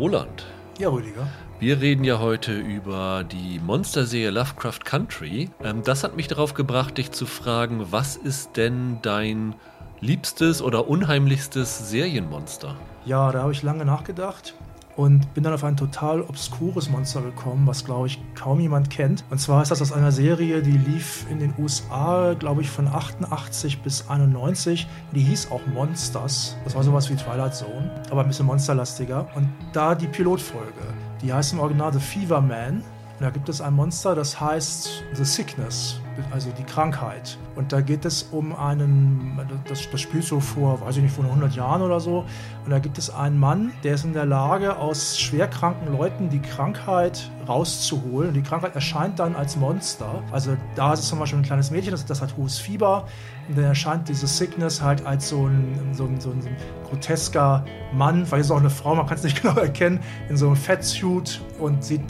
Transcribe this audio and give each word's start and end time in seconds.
Roland. 0.00 0.46
Ja, 0.78 0.88
Rüdiger. 0.88 1.28
Wir 1.58 1.78
reden 1.78 2.04
ja 2.04 2.20
heute 2.20 2.54
über 2.58 3.22
die 3.22 3.58
Monsterserie 3.58 4.30
Lovecraft 4.30 4.78
Country. 4.82 5.50
Ähm, 5.62 5.82
das 5.84 6.04
hat 6.04 6.16
mich 6.16 6.26
darauf 6.26 6.54
gebracht, 6.54 6.96
dich 6.96 7.12
zu 7.12 7.26
fragen, 7.26 7.92
was 7.92 8.16
ist 8.16 8.56
denn 8.56 8.98
dein 9.02 9.54
liebstes 10.00 10.62
oder 10.62 10.88
unheimlichstes 10.88 11.90
Serienmonster? 11.90 12.76
Ja, 13.04 13.30
da 13.30 13.42
habe 13.42 13.52
ich 13.52 13.62
lange 13.62 13.84
nachgedacht 13.84 14.54
und 15.00 15.32
bin 15.32 15.42
dann 15.42 15.54
auf 15.54 15.64
ein 15.64 15.78
total 15.78 16.20
obskures 16.20 16.90
Monster 16.90 17.22
gekommen, 17.22 17.66
was 17.66 17.86
glaube 17.86 18.08
ich 18.08 18.20
kaum 18.34 18.60
jemand 18.60 18.90
kennt. 18.90 19.24
Und 19.30 19.38
zwar 19.38 19.62
ist 19.62 19.70
das 19.70 19.80
aus 19.80 19.92
einer 19.92 20.12
Serie, 20.12 20.60
die 20.60 20.76
lief 20.76 21.24
in 21.30 21.38
den 21.38 21.54
USA, 21.58 22.34
glaube 22.34 22.60
ich, 22.60 22.68
von 22.68 22.86
88 22.86 23.80
bis 23.80 24.10
91. 24.10 24.86
Die 25.14 25.20
hieß 25.20 25.50
auch 25.50 25.62
Monsters. 25.72 26.54
Das 26.64 26.74
war 26.74 26.82
sowas 26.82 27.08
wie 27.08 27.16
Twilight 27.16 27.54
Zone, 27.54 27.90
aber 28.10 28.20
ein 28.20 28.28
bisschen 28.28 28.44
monsterlastiger. 28.44 29.26
Und 29.34 29.48
da 29.72 29.94
die 29.94 30.06
Pilotfolge, 30.06 30.82
die 31.22 31.32
heißt 31.32 31.54
im 31.54 31.60
Original 31.60 31.94
The 31.94 32.00
Fever 32.00 32.42
Man. 32.42 32.74
Und 32.74 32.84
da 33.20 33.30
gibt 33.30 33.48
es 33.48 33.62
ein 33.62 33.72
Monster, 33.72 34.14
das 34.14 34.38
heißt 34.38 35.02
The 35.14 35.24
Sickness 35.24 35.99
also 36.30 36.50
die 36.56 36.64
Krankheit. 36.64 37.38
Und 37.56 37.72
da 37.72 37.80
geht 37.80 38.04
es 38.04 38.24
um 38.24 38.54
einen, 38.54 39.38
das, 39.68 39.90
das 39.90 40.00
spielt 40.00 40.24
so 40.24 40.40
vor, 40.40 40.80
weiß 40.80 40.96
ich 40.96 41.02
nicht, 41.02 41.14
vor 41.14 41.24
100 41.24 41.54
Jahren 41.54 41.82
oder 41.82 42.00
so. 42.00 42.24
Und 42.64 42.70
da 42.70 42.78
gibt 42.78 42.98
es 42.98 43.10
einen 43.10 43.38
Mann, 43.38 43.72
der 43.84 43.94
ist 43.94 44.04
in 44.04 44.12
der 44.12 44.26
Lage, 44.26 44.76
aus 44.76 45.18
schwerkranken 45.18 45.92
Leuten 45.92 46.28
die 46.28 46.40
Krankheit 46.40 47.30
rauszuholen. 47.48 48.28
Und 48.28 48.34
die 48.34 48.42
Krankheit 48.42 48.74
erscheint 48.74 49.18
dann 49.18 49.34
als 49.34 49.56
Monster. 49.56 50.22
Also 50.30 50.56
da 50.74 50.92
ist 50.92 51.06
zum 51.08 51.18
Beispiel 51.18 51.38
ein 51.40 51.44
kleines 51.44 51.70
Mädchen, 51.70 51.92
das, 51.92 52.04
das 52.04 52.22
hat 52.22 52.36
hohes 52.36 52.58
Fieber. 52.58 53.06
Und 53.48 53.58
dann 53.58 53.64
erscheint 53.64 54.08
diese 54.08 54.26
Sickness 54.26 54.80
halt 54.80 55.04
als 55.06 55.28
so 55.28 55.46
ein, 55.46 55.92
so 55.92 56.04
ein, 56.04 56.20
so 56.20 56.30
ein, 56.30 56.42
so 56.42 56.48
ein 56.48 56.56
grotesker 56.88 57.64
Mann, 57.92 58.22
ist 58.22 58.32
es 58.32 58.50
auch 58.50 58.58
eine 58.58 58.70
Frau, 58.70 58.94
man 58.94 59.06
kann 59.06 59.16
es 59.16 59.24
nicht 59.24 59.42
genau 59.42 59.56
erkennen, 59.56 60.00
in 60.28 60.36
so 60.36 60.46
einem 60.46 60.56
Fettsuit 60.56 61.40
und 61.58 61.84
sieht 61.84 62.02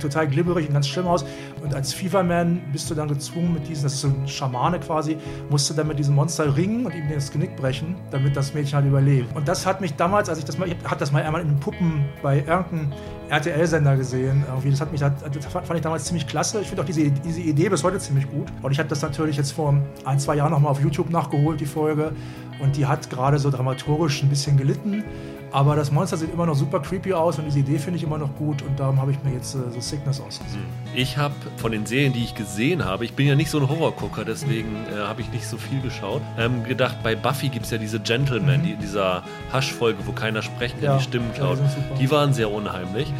total 0.00 0.28
glibberig 0.28 0.68
und 0.68 0.74
ganz 0.74 0.88
schlimm 0.88 1.06
aus. 1.06 1.24
Und 1.62 1.74
als 1.74 1.92
Feverman 1.92 2.60
bist 2.72 2.90
du 2.90 2.94
dann 2.94 3.08
gezwungen 3.08 3.54
mit 3.54 3.68
diesem, 3.68 3.84
das 3.84 3.94
ist 3.94 4.00
so 4.00 4.08
ein 4.08 4.28
Schamane 4.28 4.78
quasi, 4.80 5.16
musst 5.50 5.68
du 5.70 5.74
dann 5.74 5.88
mit 5.88 5.98
diesem 5.98 6.14
Monster 6.14 6.56
ringen 6.56 6.86
und 6.86 6.94
ihm 6.94 7.04
das 7.12 7.30
Genick 7.30 7.56
brechen, 7.56 7.96
damit 8.10 8.36
das 8.36 8.54
Mädchen 8.54 8.76
halt 8.76 8.86
überlebt. 8.86 9.34
Und 9.36 9.48
das 9.48 9.66
hat 9.66 9.80
mich 9.80 9.94
damals, 9.94 10.28
als 10.28 10.38
ich 10.38 10.44
das 10.44 10.58
mal, 10.58 10.68
ich 10.68 10.76
habe 10.84 10.98
das 10.98 11.12
mal 11.12 11.22
einmal 11.22 11.42
in 11.42 11.58
Puppen 11.58 12.04
bei 12.22 12.38
irgendeinem 12.38 12.92
RTL-Sender 13.28 13.96
gesehen. 13.96 14.44
Irgendwie. 14.46 14.70
Das 14.70 14.80
hat 14.80 14.92
mich, 14.92 15.00
das 15.00 15.46
fand 15.46 15.74
ich 15.74 15.80
damals 15.80 16.04
ziemlich 16.04 16.26
klasse. 16.26 16.60
Ich 16.60 16.68
finde 16.68 16.82
auch 16.82 16.86
diese, 16.86 17.10
diese 17.10 17.40
Idee 17.40 17.68
bis 17.68 17.82
heute 17.82 17.98
ziemlich 17.98 18.30
gut. 18.30 18.46
Und 18.62 18.72
ich 18.72 18.78
habe 18.78 18.88
das 18.88 19.02
natürlich 19.02 19.36
jetzt 19.36 19.52
vor 19.52 19.74
ein, 20.04 20.18
zwei 20.18 20.36
Jahren 20.36 20.52
nochmal 20.52 20.70
auf 20.70 20.80
YouTube 20.80 21.10
nachgeholt, 21.10 21.60
die 21.60 21.66
Folge. 21.66 22.12
Und 22.60 22.76
die 22.76 22.86
hat 22.86 23.10
gerade 23.10 23.38
so 23.38 23.50
dramaturgisch 23.50 24.22
ein 24.22 24.28
bisschen 24.28 24.56
gelitten. 24.56 25.04
Aber 25.52 25.76
das 25.76 25.90
Monster 25.90 26.16
sieht 26.16 26.32
immer 26.32 26.46
noch 26.46 26.54
super 26.54 26.80
creepy 26.80 27.12
aus 27.12 27.38
und 27.38 27.46
diese 27.46 27.60
Idee 27.60 27.78
finde 27.78 27.98
ich 27.98 28.02
immer 28.02 28.18
noch 28.18 28.34
gut 28.36 28.62
und 28.62 28.78
darum 28.78 29.00
habe 29.00 29.12
ich 29.12 29.22
mir 29.22 29.32
jetzt 29.32 29.54
äh, 29.54 29.58
so 29.70 29.80
Sickness 29.80 30.20
ausgesucht. 30.20 30.62
Ich 30.94 31.16
habe 31.16 31.34
von 31.56 31.72
den 31.72 31.86
Serien, 31.86 32.12
die 32.12 32.24
ich 32.24 32.34
gesehen 32.34 32.84
habe, 32.84 33.04
ich 33.04 33.14
bin 33.14 33.26
ja 33.26 33.34
nicht 33.34 33.50
so 33.50 33.58
ein 33.58 33.68
Horrorgucker, 33.68 34.24
deswegen 34.24 34.76
äh, 34.86 34.98
habe 34.98 35.20
ich 35.20 35.30
nicht 35.32 35.46
so 35.46 35.56
viel 35.56 35.80
geschaut, 35.80 36.22
ähm, 36.38 36.64
gedacht, 36.64 36.96
bei 37.02 37.14
Buffy 37.14 37.48
gibt 37.48 37.64
es 37.64 37.70
ja 37.70 37.78
diese 37.78 38.00
Gentlemen, 38.00 38.60
mhm. 38.60 38.64
die, 38.64 38.76
dieser 38.76 39.22
Hasch-Folge, 39.52 40.06
wo 40.06 40.12
keiner 40.12 40.42
sprechen 40.42 40.80
kann, 40.80 40.84
ja, 40.84 40.96
die 40.98 41.04
Stimmen 41.04 41.32
klaut. 41.34 41.58
Ja, 41.58 41.64
die, 41.94 41.98
die 42.00 42.10
waren 42.10 42.32
sehr 42.32 42.50
unheimlich. 42.50 43.12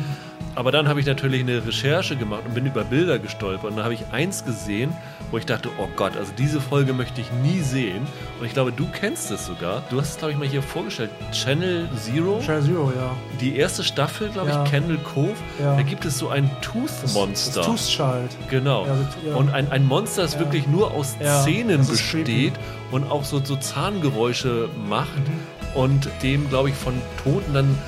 Aber 0.56 0.72
dann 0.72 0.88
habe 0.88 1.00
ich 1.00 1.06
natürlich 1.06 1.42
eine 1.42 1.66
Recherche 1.66 2.16
gemacht 2.16 2.42
und 2.46 2.54
bin 2.54 2.64
über 2.64 2.82
Bilder 2.82 3.18
gestolpert. 3.18 3.70
Und 3.70 3.76
da 3.76 3.84
habe 3.84 3.92
ich 3.92 4.06
eins 4.10 4.42
gesehen, 4.42 4.90
wo 5.36 5.38
ich 5.38 5.44
dachte, 5.44 5.68
oh 5.76 5.88
Gott, 5.96 6.16
also 6.16 6.32
diese 6.38 6.62
Folge 6.62 6.94
möchte 6.94 7.20
ich 7.20 7.30
nie 7.42 7.60
sehen. 7.60 8.06
Und 8.40 8.46
ich 8.46 8.54
glaube, 8.54 8.72
du 8.72 8.86
kennst 8.90 9.30
es 9.30 9.44
sogar. 9.44 9.82
Du 9.90 10.00
hast 10.00 10.12
es, 10.12 10.16
glaube 10.16 10.32
ich, 10.32 10.38
mal 10.38 10.48
hier 10.48 10.62
vorgestellt. 10.62 11.10
Channel 11.30 11.86
Zero. 11.94 12.40
Channel 12.40 12.62
Zero, 12.62 12.92
ja. 12.96 13.14
Die 13.38 13.54
erste 13.54 13.84
Staffel, 13.84 14.30
glaube 14.30 14.48
ja. 14.48 14.64
ich, 14.64 14.70
Candle 14.70 14.96
Cove. 14.96 15.34
Ja. 15.60 15.76
Da 15.76 15.82
gibt 15.82 16.06
es 16.06 16.16
so 16.16 16.30
ein 16.30 16.50
Tooth-Monster. 16.62 17.60
Das, 17.60 17.66
das 17.66 17.66
Tooth-Child. 17.66 18.30
Genau. 18.48 18.86
Ja, 18.86 19.34
und 19.34 19.52
ein, 19.52 19.70
ein 19.70 19.84
Monster, 19.84 20.22
das 20.22 20.38
wirklich 20.38 20.66
nur 20.68 20.92
aus 20.92 21.16
Zähnen 21.44 21.86
besteht 21.86 22.54
und 22.90 23.10
auch 23.10 23.24
so, 23.24 23.44
so 23.44 23.56
Zahngeräusche 23.56 24.70
macht. 24.88 25.18
Mhm. 25.18 25.55
Und 25.76 26.08
dem, 26.22 26.48
glaube 26.48 26.70
ich, 26.70 26.74
von 26.74 26.94
Toten 27.22 27.52
dann 27.52 27.78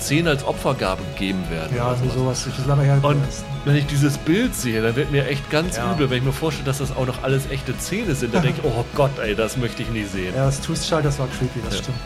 Zähne 0.00 0.30
als 0.30 0.44
Opfergabe 0.44 1.00
gegeben 1.14 1.48
werden. 1.50 1.76
Ja, 1.76 1.86
also 1.86 2.08
sowas. 2.10 2.44
Ich 2.48 2.66
lange 2.66 2.82
her 2.82 2.98
Und 3.00 3.22
wenn 3.64 3.76
ich 3.76 3.86
dieses 3.86 4.18
Bild 4.18 4.56
sehe, 4.56 4.82
dann 4.82 4.96
wird 4.96 5.12
mir 5.12 5.24
echt 5.28 5.48
ganz 5.48 5.76
ja. 5.76 5.92
übel, 5.92 6.10
wenn 6.10 6.18
ich 6.18 6.24
mir 6.24 6.32
vorstelle, 6.32 6.66
dass 6.66 6.78
das 6.78 6.90
auch 6.90 7.06
noch 7.06 7.22
alles 7.22 7.48
echte 7.48 7.78
Zähne 7.78 8.16
sind. 8.16 8.34
Dann 8.34 8.42
denke 8.42 8.60
ich, 8.64 8.64
oh 8.76 8.84
Gott, 8.96 9.16
ey, 9.20 9.36
das 9.36 9.56
möchte 9.56 9.82
ich 9.82 9.90
nie 9.90 10.02
sehen. 10.02 10.34
Ja, 10.34 10.46
das 10.46 10.60
Toothschall, 10.60 11.00
das 11.00 11.20
war 11.20 11.28
creepy, 11.28 11.60
das 11.64 11.76
ja. 11.76 11.82
stimmt. 11.84 11.98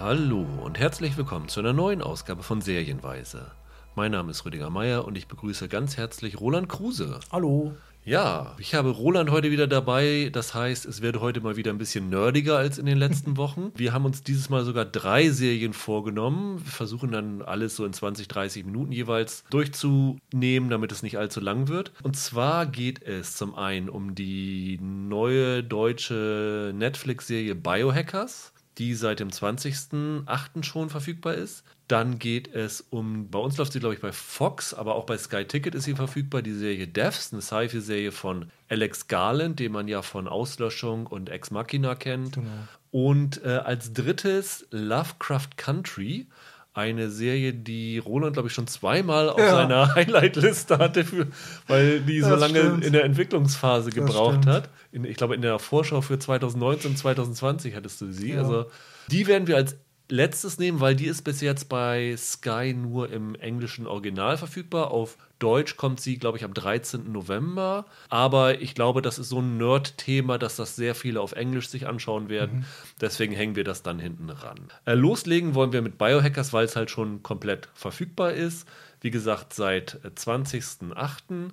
Hallo 0.00 0.46
und 0.62 0.78
herzlich 0.78 1.18
willkommen 1.18 1.48
zu 1.48 1.60
einer 1.60 1.74
neuen 1.74 2.00
Ausgabe 2.00 2.42
von 2.42 2.62
Serienweise. 2.62 3.50
Mein 3.94 4.10
Name 4.10 4.30
ist 4.30 4.44
Rüdiger 4.46 4.70
Meier 4.70 5.04
und 5.04 5.16
ich 5.16 5.28
begrüße 5.28 5.68
ganz 5.68 5.98
herzlich 5.98 6.40
Roland 6.40 6.68
Kruse. 6.68 7.20
Hallo. 7.30 7.74
Ja, 8.06 8.54
ich 8.58 8.74
habe 8.74 8.90
Roland 8.90 9.30
heute 9.30 9.50
wieder 9.50 9.66
dabei. 9.66 10.28
Das 10.30 10.54
heißt, 10.54 10.84
es 10.84 11.00
wird 11.00 11.20
heute 11.20 11.40
mal 11.40 11.56
wieder 11.56 11.70
ein 11.70 11.78
bisschen 11.78 12.10
nerdiger 12.10 12.58
als 12.58 12.76
in 12.76 12.84
den 12.84 12.98
letzten 12.98 13.36
Wochen. 13.38 13.72
Wir 13.76 13.94
haben 13.94 14.04
uns 14.04 14.22
dieses 14.22 14.50
Mal 14.50 14.62
sogar 14.64 14.84
drei 14.84 15.30
Serien 15.30 15.72
vorgenommen. 15.72 16.62
Wir 16.62 16.70
versuchen 16.70 17.12
dann 17.12 17.40
alles 17.40 17.76
so 17.76 17.86
in 17.86 17.94
20, 17.94 18.28
30 18.28 18.66
Minuten 18.66 18.92
jeweils 18.92 19.44
durchzunehmen, 19.48 20.68
damit 20.68 20.92
es 20.92 21.02
nicht 21.02 21.16
allzu 21.16 21.40
lang 21.40 21.68
wird. 21.68 21.92
Und 22.02 22.14
zwar 22.14 22.66
geht 22.66 23.02
es 23.02 23.36
zum 23.36 23.54
einen 23.54 23.88
um 23.88 24.14
die 24.14 24.78
neue 24.82 25.64
deutsche 25.64 26.72
Netflix-Serie 26.74 27.54
Biohackers 27.54 28.52
die 28.78 28.94
seit 28.94 29.20
dem 29.20 29.28
20.08. 29.28 30.64
schon 30.64 30.90
verfügbar 30.90 31.34
ist. 31.34 31.64
Dann 31.88 32.18
geht 32.18 32.54
es 32.54 32.80
um, 32.80 33.28
bei 33.28 33.38
uns 33.38 33.58
läuft 33.58 33.74
sie, 33.74 33.80
glaube 33.80 33.94
ich, 33.94 34.00
bei 34.00 34.12
Fox, 34.12 34.72
aber 34.72 34.94
auch 34.94 35.04
bei 35.04 35.18
Sky 35.18 35.44
Ticket 35.44 35.74
ist 35.74 35.84
sie 35.84 35.94
verfügbar, 35.94 36.40
die 36.40 36.54
Serie 36.54 36.88
Devs, 36.88 37.32
eine 37.32 37.42
Sci-Fi-Serie 37.42 38.10
von 38.10 38.50
Alex 38.68 39.06
Garland, 39.08 39.60
den 39.60 39.72
man 39.72 39.86
ja 39.86 40.00
von 40.00 40.26
Auslöschung 40.26 41.06
und 41.06 41.28
Ex 41.28 41.50
Machina 41.50 41.94
kennt. 41.94 42.36
Genau. 42.36 42.48
Und 42.90 43.44
äh, 43.44 43.48
als 43.48 43.92
drittes 43.92 44.66
Lovecraft 44.70 45.56
Country, 45.56 46.28
eine 46.74 47.08
Serie, 47.08 47.52
die 47.52 47.98
Roland, 47.98 48.32
glaube 48.32 48.48
ich, 48.48 48.54
schon 48.54 48.66
zweimal 48.66 49.28
auf 49.28 49.38
ja. 49.38 49.52
seiner 49.52 49.94
Highlight-Liste 49.94 50.78
hatte, 50.78 51.04
für, 51.04 51.28
weil 51.68 52.00
die 52.00 52.20
so 52.20 52.30
das 52.30 52.40
lange 52.40 52.60
stimmt. 52.60 52.84
in 52.84 52.92
der 52.92 53.04
Entwicklungsphase 53.04 53.90
gebraucht 53.90 54.46
hat. 54.46 54.70
In, 54.90 55.04
ich 55.04 55.16
glaube, 55.16 55.36
in 55.36 55.42
der 55.42 55.58
Vorschau 55.60 56.00
für 56.00 56.18
2019, 56.18 56.96
2020 56.96 57.76
hattest 57.76 58.00
du 58.00 58.10
sie. 58.10 58.32
Ja. 58.32 58.42
Also 58.42 58.66
die 59.08 59.26
werden 59.26 59.46
wir 59.46 59.56
als 59.56 59.76
letztes 60.08 60.58
nehmen, 60.58 60.80
weil 60.80 60.94
die 60.94 61.06
ist 61.06 61.22
bis 61.22 61.40
jetzt 61.40 61.68
bei 61.68 62.14
Sky 62.16 62.74
nur 62.74 63.10
im 63.10 63.34
englischen 63.34 63.86
Original 63.86 64.36
verfügbar. 64.36 64.90
Auf 64.90 65.16
Deutsch 65.38 65.76
kommt 65.76 66.00
sie, 66.00 66.18
glaube 66.18 66.38
ich, 66.38 66.44
am 66.44 66.54
13. 66.54 67.10
November. 67.10 67.86
Aber 68.08 68.60
ich 68.60 68.74
glaube, 68.74 69.02
das 69.02 69.18
ist 69.18 69.28
so 69.28 69.40
ein 69.40 69.56
Nerd-Thema, 69.56 70.38
dass 70.38 70.56
das 70.56 70.76
sehr 70.76 70.94
viele 70.94 71.20
auf 71.20 71.32
Englisch 71.32 71.68
sich 71.68 71.86
anschauen 71.86 72.28
werden. 72.28 72.60
Mhm. 72.60 72.64
Deswegen 73.00 73.34
hängen 73.34 73.56
wir 73.56 73.64
das 73.64 73.82
dann 73.82 73.98
hinten 73.98 74.30
ran. 74.30 74.68
Äh, 74.84 74.94
loslegen 74.94 75.54
wollen 75.54 75.72
wir 75.72 75.82
mit 75.82 75.98
Biohackers, 75.98 76.52
weil 76.52 76.64
es 76.64 76.76
halt 76.76 76.90
schon 76.90 77.22
komplett 77.22 77.68
verfügbar 77.74 78.32
ist. 78.32 78.68
Wie 79.00 79.10
gesagt, 79.10 79.52
seit 79.52 79.98
20.08. 80.04 80.94
Äh, 80.94 81.50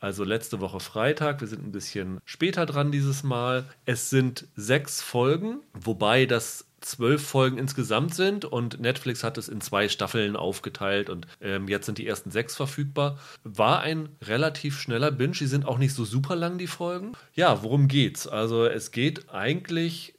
also 0.00 0.24
letzte 0.24 0.60
Woche 0.60 0.80
Freitag. 0.80 1.40
Wir 1.40 1.48
sind 1.48 1.64
ein 1.64 1.72
bisschen 1.72 2.20
später 2.24 2.66
dran 2.66 2.90
dieses 2.90 3.22
Mal. 3.22 3.64
Es 3.86 4.10
sind 4.10 4.48
sechs 4.56 5.00
Folgen, 5.00 5.60
wobei 5.74 6.26
das 6.26 6.66
zwölf 6.84 7.26
Folgen 7.26 7.58
insgesamt 7.58 8.14
sind 8.14 8.44
und 8.44 8.80
Netflix 8.80 9.24
hat 9.24 9.38
es 9.38 9.48
in 9.48 9.60
zwei 9.60 9.88
Staffeln 9.88 10.36
aufgeteilt 10.36 11.10
und 11.10 11.26
ähm, 11.40 11.68
jetzt 11.68 11.86
sind 11.86 11.98
die 11.98 12.06
ersten 12.06 12.30
sechs 12.30 12.56
verfügbar. 12.56 13.18
War 13.44 13.80
ein 13.80 14.08
relativ 14.22 14.78
schneller 14.78 15.10
Binge. 15.10 15.32
Die 15.32 15.46
sind 15.46 15.66
auch 15.66 15.78
nicht 15.78 15.94
so 15.94 16.04
super 16.04 16.36
lang, 16.36 16.58
die 16.58 16.66
Folgen. 16.66 17.12
Ja, 17.34 17.62
worum 17.62 17.88
geht's? 17.88 18.26
Also 18.26 18.66
es 18.66 18.90
geht 18.90 19.30
eigentlich 19.30 20.14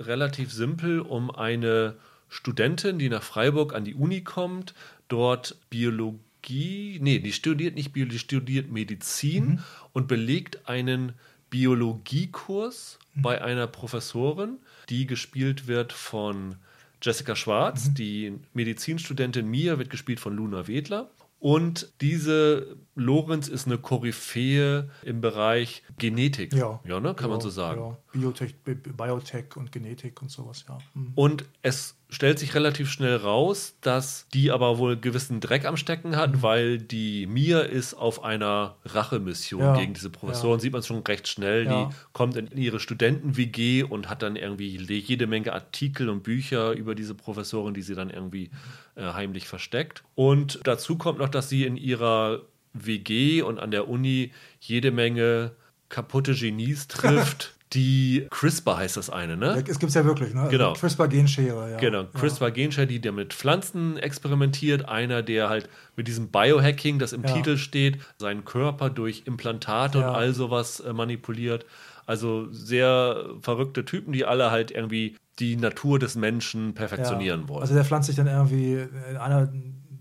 relativ 0.00 0.52
simpel 0.52 1.00
um 1.00 1.30
eine 1.30 1.96
Studentin, 2.28 2.98
die 2.98 3.08
nach 3.08 3.22
Freiburg 3.22 3.74
an 3.74 3.84
die 3.84 3.94
Uni 3.94 4.22
kommt, 4.22 4.74
dort 5.08 5.56
Biologie, 5.70 6.98
nee, 7.00 7.18
die 7.18 7.32
studiert 7.32 7.74
nicht 7.74 7.92
Biologie, 7.92 8.16
die 8.16 8.18
studiert 8.18 8.70
Medizin 8.70 9.46
mhm. 9.46 9.58
und 9.92 10.08
belegt 10.08 10.68
einen 10.68 11.14
Biologiekurs 11.50 12.98
mhm. 13.14 13.22
bei 13.22 13.42
einer 13.42 13.66
Professorin 13.66 14.58
die 14.88 15.06
gespielt 15.06 15.66
wird 15.66 15.92
von 15.92 16.56
Jessica 17.02 17.36
Schwarz. 17.36 17.88
Mhm. 17.88 17.94
Die 17.94 18.38
Medizinstudentin 18.54 19.48
Mia 19.48 19.78
wird 19.78 19.90
gespielt 19.90 20.20
von 20.20 20.34
Luna 20.34 20.66
Wedler. 20.66 21.10
Und 21.40 21.92
diese 22.00 22.76
Lorenz 22.96 23.46
ist 23.46 23.66
eine 23.66 23.78
Koryphäe 23.78 24.90
im 25.04 25.20
Bereich 25.20 25.84
Genetik. 25.96 26.52
Ja, 26.52 26.80
ja 26.84 26.98
ne? 26.98 27.14
kann 27.14 27.26
ja, 27.26 27.34
man 27.34 27.40
so 27.40 27.50
sagen. 27.50 27.80
Ja. 27.80 27.98
Biotech, 28.12 28.56
Biotech 28.64 29.56
und 29.56 29.70
Genetik 29.70 30.20
und 30.20 30.30
sowas, 30.30 30.64
ja. 30.68 30.78
Mhm. 30.94 31.12
Und 31.14 31.44
es 31.62 31.97
stellt 32.10 32.38
sich 32.38 32.54
relativ 32.54 32.90
schnell 32.90 33.16
raus, 33.16 33.76
dass 33.82 34.26
die 34.32 34.50
aber 34.50 34.78
wohl 34.78 34.96
gewissen 34.96 35.40
Dreck 35.40 35.66
am 35.66 35.76
Stecken 35.76 36.16
hat, 36.16 36.36
mhm. 36.36 36.42
weil 36.42 36.78
die 36.78 37.26
Mia 37.26 37.60
ist 37.60 37.92
auf 37.92 38.24
einer 38.24 38.76
Rachemission 38.84 39.60
ja. 39.60 39.76
gegen 39.76 39.92
diese 39.92 40.08
Professoren. 40.08 40.58
Ja. 40.58 40.62
Sieht 40.62 40.72
man 40.72 40.82
schon 40.82 41.02
recht 41.02 41.28
schnell. 41.28 41.66
Ja. 41.66 41.84
Die 41.84 41.94
kommt 42.12 42.36
in 42.36 42.50
ihre 42.56 42.80
Studenten-WG 42.80 43.82
und 43.82 44.08
hat 44.08 44.22
dann 44.22 44.36
irgendwie 44.36 44.68
jede 44.68 45.26
Menge 45.26 45.52
Artikel 45.52 46.08
und 46.08 46.22
Bücher 46.22 46.72
über 46.72 46.94
diese 46.94 47.14
Professoren, 47.14 47.74
die 47.74 47.82
sie 47.82 47.94
dann 47.94 48.08
irgendwie 48.08 48.50
äh, 48.94 49.02
heimlich 49.12 49.46
versteckt. 49.46 50.02
Und 50.14 50.60
dazu 50.64 50.96
kommt 50.96 51.18
noch, 51.18 51.28
dass 51.28 51.50
sie 51.50 51.64
in 51.64 51.76
ihrer 51.76 52.40
WG 52.72 53.42
und 53.42 53.58
an 53.58 53.70
der 53.70 53.88
Uni 53.88 54.32
jede 54.60 54.92
Menge 54.92 55.52
kaputte 55.90 56.34
Genies 56.34 56.88
trifft. 56.88 57.54
die 57.72 58.26
CRISPR 58.30 58.78
heißt 58.78 58.96
das 58.96 59.10
eine, 59.10 59.36
ne? 59.36 59.62
Es 59.66 59.78
gibt 59.78 59.90
es 59.90 59.94
ja 59.94 60.04
wirklich, 60.04 60.32
ne? 60.32 60.42
Also 60.42 60.50
genau. 60.50 60.72
CRISPR-Genschere, 60.72 61.72
ja. 61.72 61.76
Genau, 61.78 62.04
CRISPR-Genschere, 62.04 62.86
die 62.86 63.00
der 63.00 63.12
mit 63.12 63.34
Pflanzen 63.34 63.98
experimentiert. 63.98 64.88
Einer, 64.88 65.22
der 65.22 65.50
halt 65.50 65.68
mit 65.96 66.08
diesem 66.08 66.28
Biohacking, 66.28 66.98
das 66.98 67.12
im 67.12 67.24
ja. 67.24 67.34
Titel 67.34 67.58
steht, 67.58 67.98
seinen 68.18 68.44
Körper 68.44 68.88
durch 68.88 69.24
Implantate 69.26 69.98
ja. 69.98 70.08
und 70.08 70.14
all 70.14 70.34
sowas 70.34 70.80
äh, 70.80 70.92
manipuliert. 70.92 71.66
Also 72.06 72.50
sehr 72.50 73.26
verrückte 73.42 73.84
Typen, 73.84 74.12
die 74.12 74.24
alle 74.24 74.50
halt 74.50 74.70
irgendwie 74.70 75.16
die 75.38 75.56
Natur 75.56 75.98
des 75.98 76.14
Menschen 76.16 76.74
perfektionieren 76.74 77.42
ja. 77.42 77.48
wollen. 77.48 77.60
Also 77.60 77.74
der 77.74 77.84
pflanzt 77.84 78.06
sich 78.06 78.16
dann 78.16 78.26
irgendwie 78.26 78.86
in 79.10 79.16
einer 79.18 79.52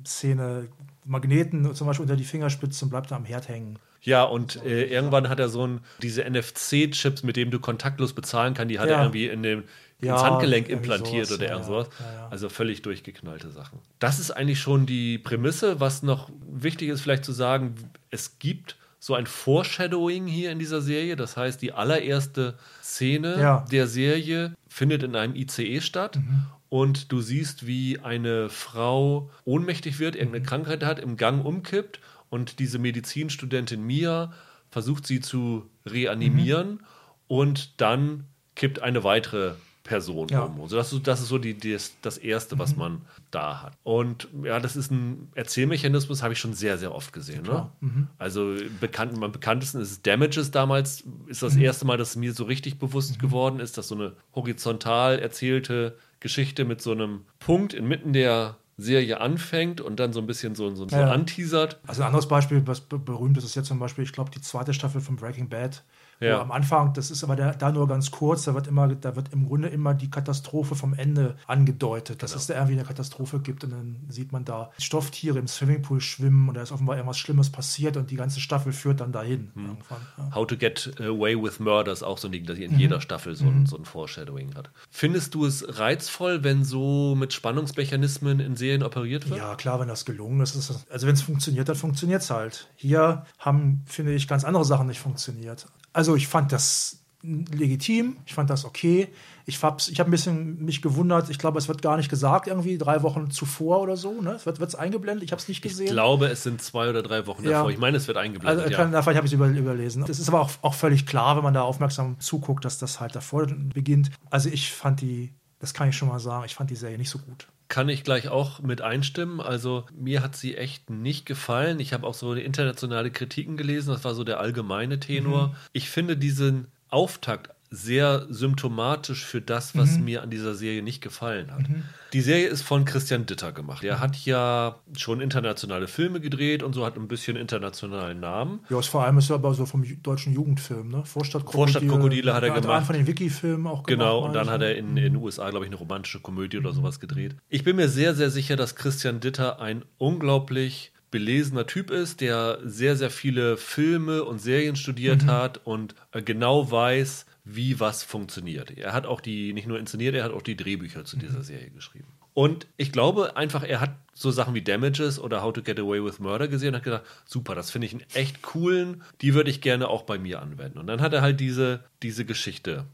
Szene 0.05 0.69
Magneten 1.03 1.73
zum 1.75 1.87
Beispiel 1.87 2.03
unter 2.03 2.15
die 2.15 2.23
Fingerspitzen 2.23 2.85
und 2.85 2.89
bleibt 2.89 3.11
da 3.11 3.15
am 3.17 3.25
Herd 3.25 3.49
hängen. 3.49 3.79
Ja, 4.07 4.23
und 4.23 4.63
äh, 4.63 4.85
irgendwann 4.85 5.27
hat 5.27 5.37
er 5.37 5.49
so 5.49 5.67
ein, 5.67 5.81
diese 6.01 6.23
NFC-Chips, 6.23 7.23
mit 7.23 7.35
denen 7.35 7.51
du 7.51 7.59
kontaktlos 7.59 8.13
bezahlen 8.13 8.53
kannst, 8.53 8.71
die 8.71 8.79
hat 8.79 8.87
ja. 8.87 8.95
er 8.95 9.01
irgendwie 9.01 9.27
in 9.27 9.43
dem, 9.43 9.63
ja, 9.99 10.13
ins 10.13 10.23
Handgelenk 10.23 10.69
implantiert 10.69 11.25
sowas, 11.25 11.39
oder 11.41 11.49
irgend 11.49 11.65
sowas. 11.65 11.89
Ja, 11.99 12.29
also 12.29 12.47
völlig 12.47 12.81
durchgeknallte 12.83 13.51
Sachen. 13.51 13.79
Das 13.99 14.17
ist 14.19 14.31
eigentlich 14.31 14.61
schon 14.61 14.85
die 14.85 15.17
Prämisse. 15.17 15.81
Was 15.81 16.03
noch 16.03 16.29
wichtig 16.49 16.87
ist, 16.87 17.01
vielleicht 17.01 17.25
zu 17.25 17.33
sagen, 17.33 17.75
es 18.09 18.39
gibt 18.39 18.77
so 18.97 19.13
ein 19.13 19.25
Foreshadowing 19.25 20.25
hier 20.25 20.53
in 20.53 20.59
dieser 20.59 20.79
Serie. 20.79 21.17
Das 21.17 21.35
heißt, 21.35 21.61
die 21.61 21.73
allererste 21.73 22.57
Szene 22.81 23.65
der 23.69 23.87
Serie 23.87 24.55
findet 24.69 25.03
in 25.03 25.17
einem 25.17 25.35
ICE 25.35 25.81
statt. 25.81 26.15
Mhm 26.15 26.45
und 26.69 27.11
du 27.11 27.21
siehst, 27.21 27.65
wie 27.65 27.99
eine 27.99 28.49
Frau 28.49 29.29
ohnmächtig 29.45 29.99
wird, 29.99 30.15
irgendeine 30.15 30.41
mhm. 30.41 30.47
Krankheit 30.47 30.83
hat, 30.83 30.99
im 30.99 31.15
Gang 31.15 31.45
umkippt 31.45 31.99
und 32.29 32.59
diese 32.59 32.79
Medizinstudentin 32.79 33.85
Mia 33.85 34.33
versucht 34.69 35.07
sie 35.07 35.21
zu 35.21 35.69
reanimieren 35.85 36.69
mhm. 36.69 36.79
und 37.27 37.81
dann 37.81 38.25
kippt 38.55 38.81
eine 38.81 39.03
weitere 39.03 39.53
Person 39.87 40.27
ja. 40.29 40.41
um. 40.41 40.61
Also 40.61 40.75
das, 40.75 40.93
ist, 40.93 41.07
das 41.07 41.21
ist 41.21 41.29
so 41.29 41.37
die, 41.39 41.57
das, 41.57 41.93
das 42.01 42.17
Erste, 42.17 42.59
was 42.59 42.73
mhm. 42.73 42.79
man 42.79 43.01
da 43.31 43.63
hat. 43.63 43.73
Und 43.83 44.27
ja, 44.43 44.59
das 44.59 44.75
ist 44.75 44.91
ein 44.91 45.29
Erzählmechanismus, 45.33 46.21
habe 46.21 46.33
ich 46.33 46.39
schon 46.39 46.53
sehr, 46.53 46.77
sehr 46.77 46.93
oft 46.93 47.13
gesehen. 47.13 47.43
Ne? 47.43 47.71
Mhm. 47.79 48.07
Also 48.17 48.55
bekannt, 48.79 49.21
am 49.21 49.31
bekanntesten 49.31 49.81
ist 49.81 50.05
Damages 50.05 50.51
damals, 50.51 51.03
ist 51.27 51.41
das 51.41 51.55
mhm. 51.55 51.61
erste 51.61 51.85
Mal, 51.85 51.97
dass 51.97 52.11
es 52.11 52.15
mir 52.17 52.33
so 52.33 52.43
richtig 52.43 52.77
bewusst 52.77 53.15
mhm. 53.15 53.21
geworden 53.21 53.59
ist, 53.59 53.77
dass 53.77 53.87
so 53.87 53.95
eine 53.95 54.13
horizontal 54.35 55.19
erzählte 55.19 55.97
Geschichte 56.19 56.65
mit 56.65 56.81
so 56.81 56.91
einem 56.91 57.21
Punkt 57.39 57.73
inmitten 57.73 58.13
der 58.13 58.57
Serie 58.77 59.19
anfängt 59.19 59.81
und 59.81 59.99
dann 59.99 60.13
so 60.13 60.19
ein 60.19 60.27
bisschen 60.27 60.53
so, 60.53 60.73
so, 60.75 60.87
so 60.87 60.95
ja. 60.95 61.11
anteasert. 61.11 61.79
Also 61.87 62.03
ein 62.03 62.07
anderes 62.07 62.27
Beispiel, 62.27 62.65
was 62.67 62.81
berühmt 62.81 63.37
ist, 63.37 63.43
ist 63.43 63.55
jetzt 63.55 63.67
zum 63.67 63.79
Beispiel, 63.79 64.03
ich 64.03 64.13
glaube, 64.13 64.29
die 64.29 64.41
zweite 64.41 64.73
Staffel 64.73 65.01
von 65.01 65.15
Breaking 65.15 65.49
Bad 65.49 65.83
ja. 66.19 66.41
am 66.41 66.51
Anfang, 66.51 66.93
das 66.93 67.11
ist 67.11 67.23
aber 67.23 67.35
da, 67.35 67.53
da, 67.53 67.71
nur 67.71 67.87
ganz 67.87 68.11
kurz, 68.11 68.43
da 68.43 68.53
wird 68.53 68.67
immer, 68.67 68.87
da 68.87 69.15
wird 69.15 69.33
im 69.33 69.47
Grunde 69.47 69.69
immer 69.69 69.93
die 69.93 70.09
Katastrophe 70.09 70.75
vom 70.75 70.93
Ende 70.93 71.35
angedeutet, 71.47 72.23
dass 72.23 72.31
genau. 72.31 72.39
es 72.41 72.47
da 72.47 72.53
irgendwie 72.55 72.73
eine 72.73 72.83
Katastrophe 72.83 73.39
gibt 73.39 73.63
und 73.63 73.71
dann 73.71 73.95
sieht 74.09 74.31
man 74.31 74.45
da 74.45 74.71
Stofftiere 74.79 75.39
im 75.39 75.47
Swimmingpool 75.47 76.01
schwimmen 76.01 76.49
und 76.49 76.55
da 76.55 76.61
ist 76.61 76.71
offenbar 76.71 76.97
irgendwas 76.97 77.17
Schlimmes 77.17 77.49
passiert 77.49 77.97
und 77.97 78.11
die 78.11 78.15
ganze 78.15 78.39
Staffel 78.39 78.71
führt 78.73 78.99
dann 78.99 79.11
dahin. 79.11 79.51
Hm. 79.53 79.77
Ja. 80.17 80.35
How 80.35 80.45
to 80.45 80.57
Get 80.57 80.93
Away 80.99 81.41
with 81.41 81.59
Murder 81.59 81.91
ist 81.91 82.03
auch 82.03 82.17
so 82.17 82.27
ein 82.27 82.31
Ding, 82.31 82.45
dass 82.45 82.57
in 82.57 82.73
mhm. 82.73 82.79
jeder 82.79 83.01
Staffel 83.01 83.35
so, 83.35 83.45
mhm. 83.45 83.61
ein, 83.61 83.65
so 83.65 83.77
ein 83.77 83.85
Foreshadowing 83.85 84.55
hat. 84.55 84.69
Findest 84.89 85.33
du 85.33 85.45
es 85.45 85.79
reizvoll, 85.79 86.43
wenn 86.43 86.63
so 86.63 87.15
mit 87.15 87.33
Spannungsmechanismen 87.33 88.39
in 88.39 88.55
Serien 88.55 88.83
operiert 88.83 89.29
wird? 89.29 89.39
Ja, 89.39 89.55
klar, 89.55 89.79
wenn 89.79 89.87
das 89.87 90.05
gelungen 90.05 90.41
ist. 90.41 90.55
ist 90.55 90.85
also 90.89 91.07
wenn 91.07 91.13
es 91.13 91.21
funktioniert, 91.21 91.69
dann 91.69 91.75
funktioniert 91.75 92.21
es 92.21 92.29
halt. 92.29 92.67
Hier 92.75 93.25
haben, 93.39 93.83
finde 93.85 94.13
ich, 94.13 94.27
ganz 94.27 94.43
andere 94.43 94.65
Sachen 94.65 94.87
nicht 94.87 94.99
funktioniert. 94.99 95.67
Also 95.97 96.15
ich 96.15 96.27
fand 96.27 96.51
das 96.51 96.99
legitim, 97.23 98.17
ich 98.27 98.35
fand 98.35 98.51
das 98.51 98.65
okay. 98.65 99.07
Ich 99.47 99.63
habe 99.63 99.77
ich 99.89 99.99
hab 99.99 100.07
ein 100.07 100.11
bisschen 100.11 100.63
mich 100.63 100.83
gewundert, 100.83 101.31
ich 101.31 101.39
glaube, 101.39 101.57
es 101.57 101.67
wird 101.67 101.81
gar 101.81 101.97
nicht 101.97 102.07
gesagt, 102.07 102.45
irgendwie 102.45 102.77
drei 102.77 103.01
Wochen 103.01 103.31
zuvor 103.31 103.81
oder 103.81 103.97
so. 103.97 104.21
Ne? 104.21 104.33
Es 104.33 104.45
wird 104.45 104.61
es 104.61 104.75
eingeblendet, 104.75 105.23
ich 105.23 105.31
habe 105.31 105.41
es 105.41 105.47
nicht 105.47 105.63
gesehen. 105.63 105.87
Ich 105.87 105.93
glaube, 105.93 106.27
es 106.27 106.43
sind 106.43 106.61
zwei 106.61 106.87
oder 106.87 107.01
drei 107.01 107.25
Wochen 107.25 107.43
davor. 107.43 107.71
Ich 107.71 107.79
meine, 107.79 107.97
es 107.97 108.07
wird 108.07 108.17
eingeblendet. 108.17 108.65
Also, 108.65 108.75
kann, 108.75 108.93
ja. 108.93 109.01
Vielleicht 109.01 109.17
habe 109.17 109.25
ich 109.25 109.33
es 109.33 109.35
über, 109.35 109.47
überlesen. 109.47 110.05
Das 110.05 110.19
ist 110.19 110.27
aber 110.27 110.41
auch, 110.41 110.51
auch 110.61 110.75
völlig 110.75 111.07
klar, 111.07 111.35
wenn 111.35 111.43
man 111.43 111.55
da 111.55 111.63
aufmerksam 111.63 112.19
zuguckt, 112.19 112.63
dass 112.63 112.77
das 112.77 112.99
halt 112.99 113.15
davor 113.15 113.47
beginnt. 113.47 114.11
Also 114.29 114.49
ich 114.49 114.71
fand 114.71 115.01
die, 115.01 115.33
das 115.57 115.73
kann 115.73 115.89
ich 115.89 115.97
schon 115.97 116.09
mal 116.09 116.19
sagen, 116.19 116.45
ich 116.45 116.53
fand 116.53 116.69
die 116.69 116.75
Serie 116.75 116.99
nicht 116.99 117.09
so 117.09 117.17
gut 117.17 117.47
kann 117.69 117.89
ich 117.89 118.03
gleich 118.03 118.29
auch 118.29 118.59
mit 118.59 118.81
einstimmen. 118.81 119.41
Also 119.41 119.85
mir 119.93 120.21
hat 120.21 120.35
sie 120.35 120.55
echt 120.55 120.89
nicht 120.89 121.25
gefallen. 121.25 121.79
Ich 121.79 121.93
habe 121.93 122.07
auch 122.07 122.13
so 122.13 122.33
internationale 122.33 123.11
Kritiken 123.11 123.57
gelesen. 123.57 123.91
Das 123.91 124.03
war 124.03 124.15
so 124.15 124.23
der 124.23 124.39
allgemeine 124.39 124.99
Tenor. 124.99 125.47
Mhm. 125.47 125.55
Ich 125.73 125.89
finde 125.89 126.17
diesen 126.17 126.67
Auftakt 126.89 127.49
sehr 127.69 128.25
symptomatisch 128.29 129.25
für 129.25 129.41
das, 129.41 129.75
was 129.75 129.97
mhm. 129.97 130.05
mir 130.05 130.23
an 130.23 130.29
dieser 130.29 130.55
Serie 130.55 130.81
nicht 130.81 131.01
gefallen 131.01 131.51
hat. 131.51 131.67
Mhm. 131.67 131.83
Die 132.13 132.21
Serie 132.21 132.47
ist 132.47 132.61
von 132.61 132.85
Christian 132.85 133.25
Ditter 133.25 133.51
gemacht. 133.51 133.83
Er 133.83 133.99
hat 133.99 134.15
ja 134.25 134.79
schon 134.95 135.19
internationale 135.19 135.87
Filme 135.87 136.21
gedreht 136.21 136.63
und 136.63 136.73
so 136.73 136.85
hat 136.85 136.95
ein 136.95 137.07
bisschen 137.07 137.35
internationalen 137.35 138.19
Namen. 138.19 138.61
Ja, 138.69 138.81
vor 138.81 139.03
allem 139.03 139.17
ist 139.17 139.29
er 139.29 139.35
aber 139.35 139.53
so 139.53 139.65
vom 139.65 139.83
deutschen 140.01 140.33
Jugendfilm, 140.33 140.89
ne? 140.89 141.03
Vorstadtkrokodile. 141.03 141.73
Vorstadtkrokodile 141.73 142.33
hat 142.33 142.43
er 142.43 142.49
gemacht. 142.51 142.69
Einen 142.69 142.85
von 142.85 142.95
den 142.95 143.07
Wiki-Filmen 143.07 143.67
auch 143.67 143.83
gemacht. 143.83 143.87
Genau, 143.87 144.25
und 144.25 144.33
dann 144.33 144.49
hat 144.49 144.61
er 144.61 144.75
in, 144.77 144.95
den 144.95 145.17
USA, 145.17 145.49
glaube 145.49 145.65
ich, 145.65 145.69
eine 145.69 145.77
romantische 145.77 146.19
Komödie 146.19 146.57
oder 146.57 146.71
sowas 146.71 147.01
gedreht. 147.01 147.35
Ich 147.49 147.63
bin 147.65 147.75
mir 147.75 147.89
sehr, 147.89 148.15
sehr 148.15 148.29
sicher, 148.29 148.55
dass 148.55 148.75
Christian 148.75 149.19
Ditter 149.19 149.59
ein 149.59 149.83
unglaublich 149.97 150.93
belesener 151.11 151.65
Typ 151.65 151.89
ist, 151.91 152.21
der 152.21 152.59
sehr, 152.63 152.95
sehr 152.95 153.09
viele 153.09 153.57
Filme 153.57 154.23
und 154.23 154.39
Serien 154.39 154.75
studiert 154.75 155.23
mhm. 155.23 155.31
hat 155.31 155.65
und 155.65 155.95
genau 156.11 156.69
weiß, 156.69 157.25
wie 157.49 157.79
was 157.79 158.03
funktioniert. 158.03 158.77
Er 158.77 158.93
hat 158.93 159.05
auch 159.05 159.21
die, 159.21 159.53
nicht 159.53 159.67
nur 159.67 159.79
inszeniert, 159.79 160.15
er 160.15 160.23
hat 160.23 160.31
auch 160.31 160.41
die 160.41 160.57
Drehbücher 160.57 161.05
zu 161.05 161.17
dieser 161.17 161.39
mhm. 161.39 161.43
Serie 161.43 161.69
geschrieben. 161.69 162.07
Und 162.33 162.67
ich 162.77 162.91
glaube 162.91 163.35
einfach, 163.35 163.63
er 163.63 163.81
hat 163.81 163.95
so 164.13 164.29
Sachen 164.31 164.53
wie 164.53 164.61
Damages 164.61 165.19
oder 165.19 165.41
How 165.41 165.53
to 165.53 165.63
Get 165.63 165.79
Away 165.79 166.03
with 166.03 166.19
Murder 166.19 166.47
gesehen 166.47 166.69
und 166.69 166.75
hat 166.75 166.83
gedacht, 166.83 167.03
super, 167.25 167.55
das 167.55 167.71
finde 167.71 167.87
ich 167.87 167.93
einen 167.93 168.03
echt 168.13 168.41
coolen, 168.41 169.01
die 169.21 169.33
würde 169.33 169.49
ich 169.49 169.61
gerne 169.61 169.87
auch 169.87 170.03
bei 170.03 170.19
mir 170.19 170.41
anwenden. 170.41 170.77
Und 170.77 170.87
dann 170.87 171.01
hat 171.01 171.13
er 171.13 171.21
halt 171.21 171.39
diese, 171.39 171.83
diese 172.03 172.25
Geschichte 172.25 172.85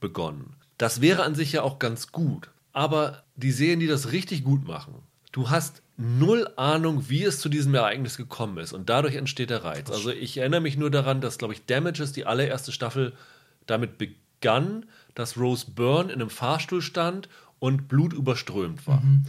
begonnen. 0.00 0.56
Das 0.78 1.00
wäre 1.00 1.22
an 1.22 1.34
sich 1.34 1.52
ja 1.52 1.62
auch 1.62 1.78
ganz 1.78 2.12
gut. 2.12 2.50
Aber 2.72 3.24
die 3.36 3.52
Serien, 3.52 3.80
die 3.80 3.86
das 3.86 4.12
richtig 4.12 4.42
gut 4.42 4.66
machen, 4.66 4.94
du 5.32 5.50
hast 5.50 5.82
null 5.96 6.48
Ahnung, 6.56 7.08
wie 7.08 7.24
es 7.24 7.40
zu 7.40 7.48
diesem 7.48 7.74
Ereignis 7.74 8.16
gekommen 8.16 8.58
ist. 8.58 8.72
Und 8.72 8.88
dadurch 8.88 9.16
entsteht 9.16 9.50
der 9.50 9.64
Reiz. 9.64 9.90
Also 9.90 10.10
ich 10.10 10.38
erinnere 10.38 10.60
mich 10.60 10.76
nur 10.76 10.90
daran, 10.90 11.20
dass, 11.20 11.38
glaube 11.38 11.54
ich, 11.54 11.66
Damages, 11.66 12.12
die 12.12 12.24
allererste 12.24 12.72
Staffel, 12.72 13.12
damit 13.68 13.98
begann, 13.98 14.86
dass 15.14 15.36
Rose 15.36 15.70
Byrne 15.70 16.12
in 16.12 16.20
einem 16.20 16.30
Fahrstuhl 16.30 16.82
stand 16.82 17.28
und 17.58 17.88
blutüberströmt 17.88 18.86
war. 18.86 19.00
Mhm. 19.00 19.24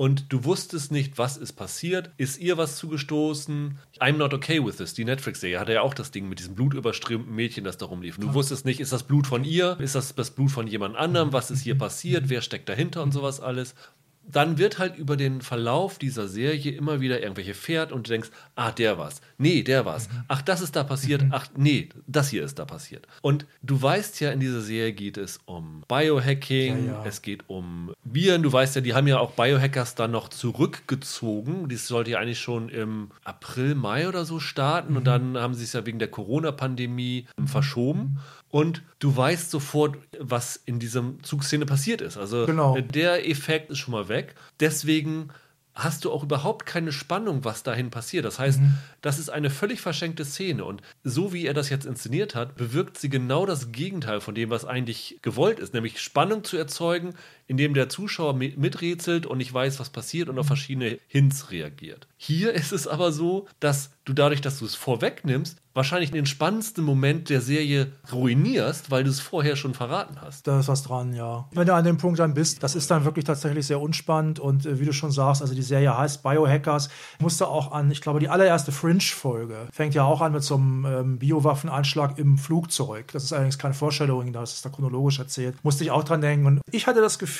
Und 0.00 0.32
du 0.32 0.44
wusstest 0.44 0.92
nicht, 0.92 1.18
was 1.18 1.36
ist 1.36 1.52
passiert. 1.52 2.10
Ist 2.16 2.38
ihr 2.38 2.56
was 2.56 2.76
zugestoßen? 2.76 3.76
I'm 3.98 4.16
not 4.16 4.32
okay 4.32 4.64
with 4.64 4.76
this. 4.76 4.94
Die 4.94 5.04
Netflix-Serie 5.04 5.60
hatte 5.60 5.74
ja 5.74 5.82
auch 5.82 5.92
das 5.92 6.10
Ding 6.10 6.26
mit 6.26 6.38
diesem 6.38 6.54
blutüberströmten 6.54 7.34
Mädchen, 7.34 7.64
das 7.64 7.76
da 7.76 7.84
rumlief. 7.84 8.16
Du 8.16 8.32
wusstest 8.32 8.64
nicht, 8.64 8.80
ist 8.80 8.94
das 8.94 9.02
Blut 9.02 9.26
von 9.26 9.44
ihr? 9.44 9.78
Ist 9.78 9.94
das 9.94 10.14
das 10.14 10.30
Blut 10.30 10.52
von 10.52 10.66
jemand 10.66 10.96
anderem? 10.96 11.34
Was 11.34 11.50
ist 11.50 11.60
hier 11.60 11.76
passiert? 11.76 12.30
Wer 12.30 12.40
steckt 12.40 12.70
dahinter 12.70 13.02
und 13.02 13.12
sowas 13.12 13.40
alles? 13.40 13.74
Dann 14.22 14.58
wird 14.58 14.78
halt 14.78 14.96
über 14.96 15.16
den 15.16 15.40
Verlauf 15.40 15.98
dieser 15.98 16.28
Serie 16.28 16.72
immer 16.72 17.00
wieder 17.00 17.20
irgendwelche 17.20 17.54
Pferd 17.54 17.92
und 17.92 18.06
du 18.06 18.12
denkst, 18.12 18.30
ah, 18.54 18.70
der 18.70 18.98
war's. 18.98 19.20
Nee, 19.38 19.62
der 19.62 19.84
war's. 19.84 20.08
Mhm. 20.08 20.24
Ach, 20.28 20.42
das 20.42 20.60
ist 20.60 20.76
da 20.76 20.84
passiert. 20.84 21.22
Mhm. 21.22 21.32
Ach, 21.32 21.46
nee, 21.56 21.88
das 22.06 22.28
hier 22.28 22.44
ist 22.44 22.58
da 22.58 22.64
passiert. 22.64 23.06
Und 23.22 23.46
du 23.62 23.80
weißt 23.80 24.20
ja, 24.20 24.30
in 24.30 24.40
dieser 24.40 24.60
Serie 24.60 24.92
geht 24.92 25.16
es 25.16 25.40
um 25.46 25.82
Biohacking, 25.88 26.86
ja, 26.86 26.92
ja. 26.92 27.04
es 27.04 27.22
geht 27.22 27.48
um 27.48 27.92
Viren. 28.04 28.42
Du 28.42 28.52
weißt 28.52 28.76
ja, 28.76 28.80
die 28.80 28.94
haben 28.94 29.06
ja 29.06 29.18
auch 29.18 29.32
Biohackers 29.32 29.94
dann 29.94 30.12
noch 30.12 30.28
zurückgezogen. 30.28 31.68
Das 31.68 31.86
sollte 31.86 32.12
ja 32.12 32.18
eigentlich 32.18 32.40
schon 32.40 32.68
im 32.68 33.10
April, 33.24 33.74
Mai 33.74 34.08
oder 34.08 34.24
so 34.24 34.38
starten. 34.38 34.92
Mhm. 34.92 34.96
Und 34.98 35.04
dann 35.04 35.38
haben 35.38 35.54
sie 35.54 35.64
es 35.64 35.72
ja 35.72 35.84
wegen 35.86 35.98
der 35.98 36.08
Corona-Pandemie 36.08 37.26
mhm. 37.36 37.46
verschoben 37.48 38.20
und 38.50 38.82
du 38.98 39.16
weißt 39.16 39.50
sofort, 39.50 39.96
was 40.18 40.56
in 40.56 40.78
diesem 40.78 41.22
Zugszene 41.22 41.66
passiert 41.66 42.00
ist. 42.00 42.16
Also 42.16 42.46
genau. 42.46 42.78
der 42.80 43.28
Effekt 43.28 43.70
ist 43.70 43.78
schon 43.78 43.92
mal 43.92 44.08
weg. 44.08 44.34
Deswegen 44.58 45.30
hast 45.74 46.04
du 46.04 46.12
auch 46.12 46.24
überhaupt 46.24 46.66
keine 46.66 46.92
Spannung, 46.92 47.44
was 47.44 47.62
dahin 47.62 47.90
passiert. 47.90 48.24
Das 48.24 48.38
heißt, 48.38 48.60
mhm. 48.60 48.74
das 49.00 49.18
ist 49.18 49.30
eine 49.30 49.50
völlig 49.50 49.80
verschenkte 49.80 50.24
Szene. 50.24 50.64
Und 50.64 50.82
so 51.04 51.32
wie 51.32 51.46
er 51.46 51.54
das 51.54 51.70
jetzt 51.70 51.86
inszeniert 51.86 52.34
hat, 52.34 52.56
bewirkt 52.56 52.98
sie 52.98 53.08
genau 53.08 53.46
das 53.46 53.72
Gegenteil 53.72 54.20
von 54.20 54.34
dem, 54.34 54.50
was 54.50 54.64
eigentlich 54.64 55.18
gewollt 55.22 55.58
ist, 55.58 55.72
nämlich 55.72 56.00
Spannung 56.00 56.44
zu 56.44 56.56
erzeugen, 56.56 57.14
indem 57.50 57.74
der 57.74 57.88
Zuschauer 57.88 58.34
miträtselt 58.34 59.26
und 59.26 59.38
nicht 59.38 59.52
weiß, 59.52 59.80
was 59.80 59.90
passiert 59.90 60.28
und 60.28 60.38
auf 60.38 60.46
verschiedene 60.46 61.00
Hints 61.08 61.50
reagiert. 61.50 62.06
Hier 62.16 62.52
ist 62.52 62.70
es 62.70 62.86
aber 62.86 63.10
so, 63.10 63.48
dass 63.58 63.90
du 64.04 64.12
dadurch, 64.12 64.40
dass 64.40 64.60
du 64.60 64.66
es 64.66 64.76
vorwegnimmst, 64.76 65.58
wahrscheinlich 65.74 66.10
den 66.10 66.26
spannendsten 66.26 66.84
Moment 66.84 67.30
der 67.30 67.40
Serie 67.40 67.92
ruinierst, 68.12 68.90
weil 68.90 69.04
du 69.04 69.10
es 69.10 69.20
vorher 69.20 69.56
schon 69.56 69.74
verraten 69.74 70.20
hast. 70.20 70.46
Da 70.46 70.60
ist 70.60 70.68
was 70.68 70.82
dran, 70.82 71.14
ja. 71.14 71.48
Wenn 71.52 71.66
du 71.66 71.74
an 71.74 71.84
dem 71.84 71.96
Punkt 71.96 72.18
dann 72.18 72.34
bist, 72.34 72.62
das 72.62 72.74
ist 72.74 72.90
dann 72.90 73.04
wirklich 73.04 73.24
tatsächlich 73.24 73.66
sehr 73.66 73.80
unspannend 73.80 74.40
und 74.40 74.66
äh, 74.66 74.80
wie 74.80 74.84
du 74.84 74.92
schon 74.92 75.12
sagst, 75.12 75.42
also 75.42 75.54
die 75.54 75.62
Serie 75.62 75.96
heißt 75.96 76.22
Biohackers, 76.22 76.90
musste 77.20 77.46
auch 77.46 77.72
an, 77.72 77.90
ich 77.90 78.00
glaube, 78.00 78.20
die 78.20 78.28
allererste 78.28 78.72
Fringe-Folge 78.72 79.68
fängt 79.72 79.94
ja 79.94 80.04
auch 80.04 80.20
an 80.20 80.32
mit 80.32 80.42
so 80.42 80.56
einem 80.56 80.84
ähm, 80.84 81.18
Biowaffenanschlag 81.18 82.18
im 82.18 82.36
Flugzeug. 82.36 83.12
Das 83.12 83.24
ist 83.24 83.32
allerdings 83.32 83.58
keine 83.58 83.74
Vorstellung, 83.74 84.32
das 84.32 84.54
ist 84.54 84.64
da 84.64 84.70
chronologisch 84.70 85.18
erzählt. 85.18 85.56
Musste 85.62 85.84
ich 85.84 85.90
auch 85.90 86.04
dran 86.04 86.20
denken 86.20 86.46
und 86.46 86.60
ich 86.72 86.86
hatte 86.86 87.00
das 87.00 87.18
Gefühl, 87.18 87.39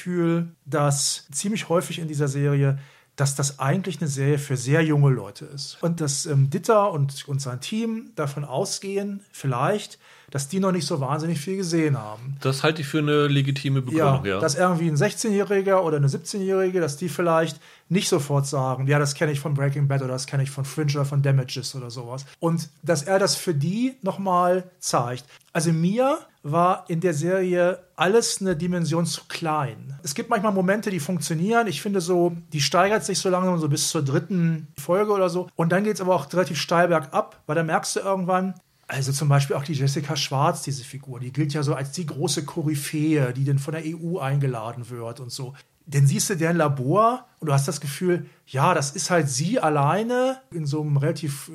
dass 0.64 1.26
ziemlich 1.33 1.69
häufig 1.69 1.99
in 1.99 2.09
dieser 2.09 2.28
Serie 2.28 2.78
dass 3.21 3.35
das 3.35 3.59
eigentlich 3.59 4.00
eine 4.00 4.09
Serie 4.09 4.38
für 4.38 4.57
sehr 4.57 4.83
junge 4.83 5.11
Leute 5.11 5.45
ist. 5.45 5.76
Und 5.83 6.00
dass 6.00 6.25
ähm, 6.25 6.49
Ditter 6.49 6.90
und, 6.90 7.28
und 7.28 7.42
sein 7.42 7.61
Team 7.61 8.12
davon 8.16 8.47
ausgehen, 8.47 9.21
vielleicht, 9.30 9.99
dass 10.30 10.49
die 10.49 10.59
noch 10.59 10.73
nicht 10.73 10.87
so 10.87 11.00
wahnsinnig 11.00 11.38
viel 11.38 11.59
gesehen 11.59 11.99
haben. 11.99 12.38
Das 12.40 12.62
halte 12.62 12.80
ich 12.80 12.88
für 12.88 13.00
eine 13.00 13.26
legitime 13.26 13.83
Begründung, 13.83 14.25
ja. 14.25 14.35
ja. 14.37 14.40
Dass 14.40 14.54
irgendwie 14.54 14.88
ein 14.88 14.97
16-Jähriger 14.97 15.83
oder 15.83 15.99
eine 15.99 16.07
17-Jährige, 16.07 16.80
dass 16.80 16.97
die 16.97 17.11
vielleicht 17.11 17.61
nicht 17.90 18.09
sofort 18.09 18.47
sagen, 18.47 18.87
ja, 18.87 18.99
das 18.99 19.14
kenne 19.14 19.33
ich 19.33 19.40
von 19.40 19.52
Breaking 19.52 19.87
Bad 19.87 20.00
oder 20.00 20.12
das 20.12 20.26
kenne 20.26 20.42
ich 20.45 20.50
von 20.50 20.64
Fringe 20.64 20.92
oder 20.95 21.04
von 21.04 21.21
Damages 21.21 21.75
oder 21.75 21.90
sowas. 21.90 22.25
Und 22.38 22.71
dass 22.83 23.02
er 23.02 23.19
das 23.19 23.37
für 23.37 23.52
die 23.52 23.97
nochmal 24.00 24.64
zeigt. 24.78 25.26
Also 25.52 25.73
mir 25.73 26.21
war 26.43 26.85
in 26.89 27.01
der 27.01 27.13
Serie 27.13 27.81
alles 27.97 28.41
eine 28.41 28.57
Dimension 28.57 29.05
zu 29.05 29.23
klein. 29.29 29.99
Es 30.03 30.15
gibt 30.15 30.31
manchmal 30.31 30.53
Momente, 30.53 30.91
die 30.91 31.01
funktionieren. 31.01 31.67
Ich 31.67 31.83
finde 31.83 32.01
so, 32.01 32.33
die 32.53 32.61
steigert 32.61 33.05
sich 33.05 33.19
so 33.19 33.29
langsam 33.29 33.59
so 33.59 33.69
bis 33.69 33.91
zur 33.91 34.03
dritten 34.03 34.69
Folge 34.79 35.13
oder 35.13 35.29
so. 35.29 35.49
Und 35.57 35.71
dann 35.71 35.85
geht 35.85 35.95
es 35.95 36.01
aber 36.01 36.15
auch 36.15 36.33
relativ 36.33 36.59
steil 36.59 36.89
bergab, 36.89 37.43
weil 37.47 37.57
da 37.57 37.63
merkst 37.63 37.97
du 37.97 38.01
irgendwann, 38.01 38.55
also 38.89 39.13
zum 39.13 39.29
Beispiel 39.29 39.55
auch 39.55 39.65
die 39.65 39.75
Jessica 39.75 40.17
Schwarz, 40.17 40.63
diese 40.63 40.83
Figur, 40.83 41.21
die 41.21 41.33
gilt 41.33 41.53
ja 41.53 41.63
so 41.63 41.75
als 41.75 41.93
die 41.93 42.07
große 42.07 42.45
Koryphäe, 42.45 43.33
die 43.33 43.45
dann 43.45 43.59
von 43.59 43.75
der 43.75 43.83
EU 43.85 44.19
eingeladen 44.19 44.89
wird 44.89 45.21
und 45.21 45.31
so. 45.31 45.55
Dann 45.87 46.07
siehst 46.07 46.31
du 46.31 46.37
deren 46.37 46.57
Labor 46.57 47.27
und 47.39 47.49
du 47.49 47.53
hast 47.53 47.69
das 47.69 47.81
Gefühl, 47.81 48.27
ja, 48.47 48.75
das 48.75 48.93
ist 48.93 49.11
halt 49.11 49.29
sie 49.29 49.61
alleine 49.61 50.41
in 50.53 50.65
so 50.67 50.81
einem 50.81 50.97
relativ 50.97 51.51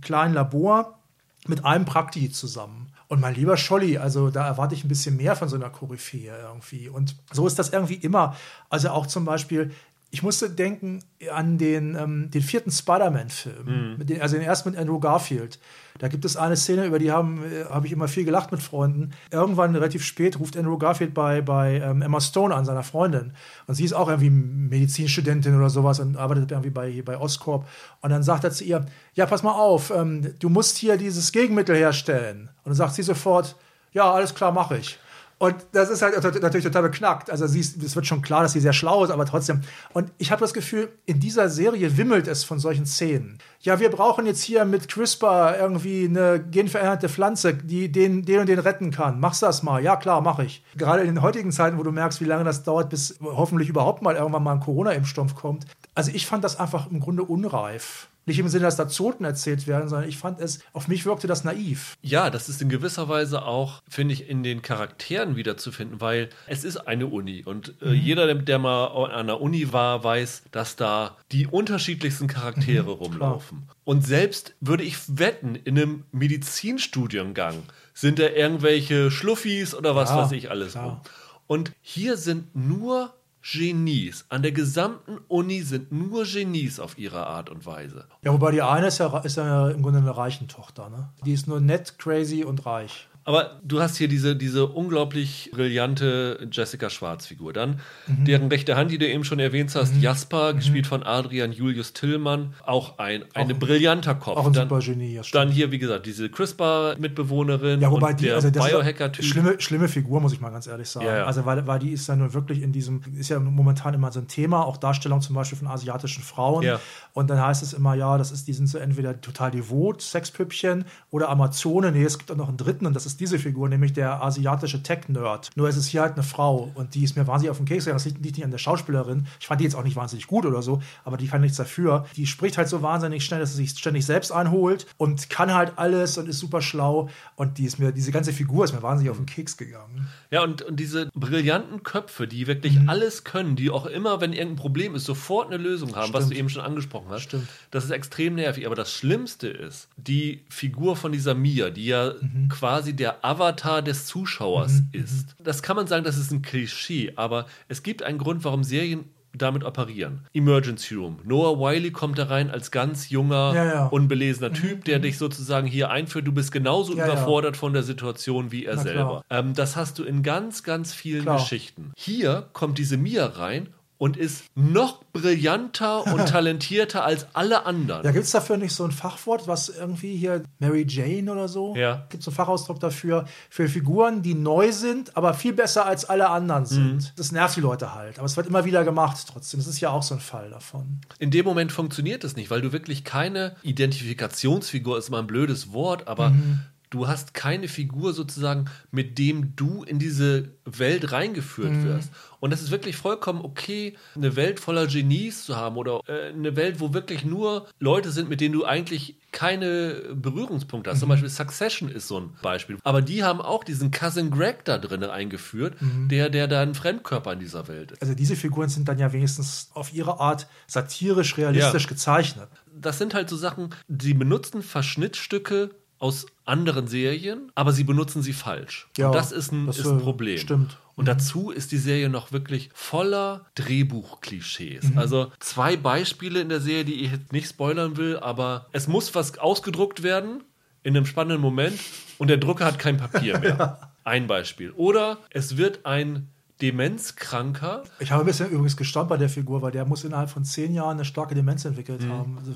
kleinen 0.00 0.34
Labor 0.34 0.98
mit 1.46 1.64
einem 1.64 1.84
Prakti 1.84 2.30
zusammen. 2.30 2.92
Und 3.08 3.20
mein 3.20 3.34
lieber 3.34 3.56
Scholli, 3.56 3.96
also 3.96 4.30
da 4.30 4.46
erwarte 4.46 4.74
ich 4.74 4.84
ein 4.84 4.88
bisschen 4.88 5.16
mehr 5.16 5.34
von 5.34 5.48
so 5.48 5.56
einer 5.56 5.70
Koryphäe 5.70 6.36
irgendwie. 6.42 6.88
Und 6.88 7.16
so 7.32 7.46
ist 7.46 7.58
das 7.58 7.70
irgendwie 7.70 7.94
immer. 7.94 8.36
Also 8.68 8.90
auch 8.90 9.06
zum 9.06 9.24
Beispiel, 9.24 9.72
ich 10.10 10.22
musste 10.22 10.50
denken 10.50 11.02
an 11.32 11.56
den, 11.58 11.96
ähm, 11.96 12.30
den 12.30 12.42
vierten 12.42 12.70
Spider-Man-Film, 12.70 13.96
mhm. 13.98 14.20
also 14.20 14.36
den 14.36 14.44
ersten 14.44 14.70
mit 14.70 14.78
Andrew 14.78 15.00
Garfield. 15.00 15.58
Da 15.98 16.08
gibt 16.08 16.24
es 16.24 16.36
eine 16.36 16.56
Szene, 16.56 16.86
über 16.86 16.98
die 16.98 17.10
habe 17.10 17.28
äh, 17.46 17.64
hab 17.64 17.84
ich 17.84 17.92
immer 17.92 18.08
viel 18.08 18.24
gelacht 18.24 18.52
mit 18.52 18.62
Freunden. 18.62 19.10
Irgendwann 19.30 19.74
relativ 19.74 20.04
spät 20.04 20.38
ruft 20.38 20.56
Andrew 20.56 20.78
Garfield 20.78 21.14
bei, 21.14 21.42
bei 21.42 21.80
ähm, 21.80 22.02
Emma 22.02 22.20
Stone 22.20 22.54
an, 22.54 22.64
seiner 22.64 22.82
Freundin. 22.82 23.32
Und 23.66 23.74
sie 23.74 23.84
ist 23.84 23.92
auch 23.92 24.08
irgendwie 24.08 24.30
Medizinstudentin 24.30 25.56
oder 25.56 25.70
sowas 25.70 26.00
und 26.00 26.16
arbeitet 26.16 26.52
irgendwie 26.52 26.70
bei, 26.70 27.02
bei 27.02 27.18
Oscorp. 27.18 27.66
Und 28.00 28.10
dann 28.10 28.22
sagt 28.22 28.44
er 28.44 28.50
zu 28.50 28.64
ihr, 28.64 28.86
ja, 29.14 29.26
pass 29.26 29.42
mal 29.42 29.52
auf, 29.52 29.90
ähm, 29.90 30.34
du 30.38 30.48
musst 30.48 30.76
hier 30.76 30.96
dieses 30.96 31.32
Gegenmittel 31.32 31.76
herstellen. 31.76 32.48
Und 32.64 32.66
dann 32.66 32.74
sagt 32.74 32.94
sie 32.94 33.02
sofort, 33.02 33.56
ja, 33.92 34.12
alles 34.12 34.34
klar, 34.34 34.52
mache 34.52 34.78
ich. 34.78 34.98
Und 35.38 35.54
das 35.70 35.88
ist 35.88 36.02
halt 36.02 36.14
natürlich 36.42 36.64
total 36.64 36.82
beknackt. 36.82 37.30
Also 37.30 37.46
sie 37.46 37.60
ist, 37.60 37.80
es 37.80 37.94
wird 37.94 38.06
schon 38.06 38.22
klar, 38.22 38.42
dass 38.42 38.52
sie 38.52 38.60
sehr 38.60 38.72
schlau 38.72 39.04
ist, 39.04 39.10
aber 39.10 39.24
trotzdem. 39.24 39.60
Und 39.92 40.10
ich 40.18 40.32
habe 40.32 40.40
das 40.40 40.52
Gefühl, 40.52 40.88
in 41.06 41.20
dieser 41.20 41.48
Serie 41.48 41.96
wimmelt 41.96 42.26
es 42.26 42.42
von 42.42 42.58
solchen 42.58 42.86
Szenen. 42.86 43.38
Ja, 43.60 43.78
wir 43.78 43.90
brauchen 43.90 44.26
jetzt 44.26 44.42
hier 44.42 44.64
mit 44.64 44.88
CRISPR 44.88 45.56
irgendwie 45.58 46.06
eine 46.06 46.40
genveränderte 46.40 47.08
Pflanze, 47.08 47.54
die 47.54 47.90
den, 47.90 48.24
den 48.24 48.40
und 48.40 48.48
den 48.48 48.58
retten 48.58 48.90
kann. 48.90 49.20
Machst 49.20 49.42
das 49.42 49.62
mal? 49.62 49.82
Ja, 49.82 49.94
klar, 49.94 50.20
mache 50.22 50.44
ich. 50.44 50.64
Gerade 50.76 51.02
in 51.02 51.14
den 51.14 51.22
heutigen 51.22 51.52
Zeiten, 51.52 51.78
wo 51.78 51.84
du 51.84 51.92
merkst, 51.92 52.20
wie 52.20 52.24
lange 52.24 52.42
das 52.42 52.64
dauert, 52.64 52.90
bis 52.90 53.16
hoffentlich 53.20 53.68
überhaupt 53.68 54.02
mal 54.02 54.16
irgendwann 54.16 54.42
mal 54.42 54.54
ein 54.54 54.60
Corona-Impfstoff 54.60 55.36
kommt. 55.36 55.66
Also 55.94 56.10
ich 56.12 56.26
fand 56.26 56.42
das 56.42 56.58
einfach 56.58 56.90
im 56.90 56.98
Grunde 56.98 57.22
unreif. 57.22 58.08
Nicht 58.28 58.38
im 58.38 58.48
Sinne, 58.48 58.64
dass 58.64 58.76
da 58.76 58.88
Zoten 58.88 59.24
erzählt 59.24 59.66
werden, 59.66 59.88
sondern 59.88 60.06
ich 60.06 60.18
fand 60.18 60.38
es, 60.38 60.60
auf 60.74 60.86
mich 60.86 61.06
wirkte 61.06 61.26
das 61.26 61.44
naiv. 61.44 61.96
Ja, 62.02 62.28
das 62.28 62.50
ist 62.50 62.60
in 62.60 62.68
gewisser 62.68 63.08
Weise 63.08 63.42
auch, 63.42 63.82
finde 63.88 64.12
ich, 64.12 64.28
in 64.28 64.42
den 64.42 64.60
Charakteren 64.60 65.34
wiederzufinden, 65.34 66.02
weil 66.02 66.28
es 66.46 66.62
ist 66.62 66.76
eine 66.76 67.06
Uni 67.06 67.42
und 67.42 67.74
äh, 67.80 67.86
mhm. 67.86 67.94
jeder, 67.94 68.34
der 68.34 68.58
mal 68.58 68.86
an 69.06 69.28
der 69.28 69.40
Uni 69.40 69.72
war, 69.72 70.04
weiß, 70.04 70.42
dass 70.50 70.76
da 70.76 71.16
die 71.32 71.46
unterschiedlichsten 71.46 72.26
Charaktere 72.26 72.82
mhm, 72.82 73.02
rumlaufen. 73.02 73.58
Klar. 73.64 73.76
Und 73.84 74.06
selbst 74.06 74.54
würde 74.60 74.84
ich 74.84 74.98
wetten, 75.08 75.54
in 75.54 75.78
einem 75.78 76.04
Medizinstudiengang 76.12 77.62
sind 77.94 78.18
da 78.18 78.28
irgendwelche 78.28 79.10
Schluffis 79.10 79.74
oder 79.74 79.96
was 79.96 80.10
ja, 80.10 80.18
weiß 80.18 80.32
ich 80.32 80.50
alles 80.50 80.76
rum. 80.76 81.00
Und 81.46 81.72
hier 81.80 82.18
sind 82.18 82.54
nur 82.54 83.14
Genies. 83.52 84.26
An 84.28 84.42
der 84.42 84.52
gesamten 84.52 85.18
Uni 85.28 85.62
sind 85.62 85.90
nur 85.90 86.24
Genies 86.24 86.80
auf 86.80 86.98
ihre 86.98 87.26
Art 87.26 87.48
und 87.48 87.64
Weise. 87.64 88.06
Ja, 88.22 88.32
wobei 88.32 88.50
die 88.50 88.62
eine 88.62 88.88
ist 88.88 88.98
ja, 88.98 89.16
ist 89.18 89.36
ja 89.36 89.70
im 89.70 89.82
Grunde 89.82 90.00
eine 90.00 90.16
reichen 90.16 90.48
Tochter. 90.48 90.90
Ne? 90.90 91.08
Die 91.24 91.32
ist 91.32 91.46
nur 91.46 91.60
nett, 91.60 91.98
crazy 91.98 92.44
und 92.44 92.66
reich. 92.66 93.08
Aber 93.28 93.60
du 93.62 93.82
hast 93.82 93.98
hier 93.98 94.08
diese, 94.08 94.34
diese 94.34 94.66
unglaublich 94.66 95.50
brillante 95.52 96.48
Jessica 96.50 96.88
Schwarz-Figur. 96.88 97.52
Dann 97.52 97.78
mhm. 98.06 98.24
deren 98.24 98.48
rechte 98.48 98.74
Hand, 98.74 98.90
die 98.90 98.96
du 98.96 99.06
eben 99.06 99.22
schon 99.22 99.38
erwähnt 99.38 99.70
hast, 99.74 99.96
mhm. 99.96 100.00
Jasper, 100.00 100.54
mhm. 100.54 100.56
gespielt 100.56 100.86
von 100.86 101.02
Adrian 101.02 101.52
Julius 101.52 101.92
Tillmann. 101.92 102.54
Auch 102.64 102.98
ein 102.98 103.24
eine 103.34 103.52
auch, 103.52 103.58
brillanter 103.58 104.14
Kopf. 104.14 104.38
Auch 104.38 104.46
ein 104.46 104.54
dann, 104.54 104.70
super 104.70 104.80
Genie. 104.80 105.12
Ja, 105.12 105.22
dann 105.30 105.50
hier, 105.50 105.70
wie 105.70 105.78
gesagt, 105.78 106.06
diese 106.06 106.30
CRISPR-Mitbewohnerin 106.30 107.82
ja, 107.82 107.90
wobei 107.90 108.14
die, 108.14 108.24
der 108.24 108.36
also 108.36 108.50
Biohacker-Typ. 108.50 109.22
Schlimme, 109.22 109.60
schlimme 109.60 109.88
Figur, 109.88 110.22
muss 110.22 110.32
ich 110.32 110.40
mal 110.40 110.48
ganz 110.48 110.66
ehrlich 110.66 110.88
sagen. 110.88 111.04
Ja, 111.04 111.18
ja. 111.18 111.24
Also, 111.26 111.44
weil, 111.44 111.66
weil 111.66 111.80
die 111.80 111.90
ist 111.90 112.08
ja 112.08 112.16
nun 112.16 112.32
wirklich 112.32 112.62
in 112.62 112.72
diesem, 112.72 113.02
ist 113.14 113.28
ja 113.28 113.38
momentan 113.38 113.92
immer 113.92 114.10
so 114.10 114.20
ein 114.20 114.28
Thema, 114.28 114.64
auch 114.64 114.78
Darstellung 114.78 115.20
zum 115.20 115.34
Beispiel 115.34 115.58
von 115.58 115.68
asiatischen 115.68 116.22
Frauen. 116.22 116.62
Ja. 116.62 116.80
Und 117.12 117.28
dann 117.28 117.42
heißt 117.42 117.62
es 117.62 117.74
immer, 117.74 117.92
ja, 117.92 118.16
das 118.16 118.32
ist, 118.32 118.48
die 118.48 118.54
sind 118.54 118.68
so 118.68 118.78
entweder 118.78 119.20
total 119.20 119.50
devot, 119.50 120.00
Sexpüppchen 120.00 120.86
oder 121.10 121.28
Amazone. 121.28 121.92
Nee, 121.92 122.04
es 122.04 122.16
gibt 122.16 122.30
auch 122.30 122.36
noch 122.36 122.48
einen 122.48 122.56
dritten 122.56 122.86
und 122.86 122.96
das 122.96 123.04
ist 123.04 123.17
diese 123.20 123.38
Figur, 123.38 123.68
nämlich 123.68 123.92
der 123.92 124.22
asiatische 124.22 124.82
Tech-Nerd. 124.82 125.50
Nur 125.56 125.68
es 125.68 125.76
ist 125.76 125.86
hier 125.86 126.02
halt 126.02 126.14
eine 126.14 126.22
Frau 126.22 126.70
und 126.74 126.94
die 126.94 127.04
ist 127.04 127.16
mir 127.16 127.26
wahnsinnig 127.26 127.50
auf 127.50 127.56
den 127.56 127.66
Keks 127.66 127.84
gegangen. 127.84 127.98
Das 127.98 128.04
liegt 128.04 128.20
nicht 128.20 128.44
an 128.44 128.50
der 128.50 128.58
Schauspielerin. 128.58 129.26
Ich 129.40 129.46
fand 129.46 129.60
die 129.60 129.64
jetzt 129.64 129.74
auch 129.74 129.84
nicht 129.84 129.96
wahnsinnig 129.96 130.26
gut 130.26 130.46
oder 130.46 130.62
so, 130.62 130.80
aber 131.04 131.16
die 131.16 131.26
kann 131.26 131.40
nichts 131.40 131.56
dafür. 131.56 132.06
Die 132.16 132.26
spricht 132.26 132.58
halt 132.58 132.68
so 132.68 132.82
wahnsinnig 132.82 133.24
schnell, 133.24 133.40
dass 133.40 133.50
sie 133.50 133.64
sich 133.64 133.78
ständig 133.78 134.06
selbst 134.06 134.30
einholt 134.32 134.86
und 134.96 135.30
kann 135.30 135.54
halt 135.54 135.72
alles 135.76 136.18
und 136.18 136.28
ist 136.28 136.38
super 136.38 136.62
schlau. 136.62 137.08
Und 137.36 137.58
die 137.58 137.64
ist 137.64 137.78
mir, 137.78 137.92
diese 137.92 138.12
ganze 138.12 138.32
Figur 138.32 138.64
ist 138.64 138.72
mir 138.72 138.82
wahnsinnig 138.82 139.10
auf 139.10 139.16
den 139.16 139.26
Keks 139.26 139.56
gegangen. 139.56 140.08
Ja, 140.30 140.42
und, 140.42 140.62
und 140.62 140.78
diese 140.78 141.10
brillanten 141.14 141.82
Köpfe, 141.82 142.26
die 142.26 142.46
wirklich 142.46 142.78
mhm. 142.78 142.88
alles 142.88 143.24
können, 143.24 143.56
die 143.56 143.70
auch 143.70 143.86
immer, 143.86 144.20
wenn 144.20 144.32
irgendein 144.32 144.56
Problem 144.56 144.94
ist, 144.94 145.04
sofort 145.04 145.48
eine 145.48 145.56
Lösung 145.56 145.94
haben, 145.94 146.08
Stimmt. 146.08 146.14
was 146.14 146.28
du 146.28 146.34
eben 146.34 146.48
schon 146.48 146.62
angesprochen 146.62 147.06
hast. 147.10 147.22
Stimmt. 147.22 147.48
Das 147.70 147.84
ist 147.84 147.90
extrem 147.90 148.34
nervig. 148.34 148.66
Aber 148.66 148.74
das 148.74 148.92
Schlimmste 148.92 149.48
ist, 149.48 149.88
die 149.96 150.42
Figur 150.48 150.96
von 150.96 151.12
dieser 151.12 151.34
Mia, 151.34 151.70
die 151.70 151.86
ja 151.86 152.12
mhm. 152.20 152.48
quasi 152.48 152.94
der 152.94 153.07
der 153.08 153.24
Avatar 153.24 153.80
des 153.80 154.06
Zuschauers 154.06 154.72
mhm. 154.72 154.88
ist. 154.92 155.34
Das 155.42 155.62
kann 155.62 155.76
man 155.76 155.86
sagen, 155.86 156.04
das 156.04 156.18
ist 156.18 156.30
ein 156.30 156.42
Klischee, 156.42 157.12
aber 157.16 157.46
es 157.68 157.82
gibt 157.82 158.02
einen 158.02 158.18
Grund, 158.18 158.44
warum 158.44 158.64
Serien 158.64 159.06
damit 159.32 159.64
operieren. 159.64 160.26
Emergency 160.34 160.94
Room. 160.94 161.18
Noah 161.24 161.58
Wiley 161.58 161.90
kommt 161.90 162.18
da 162.18 162.24
rein 162.24 162.50
als 162.50 162.70
ganz 162.70 163.08
junger, 163.08 163.52
ja, 163.54 163.64
ja. 163.64 163.86
unbelesener 163.86 164.52
Typ, 164.52 164.84
der 164.84 164.98
mhm. 164.98 165.02
dich 165.02 165.18
sozusagen 165.18 165.66
hier 165.66 165.90
einführt. 165.90 166.26
Du 166.26 166.32
bist 166.32 166.52
genauso 166.52 166.96
ja, 166.96 167.04
überfordert 167.04 167.56
von 167.56 167.72
der 167.72 167.82
Situation 167.82 168.52
wie 168.52 168.66
er 168.66 168.76
Na, 168.76 168.82
selber. 168.82 169.24
Ähm, 169.30 169.54
das 169.54 169.76
hast 169.76 169.98
du 169.98 170.04
in 170.04 170.22
ganz, 170.22 170.62
ganz 170.64 170.92
vielen 170.92 171.22
klar. 171.22 171.38
Geschichten. 171.38 171.92
Hier 171.96 172.48
kommt 172.52 172.78
diese 172.78 172.96
Mia 172.96 173.24
rein 173.24 173.68
und 173.98 174.16
ist 174.16 174.44
noch 174.54 175.04
brillanter 175.12 176.06
und 176.06 176.28
talentierter 176.28 177.04
als 177.04 177.26
alle 177.34 177.66
anderen. 177.66 178.04
Ja, 178.04 178.12
gibt 178.12 178.24
es 178.24 178.30
dafür 178.30 178.56
nicht 178.56 178.72
so 178.72 178.84
ein 178.84 178.92
Fachwort, 178.92 179.46
was 179.48 179.68
irgendwie 179.68 180.16
hier 180.16 180.44
Mary 180.60 180.86
Jane 180.88 181.30
oder 181.30 181.48
so? 181.48 181.74
Ja. 181.76 182.06
Gibt 182.08 182.22
es 182.22 182.28
einen 182.28 182.36
Fachausdruck 182.36 182.80
dafür, 182.80 183.26
für 183.50 183.68
Figuren, 183.68 184.22
die 184.22 184.34
neu 184.34 184.72
sind, 184.72 185.16
aber 185.16 185.34
viel 185.34 185.52
besser 185.52 185.84
als 185.84 186.04
alle 186.04 186.30
anderen 186.30 186.64
sind. 186.64 186.94
Mhm. 186.94 187.06
Das 187.16 187.32
nervt 187.32 187.56
die 187.56 187.60
Leute 187.60 187.94
halt, 187.94 188.18
aber 188.18 188.26
es 188.26 188.36
wird 188.36 188.46
immer 188.46 188.64
wieder 188.64 188.84
gemacht 188.84 189.26
trotzdem. 189.30 189.58
Das 189.58 189.66
ist 189.66 189.80
ja 189.80 189.90
auch 189.90 190.02
so 190.02 190.14
ein 190.14 190.20
Fall 190.20 190.50
davon. 190.50 191.00
In 191.18 191.30
dem 191.30 191.44
Moment 191.44 191.72
funktioniert 191.72 192.22
es 192.22 192.36
nicht, 192.36 192.50
weil 192.50 192.60
du 192.60 192.72
wirklich 192.72 193.04
keine 193.04 193.56
Identifikationsfigur 193.62 194.96
ist 194.96 195.08
immer 195.08 195.18
ein 195.18 195.26
blödes 195.26 195.72
Wort, 195.72 196.06
aber 196.06 196.30
mhm 196.30 196.60
du 196.90 197.06
hast 197.06 197.34
keine 197.34 197.68
Figur 197.68 198.12
sozusagen, 198.12 198.66
mit 198.90 199.18
dem 199.18 199.54
du 199.56 199.82
in 199.82 199.98
diese 199.98 200.52
Welt 200.64 201.12
reingeführt 201.12 201.72
Mhm. 201.72 202.00
Und 202.40 202.52
es 202.52 202.62
ist 202.62 202.70
wirklich 202.70 202.96
vollkommen 202.96 203.40
okay, 203.42 203.96
eine 204.14 204.36
Welt 204.36 204.60
voller 204.60 204.86
Genies 204.86 205.44
zu 205.44 205.56
haben 205.56 205.76
oder 205.76 206.00
äh, 206.06 206.28
eine 206.28 206.54
Welt, 206.56 206.80
wo 206.80 206.94
wirklich 206.94 207.24
nur 207.24 207.66
Leute 207.78 208.10
sind, 208.10 208.28
mit 208.28 208.40
denen 208.40 208.54
du 208.54 208.64
eigentlich 208.64 209.16
keine 209.30 210.14
Berührungspunkte 210.14 210.90
hast. 210.90 211.00
Zum 211.00 211.08
Beispiel 211.08 211.28
Succession 211.28 211.88
ist 211.90 212.08
so 212.08 212.20
ein 212.20 212.30
Beispiel. 212.40 212.78
Aber 212.82 213.02
die 213.02 213.24
haben 213.24 213.40
auch 213.42 213.62
diesen 213.62 213.90
Cousin 213.90 214.30
Greg 214.30 214.64
da 214.64 214.78
drin 214.78 215.04
eingeführt, 215.04 215.76
der, 215.80 216.30
der 216.30 216.48
da 216.48 216.62
ein 216.62 216.74
Fremdkörper 216.74 217.32
in 217.34 217.40
dieser 217.40 217.68
Welt 217.68 217.92
ist. 217.92 218.00
Also 218.02 218.14
diese 218.14 218.36
Figuren 218.36 218.68
sind 218.70 218.88
dann 218.88 218.98
ja 218.98 219.12
wenigstens 219.12 219.70
auf 219.74 219.92
ihre 219.92 220.18
Art 220.20 220.46
satirisch, 220.66 221.36
realistisch 221.36 221.82
Ja. 221.84 221.88
gezeichnet. 221.88 222.48
das 222.80 222.96
sind 222.98 223.12
halt 223.14 223.28
so 223.28 223.36
Sachen, 223.36 223.74
sie 223.88 224.14
benutzen 224.14 224.62
Verschnittstücke 224.62 225.70
aus 225.98 226.26
anderen 226.44 226.86
Serien, 226.86 227.50
aber 227.54 227.72
sie 227.72 227.84
benutzen 227.84 228.22
sie 228.22 228.32
falsch. 228.32 228.88
Ja, 228.96 229.08
und 229.08 229.14
das 229.14 229.32
ist 229.32 229.52
ein, 229.52 229.66
das, 229.66 229.78
ist 229.78 229.86
ein 229.86 229.98
äh, 229.98 230.02
Problem. 230.02 230.38
stimmt. 230.38 230.78
Und 230.96 231.06
dazu 231.06 231.50
ist 231.50 231.70
die 231.70 231.78
Serie 231.78 232.08
noch 232.08 232.32
wirklich 232.32 232.70
voller 232.74 233.46
Drehbuchklischees. 233.54 234.90
Mhm. 234.90 234.98
Also 234.98 235.30
zwei 235.38 235.76
Beispiele 235.76 236.40
in 236.40 236.48
der 236.48 236.60
Serie, 236.60 236.84
die 236.84 237.04
ich 237.04 237.12
jetzt 237.12 237.32
nicht 237.32 237.48
spoilern 237.48 237.96
will, 237.96 238.16
aber 238.18 238.66
es 238.72 238.88
muss 238.88 239.14
was 239.14 239.38
ausgedruckt 239.38 240.02
werden 240.02 240.42
in 240.82 240.96
einem 240.96 241.06
spannenden 241.06 241.40
Moment 241.40 241.78
und 242.18 242.28
der 242.28 242.38
Drucker 242.38 242.64
hat 242.64 242.78
kein 242.78 242.96
Papier 242.96 243.38
mehr. 243.38 243.78
Ein 244.04 244.26
Beispiel. 244.26 244.72
Oder 244.72 245.18
es 245.30 245.56
wird 245.56 245.84
ein 245.84 246.28
Demenzkranker 246.60 247.84
Ich 248.00 248.10
habe 248.10 248.22
ein 248.22 248.26
bisschen 248.26 248.50
übrigens 248.50 248.76
gestaunt 248.76 249.08
bei 249.08 249.16
der 249.16 249.28
Figur, 249.28 249.62
weil 249.62 249.70
der 249.72 249.84
muss 249.84 250.04
innerhalb 250.04 250.30
von 250.30 250.44
zehn 250.44 250.74
Jahren 250.74 250.96
eine 250.96 251.04
starke 251.04 251.34
Demenz 251.34 251.64
entwickelt 251.64 252.02
Mhm. 252.02 252.12
haben. 252.12 252.38
Also 252.38 252.52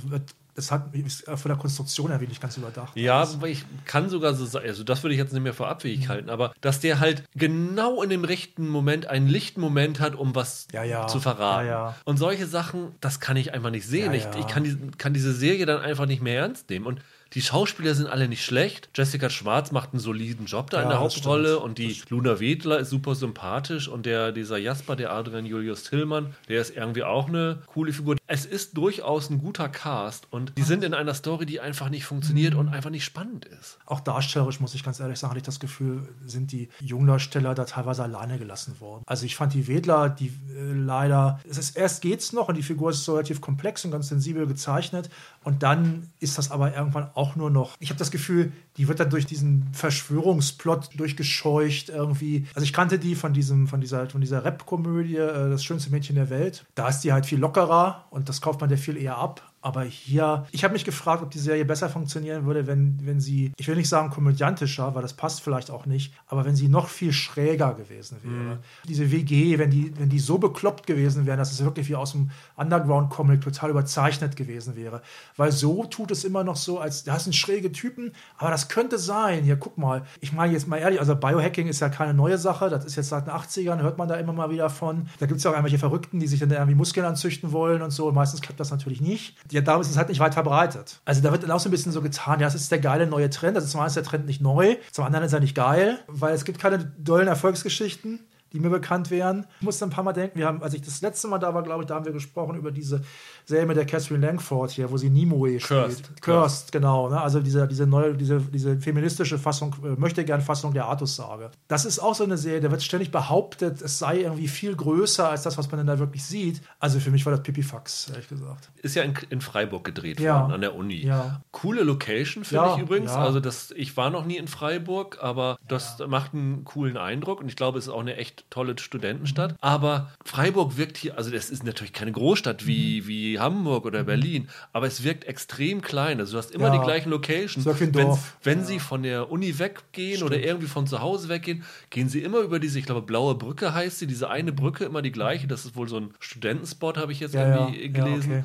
das 0.54 0.70
hat 0.70 0.90
von 0.92 1.48
der 1.48 1.56
Konstruktion 1.56 2.10
her 2.10 2.20
wirklich 2.20 2.40
ganz 2.40 2.56
überdacht. 2.58 2.94
Ja, 2.94 3.22
aber 3.22 3.48
ich 3.48 3.64
kann 3.86 4.10
sogar 4.10 4.34
so 4.34 4.44
sagen, 4.44 4.66
also 4.68 4.84
das 4.84 5.02
würde 5.02 5.14
ich 5.14 5.18
jetzt 5.18 5.32
nicht 5.32 5.42
mehr 5.42 5.54
für 5.54 5.66
abwegig 5.66 6.08
halten, 6.08 6.28
aber 6.28 6.52
dass 6.60 6.80
der 6.80 7.00
halt 7.00 7.24
genau 7.34 8.02
in 8.02 8.10
dem 8.10 8.24
rechten 8.24 8.68
Moment 8.68 9.06
einen 9.06 9.28
lichten 9.28 9.60
Moment 9.62 9.98
hat, 10.00 10.14
um 10.14 10.34
was 10.34 10.66
Ja, 10.72 10.82
ja. 10.84 11.06
zu 11.06 11.20
verraten. 11.20 11.68
Ja. 11.68 11.96
Und 12.04 12.18
solche 12.18 12.46
Sachen, 12.46 12.88
das 13.00 13.18
kann 13.18 13.36
ich 13.38 13.54
einfach 13.54 13.70
nicht 13.70 13.86
sehen. 13.86 14.12
Ich 14.12 14.26
ich 14.38 14.46
kann, 14.46 14.64
die, 14.64 14.76
kann 14.98 15.14
diese 15.14 15.32
Serie 15.32 15.64
dann 15.64 15.80
einfach 15.80 16.04
nicht 16.06 16.20
mehr 16.22 16.40
ernst 16.40 16.68
nehmen. 16.68 16.84
Und 16.86 17.00
die 17.34 17.42
Schauspieler 17.42 17.94
sind 17.94 18.06
alle 18.06 18.28
nicht 18.28 18.44
schlecht. 18.44 18.88
Jessica 18.94 19.30
Schwarz 19.30 19.72
macht 19.72 19.92
einen 19.92 20.00
soliden 20.00 20.46
Job 20.46 20.70
da 20.70 20.78
in 20.78 20.84
Ja, 20.84 20.90
der 20.96 21.02
das 21.02 21.16
Hauptrolle 21.16 21.58
und 21.58 21.78
die 21.78 22.00
Luna 22.08 22.40
Wedler 22.40 22.78
ist 22.78 22.90
super 22.90 23.14
sympathisch 23.14 23.88
und 23.88 24.06
der, 24.06 24.32
dieser 24.32 24.58
Jasper, 24.58 24.96
der 24.96 25.12
Adrian 25.12 25.46
Julius 25.46 25.84
Tillmann, 25.84 26.34
der 26.48 26.60
ist 26.60 26.76
irgendwie 26.76 27.04
auch 27.04 27.28
eine 27.28 27.58
coole 27.66 27.92
Figur. 27.92 28.16
Es 28.26 28.44
ist 28.46 28.76
durchaus 28.76 29.30
ein 29.30 29.38
guter 29.38 29.68
Cast 29.68 30.26
und 30.30 30.52
die 30.56 30.62
sind 30.62 30.84
in 30.84 30.94
einer 30.94 31.14
Story, 31.14 31.46
die 31.46 31.60
einfach 31.60 31.88
nicht 31.88 32.04
funktioniert 32.04 32.54
Mhm. 32.54 32.60
und 32.60 32.68
einfach 32.68 32.90
nicht 32.90 33.04
spannend 33.04 33.44
ist. 33.46 33.78
Auch 33.86 34.00
darstellerisch, 34.00 34.60
muss 34.60 34.74
ich 34.74 34.82
ganz 34.84 35.00
ehrlich 35.00 35.18
sagen, 35.18 35.30
hatte 35.30 35.38
ich 35.38 35.44
das 35.44 35.60
Gefühl, 35.60 36.08
sind 36.26 36.52
die 36.52 36.68
Jungdarsteller 36.80 37.54
da 37.54 37.64
teilweise 37.64 38.02
alleine 38.02 38.38
gelassen 38.38 38.78
worden. 38.80 39.02
Also 39.06 39.26
ich 39.26 39.36
fand 39.36 39.54
die 39.54 39.68
Wedler, 39.68 40.08
die 40.10 40.28
äh, 40.56 40.72
leider, 40.72 41.40
es 41.48 41.58
ist, 41.58 41.76
erst 41.76 42.02
geht's 42.02 42.32
noch 42.32 42.48
und 42.48 42.56
die 42.56 42.62
Figur 42.62 42.90
ist 42.90 43.04
so 43.04 43.12
relativ 43.14 43.40
komplex 43.40 43.84
und 43.84 43.90
ganz 43.90 44.08
sensibel 44.08 44.46
gezeichnet 44.46 45.08
und 45.44 45.62
dann 45.62 46.08
ist 46.20 46.38
das 46.38 46.50
aber 46.50 46.74
irgendwann 46.74 47.10
auch 47.14 47.36
nur 47.36 47.50
noch, 47.50 47.76
ich 47.80 47.90
habe 47.90 47.98
das 47.98 48.10
Gefühl, 48.10 48.52
die 48.76 48.88
wird 48.88 49.00
dann 49.00 49.10
durch 49.10 49.26
diesen 49.26 49.68
Verschwörungsplot 49.72 50.90
durchgescheucht 50.98 51.88
irgendwie. 51.88 52.46
Also 52.54 52.64
ich 52.64 52.72
kannte 52.72 52.98
die 52.98 53.14
von 53.14 53.32
diesem, 53.32 53.66
von 53.66 53.80
dieser, 53.80 54.08
von 54.08 54.20
dieser 54.20 54.44
Rap-Komödie, 54.44 55.16
äh, 55.16 55.50
das 55.50 55.64
schönste 55.64 55.90
Mädchen 55.90 56.16
der 56.16 56.30
Welt. 56.30 56.64
Da 56.74 56.88
ist 56.88 57.00
die 57.00 57.12
halt 57.12 57.26
viel 57.26 57.38
lockerer 57.38 58.06
und 58.10 58.28
das 58.28 58.40
kauft 58.40 58.60
man 58.60 58.68
der 58.68 58.78
viel 58.78 58.96
eher 58.96 59.18
ab. 59.18 59.51
Aber 59.64 59.84
hier, 59.84 60.44
ich 60.50 60.64
habe 60.64 60.72
mich 60.72 60.84
gefragt, 60.84 61.22
ob 61.22 61.30
die 61.30 61.38
Serie 61.38 61.64
besser 61.64 61.88
funktionieren 61.88 62.46
würde, 62.46 62.66
wenn, 62.66 62.98
wenn 63.02 63.20
sie, 63.20 63.52
ich 63.56 63.68
will 63.68 63.76
nicht 63.76 63.88
sagen 63.88 64.10
komödiantischer, 64.10 64.92
weil 64.96 65.02
das 65.02 65.14
passt 65.14 65.40
vielleicht 65.40 65.70
auch 65.70 65.86
nicht, 65.86 66.12
aber 66.26 66.44
wenn 66.44 66.56
sie 66.56 66.68
noch 66.68 66.88
viel 66.88 67.12
schräger 67.12 67.74
gewesen 67.74 68.18
wäre. 68.22 68.58
Diese 68.88 69.12
WG, 69.12 69.58
wenn 69.58 69.70
die, 69.70 69.96
wenn 69.96 70.08
die 70.08 70.18
so 70.18 70.38
bekloppt 70.38 70.88
gewesen 70.88 71.26
wären, 71.26 71.38
dass 71.38 71.52
es 71.52 71.62
wirklich 71.62 71.88
wie 71.88 71.94
aus 71.94 72.10
dem 72.10 72.30
Underground-Comic 72.56 73.40
total 73.40 73.70
überzeichnet 73.70 74.34
gewesen 74.34 74.74
wäre. 74.74 75.00
Weil 75.36 75.52
so 75.52 75.84
tut 75.84 76.10
es 76.10 76.24
immer 76.24 76.42
noch 76.42 76.56
so, 76.56 76.80
als 76.80 77.04
da 77.04 77.16
sind 77.20 77.34
schräge 77.34 77.70
Typen, 77.70 78.12
aber 78.38 78.50
das 78.50 78.68
könnte 78.68 78.98
sein. 78.98 79.44
Hier, 79.44 79.56
guck 79.56 79.78
mal. 79.78 80.02
Ich 80.20 80.32
meine 80.32 80.52
jetzt 80.52 80.66
mal 80.66 80.78
ehrlich, 80.78 80.98
also 80.98 81.14
Biohacking 81.14 81.68
ist 81.68 81.78
ja 81.78 81.88
keine 81.88 82.14
neue 82.14 82.36
Sache, 82.36 82.68
das 82.68 82.84
ist 82.84 82.96
jetzt 82.96 83.10
seit 83.10 83.28
den 83.28 83.32
80ern, 83.32 83.80
hört 83.80 83.96
man 83.96 84.08
da 84.08 84.16
immer 84.16 84.32
mal 84.32 84.50
wieder 84.50 84.70
von. 84.70 85.06
Da 85.20 85.26
gibt 85.26 85.38
es 85.38 85.44
ja 85.44 85.50
auch 85.50 85.54
irgendwelche 85.54 85.78
Verrückten, 85.78 86.18
die 86.18 86.26
sich 86.26 86.40
dann 86.40 86.50
irgendwie 86.50 86.74
Muskeln 86.74 87.06
anzüchten 87.06 87.52
wollen 87.52 87.80
und 87.80 87.92
so. 87.92 88.10
Meistens 88.10 88.40
klappt 88.40 88.58
das 88.58 88.72
natürlich 88.72 89.00
nicht. 89.00 89.36
Ja, 89.52 89.60
darum 89.60 89.82
ist 89.82 89.90
es 89.90 89.96
halt 89.96 90.08
nicht 90.08 90.20
weit 90.20 90.34
verbreitet. 90.34 91.00
Also 91.04 91.20
da 91.20 91.30
wird 91.30 91.42
dann 91.42 91.50
auch 91.50 91.60
so 91.60 91.68
ein 91.68 91.72
bisschen 91.72 91.92
so 91.92 92.00
getan, 92.00 92.40
ja, 92.40 92.46
das 92.46 92.54
ist 92.54 92.70
der 92.70 92.78
geile 92.78 93.06
neue 93.06 93.30
Trend. 93.30 93.56
Ist 93.56 93.70
zum 93.70 93.80
einen 93.80 93.88
ist 93.88 93.96
der 93.96 94.02
Trend 94.02 94.26
nicht 94.26 94.40
neu, 94.40 94.76
zum 94.90 95.04
anderen 95.04 95.24
ist 95.24 95.32
er 95.32 95.40
nicht 95.40 95.54
geil, 95.54 95.98
weil 96.06 96.34
es 96.34 96.44
gibt 96.44 96.58
keine 96.58 96.78
dollen 96.78 97.28
Erfolgsgeschichten 97.28 98.20
die 98.52 98.60
mir 98.60 98.70
bekannt 98.70 99.10
wären. 99.10 99.46
Ich 99.60 99.64
musste 99.64 99.86
ein 99.86 99.90
paar 99.90 100.04
Mal 100.04 100.12
denken, 100.12 100.38
wir 100.38 100.46
haben, 100.46 100.62
als 100.62 100.74
ich 100.74 100.82
das 100.82 101.00
letzte 101.00 101.28
Mal 101.28 101.38
da 101.38 101.54
war, 101.54 101.62
glaube 101.62 101.82
ich, 101.82 101.86
da 101.86 101.94
haben 101.94 102.04
wir 102.04 102.12
gesprochen 102.12 102.56
über 102.56 102.70
diese 102.70 103.02
Serie 103.44 103.66
mit 103.66 103.76
der 103.76 103.84
Catherine 103.86 104.24
Langford 104.26 104.70
hier, 104.70 104.90
wo 104.90 104.96
sie 104.96 105.10
Nimue 105.10 105.58
Cursed. 105.58 105.98
spielt. 106.06 106.22
Cursed, 106.22 106.72
genau. 106.72 107.08
Ne? 107.08 107.20
Also 107.20 107.40
diese, 107.40 107.66
diese 107.68 107.86
neue, 107.86 108.14
diese, 108.14 108.40
diese 108.40 108.78
feministische 108.78 109.38
Fassung, 109.38 109.74
äh, 109.84 109.98
möchte 110.00 110.24
gern 110.24 110.40
Fassung 110.40 110.72
der 110.74 110.86
Artus-Sage. 110.86 111.50
Das 111.68 111.84
ist 111.84 111.98
auch 111.98 112.14
so 112.14 112.24
eine 112.24 112.38
Serie, 112.38 112.60
da 112.60 112.70
wird 112.70 112.82
ständig 112.82 113.10
behauptet, 113.10 113.82
es 113.82 113.98
sei 113.98 114.20
irgendwie 114.22 114.48
viel 114.48 114.74
größer 114.76 115.28
als 115.28 115.42
das, 115.42 115.58
was 115.58 115.70
man 115.70 115.78
denn 115.78 115.86
da 115.86 115.98
wirklich 115.98 116.24
sieht. 116.24 116.60
Also 116.78 117.00
für 117.00 117.10
mich 117.10 117.24
war 117.26 117.32
das 117.32 117.42
Pipifax, 117.42 118.08
ehrlich 118.10 118.28
gesagt. 118.28 118.70
Ist 118.82 118.94
ja 118.94 119.02
in, 119.02 119.14
in 119.30 119.40
Freiburg 119.40 119.84
gedreht 119.84 120.20
Ja. 120.20 120.40
worden, 120.42 120.52
an 120.52 120.60
der 120.60 120.74
Uni. 120.74 121.04
Ja. 121.04 121.40
Coole 121.50 121.82
Location, 121.82 122.44
finde 122.44 122.64
Ja, 122.64 122.74
ich 122.76 122.82
übrigens. 122.82 123.10
ja. 123.12 123.18
Also 123.24 123.40
das, 123.40 123.72
ich 123.76 123.96
war 123.96 124.10
noch 124.10 124.24
nie 124.24 124.36
in 124.36 124.48
Freiburg, 124.48 125.18
aber 125.20 125.58
das 125.66 125.98
macht 126.06 126.34
einen 126.34 126.64
coolen 126.64 126.96
Eindruck 126.96 127.40
und 127.40 127.48
ich 127.48 127.56
glaube, 127.56 127.78
es 127.78 127.86
ist 127.86 127.90
auch 127.92 128.00
eine 128.00 128.16
echt 128.16 128.44
tolle 128.50 128.76
Studentenstadt. 128.78 129.54
Aber 129.60 130.10
Freiburg 130.24 130.76
wirkt 130.76 130.96
hier, 130.96 131.16
also 131.18 131.30
das 131.30 131.50
ist 131.50 131.64
natürlich 131.64 131.92
keine 131.92 132.12
Großstadt 132.12 132.62
Mhm. 132.62 132.66
wie, 132.66 133.06
wie 133.32 133.38
Hamburg 133.40 133.84
oder 133.86 134.04
Berlin, 134.04 134.48
aber 134.72 134.86
es 134.86 135.02
wirkt 135.04 135.24
extrem 135.24 135.80
klein. 135.80 136.20
Also 136.20 136.32
du 136.32 136.38
hast 136.38 136.50
immer 136.50 136.66
Ja. 136.72 136.78
die 136.78 136.84
gleichen 136.84 137.10
Locations. 137.10 137.64
Wenn, 137.64 138.18
wenn 138.42 138.64
sie 138.64 138.78
von 138.78 139.02
der 139.02 139.30
Uni 139.30 139.58
weggehen 139.58 140.22
oder 140.22 140.38
irgendwie 140.38 140.66
von 140.68 140.86
zu 140.86 141.00
Hause 141.00 141.28
weggehen, 141.28 141.64
gehen 141.90 142.08
sie 142.08 142.20
immer 142.22 142.40
über 142.40 142.58
diese, 142.58 142.78
ich 142.78 142.84
glaube, 142.86 143.02
blaue 143.02 143.34
Brücke 143.34 143.72
heißt 143.74 143.98
sie, 144.00 144.06
diese 144.06 144.28
eine 144.30 144.52
Brücke, 144.52 144.84
immer 144.84 145.02
die 145.02 145.12
gleiche. 145.12 145.46
Das 145.46 145.64
ist 145.64 145.74
wohl 145.76 145.88
so 145.88 145.96
ein 145.98 146.14
Studentenspot, 146.20 146.96
habe 146.98 147.12
ich 147.12 147.20
jetzt 147.20 147.34
Ja, 147.34 147.56
irgendwie 147.66 147.80
ja. 147.80 147.86
Ja, 147.86 147.92
gelesen. 148.04 148.32
okay. 148.32 148.44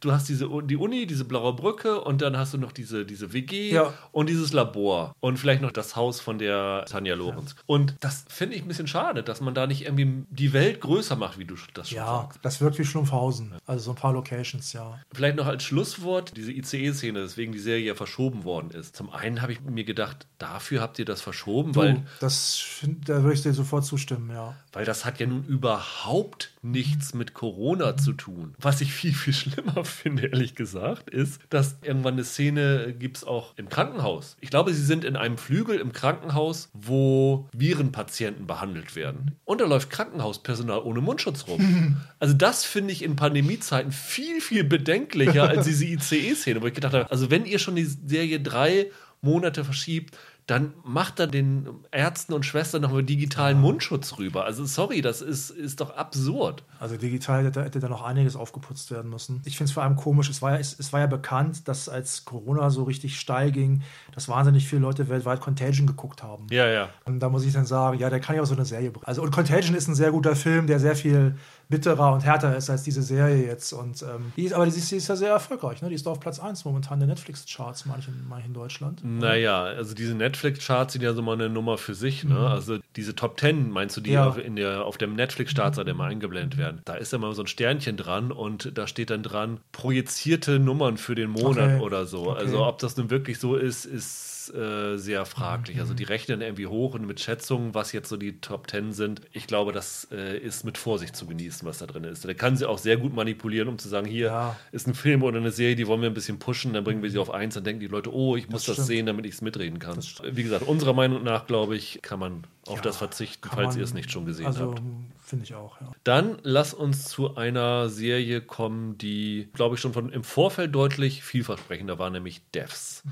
Du 0.00 0.12
hast 0.12 0.28
diese, 0.28 0.48
die 0.64 0.76
Uni, 0.76 1.06
diese 1.06 1.24
blaue 1.24 1.54
Brücke 1.54 2.00
und 2.00 2.20
dann 2.22 2.36
hast 2.36 2.52
du 2.54 2.58
noch 2.58 2.72
diese, 2.72 3.06
diese 3.06 3.32
WG 3.32 3.70
Ja. 3.72 3.92
und 4.12 4.28
dieses 4.28 4.52
Labor 4.52 5.14
und 5.20 5.38
vielleicht 5.38 5.62
noch 5.62 5.72
das 5.72 5.96
Haus 5.96 6.20
von 6.20 6.38
der 6.38 6.84
Tanja 6.88 7.14
Lorenz. 7.14 7.56
Und 7.66 7.94
das 8.00 8.24
finde 8.28 8.56
ich 8.56 8.62
ein 8.62 8.68
bisschen 8.68 8.86
schade, 8.88 9.22
dass 9.22 9.40
man 9.40 9.54
da 9.54 9.66
nicht 9.66 9.82
irgendwie 9.86 10.24
die 10.30 10.52
Welt 10.52 10.80
größer 10.80 11.16
macht, 11.16 11.38
wie 11.38 11.44
du 11.46 11.54
das 11.74 11.88
schon 11.88 11.96
Ja, 11.96 12.06
sagst. 12.22 12.38
das 12.42 12.60
wirkt 12.60 12.78
wie 12.78 12.84
Schlumpfhausen. 12.84 13.54
Also 13.66 13.84
so 13.86 13.90
ein 13.92 13.96
paar 13.96 14.12
Locations, 14.12 14.72
ja. 14.72 14.98
Vielleicht 15.12 15.36
noch 15.36 15.46
als 15.46 15.62
Schlusswort 15.64 16.36
diese 16.36 16.52
ICE-Szene, 16.52 17.22
weswegen 17.22 17.52
die 17.52 17.58
Serie 17.58 17.86
ja 17.86 17.94
verschoben 17.94 18.44
worden 18.44 18.70
ist. 18.72 18.94
Zum 18.96 19.10
einen 19.10 19.40
habe 19.42 19.52
ich 19.52 19.60
mir 19.62 19.84
gedacht, 19.84 20.26
dafür 20.38 20.80
habt 20.82 20.98
ihr 20.98 21.04
das 21.04 21.22
verschoben, 21.22 21.72
Du, 21.72 21.80
weil, 21.80 22.06
das, 22.20 22.62
da 23.06 23.22
würde 23.22 23.34
ich 23.34 23.42
dir 23.42 23.52
sofort 23.54 23.84
zustimmen, 23.84 24.30
ja. 24.30 24.54
weil 24.72 24.84
das 24.84 25.04
hat 25.04 25.18
ja 25.20 25.26
nun 25.26 25.44
überhaupt 25.44 26.52
nichts 26.70 27.14
mit 27.14 27.34
Corona 27.34 27.96
zu 27.96 28.12
tun. 28.12 28.54
Was 28.58 28.80
ich 28.80 28.92
viel, 28.92 29.14
viel 29.14 29.32
schlimmer 29.32 29.84
finde, 29.84 30.26
ehrlich 30.26 30.54
gesagt, 30.54 31.10
ist, 31.10 31.40
dass 31.50 31.78
irgendwann 31.82 32.14
eine 32.14 32.24
Szene 32.24 32.94
gibt 32.98 33.18
es 33.18 33.24
auch 33.24 33.54
im 33.56 33.68
Krankenhaus. 33.68 34.36
Ich 34.40 34.50
glaube, 34.50 34.72
sie 34.72 34.84
sind 34.84 35.04
in 35.04 35.16
einem 35.16 35.38
Flügel 35.38 35.78
im 35.78 35.92
Krankenhaus, 35.92 36.70
wo 36.72 37.48
Virenpatienten 37.52 38.46
behandelt 38.46 38.96
werden. 38.96 39.36
Und 39.44 39.60
da 39.60 39.66
läuft 39.66 39.90
Krankenhauspersonal 39.90 40.80
ohne 40.80 41.00
Mundschutz 41.00 41.46
rum. 41.46 41.96
Also 42.18 42.34
das 42.34 42.64
finde 42.64 42.92
ich 42.92 43.02
in 43.02 43.16
Pandemiezeiten 43.16 43.92
viel, 43.92 44.40
viel 44.40 44.64
bedenklicher 44.64 45.48
als 45.48 45.66
diese 45.66 45.84
ICE-Szene, 45.86 46.62
wo 46.62 46.66
ich 46.66 46.74
gedacht 46.74 46.94
habe, 46.94 47.10
also 47.10 47.30
wenn 47.30 47.44
ihr 47.44 47.58
schon 47.58 47.76
die 47.76 47.84
Serie 47.84 48.40
drei 48.40 48.90
Monate 49.20 49.64
verschiebt, 49.64 50.16
dann 50.46 50.74
macht 50.84 51.18
er 51.18 51.26
den 51.26 51.68
Ärzten 51.90 52.32
und 52.32 52.46
Schwestern 52.46 52.82
nochmal 52.82 53.02
digitalen 53.02 53.60
Mundschutz 53.60 54.16
rüber. 54.16 54.44
Also 54.44 54.64
sorry, 54.64 55.02
das 55.02 55.20
ist, 55.20 55.50
ist 55.50 55.80
doch 55.80 55.96
absurd. 55.96 56.62
Also 56.78 56.96
digital 56.96 57.44
hätte, 57.44 57.64
hätte 57.64 57.80
da 57.80 57.88
noch 57.88 58.02
einiges 58.02 58.36
aufgeputzt 58.36 58.92
werden 58.92 59.10
müssen. 59.10 59.42
Ich 59.44 59.56
finde 59.56 59.70
es 59.70 59.72
vor 59.72 59.82
allem 59.82 59.96
komisch, 59.96 60.28
es 60.28 60.42
war, 60.42 60.52
ja, 60.52 60.58
es, 60.58 60.78
es 60.78 60.92
war 60.92 61.00
ja 61.00 61.06
bekannt, 61.08 61.66
dass 61.66 61.88
als 61.88 62.24
Corona 62.24 62.70
so 62.70 62.84
richtig 62.84 63.18
steil 63.18 63.50
ging, 63.50 63.82
dass 64.14 64.28
wahnsinnig 64.28 64.68
viele 64.68 64.82
Leute 64.82 65.08
weltweit 65.08 65.40
Contagion 65.40 65.88
geguckt 65.88 66.22
haben. 66.22 66.46
Ja, 66.50 66.68
ja. 66.68 66.90
Und 67.04 67.18
da 67.18 67.28
muss 67.28 67.44
ich 67.44 67.52
dann 67.52 67.66
sagen, 67.66 67.98
ja, 67.98 68.08
der 68.08 68.20
kann 68.20 68.36
ja 68.36 68.42
auch 68.42 68.46
so 68.46 68.54
eine 68.54 68.64
Serie 68.64 68.92
bringen. 68.92 69.06
Also 69.06 69.22
und 69.22 69.32
Contagion 69.32 69.74
ist 69.74 69.88
ein 69.88 69.96
sehr 69.96 70.12
guter 70.12 70.36
Film, 70.36 70.68
der 70.68 70.78
sehr 70.78 70.94
viel 70.94 71.34
bitterer 71.68 72.12
und 72.12 72.24
härter 72.24 72.56
ist 72.56 72.70
als 72.70 72.82
diese 72.84 73.02
Serie 73.02 73.44
jetzt. 73.46 73.72
Und 73.72 74.02
ähm, 74.02 74.32
die 74.36 74.44
ist, 74.44 74.52
aber 74.52 74.64
die 74.66 74.70
ist, 74.76 74.90
die 74.90 74.96
ist 74.96 75.08
ja 75.08 75.16
sehr 75.16 75.30
erfolgreich, 75.30 75.82
ne? 75.82 75.88
Die 75.88 75.94
ist 75.94 76.06
doch 76.06 76.12
auf 76.12 76.20
Platz 76.20 76.38
1 76.38 76.64
momentan 76.64 76.98
der 77.00 77.08
Netflix-Charts, 77.08 77.86
manche, 77.86 78.10
manche 78.28 78.46
in 78.46 78.54
Deutschland. 78.54 79.00
Naja, 79.04 79.62
also 79.64 79.94
diese 79.94 80.14
Netflix-Charts 80.14 80.92
sind 80.92 81.02
ja 81.02 81.12
so 81.12 81.22
mal 81.22 81.32
eine 81.34 81.48
Nummer 81.48 81.76
für 81.78 81.94
sich. 81.94 82.24
Ne? 82.24 82.38
Also 82.38 82.78
diese 82.94 83.14
Top 83.16 83.36
Ten, 83.36 83.70
meinst 83.70 83.96
du, 83.96 84.00
die 84.00 84.12
Ja. 84.12 84.28
auf, 84.28 84.38
in 84.38 84.56
der, 84.56 84.84
auf 84.84 84.96
dem 84.98 85.14
Netflix-Startseite 85.14 85.90
immer 85.90 86.04
eingeblendet 86.04 86.58
werden. 86.58 86.80
Da 86.84 86.94
ist 86.94 87.12
ja 87.12 87.18
mal 87.18 87.34
so 87.34 87.42
ein 87.42 87.46
Sternchen 87.48 87.96
dran 87.96 88.30
und 88.32 88.76
da 88.78 88.86
steht 88.86 89.10
dann 89.10 89.22
dran, 89.22 89.58
projizierte 89.72 90.58
Nummern 90.58 90.96
für 90.96 91.14
den 91.14 91.30
Monat 91.30 91.46
Okay. 91.74 91.80
oder 91.80 92.06
so. 92.06 92.30
Okay. 92.30 92.38
Also 92.40 92.64
ob 92.64 92.78
das 92.78 92.96
nun 92.96 93.10
wirklich 93.10 93.38
so 93.38 93.56
ist, 93.56 93.84
ist 93.86 94.35
ist 94.48 94.54
äh, 94.54 94.96
sehr 94.96 95.24
fraglich. 95.26 95.78
Also 95.80 95.94
die 95.94 96.04
rechnen 96.04 96.40
irgendwie 96.40 96.66
hoch 96.66 96.94
und 96.94 97.06
mit 97.06 97.20
Schätzungen, 97.20 97.74
was 97.74 97.92
jetzt 97.92 98.08
so 98.08 98.16
die 98.16 98.40
Top 98.40 98.66
Ten 98.66 98.92
sind. 98.92 99.20
Ich 99.32 99.46
glaube, 99.46 99.72
das 99.72 100.08
äh, 100.12 100.38
ist 100.38 100.64
mit 100.64 100.78
Vorsicht 100.78 101.16
zu 101.16 101.26
genießen, 101.26 101.66
was 101.66 101.78
da 101.78 101.86
drin 101.86 102.04
ist. 102.04 102.24
Da 102.24 102.34
kann 102.34 102.56
sie 102.56 102.68
auch 102.68 102.78
sehr 102.78 102.96
gut 102.96 103.14
manipulieren, 103.14 103.68
um 103.68 103.78
zu 103.78 103.88
sagen, 103.88 104.06
hier 104.06 104.26
Ja. 104.26 104.56
ist 104.72 104.86
ein 104.86 104.94
Film 104.94 105.22
oder 105.22 105.38
eine 105.38 105.50
Serie, 105.50 105.76
die 105.76 105.86
wollen 105.86 106.00
wir 106.02 106.08
ein 106.10 106.14
bisschen 106.14 106.38
pushen, 106.38 106.72
dann 106.72 106.84
bringen 106.84 107.02
wir 107.02 107.10
sie 107.10 107.18
auf 107.18 107.30
eins, 107.30 107.54
dann 107.54 107.64
denken 107.64 107.80
die 107.80 107.86
Leute, 107.86 108.12
oh, 108.14 108.36
ich 108.36 108.48
muss 108.48 108.64
das, 108.64 108.74
stimmt. 108.76 108.86
sehen, 108.88 109.06
damit 109.06 109.26
ich 109.26 109.34
es 109.34 109.40
mitreden 109.42 109.78
kann. 109.78 109.96
Das. 109.96 110.14
Wie 110.32 110.42
gesagt, 110.42 110.66
unserer 110.66 110.92
Meinung 110.92 111.22
nach, 111.24 111.46
glaube 111.46 111.76
ich, 111.76 112.00
kann 112.02 112.18
man 112.20 112.44
auf 112.66 112.76
Ja, 112.76 112.82
das 112.82 112.96
verzichten, 112.96 113.48
falls 113.48 113.70
man- 113.70 113.78
ihr 113.78 113.84
es 113.84 113.94
nicht 113.94 114.10
schon 114.10 114.26
gesehen 114.26 114.46
also, 114.46 114.70
habt. 114.72 114.82
Finde 115.26 115.44
ich 115.44 115.54
auch, 115.54 115.80
ja. 115.80 115.92
Dann 116.04 116.38
lass 116.42 116.72
uns 116.74 117.04
zu 117.04 117.36
einer 117.36 117.88
Serie 117.88 118.40
kommen, 118.40 118.96
die, 118.98 119.48
glaube 119.54 119.74
ich, 119.74 119.80
schon 119.80 119.92
von 119.92 120.10
im 120.10 120.24
Vorfeld 120.24 120.74
deutlich 120.74 121.22
vielversprechender 121.22 121.98
war, 121.98 122.10
nämlich 122.10 122.42
Devs. 122.50 123.02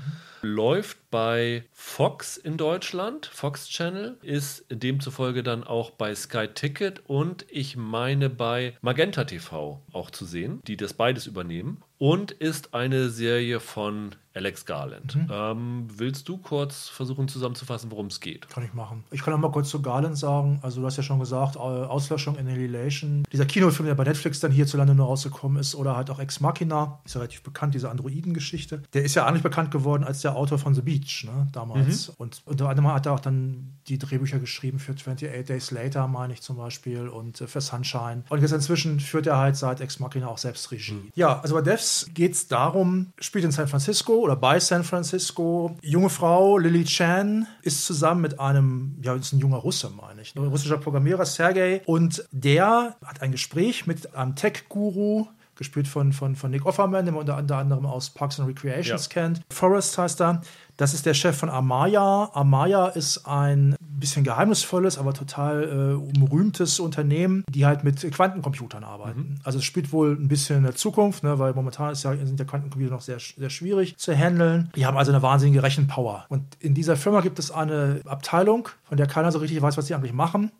Läuft 0.41 0.97
bei 1.11 1.65
Fox 1.71 2.37
in 2.37 2.57
Deutschland, 2.57 3.25
Fox 3.25 3.67
Channel, 3.67 4.17
ist 4.21 4.65
demzufolge 4.69 5.43
dann 5.43 5.63
auch 5.63 5.91
bei 5.91 6.13
Sky 6.15 6.47
Ticket 6.47 7.01
und 7.07 7.45
ich 7.49 7.77
meine 7.77 8.29
bei 8.29 8.77
Magenta 8.81 9.23
TV 9.23 9.81
auch 9.91 10.11
zu 10.11 10.25
sehen, 10.25 10.61
die 10.67 10.77
das 10.77 10.93
beides 10.93 11.27
übernehmen. 11.27 11.81
Und 11.97 12.31
ist 12.31 12.73
eine 12.73 13.09
Serie 13.09 13.59
von 13.59 14.15
Alex 14.35 14.65
Garland. 14.65 15.17
Ähm, 15.31 15.87
willst 15.95 16.27
du 16.27 16.37
kurz 16.37 16.89
versuchen 16.89 17.29
zusammenzufassen, 17.29 17.89
worum 17.89 18.07
es 18.07 18.19
geht? 18.19 18.49
Kann 18.49 18.65
ich 18.65 18.73
machen. 18.73 19.05
Ich 19.11 19.23
kann 19.23 19.33
auch 19.33 19.37
mal 19.37 19.51
kurz 19.51 19.69
zu 19.69 19.81
Garland 19.81 20.17
sagen. 20.17 20.59
Also, 20.61 20.81
du 20.81 20.87
hast 20.87 20.97
ja 20.97 21.03
schon 21.03 21.19
gesagt, 21.19 21.55
Auslöschung, 21.55 22.37
Annihilation. 22.37 23.23
Dieser 23.31 23.45
Kinofilm, 23.45 23.87
der 23.87 23.95
bei 23.95 24.03
Netflix 24.03 24.41
dann 24.41 24.51
hierzulande 24.51 24.93
nur 24.93 25.05
rausgekommen 25.05 25.57
ist, 25.57 25.73
oder 25.73 25.95
halt 25.95 26.09
auch 26.09 26.19
Ex 26.19 26.41
Machina, 26.41 26.99
ist 27.05 27.15
ja 27.15 27.21
relativ 27.21 27.43
bekannt, 27.43 27.75
diese 27.75 27.89
Androiden-Geschichte. 27.89 28.83
Der 28.93 29.03
ist 29.03 29.15
ja 29.15 29.25
eigentlich 29.25 29.43
bekannt 29.43 29.71
geworden 29.71 30.03
als 30.03 30.21
der 30.21 30.35
Autor 30.35 30.59
von 30.59 30.75
The 30.75 30.81
Beach, 30.81 31.23
ne, 31.25 31.47
damals. 31.53 32.09
Und 32.09 32.41
unter 32.45 32.67
anderem 32.67 32.91
hat 32.91 33.05
er 33.05 33.13
auch 33.13 33.19
dann 33.21 33.77
die 33.87 33.97
Drehbücher 33.97 34.39
geschrieben 34.39 34.79
für 34.79 34.91
28 34.91 35.45
Days 35.45 35.71
Later, 35.71 36.07
meine 36.07 36.33
ich 36.33 36.41
zum 36.41 36.57
Beispiel, 36.57 37.07
und 37.07 37.39
äh, 37.39 37.47
für 37.47 37.61
Sunshine. 37.61 38.23
Und 38.27 38.41
jetzt 38.41 38.51
inzwischen 38.51 38.99
führt 38.99 39.27
er 39.27 39.37
halt 39.37 39.55
seit 39.55 39.79
Ex 39.79 39.99
Machina 39.99 40.27
auch 40.27 40.39
selbst 40.39 40.71
Regie. 40.71 41.11
Ja, 41.15 41.39
also 41.39 41.55
bei 41.55 41.61
Devs 41.61 42.09
geht 42.13 42.33
es 42.33 42.47
darum, 42.49 43.13
spielt 43.19 43.45
in 43.45 43.51
San 43.51 43.67
Francisco 43.67 44.24
oder 44.25 44.35
bei 44.35 44.59
San 44.59 44.83
Francisco. 44.83 45.77
Junge 45.81 46.09
Frau, 46.09 46.57
Lily 46.57 46.83
Chan, 46.83 47.47
ist 47.61 47.85
zusammen 47.85 48.21
mit 48.21 48.39
einem, 48.39 48.97
ja, 49.03 49.13
ist 49.13 49.33
ein 49.33 49.39
junger 49.39 49.57
Russe, 49.57 49.91
meine 49.95 50.21
ich, 50.23 50.35
ein 50.35 50.43
russischer 50.47 50.77
Programmierer, 50.77 51.25
Sergei. 51.25 51.81
Und 51.85 52.25
der 52.31 52.95
hat 53.05 53.21
ein 53.21 53.31
Gespräch 53.31 53.85
mit 53.85 54.15
einem 54.15 54.35
Tech-Guru, 54.35 55.27
gespielt 55.55 55.87
von, 55.87 56.11
von, 56.11 56.35
von 56.35 56.51
Nick 56.51 56.65
Offerman, 56.65 57.05
den 57.05 57.13
man 57.13 57.21
unter, 57.21 57.37
unter 57.37 57.57
anderem 57.57 57.85
aus 57.85 58.09
Parks 58.09 58.39
and 58.39 58.49
Recreations 58.49 59.05
Ja. 59.05 59.09
kennt. 59.13 59.41
Forrest 59.53 59.97
heißt 59.97 60.19
er. 60.21 60.41
Das 60.77 60.93
ist 60.93 61.05
der 61.05 61.13
Chef 61.13 61.37
von 61.37 61.49
Amaya. 61.49 62.29
Amaya 62.33 62.87
ist 62.87 63.25
ein 63.25 63.75
bisschen 63.79 64.23
geheimnisvolles, 64.23 64.97
aber 64.97 65.13
total 65.13 65.63
äh, 65.63 66.19
umrühmtes 66.19 66.79
Unternehmen, 66.79 67.45
die 67.49 67.65
halt 67.65 67.83
mit 67.83 68.01
Quantencomputern 68.11 68.83
arbeiten. 68.83 69.39
Also 69.43 69.59
es 69.59 69.65
spielt 69.65 69.93
wohl 69.93 70.11
ein 70.11 70.27
bisschen 70.27 70.57
in 70.57 70.63
der 70.63 70.75
Zukunft, 70.75 71.23
ne, 71.23 71.39
weil 71.39 71.53
momentan 71.53 71.93
ja, 71.93 71.93
sind 71.93 72.39
ja 72.39 72.45
Quantencomputer 72.45 72.91
noch 72.91 73.01
sehr, 73.01 73.19
sehr 73.19 73.49
schwierig 73.49 73.97
zu 73.97 74.13
handeln. 74.13 74.69
Die 74.75 74.85
haben 74.85 74.97
also 74.97 75.11
eine 75.11 75.21
wahnsinnige 75.21 75.63
Rechenpower. 75.63 76.25
Und 76.27 76.43
in 76.59 76.73
dieser 76.73 76.97
Firma 76.97 77.21
gibt 77.21 77.39
es 77.39 77.51
eine 77.51 78.01
Abteilung, 78.05 78.67
von 78.83 78.97
der 78.97 79.07
keiner 79.07 79.31
so 79.31 79.39
richtig 79.39 79.61
weiß, 79.61 79.77
was 79.77 79.85
die 79.85 79.95
eigentlich 79.95 80.13
machen. 80.13 80.51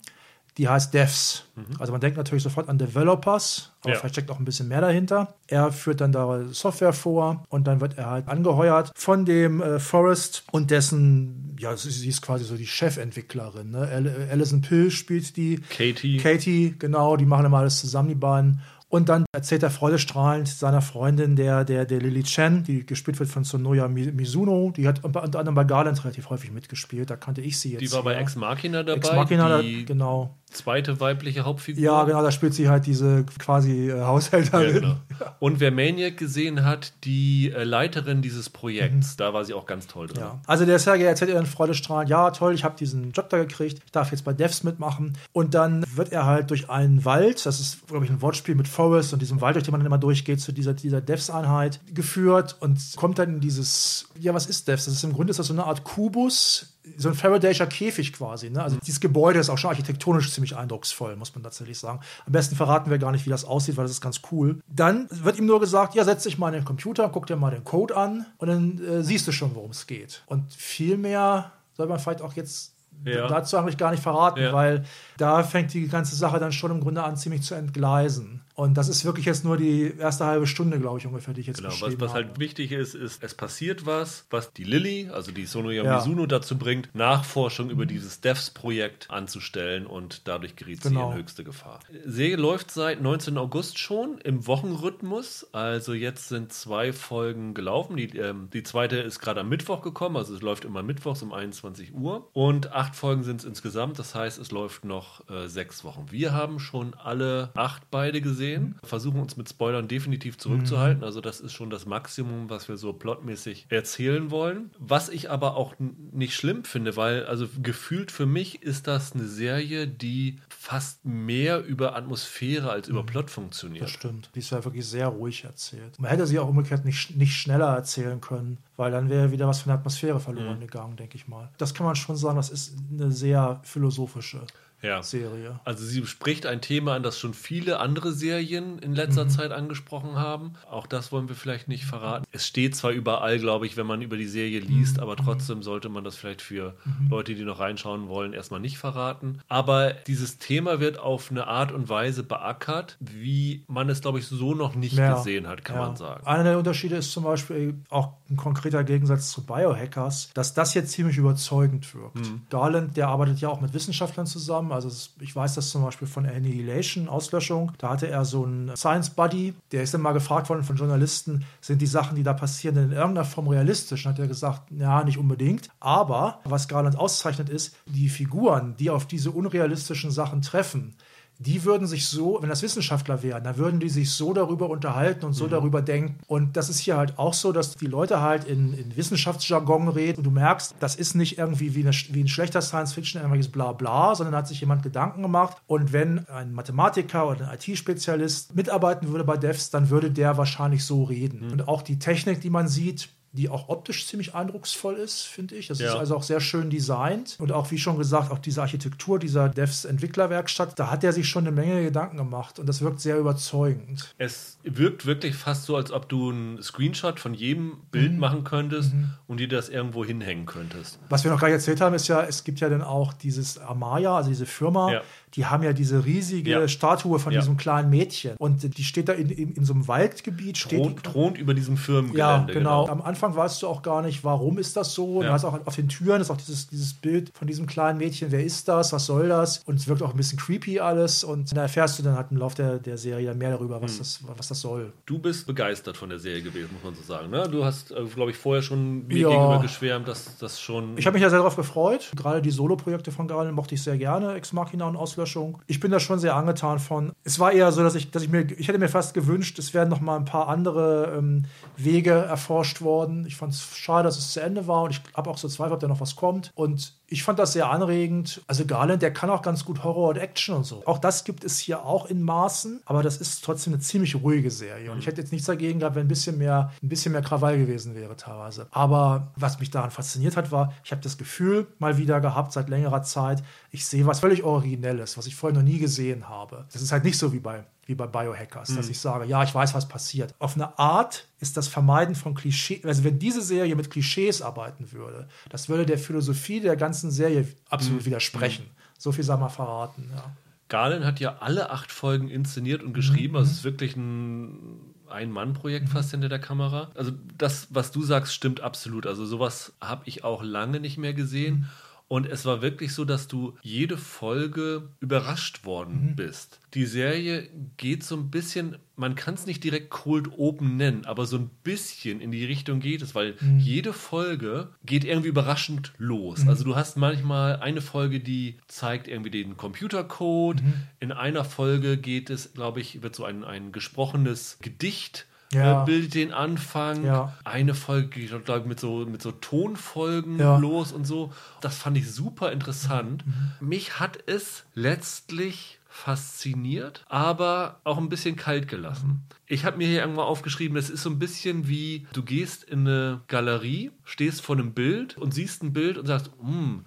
Die 0.58 0.70
heißt 0.70 0.94
Devs. 0.94 1.44
Also 1.80 1.92
man 1.92 2.00
denkt 2.00 2.16
natürlich 2.18 2.44
sofort 2.44 2.70
an 2.70 2.78
Developers, 2.78 3.72
aber 3.82 3.94
Ja. 3.94 4.00
vielleicht 4.00 4.16
steckt 4.16 4.32
auch 4.32 4.40
ein 4.40 4.46
bisschen 4.46 4.68
mehr 4.70 4.80
dahinter. 4.82 5.34
Er 5.48 5.72
führt 5.74 6.00
dann 6.00 6.12
da 6.14 6.44
Software 6.52 6.94
vor 6.94 7.44
und 7.50 7.68
dann 7.68 7.82
wird 7.82 7.98
er 7.98 8.10
halt 8.10 8.28
angeheuert 8.30 8.92
von 8.96 9.26
dem 9.26 9.62
äh, 9.62 9.80
Forrest 9.80 10.44
und 10.52 10.72
dessen, 10.72 11.56
ja, 11.60 11.76
sie 11.76 12.08
ist 12.08 12.22
quasi 12.22 12.46
so 12.46 12.56
die 12.56 12.68
Chefentwicklerin. 12.68 13.72
Ne? 13.72 13.80
Al- 13.80 14.28
Alison 14.32 14.62
Pill 14.62 14.92
spielt 14.92 15.36
die. 15.38 15.60
Katie. 15.70 16.18
Katie, 16.18 16.76
genau, 16.80 17.18
die 17.18 17.26
machen 17.26 17.46
immer 17.46 17.60
alles 17.60 17.80
zusammen, 17.80 18.10
die 18.10 18.16
beiden. 18.16 18.62
Und 18.88 19.10
dann 19.10 19.26
erzählt 19.34 19.64
er 19.64 19.72
freudestrahlend 19.72 20.48
seiner 20.48 20.82
Freundin, 20.82 21.36
der, 21.36 21.66
der, 21.66 21.86
der 21.86 22.00
Lily 22.00 22.24
Chen, 22.24 22.64
die 22.64 22.86
gespielt 22.86 23.20
wird 23.20 23.28
von 23.30 23.44
Sonoya 23.44 23.88
Mi- 23.88 24.12
Mizuno. 24.12 24.72
Die 24.78 24.88
hat 24.88 25.04
unter 25.04 25.24
anderem 25.24 25.56
bei 25.56 25.64
Garland 25.64 26.02
relativ 26.06 26.30
häufig 26.30 26.52
mitgespielt. 26.52 27.10
Da 27.10 27.16
kannte 27.18 27.42
ich 27.42 27.60
sie 27.60 27.72
jetzt. 27.74 27.82
Die 27.82 27.92
war 27.92 28.04
bei. 28.04 28.14
Ex 28.16 28.36
Machina 28.36 28.84
dabei. 28.84 28.98
Ex 29.00 29.12
Machina, 29.14 29.62
die 29.62 29.86
genau. 29.86 30.38
Zweite 30.56 31.00
weibliche 31.00 31.46
Hauptfigur. 31.46 31.84
Ja, 31.84 32.04
genau, 32.04 32.24
da 32.24 32.32
spielt 32.32 32.54
sie 32.54 32.70
halt 32.70 32.86
diese 32.86 33.26
quasi 33.40 33.90
äh, 33.90 34.02
Haushälterin. 34.02 34.68
Ja, 34.68 34.80
genau. 34.80 34.96
Und 35.40 35.60
wer 35.60 35.72
Maniac 35.72 36.18
gesehen 36.18 36.64
hat, 36.64 36.94
die 37.04 37.52
äh, 37.52 37.64
Leiterin 37.64 38.22
dieses 38.22 38.50
Projekts, 38.50 39.16
da 39.18 39.34
war 39.34 39.46
sie 39.46 39.54
auch 39.54 39.66
ganz 39.66 39.88
toll 39.88 40.08
drin. 40.08 40.18
Mhm. 40.18 40.24
Ja. 40.24 40.40
Also 40.48 40.66
der 40.66 40.80
Sergei 40.80 41.06
erzählt 41.06 41.30
ihr 41.30 41.36
dann 41.36 41.46
freudestrahlend, 41.46 42.10
ja 42.10 42.32
toll, 42.32 42.54
ich 42.54 42.64
habe 42.64 42.76
diesen 42.78 43.12
Job 43.12 43.30
da 43.30 43.38
gekriegt, 43.38 43.82
ich 43.86 43.92
darf 43.92 44.12
jetzt 44.12 44.24
bei 44.24 44.34
Devs 44.34 44.64
mitmachen. 44.64 45.18
Und 45.34 45.54
dann 45.54 45.86
wird 45.96 46.12
er 46.12 46.26
halt 46.26 46.50
durch 46.50 46.70
einen 46.70 47.06
Wald, 47.06 47.46
das 47.46 47.60
ist, 47.60 47.88
glaube 47.88 48.06
ich, 48.06 48.12
ein 48.12 48.22
Wortspiel 48.22 48.56
mit 48.56 48.68
Forest 48.68 49.14
und 49.14 49.22
diesem 49.22 49.42
Wald, 49.42 49.56
durch 49.56 49.64
den 49.64 49.72
man 49.72 49.82
dann 49.82 49.88
immer 49.88 49.98
durchgeht, 49.98 50.42
zu 50.42 50.52
dieser, 50.52 50.74
dieser 50.74 51.02
Devs-Einheit 51.02 51.80
geführt 51.94 52.56
und 52.60 52.80
kommt 52.96 53.20
dann 53.20 53.36
in 53.36 53.40
dieses, 53.42 54.08
ja, 54.20 54.34
was 54.34 54.48
ist 54.48 54.68
Devs? 54.68 54.86
Das 54.86 54.94
ist 54.94 55.04
im 55.04 55.14
Grunde 55.14 55.32
ist 55.32 55.40
das 55.40 55.48
so 55.48 55.54
eine 55.54 55.66
Art 55.66 55.84
Kubus, 55.84 56.75
so 56.98 57.10
ein 57.10 57.16
Faraday'scher 57.16 57.66
Käfig 57.68 58.14
quasi. 58.14 58.50
Ne? 58.50 58.62
Also 58.64 58.78
dieses 58.86 59.00
Gebäude 59.00 59.40
ist 59.40 59.50
auch 59.50 59.58
schon 59.58 59.70
architektonisch 59.72 60.32
ziemlich 60.32 60.56
eindrucksvoll, 60.56 61.16
muss 61.16 61.34
man 61.36 61.44
tatsächlich 61.44 61.78
sagen. 61.80 62.00
Am 62.26 62.32
besten 62.32 62.56
verraten 62.56 62.90
wir 62.90 62.98
gar 62.98 63.12
nicht, 63.12 63.26
wie 63.26 63.30
das 63.30 63.46
aussieht, 63.46 63.78
weil 63.78 63.86
das 63.86 63.92
ist 63.92 64.02
ganz 64.02 64.22
cool. 64.32 64.60
Dann 64.68 65.08
wird 65.12 65.38
ihm 65.38 65.46
nur 65.46 65.60
gesagt, 65.60 65.96
ja, 65.96 66.04
setz 66.04 66.24
dich 66.24 66.38
mal 66.38 66.50
in 66.50 66.56
den 66.62 66.66
Computer, 66.66 67.10
guck 67.10 67.28
dir 67.28 67.36
mal 67.36 67.52
den 67.52 67.64
Code 67.64 67.96
an 67.98 68.26
und 68.38 68.48
dann 68.48 68.80
äh, 68.86 69.04
siehst 69.04 69.28
du 69.28 69.32
schon, 69.32 69.56
worum 69.56 69.72
es 69.72 69.88
geht. 69.88 70.24
Und 70.28 70.54
viel 70.54 70.98
mehr 70.98 71.52
soll 71.74 71.88
man 71.88 72.00
vielleicht 72.00 72.22
auch 72.22 72.34
jetzt 72.34 72.74
Ja. 73.04 73.28
dazu 73.28 73.58
eigentlich 73.58 73.78
gar 73.78 73.92
nicht 73.92 74.02
verraten, 74.02 74.40
Ja. 74.42 74.54
weil 74.54 74.86
da 75.18 75.44
fängt 75.44 75.74
die 75.74 75.88
ganze 75.90 76.16
Sache 76.16 76.40
dann 76.40 76.54
schon 76.54 76.72
im 76.72 76.80
Grunde 76.80 77.04
an, 77.04 77.18
ziemlich 77.18 77.42
zu 77.42 77.54
entgleisen. 77.54 78.42
Und 78.56 78.76
das 78.76 78.88
ist 78.88 79.04
wirklich 79.06 79.26
jetzt 79.26 79.44
nur 79.44 79.58
die 79.58 79.94
erste 79.98 80.26
halbe 80.26 80.48
Stunde, 80.48 80.80
glaube 80.80 80.98
ich, 81.00 81.06
ungefähr, 81.06 81.34
die 81.34 81.42
ich 81.42 81.48
jetzt 81.48 81.58
Genau, 81.58 81.70
was, 81.70 81.80
beschrieben 81.82 82.02
was 82.02 82.14
habe. 82.14 82.26
halt 82.26 82.40
wichtig 82.40 82.72
ist, 82.72 82.96
ist, 82.96 83.22
es 83.22 83.34
passiert 83.36 83.86
was, 83.86 84.26
was 84.30 84.54
die 84.54 84.64
Lilly, 84.64 85.10
also 85.12 85.32
die 85.32 85.46
Sonoya 85.46 85.84
Ja. 85.84 85.98
Mizuno, 85.98 86.26
dazu 86.26 86.58
bringt, 86.58 86.90
Nachforschung 86.96 87.70
über 87.70 87.86
dieses 87.86 88.22
Devs-Projekt 88.22 89.10
anzustellen 89.12 89.86
und 89.86 90.28
dadurch 90.28 90.56
gerät 90.56 90.82
Genau. 90.82 91.08
sie 91.10 91.12
in 91.18 91.22
höchste 91.22 91.44
Gefahr. 91.44 91.80
Serie 92.06 92.38
läuft 92.38 92.72
seit 92.72 93.02
19. 93.02 93.38
August 93.38 93.78
schon 93.78 94.20
im 94.20 94.48
Wochenrhythmus, 94.48 95.48
also 95.52 95.94
jetzt 95.94 96.30
sind 96.30 96.54
zwei 96.54 96.94
Folgen 96.94 97.54
gelaufen. 97.54 97.98
Die, 97.98 98.06
ähm, 98.18 98.50
die 98.54 98.64
zweite 98.64 98.98
ist 98.98 99.20
gerade 99.20 99.42
am 99.42 99.50
Mittwoch 99.50 99.82
gekommen, 99.82 100.16
also 100.16 100.34
es 100.34 100.42
läuft 100.42 100.64
immer 100.66 100.82
mittwochs 100.84 101.22
um 101.24 101.34
21 101.34 101.94
Uhr 101.94 102.30
und 102.34 102.72
acht 102.72 102.96
Folgen 102.96 103.24
sind 103.24 103.42
es 103.42 103.46
insgesamt, 103.46 104.00
das 104.00 104.16
heißt, 104.16 104.40
es 104.40 104.52
läuft 104.52 104.86
noch 104.86 105.30
äh, 105.30 105.48
sechs 105.48 105.84
Wochen. 105.84 106.06
Wir 106.10 106.34
haben 106.34 106.60
schon 106.60 106.94
alle 106.94 107.50
acht 107.56 107.92
beide 107.92 108.22
gesehen, 108.22 108.45
versuchen 108.84 109.20
uns 109.20 109.38
mit 109.38 109.50
Spoilern 109.50 109.88
definitiv 109.88 110.38
zurückzuhalten, 110.38 111.04
also 111.04 111.22
das 111.22 111.40
ist 111.40 111.54
schon 111.54 111.70
das 111.70 111.86
Maximum, 111.86 112.50
was 112.50 112.68
wir 112.68 112.78
so 112.78 112.94
plotmäßig 112.94 113.68
erzählen 113.70 114.32
wollen. 114.32 114.72
Was 114.80 115.10
ich 115.10 115.30
aber 115.30 115.56
auch 115.56 115.76
nicht 115.80 116.36
schlimm 116.36 116.64
finde, 116.64 116.96
weil 116.96 117.26
also 117.26 117.48
gefühlt 117.62 118.12
für 118.12 118.26
mich 118.26 118.62
ist 118.64 118.88
das 118.88 119.14
eine 119.14 119.26
Serie, 119.26 119.88
die 119.88 120.40
fast 120.50 121.06
mehr 121.06 121.64
über 121.64 121.96
Atmosphäre 121.96 122.72
als 122.72 122.88
über 122.88 123.04
Plot 123.04 123.30
funktioniert. 123.30 123.84
Das 123.84 123.92
stimmt. 123.92 124.30
Die 124.36 124.40
ist 124.40 124.52
ja 124.52 124.64
wirklich 124.64 124.86
sehr 124.86 125.08
ruhig 125.08 125.44
erzählt. 125.44 126.00
Man 126.00 126.10
hätte 126.10 126.26
sie 126.26 126.40
auch 126.40 126.50
umgekehrt 126.50 126.86
nicht, 126.86 127.16
nicht 127.16 127.36
schneller 127.36 127.76
erzählen 127.76 128.20
können, 128.22 128.58
weil 128.76 128.92
dann 128.92 129.10
wäre 129.10 129.32
wieder 129.32 129.48
was 129.48 129.62
von 129.62 129.70
der 129.70 129.80
Atmosphäre 129.80 130.20
verloren 130.20 130.60
gegangen, 130.60 130.96
denke 130.96 131.16
ich 131.16 131.28
mal. 131.28 131.50
Das 131.58 131.74
kann 131.74 131.86
man 131.86 131.96
schon 131.96 132.16
sagen, 132.16 132.38
das 132.38 132.50
ist 132.50 132.76
eine 132.92 133.12
sehr 133.12 133.60
philosophische 133.64 134.42
Ja. 134.86 135.04
Serie. 135.04 135.60
Also 135.66 135.84
sie 135.86 136.02
bespricht 136.02 136.46
ein 136.46 136.62
Thema 136.62 136.96
an, 136.96 137.04
das 137.04 137.20
schon 137.20 137.34
viele 137.34 137.80
andere 137.80 138.14
Serien 138.14 138.80
in 138.80 138.94
letzter 138.94 139.28
Zeit 139.28 139.52
angesprochen 139.52 140.16
haben. 140.16 140.54
Auch 140.70 140.88
das 140.88 141.12
wollen 141.12 141.28
wir 141.30 141.36
vielleicht 141.36 141.68
nicht 141.68 141.86
verraten. 141.86 142.26
Es 142.32 142.46
steht 142.46 142.76
zwar 142.76 142.92
überall, 142.92 143.40
glaube 143.40 143.66
ich, 143.66 143.78
wenn 143.78 143.88
man 143.88 144.02
über 144.02 144.18
die 144.18 144.28
Serie 144.28 144.60
liest, 144.60 145.00
aber 145.00 145.16
trotzdem 145.16 145.64
sollte 145.64 145.90
man 145.90 146.04
das 146.04 146.16
vielleicht 146.16 146.42
für 146.42 146.76
Leute, 147.10 147.36
die 147.36 147.44
noch 147.44 147.60
reinschauen 147.60 148.08
wollen, 148.08 148.34
erstmal 148.34 148.60
nicht 148.60 148.78
verraten. 148.78 149.40
Aber 149.48 149.94
dieses 149.94 150.38
Thema 150.38 150.80
wird 150.80 151.00
auf 151.00 151.32
eine 151.32 151.48
Art 151.48 151.72
und 151.72 151.90
Weise 151.90 152.24
beackert, 152.24 152.98
wie 153.00 153.64
man 153.68 153.90
es, 153.90 154.02
glaube 154.02 154.20
ich, 154.20 154.28
so 154.28 154.54
noch 154.54 154.76
nicht 154.76 154.94
Ja, 154.94 155.16
gesehen 155.16 155.48
hat, 155.48 155.66
kann 155.66 155.78
ja. 155.78 155.88
man 155.88 155.96
sagen. 155.96 156.26
Einer 156.26 156.44
der 156.44 156.58
Unterschiede 156.58 156.96
ist 156.96 157.12
zum 157.12 157.24
Beispiel 157.24 157.76
auch 157.90 158.14
ein 158.30 158.36
konkreter 158.36 158.84
Gegensatz 158.84 159.32
zu 159.32 159.46
Biohackers, 159.46 160.32
dass 160.34 160.54
das 160.54 160.74
jetzt 160.74 160.92
ziemlich 160.92 161.18
überzeugend 161.18 161.94
wirkt. 161.94 162.18
Mhm. 162.18 162.42
Garland, 162.50 162.98
der 162.98 163.08
arbeitet 163.08 163.40
ja 163.40 163.50
auch 163.50 163.62
mit 163.62 163.74
Wissenschaftlern 163.74 164.26
zusammen. 164.26 164.72
Also 164.76 165.10
ich 165.20 165.36
weiß 165.36 165.56
das 165.56 165.70
zum 165.70 165.84
Beispiel 165.84 166.08
von 166.08 166.26
Annihilation, 166.26 167.08
Auslöschung. 167.08 167.72
Da 167.78 167.90
hatte 167.90 168.08
er 168.08 168.26
so 168.26 168.46
einen 168.46 168.76
Science 168.76 169.10
Buddy, 169.10 169.54
der 169.72 169.84
ist 169.84 169.94
dann 169.94 170.02
mal 170.02 170.14
gefragt 170.14 170.50
worden 170.50 170.64
von 170.64 170.76
Journalisten, 170.76 171.46
sind 171.62 171.82
die 171.82 171.88
Sachen, 171.88 172.16
die 172.16 172.24
da 172.24 172.34
passieren, 172.34 172.78
in 172.78 172.92
irgendeiner 172.92 173.26
Form 173.26 173.48
realistisch? 173.48 174.06
Und 174.06 174.14
hat 174.14 174.20
er 174.20 174.28
gesagt, 174.28 174.72
ja, 174.72 175.04
nicht 175.04 175.18
unbedingt. 175.18 175.70
Aber 175.80 176.40
was 176.44 176.68
Garland 176.68 176.98
auszeichnet 176.98 177.50
ist, 177.50 177.76
die 177.86 178.10
Figuren, 178.10 178.76
die 178.78 178.90
auf 178.90 179.06
diese 179.08 179.32
unrealistischen 179.32 180.12
Sachen 180.12 180.42
treffen, 180.42 180.96
die 181.38 181.64
würden 181.66 181.88
sich 181.88 182.08
so, 182.08 182.38
wenn 182.42 182.50
das 182.50 182.62
Wissenschaftler 182.62 183.22
wären, 183.22 183.44
dann 183.44 183.58
würden 183.58 183.80
die 183.80 183.90
sich 183.90 184.12
so 184.12 184.34
darüber 184.34 184.70
unterhalten 184.70 185.26
und 185.26 185.34
so 185.34 185.46
mhm. 185.46 185.50
darüber 185.52 185.82
denken. 185.82 186.18
Und 186.28 186.56
das 186.56 186.70
ist 186.70 186.80
hier 186.80 186.98
halt 186.98 187.20
auch 187.20 187.34
so, 187.34 187.52
dass 187.52 187.76
die 187.76 187.88
Leute 187.88 188.22
halt 188.22 188.46
in, 188.46 188.74
in 188.74 188.96
Wissenschaftsjargon 188.96 189.90
reden 189.90 190.20
und 190.20 190.24
du 190.24 190.32
merkst, 190.32 190.76
das 190.80 190.96
ist 190.96 191.16
nicht 191.16 191.38
irgendwie 191.38 191.76
wie, 191.76 191.82
eine, 191.82 191.92
wie 192.12 192.24
ein 192.24 192.28
schlechter 192.28 192.62
Science-Fiction, 192.62 193.22
irgendwelches 193.22 193.52
Blabla, 193.52 194.16
sondern 194.16 194.36
hat 194.36 194.48
sich 194.48 194.62
jemand 194.62 194.84
Gedanken 194.84 195.22
gemacht. 195.22 195.58
Und 195.68 195.94
wenn 195.94 196.28
ein 196.30 196.54
Mathematiker 196.54 197.28
oder 197.28 197.50
ein 197.50 197.58
IT-Spezialist 197.58 198.56
mitarbeiten 198.56 199.10
würde 199.10 199.24
bei 199.24 199.38
Devs, 199.38 199.70
dann 199.70 199.90
würde 199.90 200.12
der 200.12 200.38
wahrscheinlich 200.38 200.86
so 200.86 201.04
reden. 201.04 201.46
Mhm. 201.46 201.52
Und 201.52 201.68
auch 201.68 201.82
die 201.82 202.00
Technik, 202.00 202.42
die 202.42 202.50
man 202.50 202.68
sieht, 202.68 203.10
die 203.36 203.50
auch 203.50 203.70
optisch 203.70 204.08
ziemlich 204.08 204.34
eindrucksvoll 204.34 204.96
ist, 204.96 205.24
finde 205.24 205.56
ich. 205.56 205.68
Das 205.68 205.80
ja. 205.80 205.90
ist 205.90 205.96
also 205.96 206.16
auch 206.16 206.24
sehr 206.24 206.40
schön 206.40 206.70
designt. 206.70 207.36
Und 207.40 207.52
auch, 207.52 207.72
wie 207.72 207.78
schon 207.78 207.98
gesagt, 207.98 208.32
auch 208.32 208.40
diese 208.40 208.62
Architektur 208.62 209.20
dieser 209.20 209.50
Devs 209.50 209.86
Entwicklerwerkstatt, 209.86 210.80
da 210.80 210.90
hat 210.90 211.04
er 211.04 211.14
sich 211.14 211.28
schon 211.28 211.46
eine 211.46 211.56
Menge 211.56 211.84
Gedanken 211.84 212.18
gemacht 212.18 212.60
und 212.60 212.68
das 212.68 212.82
wirkt 212.82 213.00
sehr 213.00 213.18
überzeugend. 213.18 214.14
Es 214.18 214.58
wirkt 214.64 215.06
wirklich 215.06 215.36
fast 215.36 215.66
so, 215.66 215.76
als 215.76 215.92
ob 215.92 216.10
du 216.10 216.32
einen 216.32 216.62
Screenshot 216.64 217.20
von 217.20 217.34
jedem 217.34 217.78
Bild 217.92 218.14
mhm. 218.14 218.20
machen 218.20 218.44
könntest 218.44 218.94
mhm. 218.94 219.12
und 219.28 219.40
dir 219.40 219.48
das 219.48 219.70
irgendwo 219.70 220.06
hinhängen 220.06 220.46
könntest. 220.46 221.00
Was 221.10 221.24
wir 221.24 221.32
noch 221.32 221.40
gar 221.40 221.48
nicht 221.48 221.56
erzählt 221.56 221.82
haben, 221.82 221.94
ist 221.94 222.08
ja, 222.08 222.24
es 222.24 222.44
gibt 222.44 222.60
ja 222.60 222.70
dann 222.70 222.82
auch 222.82 223.14
dieses 223.14 223.58
Amaya, 223.58 224.16
also 224.16 224.30
diese 224.30 224.46
Firma, 224.46 224.94
ja 224.94 225.02
die 225.36 225.46
haben 225.46 225.64
ja 225.64 225.74
diese 225.74 226.06
riesige 226.06 226.52
ja. 226.52 226.68
Statue 226.68 227.20
von 227.20 227.34
ja. 227.34 227.42
diesem 227.42 227.58
kleinen 227.58 227.90
Mädchen. 227.90 228.36
Und 228.38 228.78
die 228.78 228.84
steht 228.84 229.10
da 229.10 229.14
in, 229.14 229.30
in, 229.30 229.54
in 229.54 229.66
so 229.66 229.74
einem 229.74 229.88
Waldgebiet. 229.88 230.58
Steht 230.58 231.04
thront, 231.04 231.38
über 231.38 231.54
diesem 231.54 231.76
Firmengelände. 231.76 232.18
Ja, 232.20 232.38
genau. 232.46 232.86
genau. 232.86 232.88
Am 232.88 233.02
Anfang 233.02 233.36
weißt 233.36 233.62
du 233.62 233.68
auch 233.68 233.82
gar 233.82 234.02
nicht, 234.02 234.24
warum 234.24 234.58
ist 234.58 234.78
das 234.78 234.94
so. 234.94 235.22
Ja. 235.22 235.28
Du 235.28 235.34
hast 235.34 235.44
auch 235.44 235.60
auf 235.66 235.76
den 235.76 235.90
Türen 235.90 236.22
ist 236.22 236.32
auch 236.32 236.38
dieses, 236.38 236.68
dieses 236.68 236.94
Bild 236.94 237.32
von 237.38 237.48
diesem 237.48 237.68
kleinen 237.68 237.98
Mädchen. 237.98 238.32
Wer 238.32 238.44
ist 238.44 238.68
das? 238.68 238.94
Was 238.94 239.06
soll 239.06 239.28
das? 239.28 239.62
Und 239.66 239.76
es 239.76 239.88
wirkt 239.88 240.02
auch 240.04 240.12
ein 240.12 240.18
bisschen 240.18 240.40
creepy 240.40 240.80
alles. 240.80 241.24
Und 241.24 241.56
da 241.56 241.64
erfährst 241.64 242.00
du 242.00 242.04
dann 242.04 242.16
halt 242.16 242.28
im 242.32 242.38
Laufe 242.38 242.56
der, 242.56 242.80
der 242.80 242.98
Serie 242.98 243.34
mehr 243.34 243.52
darüber, 243.52 243.82
was, 243.82 243.94
hm. 243.94 243.98
das, 244.00 244.20
was 244.38 244.48
das 244.48 244.62
soll. 244.62 244.94
Du 245.06 245.20
bist 245.20 245.48
begeistert 245.48 245.98
von 245.98 246.10
der 246.10 246.20
Serie 246.20 246.44
gewesen, 246.44 246.70
muss 246.74 246.84
man 246.84 246.96
so 246.96 247.04
sagen. 247.04 247.30
Ne? 247.30 247.48
Du 247.50 247.66
hast, 247.66 247.92
äh, 247.92 248.06
glaube 248.06 248.32
ich, 248.32 248.38
vorher 248.38 248.62
schon 248.62 249.08
mir 249.08 249.28
gegenüber 249.28 249.60
geschwärmt, 249.62 250.08
dass 250.08 250.38
das 250.38 250.62
schon. 250.62 250.98
Ich 250.98 251.06
habe 251.06 251.16
mich 251.16 251.24
ja 251.24 251.30
sehr 251.30 251.40
darauf 251.40 251.58
gefreut. 251.58 252.12
Gerade 252.16 252.42
die 252.42 252.52
Solo-Projekte 252.52 253.12
von 253.12 253.28
Galen 253.28 253.54
mochte 253.54 253.76
ich 253.76 253.84
sehr 253.84 253.98
gerne. 253.98 254.34
Ex 254.36 254.54
Machina 254.54 254.88
und 254.88 254.96
Auslöschung. 255.26 255.62
Ich 255.68 255.80
bin 255.80 255.92
da 255.92 256.00
schon 256.00 256.20
sehr 256.20 256.36
angetan 256.36 256.80
von. 256.80 257.12
Es 257.24 257.40
war 257.40 257.52
eher 257.52 257.72
so, 257.72 257.84
dass 257.84 257.96
ich, 257.96 258.12
dass 258.12 258.24
ich 258.24 258.30
mir, 258.30 258.42
ich 258.58 258.68
hätte 258.68 258.80
mir 258.80 258.90
fast 258.90 259.14
gewünscht, 259.14 259.58
es 259.60 259.74
wären 259.74 259.90
noch 259.90 260.02
mal 260.02 260.16
ein 260.16 260.26
paar 260.26 260.48
andere 260.48 261.16
ähm, 261.18 261.46
Wege 261.78 262.12
erforscht 262.12 262.82
worden. 262.82 263.26
Ich 263.26 263.36
fand 263.36 263.54
es 263.54 263.76
schade, 263.76 264.04
dass 264.04 264.18
es 264.18 264.32
zu 264.32 264.42
Ende 264.42 264.68
war 264.68 264.84
und 264.84 264.92
ich 264.92 265.02
habe 265.16 265.30
auch 265.30 265.38
so 265.38 265.48
Zweifel, 265.48 265.74
ob 265.74 265.80
da 265.80 265.88
noch 265.88 266.02
was 266.02 266.16
kommt. 266.16 266.52
Und 266.56 266.94
ich 267.08 267.24
fand 267.24 267.38
das 267.40 267.54
sehr 267.54 267.70
anregend. 267.70 268.42
Also 268.48 268.66
Garland, 268.66 269.02
der 269.02 269.14
kann 269.14 269.30
auch 269.30 269.42
ganz 269.42 269.66
gut 269.66 269.84
Horror 269.84 270.10
und 270.10 270.18
Action 270.18 270.56
und 270.56 270.64
so. 270.64 270.82
Auch 270.86 270.98
das 270.98 271.24
gibt 271.24 271.44
es 271.44 271.60
hier 271.60 271.86
auch 271.86 272.08
in 272.08 272.24
Maßen, 272.24 272.82
aber 272.86 273.04
das 273.04 273.18
ist 273.18 273.44
trotzdem 273.44 273.74
eine 273.74 273.82
ziemlich 273.82 274.16
ruhige 274.16 274.50
Serie. 274.50 274.92
Und 274.92 275.00
ich 275.00 275.08
hätte 275.08 275.22
jetzt 275.22 275.32
nichts 275.32 275.48
dagegen 275.48 275.80
gehabt, 275.80 275.96
wenn 275.96 276.06
ein 276.06 276.10
bisschen 276.10 276.38
mehr, 276.38 276.72
ein 276.82 276.90
bisschen 276.90 277.12
mehr 277.12 277.22
Krawall 277.22 277.58
gewesen 277.58 277.96
wäre 277.96 278.16
teilweise. 278.16 278.68
Aber 278.72 279.32
was 279.36 279.60
mich 279.60 279.70
daran 279.70 279.92
fasziniert 279.92 280.36
hat, 280.36 280.52
war, 280.52 280.74
ich 280.84 280.92
habe 280.92 281.02
das 281.02 281.18
Gefühl 281.18 281.68
mal 281.80 281.98
wieder 281.98 282.22
gehabt 282.22 282.54
seit 282.54 282.70
längerer 282.70 283.04
Zeit, 283.04 283.44
ich 283.72 283.86
sehe 283.86 284.06
was 284.06 284.22
völlig 284.22 284.44
Originelles, 284.44 285.18
was 285.18 285.28
ich 285.28 285.36
vorher 285.36 285.58
noch 285.58 285.66
nie 285.66 285.80
gesehen 285.80 286.30
habe. 286.30 286.66
Das 286.72 286.82
ist 286.82 286.92
halt 286.92 287.04
nicht 287.04 287.18
so 287.18 287.34
wie 287.34 287.40
bei 287.40 287.66
wie 287.86 287.96
bei 287.96 288.08
Biohackers, 288.08 288.70
mhm. 288.70 288.76
dass 288.78 288.90
ich 288.90 289.00
sage, 289.00 289.26
ja, 289.26 289.44
ich 289.44 289.54
weiß, 289.54 289.74
was 289.74 289.88
passiert. 289.88 290.34
Auf 290.40 290.56
eine 290.56 290.78
Art 290.80 291.28
ist 291.40 291.56
das 291.58 291.68
Vermeiden 291.68 292.16
von 292.16 292.34
Klischees, 292.34 292.84
also 292.86 293.04
wenn 293.04 293.20
diese 293.20 293.42
Serie 293.42 293.76
mit 293.76 293.90
Klischees 293.90 294.42
arbeiten 294.42 294.92
würde, 294.92 295.28
das 295.50 295.70
würde 295.70 295.86
der 295.86 295.98
Philosophie 295.98 296.60
der 296.60 296.76
ganzen 296.76 297.12
Serie 297.12 297.48
absolut 297.70 298.02
mhm. 298.02 298.06
widersprechen. 298.06 298.66
So 298.98 299.12
viel 299.12 299.24
sagen 299.24 299.42
wir 299.42 299.50
verraten, 299.50 300.10
ja. 300.16 300.36
Galen 300.68 301.06
hat 301.06 301.20
ja 301.20 301.38
alle 301.40 301.70
acht 301.70 301.92
Folgen 301.92 302.30
inszeniert 302.30 302.82
und 302.82 302.94
geschrieben. 302.94 303.34
Mhm. 303.34 303.38
Also 303.38 303.52
es 303.52 303.58
ist 303.58 303.64
wirklich 303.64 303.96
ein 303.96 304.96
Ein-Mann-Projekt 305.08 305.90
mhm. 305.90 305.92
fast 305.92 306.12
hinter 306.12 306.30
der 306.30 306.40
Kamera. 306.40 306.90
Also 306.96 307.12
das, 307.38 307.68
was 307.70 307.92
du 307.92 308.02
sagst, 308.02 308.34
stimmt 308.34 308.62
absolut. 308.62 309.06
Also 309.06 309.26
sowas 309.26 309.74
habe 309.80 310.04
ich 310.06 310.24
auch 310.24 310.42
lange 310.42 310.80
nicht 310.80 310.98
mehr 310.98 311.14
gesehen. 311.14 311.70
Und 312.08 312.28
es 312.28 312.46
war 312.46 312.62
wirklich 312.62 312.94
so, 312.94 313.04
dass 313.04 313.28
du 313.28 313.58
jede 313.64 313.98
Folge 313.98 314.90
überrascht 315.00 315.66
worden 315.66 316.12
mhm. 316.12 316.16
bist. 316.16 316.60
Die 316.76 316.86
Serie 316.86 317.50
geht 317.78 318.04
so 318.04 318.16
ein 318.16 318.30
bisschen, 318.30 318.78
man 318.96 319.16
kann 319.16 319.34
es 319.34 319.48
nicht 319.48 319.64
direkt 319.64 319.90
Cold 319.90 320.30
Open 320.38 320.78
nennen, 320.78 321.06
aber 321.06 321.26
so 321.26 321.38
ein 321.38 321.50
bisschen 321.64 322.22
in 322.22 322.32
die 322.32 322.46
Richtung 322.46 322.80
geht 322.80 323.02
es, 323.02 323.16
weil 323.16 323.36
mhm. 323.40 323.58
jede 323.58 323.92
Folge 323.92 324.70
geht 324.86 325.04
irgendwie 325.04 325.30
überraschend 325.30 325.94
los. 325.98 326.44
Mhm. 326.44 326.50
Also 326.50 326.64
du 326.64 326.76
hast 326.76 326.96
manchmal 326.96 327.56
eine 327.58 327.82
Folge, 327.82 328.20
die 328.20 328.60
zeigt 328.68 329.08
irgendwie 329.08 329.32
den 329.32 329.58
Computercode. 329.58 330.62
Mhm. 330.62 330.74
In 331.00 331.12
einer 331.12 331.44
Folge 331.44 331.98
geht 331.98 332.30
es, 332.30 332.54
glaube 332.54 332.82
ich, 332.82 333.02
wird 333.02 333.16
so 333.16 333.26
ein, 333.26 333.44
ein 333.44 333.72
gesprochenes 333.72 334.60
Gedicht 334.62 335.26
ja. 335.56 335.84
äh, 335.84 335.86
bildet 335.86 336.14
den 336.14 336.32
Anfang. 336.32 337.06
Ja. 337.06 337.34
Eine 337.44 337.74
Folge 337.74 338.08
geht, 338.08 338.46
glaube 338.46 338.62
ich, 338.62 338.66
mit 338.66 338.80
so, 338.80 339.06
mit 339.06 339.22
so 339.22 339.32
Tonfolgen 339.32 340.40
ja. 340.40 340.58
los 340.58 340.92
und 340.92 341.06
so. 341.06 341.34
Das 341.62 341.78
fand 341.78 341.98
ich 341.98 342.12
super 342.12 342.52
interessant. 342.52 343.26
Mhm. 343.26 343.68
Mich 343.68 344.00
hat 344.00 344.20
es 344.28 344.66
letztlich 344.74 345.80
fasziniert, 345.96 347.06
aber 347.08 347.80
auch 347.86 347.98
ein 347.98 348.10
bisschen 348.10 348.36
kalt 348.36 348.68
gelassen. 348.68 349.24
Ich 349.48 349.64
habe 349.64 349.78
mir 349.78 349.88
hier 349.88 350.02
irgendwann 350.02 350.26
aufgeschrieben, 350.26 350.76
es 350.76 350.90
ist 350.90 351.04
so 351.04 351.10
ein 351.10 351.20
bisschen 351.20 351.70
wie, 351.70 352.06
du 352.12 352.22
gehst 352.22 352.66
in 352.66 352.82
eine 352.82 353.22
Galerie, 353.28 353.92
stehst 354.04 354.42
vor 354.42 354.58
einem 354.58 354.74
Bild 354.74 355.18
und 355.18 355.34
siehst 355.34 355.64
ein 355.64 355.72
Bild 355.72 355.98
und 355.98 356.06
sagst, 356.06 356.32
hm, 356.42 356.86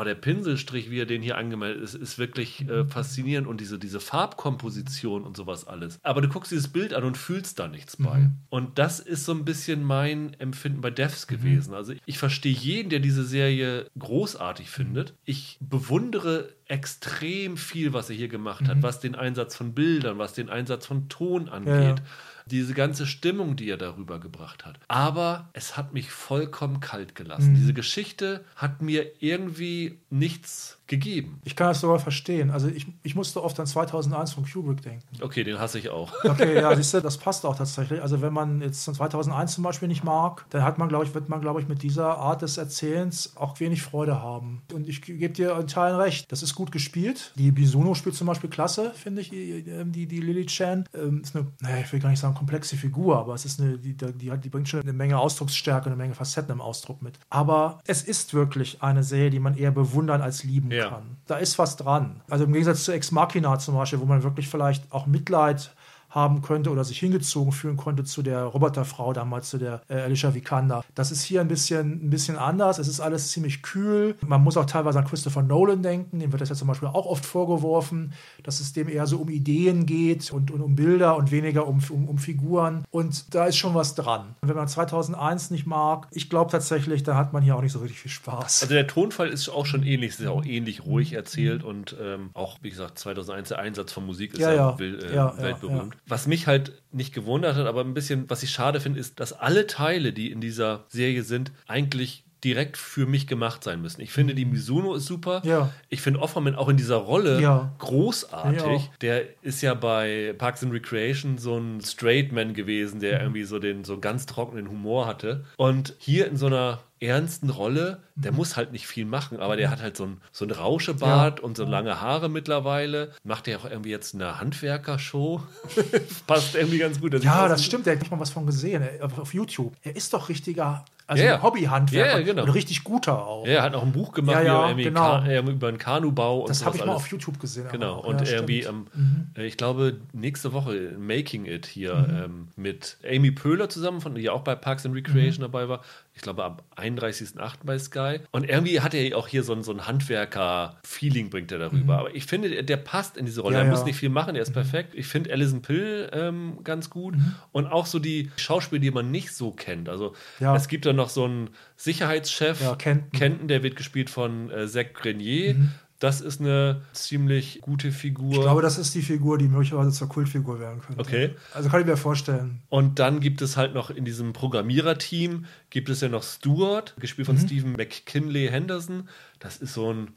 Oh, 0.00 0.04
der 0.04 0.14
Pinselstrich, 0.14 0.92
wie 0.92 1.00
er 1.00 1.06
den 1.06 1.22
hier 1.22 1.36
angemeldet 1.36 1.82
ist, 1.82 1.94
ist 1.94 2.18
wirklich 2.18 2.68
äh, 2.68 2.84
faszinierend 2.84 3.48
und 3.48 3.60
diese, 3.60 3.80
diese 3.80 3.98
Farbkomposition 3.98 5.24
und 5.24 5.36
sowas 5.36 5.66
alles. 5.66 5.98
Aber 6.04 6.20
du 6.20 6.28
guckst 6.28 6.52
dieses 6.52 6.68
Bild 6.68 6.94
an 6.94 7.02
und 7.02 7.16
fühlst 7.16 7.58
da 7.58 7.66
nichts 7.66 7.98
mhm. 7.98 8.04
bei. 8.04 8.30
Und 8.48 8.78
das 8.78 9.00
ist 9.00 9.24
so 9.24 9.32
ein 9.32 9.44
bisschen 9.44 9.82
mein 9.82 10.34
Empfinden 10.34 10.82
bei 10.82 10.92
Devs 10.92 11.28
mhm. 11.28 11.34
gewesen. 11.34 11.74
Also 11.74 11.94
ich 12.06 12.16
verstehe 12.16 12.52
jeden, 12.52 12.90
der 12.90 13.00
diese 13.00 13.24
Serie 13.24 13.86
großartig 13.98 14.70
findet. 14.70 15.14
Ich 15.24 15.58
bewundere 15.60 16.50
extrem 16.66 17.56
viel, 17.56 17.92
was 17.92 18.08
er 18.08 18.14
hier 18.14 18.28
gemacht 18.28 18.62
mhm. 18.62 18.68
hat, 18.68 18.82
was 18.82 19.00
den 19.00 19.16
Einsatz 19.16 19.56
von 19.56 19.74
Bildern, 19.74 20.18
was 20.18 20.32
den 20.32 20.48
Einsatz 20.48 20.86
von 20.86 21.08
Ton 21.08 21.48
angeht. 21.48 21.98
Ja 21.98 22.04
diese 22.50 22.74
ganze 22.74 23.06
Stimmung, 23.06 23.56
die 23.56 23.68
er 23.68 23.76
darüber 23.76 24.18
gebracht 24.18 24.64
hat. 24.66 24.78
Aber 24.88 25.48
es 25.52 25.76
hat 25.76 25.92
mich 25.92 26.10
vollkommen 26.10 26.80
kalt 26.80 27.14
gelassen. 27.14 27.52
Mhm. 27.52 27.56
Diese 27.56 27.74
Geschichte 27.74 28.44
hat 28.56 28.82
mir 28.82 29.22
irgendwie 29.22 30.00
nichts 30.10 30.77
gegeben. 30.88 31.40
Ich 31.44 31.54
kann 31.54 31.68
das 31.68 31.80
sogar 31.80 31.98
verstehen. 31.98 32.50
Also 32.50 32.68
ich, 32.68 32.86
ich 33.02 33.14
musste 33.14 33.42
oft 33.44 33.60
an 33.60 33.66
2001 33.66 34.32
von 34.32 34.44
Kubrick 34.50 34.82
denken. 34.82 35.06
Okay, 35.20 35.44
den 35.44 35.58
hasse 35.58 35.78
ich 35.78 35.90
auch. 35.90 36.12
Okay, 36.24 36.54
ja, 36.60 36.74
siehst 36.74 36.94
du, 36.94 37.00
das 37.00 37.18
passt 37.18 37.44
auch 37.44 37.56
tatsächlich. 37.56 38.00
Also 38.02 38.22
wenn 38.22 38.32
man 38.32 38.62
jetzt 38.62 38.84
2001 38.84 39.52
zum 39.52 39.64
Beispiel 39.64 39.86
nicht 39.86 40.02
mag, 40.02 40.46
dann 40.50 40.62
hat 40.64 40.78
man, 40.78 40.88
glaube 40.88 41.04
ich, 41.04 41.14
wird 41.14 41.28
man, 41.28 41.40
glaube 41.40 41.60
ich, 41.60 41.68
mit 41.68 41.82
dieser 41.82 42.16
Art 42.16 42.42
des 42.42 42.56
Erzählens 42.56 43.36
auch 43.36 43.60
wenig 43.60 43.82
Freude 43.82 44.22
haben. 44.22 44.62
Und 44.72 44.88
ich 44.88 45.02
gebe 45.02 45.28
dir 45.28 45.56
in 45.58 45.66
Teilen 45.66 45.96
recht. 45.96 46.32
Das 46.32 46.42
ist 46.42 46.54
gut 46.54 46.72
gespielt. 46.72 47.32
Die 47.36 47.52
Bisuno 47.52 47.94
spielt 47.94 48.14
zum 48.14 48.26
Beispiel 48.26 48.48
klasse, 48.48 48.92
finde 48.94 49.20
ich, 49.20 49.28
die, 49.28 50.06
die 50.06 50.20
Lily 50.20 50.46
Chan. 50.46 50.88
Ähm, 50.94 51.20
ist 51.22 51.36
eine, 51.36 51.46
naja, 51.60 51.78
ich 51.84 51.92
will 51.92 52.00
gar 52.00 52.08
nicht 52.08 52.20
sagen 52.20 52.34
komplexe 52.34 52.76
Figur, 52.76 53.18
aber 53.18 53.34
es 53.34 53.44
ist 53.44 53.60
eine, 53.60 53.78
die, 53.78 53.94
die, 53.94 54.30
die 54.30 54.48
bringt 54.48 54.68
schon 54.68 54.80
eine 54.80 54.94
Menge 54.94 55.18
Ausdrucksstärke, 55.18 55.86
eine 55.86 55.96
Menge 55.96 56.14
Facetten 56.14 56.52
im 56.52 56.62
Ausdruck 56.62 57.02
mit. 57.02 57.18
Aber 57.28 57.80
es 57.86 58.02
ist 58.02 58.32
wirklich 58.32 58.82
eine 58.82 59.02
Serie, 59.02 59.28
die 59.28 59.40
man 59.40 59.54
eher 59.54 59.70
bewundern 59.70 60.22
als 60.22 60.44
lieben 60.44 60.70
ja. 60.77 60.77
Kann. 60.78 61.16
Da 61.26 61.36
ist 61.36 61.58
was 61.58 61.76
dran. 61.76 62.20
Also 62.28 62.44
im 62.44 62.52
Gegensatz 62.52 62.84
zu 62.84 62.92
Ex 62.92 63.10
Machina 63.12 63.58
zum 63.58 63.74
Beispiel, 63.74 64.00
wo 64.00 64.04
man 64.04 64.22
wirklich 64.22 64.48
vielleicht 64.48 64.90
auch 64.92 65.06
Mitleid 65.06 65.72
haben 66.10 66.42
könnte 66.42 66.70
oder 66.70 66.84
sich 66.84 66.98
hingezogen 66.98 67.52
fühlen 67.52 67.76
konnte 67.76 68.04
zu 68.04 68.22
der 68.22 68.44
Roboterfrau 68.44 69.12
damals, 69.12 69.50
zu 69.50 69.58
der 69.58 69.82
äh, 69.88 69.94
Alicia 69.94 70.34
Vikander. 70.34 70.84
Das 70.94 71.10
ist 71.10 71.22
hier 71.22 71.40
ein 71.40 71.48
bisschen, 71.48 72.06
ein 72.06 72.10
bisschen 72.10 72.36
anders. 72.36 72.78
Es 72.78 72.88
ist 72.88 73.00
alles 73.00 73.30
ziemlich 73.30 73.62
kühl. 73.62 74.16
Man 74.26 74.42
muss 74.42 74.56
auch 74.56 74.66
teilweise 74.66 74.98
an 74.98 75.04
Christopher 75.06 75.42
Nolan 75.42 75.82
denken. 75.82 76.18
Dem 76.20 76.32
wird 76.32 76.40
das 76.40 76.48
ja 76.48 76.54
zum 76.54 76.68
Beispiel 76.68 76.88
auch 76.88 77.06
oft 77.06 77.24
vorgeworfen, 77.24 78.12
dass 78.42 78.60
es 78.60 78.72
dem 78.72 78.88
eher 78.88 79.06
so 79.06 79.18
um 79.18 79.28
Ideen 79.28 79.86
geht 79.86 80.32
und, 80.32 80.50
und 80.50 80.62
um 80.62 80.76
Bilder 80.76 81.16
und 81.16 81.30
weniger 81.30 81.66
um, 81.66 81.80
um, 81.90 82.08
um 82.08 82.18
Figuren. 82.18 82.84
Und 82.90 83.34
da 83.34 83.46
ist 83.46 83.56
schon 83.56 83.74
was 83.74 83.94
dran. 83.94 84.34
Und 84.40 84.48
wenn 84.48 84.56
man 84.56 84.68
2001 84.68 85.50
nicht 85.50 85.66
mag, 85.66 86.08
ich 86.12 86.30
glaube 86.30 86.50
tatsächlich, 86.50 87.02
da 87.02 87.16
hat 87.16 87.32
man 87.32 87.42
hier 87.42 87.56
auch 87.56 87.62
nicht 87.62 87.72
so 87.72 87.80
richtig 87.80 88.00
viel 88.00 88.10
Spaß. 88.10 88.62
Also 88.62 88.74
der 88.74 88.86
Tonfall 88.86 89.28
ist 89.28 89.48
auch 89.48 89.66
schon 89.66 89.82
ähnlich. 89.82 90.12
Es 90.12 90.20
ist 90.20 90.26
auch 90.26 90.44
ähnlich 90.44 90.84
ruhig 90.84 91.12
erzählt 91.12 91.62
und 91.64 91.96
ähm, 92.00 92.30
auch, 92.34 92.58
wie 92.62 92.70
gesagt, 92.70 92.98
2001 92.98 93.48
der 93.48 93.58
Einsatz 93.58 93.92
von 93.92 94.06
Musik 94.06 94.34
ist 94.34 94.40
ja, 94.40 94.50
ja, 94.50 94.56
ja, 94.56 94.78
will, 94.78 95.04
äh, 95.04 95.14
ja 95.14 95.36
weltberühmt. 95.38 95.96
Was 96.08 96.26
mich 96.26 96.46
halt 96.46 96.82
nicht 96.90 97.14
gewundert 97.14 97.56
hat, 97.56 97.66
aber 97.66 97.82
ein 97.82 97.94
bisschen, 97.94 98.28
was 98.30 98.42
ich 98.42 98.50
schade 98.50 98.80
finde, 98.80 98.98
ist, 98.98 99.20
dass 99.20 99.32
alle 99.32 99.66
Teile, 99.66 100.12
die 100.12 100.30
in 100.30 100.40
dieser 100.40 100.86
Serie 100.88 101.22
sind, 101.22 101.52
eigentlich 101.66 102.24
direkt 102.44 102.76
für 102.76 103.06
mich 103.06 103.26
gemacht 103.26 103.64
sein 103.64 103.80
müssen. 103.82 104.00
Ich 104.00 104.12
finde, 104.12 104.34
die 104.34 104.44
Mizuno 104.44 104.94
ist 104.94 105.06
super. 105.06 105.42
Ja. 105.44 105.70
Ich 105.88 106.00
finde 106.02 106.20
Offerman 106.20 106.54
auch 106.54 106.68
in 106.68 106.76
dieser 106.76 106.96
Rolle 106.96 107.40
Ja. 107.40 107.72
großartig. 107.78 108.62
Ja. 108.84 108.90
Der 109.00 109.22
ist 109.42 109.60
ja 109.62 109.74
bei 109.74 110.34
Parks 110.38 110.62
and 110.62 110.72
Recreation 110.72 111.38
so 111.38 111.56
ein 111.58 111.80
Straight 111.80 112.32
Man 112.32 112.54
gewesen, 112.54 112.96
Mhm. 112.96 113.00
der 113.00 113.20
irgendwie 113.22 113.44
so 113.44 113.58
den 113.58 113.84
so 113.84 113.98
ganz 113.98 114.26
trockenen 114.26 114.68
Humor 114.68 115.06
hatte. 115.06 115.44
Und 115.56 115.94
hier 115.98 116.26
in 116.28 116.36
so 116.36 116.46
einer 116.46 116.80
ernsten 117.00 117.50
Rolle, 117.50 118.02
der 118.16 118.32
Mhm. 118.32 118.38
muss 118.38 118.56
halt 118.56 118.72
nicht 118.72 118.86
viel 118.88 119.04
machen, 119.04 119.38
aber 119.38 119.56
der 119.56 119.70
hat 119.70 119.80
halt 119.80 119.96
so 119.96 120.04
ein, 120.04 120.20
so 120.32 120.44
ein 120.44 120.50
Rauschebart 120.50 121.38
und 121.40 121.56
so 121.56 121.64
lange 121.64 122.00
Haare 122.00 122.28
mittlerweile. 122.28 123.12
Macht 123.22 123.46
ja 123.46 123.56
auch 123.58 123.64
irgendwie 123.64 123.90
jetzt 123.90 124.14
eine 124.14 124.40
Handwerkershow. 124.40 125.40
Passt 126.26 126.54
irgendwie 126.56 126.78
ganz 126.78 127.00
gut. 127.00 127.12
Der 127.12 127.20
sieht 127.20 127.26
Ja, 127.28 127.46
das 127.48 127.64
stimmt, 127.64 127.86
da 127.86 127.92
hätte 127.92 128.04
ich 128.04 128.10
mal 128.10 128.18
was 128.20 128.30
von 128.30 128.46
gesehen, 128.46 128.82
äh, 128.82 129.00
auf 129.02 129.32
YouTube. 129.34 129.74
Er 129.82 129.94
ist 129.96 130.12
doch 130.12 130.28
richtiger, 130.28 130.84
also 131.08 131.24
Ja, 131.24 131.30
ja. 131.30 131.42
Hobbyhandwerker 131.42 132.10
Ja, 132.12 132.18
ja, 132.18 132.24
genau. 132.24 132.42
und 132.44 132.50
richtig 132.50 132.84
guter 132.84 133.26
auch. 133.26 133.46
Ja, 133.46 133.54
er 133.54 133.62
hat 133.62 133.74
auch 133.74 133.82
ein 133.82 133.92
Buch 133.92 134.12
gemacht 134.12 134.44
Ja, 134.44 134.72
genau. 134.72 135.22
Äh, 135.22 135.38
über 135.40 135.68
einen 135.68 135.78
Kanubau 135.78 136.40
und 136.42 136.50
das 136.50 136.64
habe 136.64 136.76
ich 136.76 136.82
mal 136.84 136.90
alles. 136.92 137.02
auf 137.02 137.10
YouTube 137.10 137.40
gesehen. 137.40 137.66
Genau, 137.72 137.98
und 138.00 138.22
irgendwie, 138.28 138.62
stimmt. 138.62 138.94
Mhm. 138.94 139.26
ähm, 139.34 139.42
äh, 139.42 139.46
ich 139.46 139.56
glaube, 139.56 139.96
nächste 140.12 140.52
Woche 140.52 140.94
Making 140.98 141.46
It 141.46 141.66
hier 141.66 142.06
ähm, 142.26 142.48
mit 142.56 142.98
Amy 143.08 143.30
Pöhler 143.30 143.68
zusammen, 143.68 144.00
von, 144.00 144.14
die 144.14 144.28
auch 144.30 144.42
bei 144.42 144.54
Parks 144.54 144.84
and 144.86 144.94
Recreation 144.94 145.38
Mhm. 145.38 145.50
dabei 145.52 145.68
war. 145.68 145.80
Ich 146.18 146.22
glaube, 146.22 146.42
am 146.44 146.56
31.08. 146.76 147.58
bei 147.64 147.78
Sky. 147.78 148.18
Und 148.32 148.48
irgendwie 148.48 148.80
hat 148.80 148.92
er 148.92 149.16
auch 149.16 149.28
hier 149.28 149.44
so 149.44 149.52
ein, 149.52 149.62
so 149.62 149.70
ein 149.72 149.86
Handwerker-Feeling, 149.86 151.30
bringt 151.30 151.52
er 151.52 151.58
darüber. 151.60 151.98
Aber 151.98 152.12
ich 152.14 152.24
finde, 152.26 152.64
der- 152.64 152.76
passt 152.76 153.16
in 153.16 153.24
diese 153.24 153.40
Rolle. 153.42 153.56
Mhm. 153.56 153.60
Ja, 153.60 153.64
er 153.66 153.70
muss 153.70 153.80
ja. 153.80 153.84
nicht 153.86 153.96
viel 153.98 154.08
machen, 154.08 154.34
er 154.34 154.42
ist 154.42 154.52
perfekt. 154.52 154.94
Ich 154.96 155.06
finde 155.06 155.32
Alison 155.32 155.62
Pill 155.62 156.08
ähm, 156.12 156.58
ganz 156.64 156.90
gut. 156.90 157.14
Und 157.52 157.66
auch 157.66 157.86
so 157.86 157.98
die 158.00 158.30
Schauspieler, 158.36 158.80
die 158.80 158.90
man 158.90 159.10
nicht 159.12 159.32
so 159.32 159.52
kennt. 159.52 159.88
Also 159.88 160.14
Ja. 160.40 160.56
es 160.56 160.66
gibt 160.68 160.86
da 160.86 160.92
noch 160.92 161.08
so 161.08 161.24
einen 161.24 161.50
Sicherheitschef, 161.76 162.60
Ja, 162.62 162.74
Kenton. 162.74 163.10
Kenton, 163.12 163.48
der 163.48 163.62
wird 163.62 163.76
gespielt 163.76 164.10
von 164.10 164.50
äh, 164.50 164.66
Zach 164.66 164.86
Grenier. 164.94 165.54
Das 165.98 166.20
ist 166.20 166.40
eine 166.40 166.82
ziemlich 166.92 167.60
gute 167.60 167.90
Figur. 167.90 168.32
Ich 168.32 168.40
glaube, 168.40 168.62
das 168.62 168.78
ist 168.78 168.94
die 168.94 169.02
Figur, 169.02 169.36
die 169.36 169.48
möglicherweise 169.48 169.90
zur 169.90 170.08
Kultfigur 170.08 170.60
werden 170.60 170.80
könnte. 170.80 171.00
Okay. 171.00 171.34
Also 171.52 171.68
kann 171.68 171.80
ich 171.80 171.86
mir 171.86 171.96
vorstellen. 171.96 172.62
Und 172.68 173.00
dann 173.00 173.18
gibt 173.18 173.42
es 173.42 173.56
halt 173.56 173.74
noch 173.74 173.90
in 173.90 174.04
diesem 174.04 174.32
Programmiererteam, 174.32 175.46
gibt 175.70 175.88
es 175.88 176.00
ja 176.00 176.08
noch 176.08 176.22
Stuart, 176.22 176.94
gespielt 177.00 177.26
von 177.26 177.36
Stephen 177.36 177.72
McKinley 177.72 178.48
Henderson. 178.48 179.08
Das 179.40 179.56
ist 179.56 179.74
so 179.74 179.92
ein, 179.92 180.12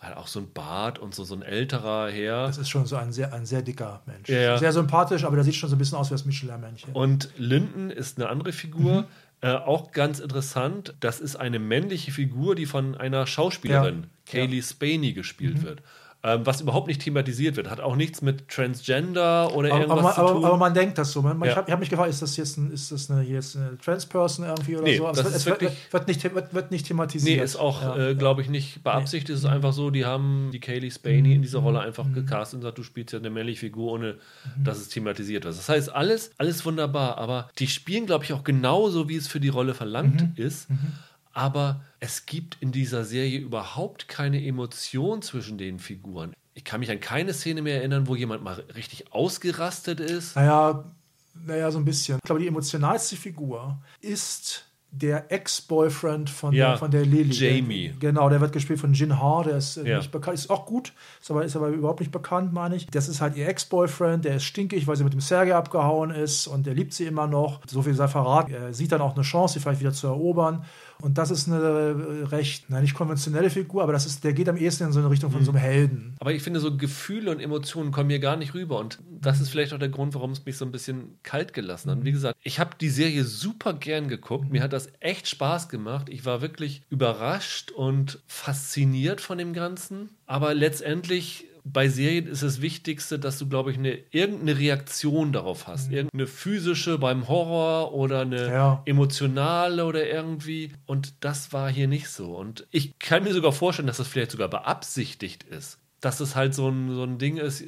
halt 0.00 0.16
auch 0.16 0.26
so 0.26 0.40
ein 0.40 0.50
Bart 0.54 0.98
und 0.98 1.14
so, 1.14 1.24
so 1.24 1.34
ein 1.34 1.42
älterer 1.42 2.08
Herr. 2.10 2.46
Das 2.46 2.56
ist 2.56 2.70
schon 2.70 2.86
so 2.86 2.96
ein 2.96 3.12
sehr, 3.12 3.34
ein 3.34 3.44
sehr 3.44 3.60
dicker 3.60 4.02
Mensch. 4.06 4.30
Ja, 4.30 4.40
ja. 4.40 4.58
Sehr 4.58 4.72
sympathisch, 4.72 5.24
aber 5.24 5.36
der 5.36 5.44
sieht 5.44 5.56
schon 5.56 5.68
so 5.68 5.76
ein 5.76 5.78
bisschen 5.78 5.98
aus 5.98 6.08
wie 6.08 6.14
das 6.14 6.24
Michelin-Männchen. 6.24 6.94
Und 6.94 7.28
Linden 7.36 7.90
ist 7.90 8.18
eine 8.18 8.30
andere 8.30 8.52
Figur. 8.52 9.06
Äh, 9.42 9.50
auch 9.52 9.92
ganz 9.92 10.18
interessant, 10.18 10.94
das 11.00 11.20
ist 11.20 11.36
eine 11.36 11.58
männliche 11.58 12.10
Figur, 12.10 12.54
die 12.54 12.66
von 12.66 12.94
einer 12.94 13.26
Schauspielerin, 13.26 14.02
Ja. 14.04 14.08
Kaylee 14.32 14.62
Spaney, 14.62 15.12
gespielt 15.12 15.62
wird. 15.62 15.82
Ähm, 16.28 16.44
was 16.44 16.60
überhaupt 16.60 16.88
nicht 16.88 17.00
thematisiert 17.02 17.56
wird. 17.56 17.70
Hat 17.70 17.78
auch 17.80 17.94
nichts 17.94 18.20
mit 18.20 18.48
Transgender 18.48 19.54
oder 19.54 19.70
Aber, 19.72 19.80
irgendwas 19.80 19.90
aber, 19.92 20.02
man, 20.02 20.14
zu 20.14 20.20
aber, 20.22 20.32
tun. 20.32 20.44
aber 20.44 20.56
man 20.56 20.74
denkt 20.74 20.98
das 20.98 21.12
so. 21.12 21.22
Man, 21.22 21.38
Ja. 21.40 21.50
Ich 21.52 21.56
habe 21.56 21.70
hab 21.70 21.78
mich 21.78 21.88
gefragt, 21.88 22.10
ist 22.10 22.20
das 22.20 22.36
jetzt, 22.36 22.56
ein, 22.56 22.72
ist 22.72 22.90
das 22.90 23.08
eine, 23.10 23.22
jetzt 23.22 23.56
eine 23.56 23.78
Trans-Person 23.78 24.44
irgendwie 24.44 24.74
oder 24.74 24.84
Nee, 24.84 24.96
so? 24.96 25.06
Aber 25.06 25.16
das 25.16 25.26
es 25.26 25.26
wird, 25.26 25.34
ist 25.34 25.40
es 25.40 25.46
wird, 25.46 25.60
wirklich- 25.60 25.92
wird, 25.92 26.08
nicht, 26.08 26.34
wird, 26.34 26.54
wird 26.54 26.70
nicht 26.72 26.86
thematisiert. 26.88 27.38
Nee, 27.38 27.44
ist 27.44 27.54
auch, 27.56 27.80
Ja. 27.82 28.08
äh, 28.08 28.14
glaube 28.16 28.42
ich, 28.42 28.48
nicht 28.50 28.82
beabsichtigt. 28.82 29.30
Es 29.30 29.38
ist 29.40 29.44
einfach 29.46 29.72
so, 29.72 29.90
die 29.90 30.04
haben 30.04 30.50
die 30.52 30.58
Kaylee 30.60 30.90
Spaney 30.90 31.34
in 31.36 31.42
dieser 31.42 31.60
Rolle 31.60 31.78
einfach 31.80 32.06
gecastet 32.12 32.54
und 32.56 32.60
gesagt, 32.62 32.78
du 32.78 32.82
spielst 32.82 33.12
ja 33.12 33.20
eine 33.20 33.30
männliche 33.30 33.60
Figur, 33.60 33.92
ohne 33.92 34.16
dass 34.62 34.78
es 34.78 34.88
thematisiert 34.88 35.44
wird. 35.44 35.56
Das 35.56 35.68
heißt, 35.68 35.94
alles, 35.94 36.32
alles 36.38 36.64
wunderbar, 36.64 37.18
aber 37.18 37.48
die 37.58 37.68
spielen, 37.68 38.06
glaube 38.06 38.24
ich, 38.24 38.32
auch 38.32 38.42
genauso, 38.42 39.08
wie 39.08 39.16
es 39.16 39.28
für 39.28 39.38
die 39.40 39.48
Rolle 39.48 39.74
verlangt 39.74 40.24
ist. 40.36 40.66
Aber 41.36 41.82
es 42.00 42.24
gibt 42.24 42.56
in 42.60 42.72
dieser 42.72 43.04
Serie 43.04 43.38
überhaupt 43.38 44.08
keine 44.08 44.42
Emotion 44.42 45.20
zwischen 45.20 45.58
den 45.58 45.78
Figuren. 45.78 46.32
Ich 46.54 46.64
kann 46.64 46.80
mich 46.80 46.90
an 46.90 46.98
keine 46.98 47.34
Szene 47.34 47.60
mehr 47.60 47.76
erinnern, 47.76 48.06
wo 48.08 48.16
jemand 48.16 48.42
mal 48.42 48.54
richtig 48.74 49.12
ausgerastet 49.12 50.00
ist. 50.00 50.34
Naja, 50.34 50.84
naja, 51.34 51.70
so 51.70 51.78
ein 51.78 51.84
bisschen. 51.84 52.16
Ich 52.16 52.22
glaube, 52.26 52.40
die 52.40 52.48
emotionalste 52.48 53.16
Figur 53.16 53.76
ist 54.00 54.64
der 54.92 55.30
Ex-Boyfriend 55.30 56.30
von, 56.30 56.54
Ja, 56.54 56.68
der, 56.70 56.78
von 56.78 56.90
der 56.90 57.04
Lily. 57.04 57.34
Jamie. 57.34 57.88
Der, 57.88 58.12
genau, 58.12 58.30
der 58.30 58.40
wird 58.40 58.52
gespielt 58.54 58.78
von 58.80 58.94
Jin 58.94 59.20
Ha, 59.20 59.42
der 59.42 59.58
ist 59.58 59.76
äh, 59.76 59.86
Ja. 59.86 59.98
nicht 59.98 60.10
bekannt, 60.10 60.38
ist 60.38 60.48
auch 60.48 60.64
gut, 60.64 60.94
ist 61.20 61.30
aber, 61.30 61.44
ist 61.44 61.54
aber 61.54 61.68
überhaupt 61.68 62.00
nicht 62.00 62.12
bekannt, 62.12 62.54
meine 62.54 62.76
ich. 62.76 62.86
Das 62.86 63.06
ist 63.08 63.20
halt 63.20 63.36
ihr 63.36 63.46
Ex-Boyfriend, 63.46 64.24
der 64.24 64.36
ist 64.36 64.44
stinkig, 64.44 64.86
weil 64.86 64.96
sie 64.96 65.04
mit 65.04 65.12
dem 65.12 65.20
Sergei 65.20 65.54
abgehauen 65.54 66.10
ist 66.10 66.46
und 66.46 66.64
der 66.66 66.72
liebt 66.72 66.94
sie 66.94 67.04
immer 67.04 67.26
noch. 67.26 67.60
So 67.68 67.82
viel 67.82 67.92
sei 67.94 68.08
verraten. 68.08 68.54
Er 68.54 68.72
sieht 68.72 68.90
dann 68.92 69.02
auch 69.02 69.14
eine 69.14 69.22
Chance, 69.24 69.54
sie 69.54 69.60
vielleicht 69.60 69.80
wieder 69.80 69.92
zu 69.92 70.06
erobern. 70.06 70.64
Und 71.00 71.18
das 71.18 71.30
ist 71.30 71.48
eine 71.48 71.58
äh, 71.58 72.24
recht, 72.26 72.66
na, 72.68 72.80
nicht 72.80 72.94
konventionelle 72.94 73.50
Figur, 73.50 73.82
aber 73.82 73.92
das 73.92 74.06
ist, 74.06 74.24
der 74.24 74.32
geht 74.32 74.48
am 74.48 74.56
ehesten 74.56 74.84
in 74.84 74.92
so 74.92 75.00
eine 75.00 75.10
Richtung 75.10 75.30
von 75.30 75.44
so 75.44 75.50
einem 75.50 75.60
Helden. 75.60 76.16
Aber 76.20 76.32
ich 76.32 76.42
finde, 76.42 76.60
so 76.60 76.76
Gefühle 76.76 77.30
und 77.30 77.40
Emotionen 77.40 77.92
kommen 77.92 78.08
mir 78.08 78.18
gar 78.18 78.36
nicht 78.36 78.54
rüber. 78.54 78.78
Und 78.78 78.98
das 79.20 79.40
ist 79.40 79.50
vielleicht 79.50 79.72
auch 79.72 79.78
der 79.78 79.88
Grund, 79.88 80.14
warum 80.14 80.32
es 80.32 80.44
mich 80.44 80.56
so 80.56 80.64
ein 80.64 80.72
bisschen 80.72 81.18
kalt 81.22 81.52
gelassen 81.52 81.90
hat. 81.90 82.04
Wie 82.04 82.12
gesagt, 82.12 82.38
ich 82.42 82.58
habe 82.58 82.70
die 82.80 82.88
Serie 82.88 83.24
super 83.24 83.74
gern 83.74 84.08
geguckt. 84.08 84.50
Mir 84.50 84.62
hat 84.62 84.72
das 84.72 84.88
echt 85.00 85.28
Spaß 85.28 85.68
gemacht. 85.68 86.08
Ich 86.08 86.24
war 86.24 86.40
wirklich 86.40 86.82
überrascht 86.88 87.70
und 87.70 88.20
fasziniert 88.26 89.20
von 89.20 89.38
dem 89.38 89.52
Ganzen. 89.52 90.10
Aber 90.26 90.54
letztendlich 90.54 91.46
bei 91.72 91.88
Serien 91.88 92.28
ist 92.28 92.44
das 92.44 92.60
Wichtigste, 92.62 93.18
dass 93.18 93.38
du, 93.38 93.48
glaube 93.48 93.72
ich, 93.72 93.78
eine, 93.78 93.98
irgendeine 94.12 94.56
Reaktion 94.58 95.32
darauf 95.32 95.66
hast. 95.66 95.90
Irgendeine 95.90 96.28
physische 96.28 96.96
beim 96.98 97.26
Horror 97.26 97.92
oder 97.92 98.20
eine 98.20 98.46
Ja. 98.46 98.82
emotionale 98.84 99.84
oder 99.84 100.06
irgendwie. 100.08 100.72
Und 100.86 101.14
das 101.24 101.52
war 101.52 101.68
hier 101.70 101.88
nicht 101.88 102.08
so. 102.08 102.36
Und 102.36 102.66
ich 102.70 102.98
kann 103.00 103.24
mir 103.24 103.34
sogar 103.34 103.52
vorstellen, 103.52 103.88
dass 103.88 103.96
das 103.96 104.06
vielleicht 104.06 104.30
sogar 104.30 104.48
beabsichtigt 104.48 105.42
ist. 105.42 105.78
Dass 106.00 106.20
es 106.20 106.36
halt 106.36 106.54
so 106.54 106.68
ein, 106.68 106.94
so 106.94 107.02
ein 107.02 107.18
Ding 107.18 107.36
ist, 107.36 107.64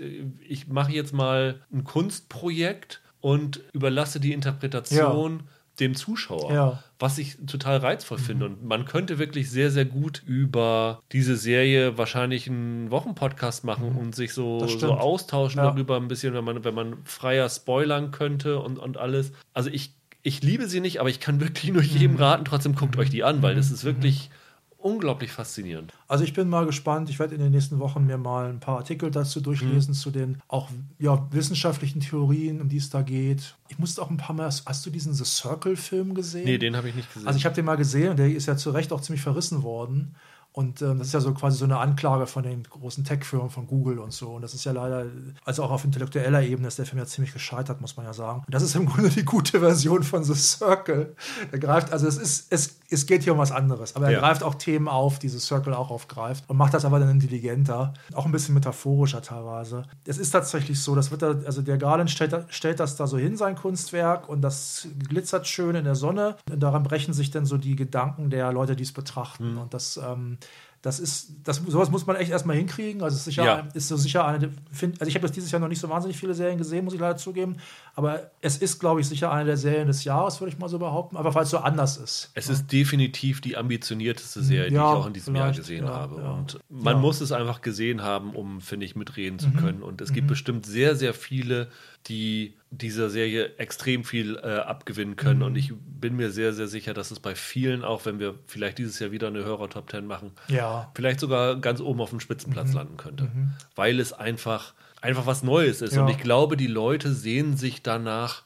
ich 0.47 0.69
mache 0.69 0.93
jetzt 0.93 1.13
mal 1.13 1.63
ein 1.73 1.83
Kunstprojekt 1.83 3.01
und 3.21 3.61
überlasse 3.73 4.21
die 4.21 4.33
Interpretation 4.33 5.43
dem 5.81 5.95
Zuschauer. 5.95 6.53
Ja. 6.53 6.83
Was 6.99 7.19
ich 7.19 7.37
total 7.47 7.79
reizvoll 7.79 8.19
finde. 8.19 8.47
Und 8.47 8.65
man 8.65 8.85
könnte 8.85 9.19
wirklich 9.19 9.51
sehr, 9.51 9.71
sehr 9.71 9.85
gut 9.85 10.23
über 10.27 11.03
diese 11.13 11.37
Serie 11.37 11.97
wahrscheinlich 11.97 12.49
einen 12.49 12.91
Wochenpodcast 12.91 13.65
machen 13.65 13.93
und 13.97 14.15
sich 14.17 14.35
so, 14.35 14.67
so 14.67 14.95
austauschen 14.95 15.59
Ja. 15.59 15.71
darüber 15.71 15.97
ein 15.97 16.09
bisschen, 16.09 16.35
wenn 16.35 16.45
man, 16.45 16.65
wenn 16.65 16.75
man 16.75 16.97
freier 17.05 17.49
spoilern 17.49 18.11
könnte 18.11 18.59
und, 18.59 18.79
und 18.79 18.97
alles. 18.97 19.33
Also 19.55 19.71
ich, 19.71 19.95
ich 20.23 20.43
liebe 20.43 20.67
sie 20.67 20.81
nicht, 20.81 20.99
aber 20.99 21.09
ich 21.09 21.21
kann 21.21 21.41
wirklich 21.41 21.73
nur 21.73 21.83
jedem 21.83 22.17
raten, 22.17 22.45
trotzdem 22.45 22.75
guckt 22.75 22.97
euch 22.97 23.11
die 23.11 23.23
an, 23.23 23.43
weil 23.43 23.55
das 23.55 23.71
ist 23.71 23.85
wirklich 23.85 24.31
unglaublich 24.79 25.33
faszinierend. 25.33 25.93
Also 26.07 26.25
ich 26.25 26.33
bin 26.33 26.49
mal 26.49 26.65
gespannt. 26.65 27.11
Ich 27.11 27.19
werde 27.19 27.35
in 27.35 27.41
den 27.41 27.51
nächsten 27.51 27.79
Wochen 27.81 28.07
mir 28.07 28.17
mal 28.17 28.49
ein 28.49 28.61
paar 28.61 28.79
Artikel 28.79 29.11
dazu 29.11 29.41
durchlesen, 29.41 29.93
zu 29.93 30.11
den 30.11 30.41
auch 30.49 30.69
ja, 30.99 31.27
wissenschaftlichen 31.31 32.01
Theorien, 32.01 32.61
um 32.61 32.69
die 32.69 32.77
es 32.77 32.89
da 32.89 33.03
geht. 33.03 33.57
Ich 33.69 33.79
musste 33.79 34.01
auch 34.01 34.11
ein 34.11 34.17
paar 34.17 34.35
Mal. 34.35 34.49
Hast 34.49 34.87
du 34.87 34.91
diesen 34.91 35.13
The 35.13 35.25
Circle-Film 35.25 36.15
gesehen? 36.15 36.45
Nee, 36.45 36.59
den 36.59 36.77
habe 36.77 36.89
ich 36.89 36.95
nicht 36.95 37.13
gesehen. 37.13 37.27
Also 37.27 37.39
ich 37.39 37.45
habe 37.45 37.55
den 37.55 37.65
mal 37.65 37.77
gesehen 37.77 38.11
und 38.11 38.19
der 38.19 38.31
ist 38.31 38.47
ja 38.47 38.57
zu 38.57 38.71
Recht 38.71 38.93
auch 38.93 39.01
ziemlich 39.01 39.23
verrissen 39.23 39.63
worden. 39.63 40.15
Und 40.53 40.83
ähm, 40.83 40.99
das 40.99 41.09
ist 41.09 41.13
ja 41.13 41.21
so 41.21 41.33
quasi 41.35 41.59
so 41.59 41.67
eine 41.67 41.79
Anklage 41.79 42.27
von 42.27 42.43
den 42.43 42.65
großen 42.65 43.05
Tech-Firmen 43.05 43.51
von 43.51 43.67
Google 43.67 43.99
und 43.99 44.13
so. 44.13 44.31
Und 44.31 44.43
das 44.43 44.55
ist 44.55 44.65
ja 44.65 44.73
leider, 44.73 45.07
also 45.45 45.63
auch 45.63 45.71
auf 45.71 45.85
intellektueller 45.85 46.43
Ebene 46.43 46.67
ist 46.67 46.79
der 46.79 46.87
Film 46.87 46.99
ja 46.99 47.07
ziemlich 47.07 47.33
gescheitert, 47.33 47.81
muss 47.81 47.97
man 47.97 48.07
ja 48.07 48.13
sagen. 48.13 48.43
Und 48.45 48.53
das 48.53 48.63
ist 48.63 48.75
im 48.75 48.87
Grunde 48.87 49.11
die 49.11 49.25
gute 49.25 49.61
Version 49.61 50.03
von 50.03 50.25
The 50.25 50.35
Circle. 50.35 51.15
Er 51.53 51.59
greift, 51.59 51.93
also 51.93 52.09
es 52.09 52.17
ist, 52.17 52.47
es, 52.51 52.78
es 52.91 53.07
geht 53.07 53.23
hier 53.23 53.33
um 53.35 53.39
was 53.39 53.53
anderes, 53.53 53.95
aber 53.97 54.07
er 54.07 54.13
Ja. 54.13 54.21
greift 54.21 54.43
auch 54.43 54.55
Themen 54.55 54.89
auf, 54.89 55.19
die 55.19 55.29
The 55.29 55.39
Circle 55.39 55.75
auch 55.75 55.91
aufgreift 55.91 56.45
und 56.49 56.57
macht 56.57 56.73
das 56.73 56.85
aber 56.85 56.99
dann 56.99 57.11
intelligenter, 57.11 57.93
auch 58.15 58.25
ein 58.25 58.33
bisschen 58.33 58.55
metaphorischer 58.55 59.21
teilweise. 59.21 59.85
Es 60.07 60.17
ist 60.19 60.31
tatsächlich 60.31 60.81
so, 60.81 60.95
das 60.95 61.11
wird 61.11 61.23
da, 61.23 61.35
also 61.45 61.61
der 61.63 61.77
Garland 61.77 62.11
stellt, 62.11 62.35
stellt 62.49 62.81
das 62.81 62.97
da 62.97 63.07
so 63.07 63.19
hin, 63.19 63.37
sein 63.37 63.57
Kunstwerk, 63.57 64.29
und 64.29 64.41
das 64.41 64.89
glitzert 65.09 65.47
schön 65.47 65.75
in 65.77 65.85
der 65.85 65.95
Sonne. 65.97 66.37
Und 66.51 66.61
daran 66.61 66.83
brechen 66.83 67.13
sich 67.13 67.31
dann 67.31 67.45
so 67.47 67.59
die 67.59 67.77
Gedanken 67.77 68.31
der 68.31 68.53
Leute, 68.53 68.75
die 68.75 68.85
es 68.85 68.93
betrachten. 68.93 69.59
Und 69.59 69.75
das, 69.75 69.99
ähm, 69.99 70.39
das 70.83 71.01
ist, 71.01 71.33
das, 71.43 71.57
sowas 71.67 71.91
muss 71.91 72.07
man 72.07 72.15
echt 72.17 72.31
erstmal 72.31 72.55
hinkriegen. 72.57 73.03
Also 73.03 73.17
ist 73.17 73.25
sicher, 73.25 73.45
Ja. 73.45 73.69
ist 73.75 73.89
so 73.89 73.97
sicher 73.97 74.25
eine, 74.25 74.51
find, 74.71 75.01
also 75.01 75.09
ich 75.09 75.17
habe 75.17 75.27
jetzt 75.27 75.35
dieses 75.35 75.51
Jahr 75.51 75.61
noch 75.61 75.67
nicht 75.69 75.81
so 75.81 75.89
wahnsinnig 75.89 76.17
viele 76.17 76.35
Serien 76.35 76.57
gesehen, 76.57 76.85
muss 76.85 76.95
ich 76.95 77.01
leider 77.01 77.17
zugeben. 77.17 77.57
Aber 77.97 78.31
es 78.41 78.59
ist, 78.59 78.79
glaube 78.79 79.01
ich, 79.01 79.09
sicher 79.09 79.33
eine 79.33 79.45
der 79.47 79.57
Serien 79.57 79.89
des 79.89 80.05
Jahres, 80.05 80.41
würde 80.41 80.53
ich 80.53 80.59
mal 80.59 80.69
so 80.69 80.79
behaupten, 80.79 81.17
einfach 81.17 81.35
weil 81.35 81.43
es 81.43 81.51
so 81.51 81.59
anders 81.59 81.97
ist. 81.97 82.31
Es 82.35 82.49
ist 82.49 82.71
definitiv 82.71 83.41
die 83.41 83.57
ambitionierteste 83.57 84.41
Serie, 84.43 84.69
die 84.71 84.77
Ja, 84.77 84.93
ich 84.93 84.99
auch 85.01 85.07
in 85.07 85.13
diesem 85.15 85.35
Jahr 85.35 85.51
gesehen 85.51 85.85
ja, 85.85 85.93
habe. 85.93 86.21
ja. 86.23 86.31
Und 86.31 86.59
man 86.69 86.93
Ja. 86.93 86.95
Mhm. 86.97 87.03
muss 87.03 87.21
es 87.21 87.33
einfach 87.33 87.61
gesehen 87.61 88.03
haben, 88.03 88.31
um, 88.37 88.61
finde 88.61 88.87
ich, 88.87 88.95
mitreden 88.95 89.41
zu 89.41 89.51
können. 89.51 89.83
Und 89.83 90.01
es 90.01 90.13
gibt 90.13 90.29
bestimmt 90.29 90.65
sehr, 90.65 90.95
sehr 90.95 91.13
viele, 91.13 91.69
die 92.07 92.55
dieser 92.71 93.09
Serie 93.11 93.57
extrem 93.57 94.05
viel 94.05 94.37
äh, 94.37 94.59
abgewinnen 94.59 95.17
können. 95.17 95.39
Mhm. 95.41 95.45
Und 95.47 95.57
ich 95.57 95.73
bin 95.75 96.17
mir 96.17 96.31
sehr, 96.31 96.53
sehr 96.53 96.69
sicher, 96.69 96.93
dass 96.95 97.11
es 97.11 97.19
bei 97.21 97.35
vielen, 97.35 97.83
auch 97.83 98.05
wenn 98.05 98.19
wir 98.19 98.35
vielleicht 98.47 98.79
dieses 98.79 98.99
Jahr 98.99 99.11
wieder 99.11 99.29
eine 99.29 99.43
Hörer-Top 99.45 99.91
10 99.91 100.07
machen, 100.07 100.33
Ja. 100.49 100.91
vielleicht 100.95 101.21
sogar 101.21 101.57
ganz 101.57 101.81
oben 101.81 102.01
auf 102.01 102.11
dem 102.11 102.17
Mhm. 102.17 102.21
Spitzenplatz 102.21 102.73
landen 102.75 102.97
könnte. 102.99 103.31
Weil 103.75 104.01
es 104.01 104.13
einfach, 104.13 104.75
einfach 105.01 105.27
was 105.27 105.43
Neues 105.43 105.81
ist. 105.83 105.95
Ja. 105.97 106.03
Und 106.03 106.09
ich 106.11 106.19
glaube, 106.19 106.57
die 106.57 106.67
Leute 106.67 107.13
sehen 107.15 107.57
sich 107.57 107.83
danach, 107.83 108.43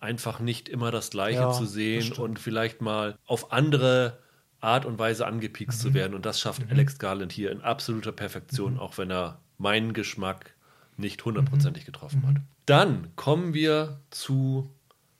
einfach 0.00 0.38
nicht 0.38 0.68
immer 0.68 0.90
das 0.90 1.10
Gleiche 1.10 1.40
Ja, 1.40 1.50
zu 1.52 1.64
sehen 1.66 2.12
und 2.12 2.38
vielleicht 2.38 2.80
mal 2.80 3.16
auf 3.26 3.52
andere 3.52 4.18
Art 4.60 4.84
und 4.86 4.98
Weise 4.98 5.26
angepiekst 5.26 5.80
zu 5.80 5.94
werden. 5.94 6.14
Und 6.14 6.24
das 6.26 6.40
schafft 6.40 6.62
Alex 6.70 6.98
Garland 6.98 7.32
hier 7.32 7.50
in 7.50 7.60
absoluter 7.60 8.12
Perfektion, 8.12 8.78
auch 8.78 8.98
wenn 8.98 9.10
er 9.10 9.40
meinen 9.58 9.92
Geschmack 9.94 10.53
nicht 10.96 11.24
hundertprozentig 11.24 11.84
getroffen 11.84 12.26
hat. 12.26 12.36
Dann 12.66 13.08
kommen 13.16 13.54
wir 13.54 14.00
zu 14.10 14.70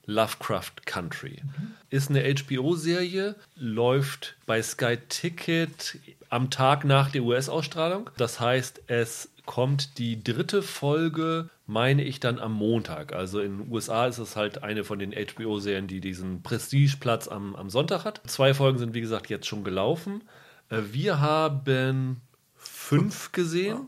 Lovecraft 0.05 0.85
Country. 0.85 1.41
Ist 1.89 2.09
eine 2.09 2.23
HBO-Serie, 2.23 3.35
läuft 3.55 4.37
bei 4.45 4.61
Sky 4.61 4.97
Ticket 5.09 5.97
am 6.29 6.49
Tag 6.49 6.85
nach 6.85 7.09
der 7.09 7.23
US-Ausstrahlung. 7.23 8.09
Das 8.17 8.39
heißt, 8.39 8.83
es 8.87 9.29
kommt 9.45 9.97
die 9.97 10.23
dritte 10.23 10.61
Folge, 10.61 11.49
meine 11.67 12.03
ich, 12.03 12.19
dann 12.19 12.39
am 12.39 12.53
Montag. 12.53 13.13
Also 13.13 13.39
in 13.39 13.59
den 13.59 13.71
USA 13.71 14.07
ist 14.07 14.17
es 14.17 14.35
halt 14.35 14.63
eine 14.63 14.83
von 14.83 14.99
den 14.99 15.11
HBO-Serien, 15.11 15.87
die 15.87 16.01
diesen 16.01 16.41
Prestigeplatz 16.41 17.27
am, 17.27 17.55
am 17.55 17.69
Sonntag 17.69 18.05
hat. 18.05 18.21
Zwei 18.25 18.53
Folgen 18.53 18.77
sind, 18.79 18.93
wie 18.93 19.01
gesagt, 19.01 19.29
jetzt 19.29 19.47
schon 19.47 19.63
gelaufen. 19.63 20.23
Äh, 20.69 20.81
Wir 20.91 21.19
haben 21.19 22.21
fünf 22.55 23.31
gesehen 23.31 23.87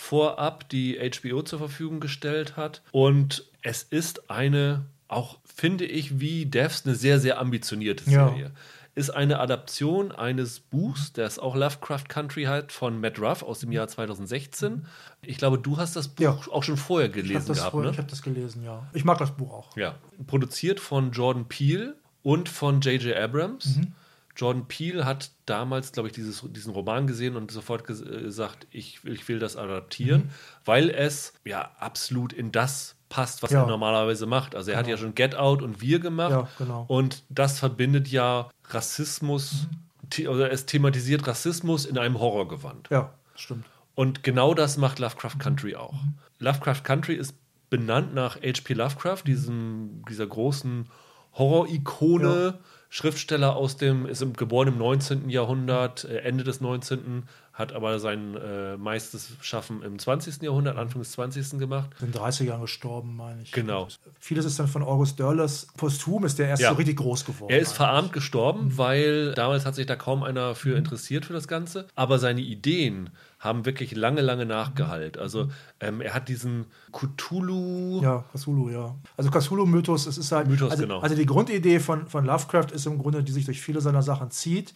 vorab, 0.00 0.68
die 0.70 0.98
HBO 0.98 1.42
zur 1.42 1.58
Verfügung 1.58 2.00
gestellt 2.00 2.56
hat. 2.56 2.82
Und 2.90 3.44
es 3.62 3.82
ist 3.82 4.30
eine, 4.30 4.86
auch 5.08 5.38
finde 5.44 5.84
ich, 5.84 6.20
wie 6.20 6.46
Devs, 6.46 6.86
eine 6.86 6.94
sehr, 6.94 7.20
sehr 7.20 7.38
ambitionierte 7.38 8.08
Ja. 8.10 8.28
Serie. 8.28 8.50
Ist 8.96 9.10
eine 9.10 9.38
Adaption 9.38 10.10
eines 10.10 10.58
Buchs, 10.60 11.12
das 11.12 11.38
auch 11.38 11.54
Lovecraft 11.54 12.04
Country 12.08 12.44
hat, 12.44 12.72
von 12.72 13.00
Matt 13.00 13.20
Ruff 13.20 13.42
aus 13.42 13.60
dem 13.60 13.70
Jahr 13.72 13.86
2016. 13.86 14.84
Ich 15.22 15.36
glaube, 15.38 15.58
du 15.58 15.76
hast 15.76 15.94
das 15.96 16.08
Buch 16.08 16.22
Ja. 16.24 16.52
auch 16.52 16.64
schon 16.64 16.76
vorher 16.76 17.08
Ich 17.08 17.14
habe 17.14 17.22
gelesen 17.22 17.46
das, 17.48 17.58
gehabt, 17.58 17.70
vorher- 17.70 17.90
ne? 17.90 17.94
ich 17.94 17.98
hab 17.98 18.08
das 18.08 18.22
gelesen, 18.22 18.64
ja. 18.64 18.88
Ich 18.92 19.04
mag 19.04 19.18
das 19.18 19.30
Buch 19.36 19.52
auch. 19.52 19.76
Ja. 19.76 19.94
Produziert 20.26 20.80
von 20.80 21.12
Jordan 21.12 21.46
Peele 21.46 21.94
und 22.22 22.48
von 22.48 22.80
J.J. 22.80 23.16
Abrams. 23.16 23.76
Mhm. 23.76 23.92
Jordan 24.36 24.66
Peele 24.68 25.04
hat 25.04 25.32
damals, 25.46 25.92
glaube 25.92 26.08
ich, 26.08 26.14
dieses, 26.14 26.42
diesen 26.50 26.72
Roman 26.72 27.06
gesehen 27.06 27.36
und 27.36 27.50
sofort 27.50 27.82
äh, 27.90 27.94
gesagt, 28.22 28.66
ich, 28.70 29.04
will- 29.04 29.14
ich 29.14 29.28
will 29.28 29.38
das 29.38 29.56
adaptieren, 29.56 30.22
Mhm. 30.22 30.28
weil 30.64 30.90
es 30.90 31.34
ja 31.44 31.70
absolut 31.78 32.32
in 32.32 32.52
das 32.52 32.96
passt, 33.08 33.42
was 33.42 33.50
Ja. 33.50 33.62
er 33.62 33.66
normalerweise 33.66 34.26
macht. 34.26 34.54
Also 34.54 34.70
er 34.70 34.78
hat 34.78 34.86
ja 34.86 34.96
schon 34.96 35.14
Get 35.16 35.34
Out 35.34 35.62
und 35.62 35.80
Wir 35.80 35.98
gemacht 35.98 36.30
Ja, 36.30 36.48
genau. 36.58 36.84
und 36.88 37.24
das 37.28 37.58
verbindet 37.58 38.08
ja 38.08 38.48
Rassismus, 38.68 39.66
the 40.12 40.28
oder 40.28 40.50
es 40.52 40.64
thematisiert 40.66 41.26
Rassismus 41.26 41.84
in 41.86 41.98
einem 41.98 42.18
Horrorgewand. 42.20 42.88
Ja, 42.90 43.12
stimmt. 43.34 43.66
Und 43.96 44.22
genau 44.22 44.54
das 44.54 44.76
macht 44.76 45.00
Lovecraft 45.00 45.38
Country 45.40 45.74
auch. 45.74 45.94
Lovecraft 46.38 46.82
Country 46.84 47.14
ist 47.14 47.34
benannt 47.68 48.14
nach 48.14 48.36
H.P. 48.36 48.74
Lovecraft, 48.74 49.24
diesem, 49.26 50.02
dieser 50.08 50.26
großen 50.26 50.88
Horror-Ikone, 51.34 52.58
Schriftsteller 52.92 53.54
aus 53.56 53.76
dem, 53.76 54.04
ist 54.04 54.20
im, 54.20 54.32
geboren 54.32 54.68
im 54.68 54.78
19. 54.78 55.30
Jahrhundert, 55.30 56.04
äh, 56.04 56.18
Ende 56.18 56.42
des 56.42 56.60
19., 56.60 57.22
hat 57.60 57.72
aber 57.72 58.00
sein 58.00 58.36
äh, 58.36 58.76
meistes 58.76 59.32
Schaffen 59.40 59.82
im 59.82 59.98
20. 59.98 60.42
Jahrhundert, 60.42 60.76
Anfang 60.76 61.00
des 61.00 61.12
20. 61.12 61.58
gemacht. 61.58 61.90
In 62.00 62.06
den 62.06 62.12
30 62.12 62.48
Jahren 62.48 62.62
gestorben, 62.62 63.14
meine 63.16 63.42
ich. 63.42 63.52
Genau. 63.52 63.86
Vieles 64.18 64.44
ist 64.44 64.58
dann 64.58 64.66
von 64.66 64.82
August 64.82 65.20
Dörlers 65.20 65.68
posthum, 65.76 66.24
ist 66.24 66.38
der 66.38 66.48
erst 66.48 66.62
Ja. 66.62 66.70
so 66.70 66.76
richtig 66.76 66.96
groß 66.96 67.24
geworden. 67.24 67.52
Er 67.52 67.60
ist 67.60 67.68
eigentlich. 67.68 67.76
verarmt 67.76 68.12
gestorben, 68.12 68.78
weil 68.78 69.32
damals 69.34 69.64
hat 69.66 69.76
sich 69.76 69.86
da 69.86 69.94
kaum 69.94 70.24
einer 70.24 70.54
für 70.56 70.76
interessiert 70.76 71.26
für 71.26 71.32
das 71.32 71.46
Ganze. 71.46 71.86
Aber 71.94 72.18
seine 72.18 72.40
Ideen 72.40 73.10
haben 73.38 73.64
wirklich 73.64 73.96
lange, 73.96 74.20
lange 74.20 74.44
nachgehalt. 74.44 75.16
Also 75.16 75.48
ähm, 75.80 76.00
er 76.00 76.12
hat 76.14 76.28
diesen 76.28 76.66
Cthulhu. 76.92 78.00
Ja, 78.02 78.24
Cthulhu, 78.34 78.68
ja. 78.68 78.94
Also 79.16 79.30
Cthulhu-Mythos, 79.30 80.06
es 80.06 80.18
ist 80.18 80.32
halt. 80.32 80.46
Mythos, 80.48 80.70
also, 80.72 80.82
genau. 80.82 81.00
also 81.00 81.14
die 81.14 81.26
Grundidee 81.26 81.80
von, 81.80 82.06
von 82.06 82.24
Lovecraft 82.24 82.72
ist 82.72 82.86
im 82.86 82.98
Grunde, 82.98 83.22
die 83.22 83.32
sich 83.32 83.46
durch 83.46 83.60
viele 83.60 83.80
seiner 83.80 84.02
Sachen 84.02 84.30
zieht, 84.30 84.74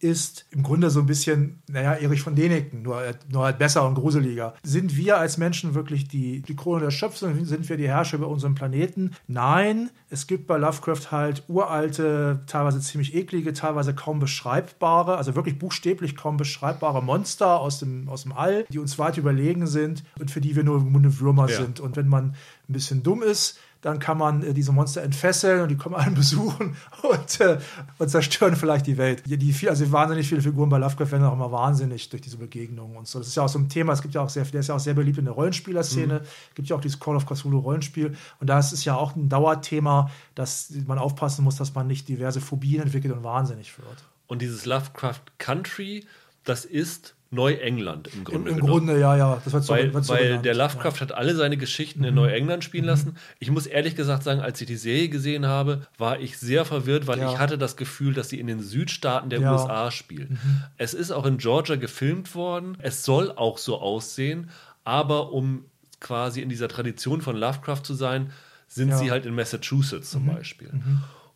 ist 0.00 0.46
im 0.50 0.62
Grunde 0.62 0.88
so 0.90 1.00
ein 1.00 1.06
bisschen, 1.06 1.62
naja, 1.68 1.92
Erich 1.94 2.22
von 2.22 2.34
Däniken, 2.34 2.82
nur, 2.82 2.96
halt- 2.96 3.30
nur 3.30 3.44
halt 3.44 3.58
besser 3.58 3.86
und 3.86 3.94
gruseliger. 3.94 4.54
Sind 4.62 4.96
wir 4.96 5.18
als 5.18 5.36
Menschen 5.38 5.74
wirklich 5.74 6.08
die, 6.08 6.40
die 6.40 6.56
Krone 6.56 6.80
der 6.80 6.90
Schöpfung? 6.90 7.44
Sind 7.44 7.68
wir 7.68 7.76
die 7.76 7.86
Herrscher 7.88 8.16
über 8.16 8.28
unseren 8.28 8.54
Planeten? 8.54 9.12
Nein, 9.28 9.90
es 10.08 10.26
gibt 10.26 10.46
bei 10.46 10.56
Lovecraft 10.56 11.10
halt 11.12 11.44
uralte, 11.48 12.40
teilweise 12.46 12.80
ziemlich 12.80 13.14
eklige, 13.14 13.52
teilweise 13.52 13.94
kaum 13.94 14.18
beschreibbare, 14.20 15.16
also 15.16 15.34
wirklich 15.34 15.58
buchstäblich 15.58 16.16
kaum 16.16 16.36
beschreibbare 16.36 17.02
Monster 17.02 17.60
aus 17.60 17.78
dem, 17.80 18.08
aus 18.08 18.22
dem 18.22 18.32
All, 18.32 18.64
die 18.70 18.78
uns 18.78 18.98
weit 18.98 19.18
überlegen 19.18 19.66
sind 19.66 20.02
und 20.18 20.30
für 20.30 20.40
die 20.40 20.56
wir 20.56 20.64
nur 20.64 20.78
im 20.78 20.92
Grunde 20.92 21.20
Würmer 21.20 21.48
Ja. 21.48 21.56
sind. 21.62 21.78
Und 21.80 21.96
wenn 21.96 22.08
man 22.08 22.34
ein 22.68 22.72
bisschen 22.72 23.02
dumm 23.02 23.22
ist, 23.22 23.58
dann 23.80 23.98
kann 23.98 24.18
man 24.18 24.42
äh, 24.42 24.52
diese 24.52 24.72
Monster 24.72 25.02
entfesseln 25.02 25.62
und 25.62 25.68
die 25.68 25.76
kommen 25.76 25.94
einen 25.96 26.14
besuchen 26.14 26.76
und, 27.02 27.40
äh, 27.40 27.58
und 27.98 28.08
zerstören 28.08 28.56
vielleicht 28.56 28.86
die 28.86 28.98
Welt. 28.98 29.22
Die, 29.26 29.36
die 29.36 29.52
viel, 29.52 29.68
also 29.68 29.90
wahnsinnig 29.92 30.28
viele 30.28 30.42
Figuren 30.42 30.68
bei 30.68 30.78
Lovecraft 30.78 31.12
werden 31.12 31.24
auch 31.24 31.32
immer 31.32 31.52
wahnsinnig 31.52 32.08
durch 32.10 32.22
diese 32.22 32.36
Begegnungen 32.36 32.96
und 32.96 33.08
so. 33.08 33.18
Das 33.18 33.28
ist 33.28 33.34
ja 33.34 33.44
auch 33.44 33.48
so 33.48 33.58
ein 33.58 33.68
Thema, 33.68 33.92
es 33.92 34.02
gibt 34.02 34.14
ja 34.14 34.20
auch 34.20 34.28
sehr, 34.28 34.44
der 34.44 34.60
ist 34.60 34.68
ja 34.68 34.74
auch 34.74 34.80
sehr 34.80 34.94
beliebt 34.94 35.18
in 35.18 35.24
der 35.24 35.34
Rollenspielerszene, 35.34 36.22
gibt 36.54 36.68
ja 36.68 36.76
auch 36.76 36.80
dieses 36.80 37.00
Call 37.00 37.16
of 37.16 37.26
Cthulhu 37.26 37.58
Rollenspiel 37.58 38.16
und 38.40 38.46
da 38.46 38.58
ist 38.58 38.72
es 38.72 38.84
ja 38.84 38.96
auch 38.96 39.16
ein 39.16 39.28
Dauerthema, 39.28 40.10
dass 40.34 40.72
man 40.86 40.98
aufpassen 40.98 41.44
muss, 41.44 41.56
dass 41.56 41.74
man 41.74 41.86
nicht 41.86 42.08
diverse 42.08 42.40
Phobien 42.40 42.82
entwickelt 42.82 43.14
und 43.14 43.24
wahnsinnig 43.24 43.76
wird. 43.78 44.04
Und 44.26 44.42
dieses 44.42 44.64
Lovecraft 44.64 45.22
Country, 45.38 46.06
das 46.44 46.64
ist 46.64 47.14
Neuengland 47.32 48.08
im 48.08 48.18
Im, 48.18 48.24
Grunde. 48.24 48.50
im 48.50 48.56
genommen. 48.56 48.70
Grunde, 48.86 49.00
ja, 49.00 49.16
ja, 49.16 49.40
das 49.44 49.52
so, 49.66 49.72
Weil, 49.72 49.92
so 50.02 50.12
weil 50.12 50.38
der 50.38 50.54
ja. 50.56 50.64
Lovecraft 50.64 51.00
hat 51.00 51.12
alle 51.12 51.36
seine 51.36 51.56
Geschichten 51.56 52.02
in 52.02 52.14
Neuengland 52.14 52.64
spielen 52.64 52.84
lassen. 52.84 53.16
Ich 53.38 53.50
muss 53.52 53.66
ehrlich 53.66 53.94
gesagt 53.94 54.24
sagen, 54.24 54.40
als 54.40 54.60
ich 54.60 54.66
die 54.66 54.76
Serie 54.76 55.08
gesehen 55.08 55.46
habe, 55.46 55.86
war 55.96 56.18
ich 56.18 56.38
sehr 56.38 56.64
verwirrt, 56.64 57.06
weil 57.06 57.20
Ja. 57.20 57.32
ich 57.32 57.38
hatte 57.38 57.56
das 57.56 57.76
Gefühl, 57.76 58.14
dass 58.14 58.30
sie 58.30 58.40
in 58.40 58.48
den 58.48 58.60
Südstaaten 58.60 59.30
der 59.30 59.40
Ja. 59.40 59.52
USA 59.52 59.90
spielt. 59.92 60.28
Es 60.76 60.92
ist 60.92 61.12
auch 61.12 61.24
in 61.24 61.38
Georgia 61.38 61.76
gefilmt 61.76 62.34
worden. 62.34 62.76
Es 62.80 63.04
soll 63.04 63.30
auch 63.30 63.58
so 63.58 63.78
aussehen, 63.80 64.50
aber 64.82 65.32
um 65.32 65.64
quasi 66.00 66.40
in 66.40 66.48
dieser 66.48 66.66
Tradition 66.68 67.20
von 67.20 67.36
Lovecraft 67.36 67.82
zu 67.84 67.94
sein, 67.94 68.32
sind 68.66 68.88
Ja. 68.88 68.98
sie 68.98 69.10
halt 69.12 69.24
in 69.26 69.34
Massachusetts 69.36 70.10
zum 70.10 70.26
Beispiel. 70.26 70.70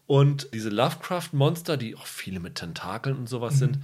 Und 0.06 0.48
diese 0.54 0.70
Lovecraft-Monster, 0.70 1.76
die 1.76 1.94
auch 1.96 2.06
viele 2.06 2.40
mit 2.40 2.56
Tentakeln 2.56 3.16
und 3.16 3.28
sowas 3.28 3.58
sind, 3.58 3.78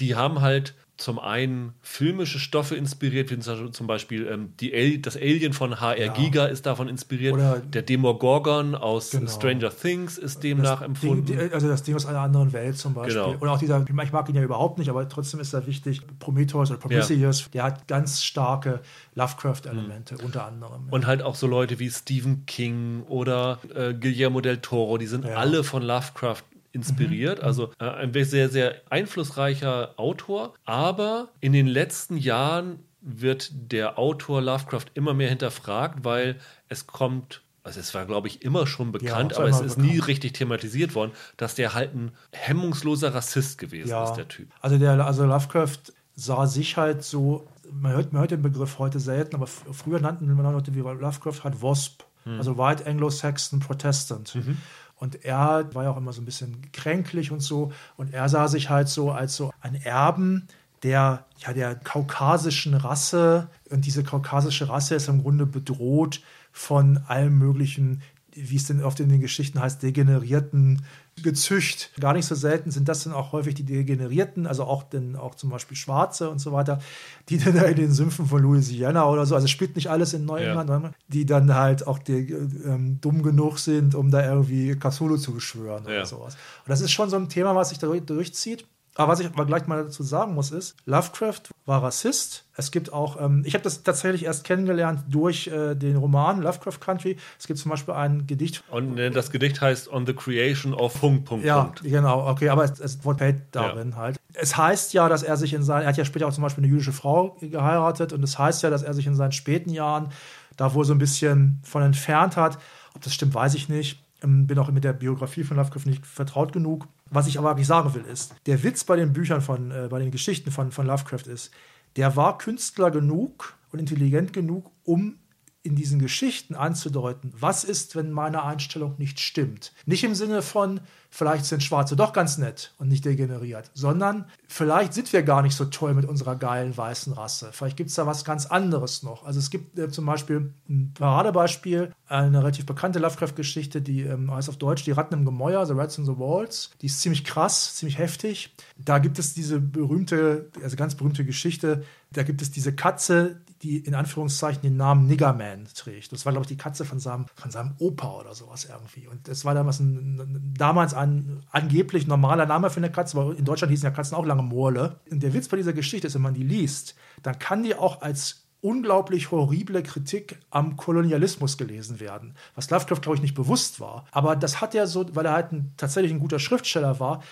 die 0.00 0.14
haben 0.14 0.40
halt 0.40 0.74
zum 0.98 1.18
einen 1.20 1.74
filmische 1.80 2.38
Stoffe 2.40 2.74
inspiriert, 2.74 3.30
wie 3.30 3.38
zum 3.38 3.86
Beispiel 3.86 4.26
ähm, 4.26 4.52
die 4.58 5.00
das 5.00 5.16
Alien 5.16 5.52
von 5.52 5.80
HR 5.80 5.96
Ja. 6.06 6.12
Giga 6.12 6.46
ist 6.46 6.66
davon 6.66 6.88
inspiriert. 6.88 7.34
Oder- 7.34 7.60
der 7.60 7.82
Demogorgon 7.82 8.74
aus 8.74 9.10
Genau. 9.12 9.30
Stranger 9.30 9.70
Things 9.70 10.18
ist 10.18 10.42
demnach 10.42 10.80
Ding, 10.80 10.86
empfunden. 10.88 11.26
die, 11.26 11.38
also 11.38 11.68
das 11.68 11.84
Ding 11.84 11.94
aus 11.94 12.04
einer 12.04 12.18
anderen 12.20 12.52
Welt 12.52 12.76
zum 12.76 12.94
Beispiel. 12.94 13.14
Genau. 13.22 13.36
Und 13.38 13.48
auch 13.48 13.58
dieser, 13.60 13.84
ich 13.88 14.12
mag 14.12 14.28
ihn 14.28 14.34
ja 14.34 14.42
überhaupt 14.42 14.78
nicht, 14.78 14.88
aber 14.90 15.08
trotzdem 15.08 15.38
ist 15.38 15.52
er 15.54 15.66
wichtig. 15.68 16.02
Prometheus 16.18 16.70
oder 16.70 16.80
Prometheus, 16.80 17.48
der 17.52 17.62
hat 17.62 17.86
ganz 17.86 18.22
starke 18.24 18.80
Lovecraft-Elemente, 19.14 20.18
unter 20.18 20.46
anderem. 20.46 20.88
Und 20.90 21.06
halt 21.06 21.22
auch 21.22 21.36
so 21.36 21.46
Leute 21.46 21.78
wie 21.78 21.90
Stephen 21.90 22.44
King 22.46 23.02
oder 23.08 23.58
äh, 23.74 23.94
Guillermo 23.94 24.40
del 24.40 24.58
Toro, 24.58 24.98
die 24.98 25.06
sind 25.06 25.24
Ja. 25.24 25.30
Mhm. 25.30 25.36
alle 25.36 25.64
von 25.64 25.82
Lovecraft 25.82 26.42
inspiriert. 26.78 27.40
Also 27.40 27.70
äh, 27.78 27.84
ein 27.84 28.12
sehr, 28.24 28.48
sehr 28.48 28.76
einflussreicher 28.90 29.94
Autor. 29.96 30.54
Aber 30.64 31.28
in 31.40 31.52
den 31.52 31.66
letzten 31.66 32.16
Jahren 32.16 32.80
wird 33.00 33.50
der 33.72 33.98
Autor 33.98 34.40
Lovecraft 34.42 34.86
immer 34.94 35.14
mehr 35.14 35.28
hinterfragt, 35.28 36.04
weil 36.04 36.36
es 36.68 36.86
kommt. 36.86 37.42
Also 37.62 37.80
es 37.80 37.92
war, 37.94 38.06
glaube 38.06 38.28
ich, 38.28 38.42
immer 38.42 38.66
schon 38.66 38.92
bekannt, 38.92 39.32
war 39.32 39.40
aber 39.40 39.50
es 39.50 39.60
ist 39.60 39.76
nie 39.76 39.88
bekannt. 39.92 40.08
richtig 40.08 40.32
thematisiert 40.32 40.94
worden, 40.94 41.12
dass 41.36 41.54
der 41.54 41.74
halt 41.74 41.94
ein 41.94 42.12
hemmungsloser 42.32 43.14
Rassist 43.14 43.58
gewesen 43.58 43.90
ja, 43.90 44.04
ist, 44.04 44.14
der 44.14 44.26
Typ. 44.26 44.48
Also, 44.60 44.78
der, 44.78 45.04
also 45.04 45.26
Lovecraft 45.26 45.78
sah 46.14 46.46
sich 46.46 46.76
halt 46.78 47.04
so, 47.04 47.46
man 47.70 47.92
hört, 47.92 48.12
man 48.12 48.20
hört 48.20 48.30
den 48.30 48.42
Begriff 48.42 48.78
heute 48.78 49.00
selten, 49.00 49.36
aber 49.36 49.46
früher 49.46 50.00
nannten 50.00 50.26
man 50.34 50.50
Leute 50.52 50.74
wie 50.74 50.80
Lovecraft 50.80 51.44
halt 51.44 51.60
WASP, 51.60 52.04
Hm. 52.24 52.38
also 52.38 52.58
White 52.58 52.86
Anglo-Saxon 52.86 53.60
Protestant. 53.60 54.34
Mhm. 54.34 54.58
Und 54.98 55.24
er 55.24 55.68
war 55.74 55.84
ja 55.84 55.90
auch 55.90 55.96
immer 55.96 56.12
so 56.12 56.20
ein 56.20 56.24
bisschen 56.24 56.70
kränklich 56.72 57.30
und 57.30 57.40
so. 57.40 57.72
Und 57.96 58.12
er 58.12 58.28
sah 58.28 58.48
sich 58.48 58.68
halt 58.68 58.88
so 58.88 59.12
als 59.12 59.36
so 59.36 59.52
ein 59.60 59.74
Erben 59.76 60.48
der, 60.82 61.26
ja, 61.38 61.52
der 61.52 61.74
kaukasischen 61.74 62.74
Rasse. 62.74 63.48
Und 63.70 63.86
diese 63.86 64.02
kaukasische 64.02 64.68
Rasse 64.68 64.96
ist 64.96 65.08
im 65.08 65.22
Grunde 65.22 65.46
bedroht 65.46 66.20
von 66.52 66.98
allem 67.06 67.38
möglichen, 67.38 68.02
wie 68.32 68.56
es 68.56 68.66
denn 68.66 68.82
oft 68.82 69.00
in 69.00 69.08
den 69.08 69.20
Geschichten 69.20 69.60
heißt, 69.60 69.82
degenerierten 69.82 70.82
Gezücht. 71.22 71.90
Gar 72.00 72.12
nicht 72.14 72.26
so 72.26 72.34
selten 72.34 72.70
sind 72.70 72.88
das 72.88 73.04
dann 73.04 73.12
auch 73.12 73.32
häufig 73.32 73.54
die 73.54 73.64
Degenerierten, 73.64 74.46
also 74.46 74.64
auch, 74.64 74.82
denn, 74.82 75.16
auch 75.16 75.34
zum 75.34 75.50
Beispiel 75.50 75.76
Schwarze 75.76 76.30
und 76.30 76.38
so 76.38 76.52
weiter, 76.52 76.80
die 77.28 77.38
dann 77.38 77.56
in 77.56 77.76
den 77.76 77.92
Sümpfen 77.92 78.26
von 78.26 78.42
Louisiana 78.42 79.06
oder 79.08 79.26
so, 79.26 79.34
also 79.34 79.46
spielt 79.46 79.76
nicht 79.76 79.88
alles 79.90 80.14
in 80.14 80.24
Neuengland, 80.24 80.68
Ja. 80.84 80.90
die 81.08 81.26
dann 81.26 81.54
halt 81.54 81.86
auch 81.86 81.98
die, 81.98 82.30
ähm, 82.32 82.98
dumm 83.00 83.22
genug 83.22 83.58
sind, 83.58 83.94
um 83.94 84.10
da 84.10 84.24
irgendwie 84.24 84.74
Cthulhu 84.76 85.16
zu 85.16 85.32
beschwören 85.32 85.84
Ja. 85.84 85.90
oder 85.90 86.06
sowas. 86.06 86.34
Und 86.34 86.68
das 86.68 86.80
ist 86.80 86.90
schon 86.92 87.10
so 87.10 87.16
ein 87.16 87.28
Thema, 87.28 87.54
was 87.54 87.70
sich 87.70 87.78
da 87.78 87.86
durch- 87.86 88.04
durchzieht. 88.04 88.66
Aber 88.98 89.12
was 89.12 89.20
ich 89.20 89.26
aber 89.28 89.46
gleich 89.46 89.68
mal 89.68 89.84
dazu 89.84 90.02
sagen 90.02 90.34
muss, 90.34 90.50
ist, 90.50 90.74
Lovecraft 90.84 91.42
war 91.66 91.84
Rassist. 91.84 92.44
Es 92.56 92.72
gibt 92.72 92.92
auch, 92.92 93.20
ähm, 93.20 93.44
ich 93.46 93.54
habe 93.54 93.62
das 93.62 93.84
tatsächlich 93.84 94.24
erst 94.24 94.42
kennengelernt 94.42 95.04
durch 95.08 95.46
äh, 95.46 95.76
den 95.76 95.94
Roman 95.94 96.42
Lovecraft 96.42 96.80
Country. 96.80 97.16
Es 97.38 97.46
gibt 97.46 97.60
zum 97.60 97.70
Beispiel 97.70 97.94
ein 97.94 98.26
Gedicht. 98.26 98.64
Und 98.72 98.98
äh, 98.98 99.12
das 99.12 99.30
Gedicht 99.30 99.60
heißt 99.60 99.92
On 99.92 100.04
the 100.04 100.14
Creation 100.14 100.74
of 100.74 101.00
Punkt, 101.00 101.26
Punkt, 101.26 101.46
ja, 101.46 101.62
Punkt. 101.62 101.84
genau, 101.84 102.28
okay, 102.28 102.48
aber 102.48 102.64
es, 102.64 102.80
es 102.80 103.04
Wort 103.04 103.22
darin 103.52 103.90
ja. 103.90 103.96
halt. 103.96 104.16
Es 104.34 104.56
heißt 104.56 104.92
ja, 104.94 105.08
dass 105.08 105.22
er 105.22 105.36
sich 105.36 105.54
in 105.54 105.62
seinen, 105.62 105.82
er 105.82 105.90
hat 105.90 105.96
ja 105.96 106.04
später 106.04 106.26
auch 106.26 106.32
zum 106.32 106.42
Beispiel 106.42 106.64
eine 106.64 106.72
jüdische 106.72 106.92
Frau 106.92 107.36
geheiratet 107.40 108.12
und 108.12 108.24
es 108.24 108.36
heißt 108.36 108.64
ja, 108.64 108.70
dass 108.70 108.82
er 108.82 108.94
sich 108.94 109.06
in 109.06 109.14
seinen 109.14 109.32
späten 109.32 109.70
Jahren 109.70 110.08
da 110.56 110.74
wohl 110.74 110.84
so 110.84 110.92
ein 110.92 110.98
bisschen 110.98 111.60
von 111.62 111.84
entfernt 111.84 112.36
hat. 112.36 112.58
Ob 112.96 113.02
das 113.02 113.14
stimmt, 113.14 113.32
weiß 113.32 113.54
ich 113.54 113.68
nicht. 113.68 114.02
Ähm, 114.22 114.46
bin 114.46 114.58
auch 114.58 114.70
mit 114.70 114.84
der 114.84 114.92
Biografie 114.92 115.44
von 115.44 115.56
Lovecraft 115.56 115.86
nicht 115.86 116.04
vertraut 116.06 116.52
genug. 116.52 116.86
Was 117.10 117.26
ich 117.26 117.38
aber 117.38 117.50
wirklich 117.50 117.66
sagen 117.66 117.94
will, 117.94 118.04
ist, 118.04 118.34
der 118.46 118.62
Witz 118.62 118.84
bei 118.84 118.96
den 118.96 119.12
Büchern 119.12 119.40
von, 119.40 119.70
äh, 119.70 119.88
bei 119.90 119.98
den 119.98 120.10
Geschichten 120.10 120.50
von, 120.50 120.72
von 120.72 120.86
Lovecraft 120.86 121.26
ist, 121.26 121.52
der 121.96 122.16
war 122.16 122.38
Künstler 122.38 122.90
genug 122.90 123.54
und 123.72 123.78
intelligent 123.78 124.32
genug, 124.32 124.70
um 124.84 125.16
in 125.62 125.74
diesen 125.74 125.98
Geschichten 125.98 126.54
anzudeuten, 126.54 127.32
was 127.38 127.64
ist, 127.64 127.96
wenn 127.96 128.12
meine 128.12 128.44
Einstellung 128.44 128.94
nicht 128.98 129.20
stimmt. 129.20 129.72
Nicht 129.86 130.04
im 130.04 130.14
Sinne 130.14 130.40
von, 130.40 130.80
vielleicht 131.10 131.46
sind 131.46 131.62
Schwarze 131.62 131.96
doch 131.96 132.12
ganz 132.12 132.38
nett 132.38 132.74
und 132.78 132.88
nicht 132.88 133.04
degeneriert, 133.04 133.70
sondern 133.74 134.26
vielleicht 134.46 134.94
sind 134.94 135.12
wir 135.12 135.22
gar 135.22 135.42
nicht 135.42 135.56
so 135.56 135.64
toll 135.64 135.94
mit 135.94 136.04
unserer 136.04 136.36
geilen 136.36 136.76
weißen 136.76 137.12
Rasse. 137.12 137.50
Vielleicht 137.52 137.76
gibt 137.76 137.90
es 137.90 137.96
da 137.96 138.06
was 138.06 138.24
ganz 138.24 138.46
anderes 138.46 139.02
noch. 139.02 139.24
Also 139.24 139.40
es 139.40 139.50
gibt 139.50 139.78
äh, 139.78 139.90
zum 139.90 140.06
Beispiel 140.06 140.54
ein 140.68 140.94
Paradebeispiel, 140.94 141.92
eine 142.06 142.38
relativ 142.38 142.64
bekannte 142.64 142.98
Lovecraft-Geschichte, 143.00 143.82
die 143.82 144.02
ähm, 144.02 144.30
heißt 144.32 144.48
auf 144.48 144.56
Deutsch 144.56 144.84
Die 144.84 144.92
Ratten 144.92 145.14
im 145.14 145.24
Gemäuer, 145.24 145.66
The 145.66 145.74
Rats 145.74 145.98
in 145.98 146.06
the 146.06 146.18
Walls. 146.18 146.70
Die 146.80 146.86
ist 146.86 147.00
ziemlich 147.00 147.24
krass, 147.24 147.74
ziemlich 147.74 147.98
heftig. 147.98 148.54
Da 148.76 148.98
gibt 148.98 149.18
es 149.18 149.34
diese 149.34 149.60
berühmte, 149.60 150.50
also 150.62 150.76
ganz 150.76 150.94
berühmte 150.94 151.24
Geschichte, 151.24 151.84
da 152.12 152.22
gibt 152.22 152.42
es 152.42 152.50
diese 152.50 152.74
Katze, 152.74 153.40
die 153.62 153.78
in 153.78 153.94
Anführungszeichen 153.94 154.62
den 154.62 154.76
Namen 154.76 155.06
Niggerman 155.06 155.66
trägt. 155.74 156.12
Das 156.12 156.24
war, 156.24 156.32
glaube 156.32 156.44
ich, 156.44 156.48
die 156.48 156.56
Katze 156.56 156.84
von 156.84 157.00
seinem, 157.00 157.26
von 157.34 157.50
seinem 157.50 157.74
Opa 157.78 158.20
oder 158.20 158.34
sowas 158.34 158.64
irgendwie. 158.64 159.08
Und 159.08 159.28
das 159.28 159.44
war 159.44 159.54
damals 159.54 159.80
ein, 159.80 160.54
damals 160.56 160.94
ein 160.94 161.42
angeblich 161.50 162.06
normaler 162.06 162.46
Name 162.46 162.70
für 162.70 162.78
eine 162.78 162.90
Katze, 162.90 163.18
aber 163.18 163.36
in 163.36 163.44
Deutschland 163.44 163.70
hießen 163.70 163.84
ja 163.84 163.90
Katzen 163.90 164.16
auch 164.16 164.24
lange 164.24 164.42
Morle. 164.42 165.00
Und 165.10 165.22
der 165.22 165.34
Witz 165.34 165.48
bei 165.48 165.56
dieser 165.56 165.72
Geschichte 165.72 166.06
ist, 166.06 166.14
wenn 166.14 166.22
man 166.22 166.34
die 166.34 166.44
liest, 166.44 166.94
dann 167.22 167.38
kann 167.38 167.62
die 167.62 167.74
auch 167.74 168.00
als 168.00 168.44
unglaublich 168.60 169.30
horrible 169.30 169.82
Kritik 169.82 170.38
am 170.50 170.76
Kolonialismus 170.76 171.58
gelesen 171.58 172.00
werden, 172.00 172.34
was 172.54 172.70
Lovecraft, 172.70 173.02
glaube 173.02 173.16
ich, 173.16 173.22
nicht 173.22 173.34
bewusst 173.34 173.80
war. 173.80 174.06
Aber 174.10 174.34
das 174.34 174.60
hat 174.60 174.74
er 174.74 174.86
so, 174.86 175.14
weil 175.14 175.26
er 175.26 175.32
halt 175.32 175.52
ein, 175.52 175.72
tatsächlich 175.76 176.12
ein 176.12 176.18
guter 176.18 176.38
Schriftsteller 176.38 176.98
war, 176.98 177.22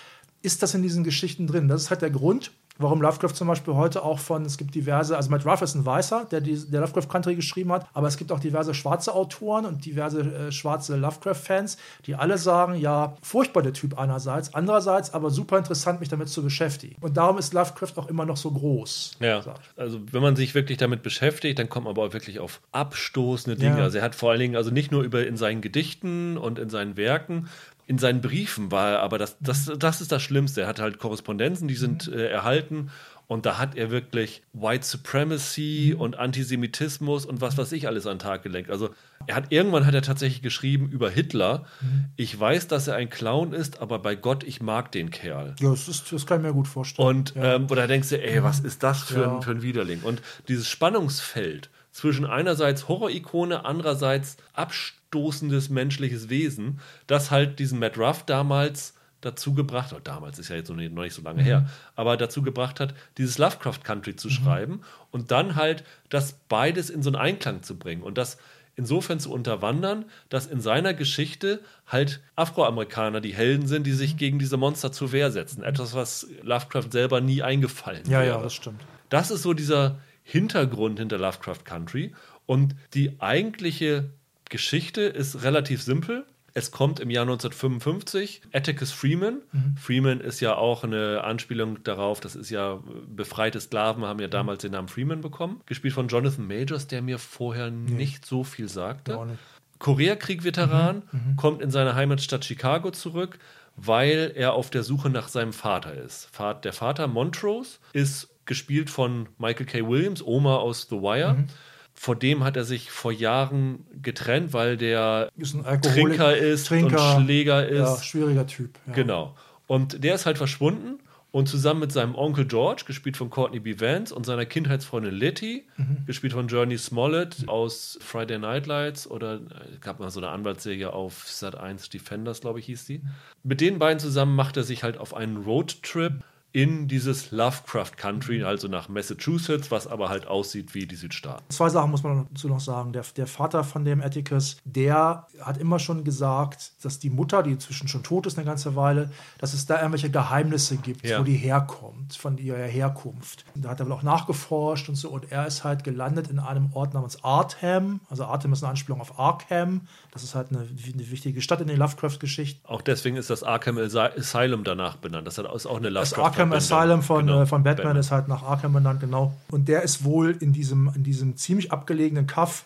ist 0.41 0.63
das 0.63 0.73
in 0.73 0.83
diesen 0.83 1.03
Geschichten 1.03 1.47
drin. 1.47 1.67
Das 1.67 1.83
ist 1.83 1.89
halt 1.89 2.01
der 2.01 2.11
Grund, 2.11 2.51
warum 2.77 3.01
Lovecraft 3.01 3.33
zum 3.33 3.47
Beispiel 3.47 3.73
heute 3.73 4.03
auch 4.03 4.19
von, 4.19 4.45
es 4.45 4.57
gibt 4.57 4.75
diverse, 4.75 5.15
also 5.15 5.29
Matt 5.29 5.45
Ruff 5.45 5.61
ist 5.61 5.75
ein 5.75 5.85
Weißer, 5.85 6.25
der 6.31 6.41
die, 6.41 6.57
der 6.69 6.81
Lovecraft 6.81 7.07
Country 7.09 7.35
geschrieben 7.35 7.71
hat, 7.71 7.87
aber 7.93 8.07
es 8.07 8.17
gibt 8.17 8.31
auch 8.31 8.39
diverse 8.39 8.73
schwarze 8.73 9.13
Autoren 9.13 9.65
und 9.65 9.85
diverse 9.85 10.21
äh, 10.21 10.51
schwarze 10.51 10.95
Lovecraft-Fans, 10.95 11.77
die 12.05 12.15
alle 12.15 12.37
sagen, 12.37 12.75
ja, 12.75 13.15
furchtbar 13.21 13.63
der 13.63 13.73
Typ 13.73 13.97
einerseits, 13.97 14.53
andererseits 14.53 15.13
aber 15.13 15.29
super 15.29 15.57
interessant, 15.57 15.99
mich 15.99 16.09
damit 16.09 16.29
zu 16.29 16.43
beschäftigen. 16.43 16.95
Und 17.01 17.17
darum 17.17 17.37
ist 17.37 17.53
Lovecraft 17.53 17.93
auch 17.97 18.07
immer 18.07 18.25
noch 18.25 18.37
so 18.37 18.51
groß. 18.51 19.17
Ja, 19.19 19.43
also 19.75 19.99
wenn 20.11 20.21
man 20.21 20.35
sich 20.35 20.55
wirklich 20.55 20.77
damit 20.77 21.03
beschäftigt, 21.03 21.59
dann 21.59 21.69
kommt 21.69 21.85
man 21.85 21.91
aber 21.91 22.03
auch 22.03 22.13
wirklich 22.13 22.39
auf 22.39 22.61
abstoßende 22.71 23.59
Dinge. 23.59 23.77
Ja. 23.77 23.83
Also 23.83 23.97
er 23.97 24.03
hat 24.03 24.15
vor 24.15 24.31
allen 24.31 24.39
Dingen, 24.39 24.55
also 24.55 24.71
nicht 24.71 24.91
nur 24.91 25.03
über 25.03 25.25
in 25.25 25.37
seinen 25.37 25.61
Gedichten 25.61 26.37
und 26.37 26.59
in 26.59 26.69
seinen 26.69 26.97
Werken, 26.97 27.47
in 27.87 27.97
seinen 27.97 28.21
Briefen 28.21 28.69
war 28.69 28.91
er, 28.91 28.99
aber 28.99 29.17
das, 29.17 29.37
das, 29.39 29.71
das 29.77 30.01
ist 30.01 30.11
das 30.11 30.21
Schlimmste. 30.21 30.61
Er 30.61 30.67
hat 30.67 30.79
halt 30.79 30.99
Korrespondenzen, 30.99 31.67
die 31.67 31.75
sind 31.75 32.07
äh, 32.07 32.27
erhalten 32.27 32.91
und 33.27 33.45
da 33.45 33.57
hat 33.57 33.75
er 33.75 33.91
wirklich 33.91 34.41
White 34.53 34.85
Supremacy 34.85 35.93
mhm. 35.93 36.01
und 36.01 36.17
Antisemitismus 36.17 37.25
und 37.25 37.41
was 37.41 37.57
weiß 37.57 37.71
ich 37.73 37.87
alles 37.87 38.05
an 38.05 38.13
den 38.13 38.19
Tag 38.19 38.43
gelenkt. 38.43 38.69
Also 38.69 38.89
er 39.25 39.35
hat 39.35 39.51
irgendwann 39.51 39.85
hat 39.85 39.93
er 39.93 40.01
tatsächlich 40.01 40.41
geschrieben 40.41 40.89
über 40.89 41.09
Hitler. 41.09 41.65
Mhm. 41.81 42.05
Ich 42.15 42.37
weiß, 42.37 42.67
dass 42.67 42.87
er 42.87 42.95
ein 42.95 43.09
Clown 43.09 43.53
ist, 43.53 43.81
aber 43.81 43.99
bei 43.99 44.15
Gott, 44.15 44.43
ich 44.43 44.61
mag 44.61 44.91
den 44.91 45.09
Kerl. 45.09 45.55
Ja, 45.59 45.69
das, 45.69 45.87
ist, 45.87 46.11
das 46.11 46.25
kann 46.25 46.39
ich 46.39 46.47
mir 46.47 46.53
gut 46.53 46.67
vorstellen. 46.67 47.07
Und 47.07 47.35
ja. 47.35 47.55
ähm, 47.55 47.67
oder 47.69 47.87
denkst 47.87 48.09
du, 48.09 48.21
ey, 48.21 48.43
was 48.43 48.61
ist 48.61 48.83
das 48.83 49.03
für, 49.03 49.21
ja. 49.21 49.35
ein, 49.35 49.41
für 49.41 49.51
ein 49.51 49.61
Widerling? 49.61 50.01
Und 50.01 50.21
dieses 50.47 50.67
Spannungsfeld 50.69 51.69
zwischen 51.97 52.27
einerseits 52.27 52.87
Horror-Ikone, 52.87 53.65
andererseits 53.65 54.37
abstoßendes 54.53 55.69
menschliches 55.69 56.29
Wesen, 56.29 56.79
das 57.07 57.31
halt 57.31 57.57
diesen 57.57 57.79
Matt 57.79 57.97
Ruff 57.97 58.23
damals 58.23 58.93
dazu 59.21 59.55
gebracht 59.55 59.91
hat, 59.93 60.07
damals 60.07 60.37
ist 60.37 60.49
ja 60.49 60.57
jetzt 60.57 60.69
noch 60.69 60.75
nicht, 60.75 61.13
so 61.13 61.23
lange 61.23 61.41
mhm. 61.41 61.45
her, 61.45 61.69
aber 61.95 62.15
dazu 62.15 62.43
gebracht 62.43 62.79
hat, 62.79 62.93
dieses 63.17 63.39
Lovecraft 63.39 63.79
Country 63.83 64.15
zu 64.15 64.27
mhm. 64.27 64.31
schreiben 64.31 64.81
und 65.09 65.31
dann 65.31 65.55
halt 65.55 65.83
das 66.09 66.33
beides 66.47 66.91
in 66.91 67.01
so 67.01 67.09
einen 67.09 67.15
Einklang 67.15 67.63
zu 67.63 67.79
bringen 67.79 68.03
und 68.03 68.19
das 68.19 68.37
insofern 68.75 69.19
zu 69.19 69.33
unterwandern, 69.33 70.05
dass 70.29 70.45
in 70.45 70.61
seiner 70.61 70.93
Geschichte 70.93 71.61
halt 71.87 72.21
Afroamerikaner 72.35 73.21
die 73.21 73.33
Helden 73.33 73.65
sind, 73.65 73.87
die 73.87 73.93
sich 73.93 74.13
mhm. 74.13 74.17
gegen 74.17 74.37
diese 74.37 74.57
Monster 74.57 74.91
zur 74.91 75.11
Wehr 75.13 75.31
setzen. 75.31 75.63
Etwas, 75.63 75.95
was 75.95 76.27
Lovecraft 76.43 76.91
selber 76.91 77.21
nie 77.21 77.41
eingefallen 77.41 78.03
ja, 78.05 78.21
wäre. 78.21 78.37
Ja, 78.37 78.43
das 78.43 78.53
stimmt. 78.53 78.81
Das 79.09 79.31
ist 79.31 79.41
so 79.41 79.55
dieser, 79.55 79.97
Hintergrund 80.27 80.99
hinter 80.99 81.17
Lovecraft 81.17 81.63
Country. 81.63 82.13
Und 82.45 82.75
die 82.93 83.21
eigentliche 83.21 84.09
Geschichte 84.49 85.01
ist 85.01 85.43
relativ 85.43 85.81
simpel. 85.81 86.25
Es 86.53 86.71
kommt 86.71 86.99
im 86.99 87.09
Jahr 87.09 87.23
1955 87.23 88.41
Atticus 88.51 88.91
Freeman. 88.91 89.41
Mhm. 89.53 89.77
Freeman 89.77 90.19
ist 90.19 90.41
ja 90.41 90.55
auch 90.55 90.83
eine 90.83 91.23
Anspielung 91.23 91.81
darauf, 91.83 92.19
das 92.19 92.35
ist 92.35 92.49
ja 92.49 92.81
befreite 93.07 93.61
Sklaven, 93.61 94.03
haben 94.03 94.19
ja 94.19 94.27
damals 94.27 94.63
den 94.63 94.73
Namen 94.73 94.89
Freeman 94.89 95.21
bekommen. 95.21 95.61
Gespielt 95.65 95.93
von 95.93 96.09
Jonathan 96.09 96.45
Majors, 96.45 96.87
der 96.87 97.01
mir 97.01 97.19
vorher 97.19 97.71
nee. 97.71 97.91
nicht 97.91 98.25
so 98.25 98.43
viel 98.43 98.67
sagte. 98.67 99.37
Koreakrieg-Veteran, 99.79 101.03
mhm. 101.09 101.19
mhm. 101.31 101.35
kommt 101.37 101.61
in 101.61 101.71
seine 101.71 101.95
Heimatstadt 101.95 102.43
Chicago 102.43 102.91
zurück, 102.91 103.39
weil 103.77 104.33
er 104.35 104.53
auf 104.53 104.71
der 104.71 104.83
Suche 104.83 105.09
nach 105.09 105.29
seinem 105.29 105.53
Vater 105.53 105.93
ist. 105.93 106.31
Der 106.63 106.73
Vater 106.73 107.07
Montrose 107.07 107.77
ist 107.93 108.29
gespielt 108.47 108.89
von 108.89 109.29
Michael 109.37 109.65
K. 109.65 109.87
Williams, 109.87 110.25
Oma 110.25 110.55
aus 110.55 110.87
The 110.89 110.97
Wire. 110.97 111.33
Mhm. 111.33 111.47
Vor 111.93 112.15
dem 112.15 112.43
hat 112.43 112.57
er 112.57 112.63
sich 112.63 112.91
vor 112.91 113.11
Jahren 113.11 113.85
getrennt, 114.01 114.53
weil 114.53 114.77
der 114.77 115.29
ist 115.35 115.55
Trinker 115.81 116.35
ist 116.37 116.67
Trinker, 116.67 117.17
und 117.17 117.23
Schläger 117.23 117.67
ist. 117.67 117.79
Ja, 117.79 118.03
schwieriger 118.03 118.45
Typ. 118.45 118.77
Ja. 118.87 118.93
Genau. 118.93 119.35
Und 119.65 120.03
der 120.03 120.15
ist 120.15 120.25
halt 120.25 120.37
verschwunden 120.37 120.99
und 121.31 121.47
zusammen 121.47 121.81
mit 121.81 121.91
seinem 121.91 122.15
Onkel 122.15 122.45
George, 122.45 122.83
gespielt 122.87 123.17
von 123.17 123.29
Courtney 123.29 123.59
B. 123.59 123.79
Vance, 123.79 124.15
und 124.15 124.25
seiner 124.25 124.45
Kindheitsfreundin 124.45 125.13
Letty, 125.13 125.65
mhm. 125.75 126.05
gespielt 126.05 126.33
von 126.33 126.47
Journey 126.47 126.77
Smollett 126.77 127.41
mhm. 127.41 127.49
aus 127.49 127.99
Friday 128.01 128.39
Night 128.39 128.65
Lights 128.65 129.09
oder 129.09 129.35
äh, 129.35 129.77
gab 129.81 129.99
mal 129.99 130.09
so 130.09 130.19
eine 130.19 130.29
Anwaltsserie 130.29 130.93
auf 130.93 131.27
Sat 131.27 131.55
1 131.55 131.89
Defenders, 131.89 132.41
glaube 132.41 132.59
ich, 132.59 132.65
hieß 132.67 132.85
die. 132.85 133.01
Mit 133.43 133.61
den 133.61 133.77
beiden 133.77 133.99
zusammen 133.99 134.35
macht 134.35 134.57
er 134.57 134.63
sich 134.63 134.83
halt 134.83 134.97
auf 134.97 135.13
einen 135.13 135.37
Roadtrip 135.37 136.23
in 136.57 136.87
dieses 136.87 137.29
Lovecraft 137.29 137.97
Country, 137.97 138.43
also 138.43 138.67
nach 138.67 138.89
Massachusetts, 138.89 139.69
was 139.69 139.85
aber 139.85 140.09
halt 140.09 140.25
aussieht 140.25 140.73
wie 140.73 140.87
die 140.87 140.95
Südstaaten. 140.95 141.45
Zwei 141.49 141.69
Sachen 141.69 141.91
muss 141.91 142.01
man 142.01 142.25
dazu 142.33 142.47
noch 142.47 142.59
sagen. 142.59 142.93
Der, 142.93 143.05
der 143.15 143.27
Vater 143.27 143.63
von 143.63 143.85
dem 143.85 144.01
Atticus, 144.01 144.57
der 144.65 145.27
hat 145.39 145.59
immer 145.59 145.77
schon 145.77 146.03
gesagt, 146.03 146.71
dass 146.81 146.97
die 146.97 147.11
Mutter, 147.11 147.43
die 147.43 147.51
inzwischen 147.51 147.87
schon 147.87 148.01
tot 148.01 148.25
ist 148.25 148.39
eine 148.39 148.45
ganze 148.47 148.75
Weile, 148.75 149.11
dass 149.37 149.53
es 149.53 149.67
da 149.67 149.75
irgendwelche 149.75 150.09
Geheimnisse 150.09 150.77
gibt, 150.77 151.05
ja. 151.05 151.19
wo 151.19 151.23
die 151.23 151.35
herkommt, 151.35 152.15
von 152.15 152.39
ihrer 152.39 152.57
Herkunft. 152.57 153.45
Und 153.53 153.65
da 153.65 153.69
hat 153.69 153.79
er 153.79 153.85
wohl 153.85 153.93
auch 153.93 154.01
nachgeforscht 154.01 154.89
und 154.89 154.95
so. 154.95 155.09
Und 155.09 155.31
er 155.31 155.45
ist 155.45 155.63
halt 155.63 155.83
gelandet 155.83 156.27
in 156.27 156.39
einem 156.39 156.73
Ort 156.73 156.95
namens 156.95 157.23
Artham. 157.23 157.99
Also 158.09 158.25
Artham 158.25 158.51
ist 158.53 158.63
eine 158.63 158.71
Anspielung 158.71 158.99
auf 158.99 159.19
Arkham. 159.19 159.81
Das 160.11 160.23
ist 160.23 160.33
halt 160.33 160.49
eine, 160.49 160.61
eine 160.61 161.11
wichtige 161.11 161.39
Stadt 161.43 161.61
in 161.61 161.67
den 161.67 161.77
Lovecraft-Geschichten. 161.77 162.67
Auch 162.67 162.81
deswegen 162.81 163.15
ist 163.15 163.29
das 163.29 163.43
Arkham 163.43 163.77
Asylum 163.77 164.63
danach 164.63 164.95
benannt. 164.95 165.27
Das 165.27 165.37
ist 165.37 165.67
auch 165.67 165.77
eine 165.77 165.89
Lovecraft 165.89 166.46
Arkham 166.51 166.77
Asylum 166.77 167.01
von, 167.01 167.25
genau. 167.25 167.41
äh, 167.41 167.45
von 167.45 167.63
Batman, 167.63 167.85
Batman, 167.85 167.97
ist 167.97 168.11
halt 168.11 168.27
nach 168.27 168.43
Arkham 168.43 168.73
benannt, 168.73 168.99
genau. 168.99 169.33
Und 169.49 169.67
der 169.67 169.83
ist 169.83 170.03
wohl 170.03 170.37
in 170.39 170.53
diesem, 170.53 170.91
in 170.95 171.03
diesem 171.03 171.37
ziemlich 171.37 171.71
abgelegenen 171.71 172.27
Kaff 172.27 172.65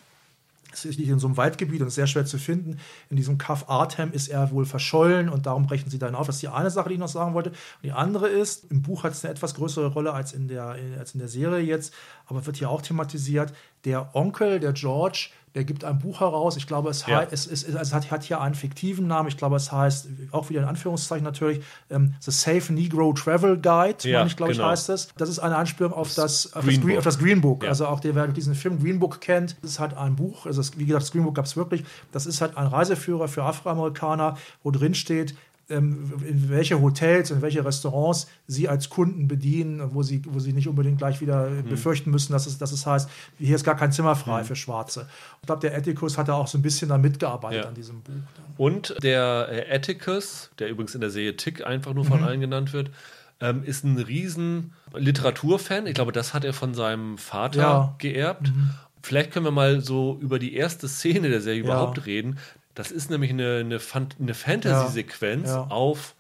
es 0.74 0.86
ist 0.86 1.00
nicht 1.00 1.10
in 1.10 1.20
so 1.20 1.28
einem 1.28 1.38
Waldgebiet 1.38 1.82
und 1.82 1.90
sehr 1.90 2.08
schwer 2.08 2.26
zu 2.26 2.38
finden. 2.38 2.80
In 3.10 3.18
diesem 3.18 3.38
Kaff 3.38 3.70
Artem 3.70 4.14
ist 4.14 4.30
er 4.30 4.52
wohl 4.52 4.66
verschollen 4.66 5.30
und 5.30 5.46
darum 5.46 5.68
brechen 5.68 5.90
sie 5.90 6.00
dann 6.00 6.16
auf. 6.16 6.28
Das 6.28 6.38
ist 6.38 6.42
die 6.42 6.48
eine 6.48 6.70
Sache, 6.70 6.90
die 6.90 6.96
ich 6.96 7.00
noch 7.00 7.08
sagen 7.08 7.34
wollte. 7.34 7.50
Und 7.50 7.58
die 7.84 7.92
andere 7.92 8.28
ist, 8.28 8.72
im 8.72 8.82
Buch 8.82 9.04
hat 9.04 9.12
es 9.12 9.24
eine 9.24 9.34
etwas 9.34 9.56
größere 9.56 9.88
Rolle 9.88 10.14
als 10.14 10.34
in 10.34 10.48
der, 10.48 10.76
als 10.98 11.14
in 11.14 11.20
der 11.20 11.28
Serie 11.28 11.64
jetzt, 11.64 11.94
aber 12.28 12.46
wird 12.46 12.58
hier 12.58 12.70
auch 12.70 12.82
thematisiert. 12.82 13.54
Der 13.86 14.16
Onkel, 14.16 14.60
der 14.60 14.74
George, 14.74 15.30
der 15.56 15.66
gibt 15.66 15.84
ein 15.84 16.00
Buch 16.00 16.22
heraus. 16.22 16.56
Ich 16.56 16.66
glaube, 16.66 16.90
es, 16.90 17.06
ja. 17.06 17.24
es, 17.30 17.46
es, 17.46 17.64
es 17.64 17.94
hat, 17.94 18.10
hat, 18.10 18.24
hier 18.24 18.40
einen 18.40 18.56
fiktiven 18.56 19.08
Namen. 19.08 19.28
Ich 19.28 19.38
glaube, 19.38 19.58
es 19.58 19.72
heißt, 19.72 20.08
auch 20.32 20.50
wieder 20.50 20.62
in 20.62 20.68
Anführungszeichen 20.68 21.24
natürlich, 21.24 21.64
ähm, 21.90 22.16
The 22.22 22.32
Safe 22.32 22.72
Negro 22.74 23.14
Travel 23.14 23.58
Guide, 23.58 24.10
ja, 24.10 24.26
ich, 24.26 24.38
glaube 24.38 24.54
genau. 24.54 24.66
ich, 24.66 24.72
heißt 24.72 24.90
es. 24.90 25.10
Das 25.18 25.30
ist 25.30 25.40
eine 25.40 25.58
Anspielung 25.58 25.94
auf 25.94 26.14
das, 26.14 26.54
auf 26.54 26.64
Green, 26.64 26.76
das, 26.76 26.86
Green, 26.86 26.98
auf 26.98 27.04
das 27.04 27.20
Green 27.20 27.42
Book. 27.42 27.64
Ja. 27.64 27.70
Also 27.70 27.88
auch 27.88 28.00
der, 28.00 28.16
wer 28.16 28.28
diesen 28.28 28.56
Film 28.56 28.80
Green 28.82 29.00
Book 29.00 29.20
kennt, 29.20 29.58
das 29.62 29.72
ist 29.72 29.80
halt 29.80 29.96
ein 29.96 30.16
Buch. 30.16 30.46
Also 30.46 30.62
wie 30.78 30.86
gesagt, 30.86 31.04
das 31.04 31.12
Green 31.12 31.24
Book 31.24 31.36
gab 31.36 31.46
es 31.46 31.58
wirklich. 31.58 31.84
Das 32.12 32.26
ist 32.26 32.42
halt 32.42 32.56
ein 32.56 32.68
Reiseführer 32.68 33.28
für 33.28 33.44
Afroamerikaner, 33.44 34.38
wo 34.64 34.72
drin 34.72 34.94
steht, 34.94 35.36
in 35.78 36.50
welche 36.50 36.82
Hotels, 36.82 37.32
in 37.32 37.42
welche 37.42 37.64
Restaurants 37.64 38.28
sie 38.48 38.68
als 38.68 38.90
Kunden 38.90 39.28
bedienen, 39.28 39.94
wo 39.94 40.04
sie, 40.04 40.22
wo 40.28 40.40
sie 40.40 40.54
nicht 40.54 40.68
unbedingt 40.68 40.98
gleich 40.98 41.22
wieder 41.22 41.50
mhm. 41.50 41.64
befürchten 41.64 42.12
müssen, 42.12 42.34
dass 42.34 42.46
es, 42.46 42.58
dass 42.58 42.72
es 42.72 42.86
heißt, 42.86 43.10
hier 43.40 43.56
ist 43.56 43.64
gar 43.64 43.76
kein 43.76 43.92
Zimmer 43.92 44.16
frei 44.16 44.42
mhm. 44.42 44.46
für 44.46 44.56
Schwarze. 44.56 45.08
Ich 45.42 45.48
glaube, 45.48 45.62
der 45.62 45.78
Atticus 45.78 46.18
hat 46.18 46.28
da 46.28 46.34
auch 46.34 46.48
so 46.48 46.58
ein 46.58 46.62
bisschen 46.62 46.90
da 46.90 46.98
mitgearbeitet 46.98 47.64
ja. 47.64 47.70
an 47.70 47.76
diesem 47.76 48.02
Buch. 48.02 48.14
Und 48.58 48.96
der 49.02 49.48
äh, 49.50 49.76
Atticus, 49.76 50.52
der 50.60 50.70
übrigens 50.70 50.94
in 50.94 51.02
der 51.02 51.10
Serie 51.10 51.36
Tick 51.36 51.66
einfach 51.66 51.94
nur 51.94 52.06
von 52.06 52.20
mhm. 52.20 52.26
allen 52.26 52.42
genannt 52.42 52.74
wird, 52.74 52.92
ähm, 53.40 53.64
ist 53.64 53.84
ein 53.84 53.98
riesen 53.98 54.74
Literaturfan. 54.94 55.88
Ich 55.88 55.96
glaube, 55.96 56.12
das 56.12 56.34
hat 56.34 56.46
er 56.46 56.54
von 56.54 56.74
seinem 56.74 57.18
Vater 57.18 57.60
ja. 57.60 57.96
geerbt. 57.98 58.54
Mhm. 58.54 58.72
Vielleicht 59.02 59.32
können 59.32 59.46
wir 59.46 59.52
mal 59.52 59.82
so 59.82 60.18
über 60.22 60.38
die 60.38 60.54
erste 60.56 60.88
Szene 60.88 61.30
der 61.30 61.42
Serie 61.42 61.62
ja. 61.62 61.66
überhaupt 61.66 62.06
reden. 62.06 62.38
Das 62.76 62.92
ist 62.92 63.10
nämlich 63.10 63.32
eine, 63.32 63.58
eine, 63.58 63.80
eine 64.20 64.34
Fantasy-Sequenz 64.34 65.50
ja. 65.50 65.68
auf 65.70 66.16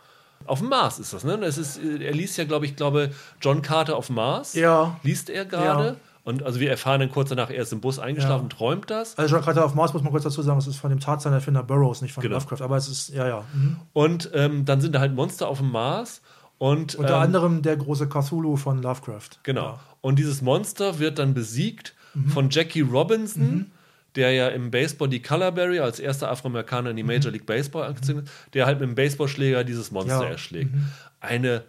auf 0.45 0.59
dem 0.59 0.69
Mars 0.69 0.99
ist 0.99 1.13
das, 1.13 1.23
ne? 1.23 1.37
Das 1.37 1.57
ist, 1.57 1.77
er 1.77 2.13
liest 2.13 2.37
ja, 2.37 2.45
glaube 2.45 2.65
ich, 2.65 2.75
glaube 2.75 3.11
John 3.41 3.61
Carter 3.61 3.95
auf 3.95 4.09
Mars. 4.09 4.53
Ja. 4.53 4.99
Liest 5.03 5.29
er 5.29 5.45
gerade. 5.45 5.85
Ja. 5.85 5.95
Und 6.23 6.43
also 6.43 6.59
wir 6.59 6.69
erfahren 6.69 6.99
dann 6.99 7.11
kurz 7.11 7.29
danach, 7.29 7.49
er 7.49 7.63
ist 7.63 7.73
im 7.73 7.81
Bus 7.81 7.97
eingeschlafen, 7.97 8.49
ja. 8.49 8.55
träumt 8.55 8.89
das. 8.89 9.17
Also 9.17 9.35
John 9.35 9.43
Carter 9.43 9.65
auf 9.65 9.73
Mars 9.73 9.93
muss 9.93 10.03
man 10.03 10.11
kurz 10.11 10.23
dazu 10.23 10.41
sagen, 10.41 10.59
es 10.59 10.67
ist 10.67 10.77
von 10.77 10.91
dem 10.91 10.99
Tarzan-Erfinder 10.99 11.63
Burroughs, 11.63 12.01
nicht 12.01 12.13
von 12.13 12.21
genau. 12.21 12.35
Lovecraft. 12.35 12.61
Aber 12.61 12.77
es 12.77 12.87
ist, 12.87 13.09
ja, 13.09 13.27
ja. 13.27 13.43
Mhm. 13.53 13.77
Und 13.93 14.29
ähm, 14.33 14.65
dann 14.65 14.81
sind 14.81 14.93
da 14.93 14.99
halt 14.99 15.15
Monster 15.15 15.47
auf 15.47 15.57
dem 15.57 15.71
Mars. 15.71 16.21
Und, 16.59 16.93
Unter 16.93 17.15
ähm, 17.15 17.21
anderem 17.21 17.61
der 17.63 17.75
große 17.75 18.07
Cthulhu 18.07 18.55
von 18.55 18.83
Lovecraft. 18.83 19.29
Genau. 19.41 19.63
Ja. 19.63 19.79
Und 20.01 20.19
dieses 20.19 20.43
Monster 20.43 20.99
wird 20.99 21.17
dann 21.17 21.33
besiegt 21.33 21.95
mhm. 22.13 22.29
von 22.29 22.49
Jackie 22.51 22.81
Robinson. 22.81 23.43
Mhm 23.43 23.71
der 24.15 24.31
ja 24.31 24.49
im 24.49 24.71
Baseball 24.71 25.07
die 25.07 25.21
Colorberry 25.21 25.79
als 25.79 25.99
erster 25.99 26.29
Afroamerikaner 26.29 26.89
in 26.89 26.97
die 26.97 27.03
Major 27.03 27.27
mhm. 27.27 27.33
League 27.33 27.45
Baseball 27.45 27.87
angezogen 27.87 28.19
ist, 28.19 28.31
der 28.53 28.65
halt 28.65 28.79
mit 28.79 28.89
dem 28.89 28.95
Baseballschläger 28.95 29.63
dieses 29.63 29.91
Monster 29.91 30.23
ja. 30.23 30.29
erschlägt. 30.29 30.73
Mhm. 30.73 30.87
Eine 31.19 31.63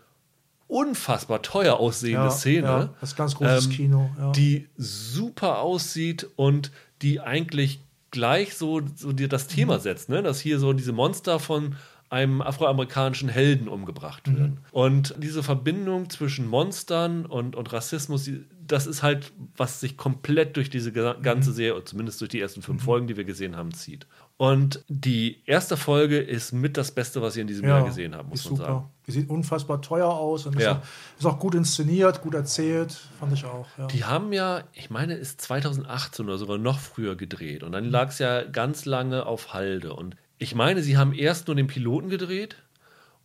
unfassbar 0.66 1.42
teuer 1.42 1.76
aussehende 1.78 2.26
ja, 2.26 2.30
Szene. 2.30 2.66
Ja, 2.66 2.94
das 3.00 3.10
ist 3.10 3.16
ganz 3.16 3.34
großes 3.34 3.66
ähm, 3.66 3.70
Kino. 3.72 4.10
Ja. 4.18 4.32
Die 4.32 4.68
super 4.76 5.58
aussieht 5.60 6.26
und 6.36 6.72
die 7.02 7.20
eigentlich 7.20 7.80
gleich 8.10 8.54
so, 8.54 8.80
so 8.94 9.12
dir 9.12 9.28
das 9.28 9.48
Thema 9.48 9.76
mhm. 9.76 9.82
setzt, 9.82 10.08
ne? 10.08 10.22
dass 10.22 10.40
hier 10.40 10.58
so 10.58 10.72
diese 10.72 10.92
Monster 10.92 11.38
von 11.38 11.76
einem 12.08 12.42
afroamerikanischen 12.42 13.30
Helden 13.30 13.68
umgebracht 13.68 14.28
werden. 14.28 14.52
Mhm. 14.52 14.58
Und 14.70 15.14
diese 15.18 15.42
Verbindung 15.42 16.10
zwischen 16.10 16.46
Monstern 16.46 17.24
und, 17.24 17.56
und 17.56 17.72
Rassismus, 17.72 18.28
das 18.66 18.86
ist 18.86 19.02
halt, 19.02 19.32
was 19.56 19.80
sich 19.80 19.96
komplett 19.96 20.56
durch 20.56 20.70
diese 20.70 20.92
ganze 20.92 21.50
mhm. 21.50 21.54
Serie, 21.54 21.84
zumindest 21.84 22.20
durch 22.20 22.30
die 22.30 22.40
ersten 22.40 22.62
fünf 22.62 22.82
mhm. 22.82 22.84
Folgen, 22.84 23.06
die 23.06 23.16
wir 23.16 23.24
gesehen 23.24 23.56
haben, 23.56 23.72
zieht. 23.72 24.06
Und 24.36 24.84
die 24.88 25.42
erste 25.46 25.76
Folge 25.76 26.18
ist 26.18 26.52
mit 26.52 26.76
das 26.76 26.90
Beste, 26.92 27.22
was 27.22 27.36
ich 27.36 27.42
in 27.42 27.46
diesem 27.46 27.68
ja, 27.68 27.78
Jahr 27.78 27.86
gesehen 27.86 28.14
habe, 28.14 28.28
muss 28.28 28.44
man 28.44 28.56
super. 28.56 28.68
sagen. 28.68 28.90
Die 29.06 29.12
sieht 29.12 29.30
unfassbar 29.30 29.82
teuer 29.82 30.08
aus 30.08 30.46
und 30.46 30.58
ja. 30.58 30.60
ist, 30.60 30.76
auch, 30.76 30.82
ist, 31.18 31.26
auch, 31.26 31.38
gut 31.38 31.54
inszeniert, 31.54 32.22
gut 32.22 32.34
erzählt, 32.34 32.92
fand 33.18 33.32
ich 33.32 33.44
auch. 33.44 33.66
Ja. 33.78 33.86
Die 33.88 34.04
haben 34.04 34.32
ja, 34.32 34.64
ich 34.72 34.90
meine, 34.90 35.14
ist 35.14 35.40
2018 35.40 36.24
oder 36.24 36.38
sogar 36.38 36.58
noch 36.58 36.78
früher 36.78 37.16
gedreht 37.16 37.62
und 37.62 37.72
dann 37.72 37.84
lag 37.84 38.08
es 38.08 38.18
ja 38.18 38.42
ganz 38.42 38.84
lange 38.84 39.26
auf 39.26 39.54
Halde 39.54 39.94
und 39.94 40.16
ich 40.38 40.54
meine, 40.54 40.82
sie 40.82 40.96
haben 40.96 41.12
erst 41.14 41.46
nur 41.46 41.56
den 41.56 41.68
Piloten 41.68 42.08
gedreht 42.08 42.56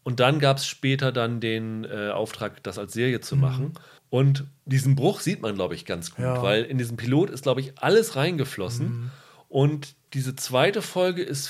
und 0.03 0.19
dann 0.19 0.39
gab 0.39 0.57
es 0.57 0.67
später 0.67 1.11
dann 1.11 1.41
den 1.41 1.83
äh, 1.83 2.11
Auftrag, 2.11 2.63
das 2.63 2.77
als 2.77 2.93
Serie 2.93 3.19
zu 3.21 3.35
mhm. 3.35 3.41
machen. 3.41 3.73
Und 4.09 4.45
diesen 4.65 4.95
Bruch 4.95 5.19
sieht 5.19 5.41
man, 5.41 5.55
glaube 5.55 5.75
ich, 5.75 5.85
ganz 5.85 6.11
gut, 6.11 6.23
ja. 6.23 6.41
weil 6.41 6.63
in 6.63 6.77
diesem 6.77 6.97
Pilot 6.97 7.29
ist, 7.29 7.43
glaube 7.43 7.61
ich, 7.61 7.77
alles 7.77 8.15
reingeflossen. 8.15 8.87
Mhm. 8.87 9.11
Und 9.49 9.95
diese 10.13 10.35
zweite 10.35 10.81
Folge 10.81 11.23
ist 11.23 11.49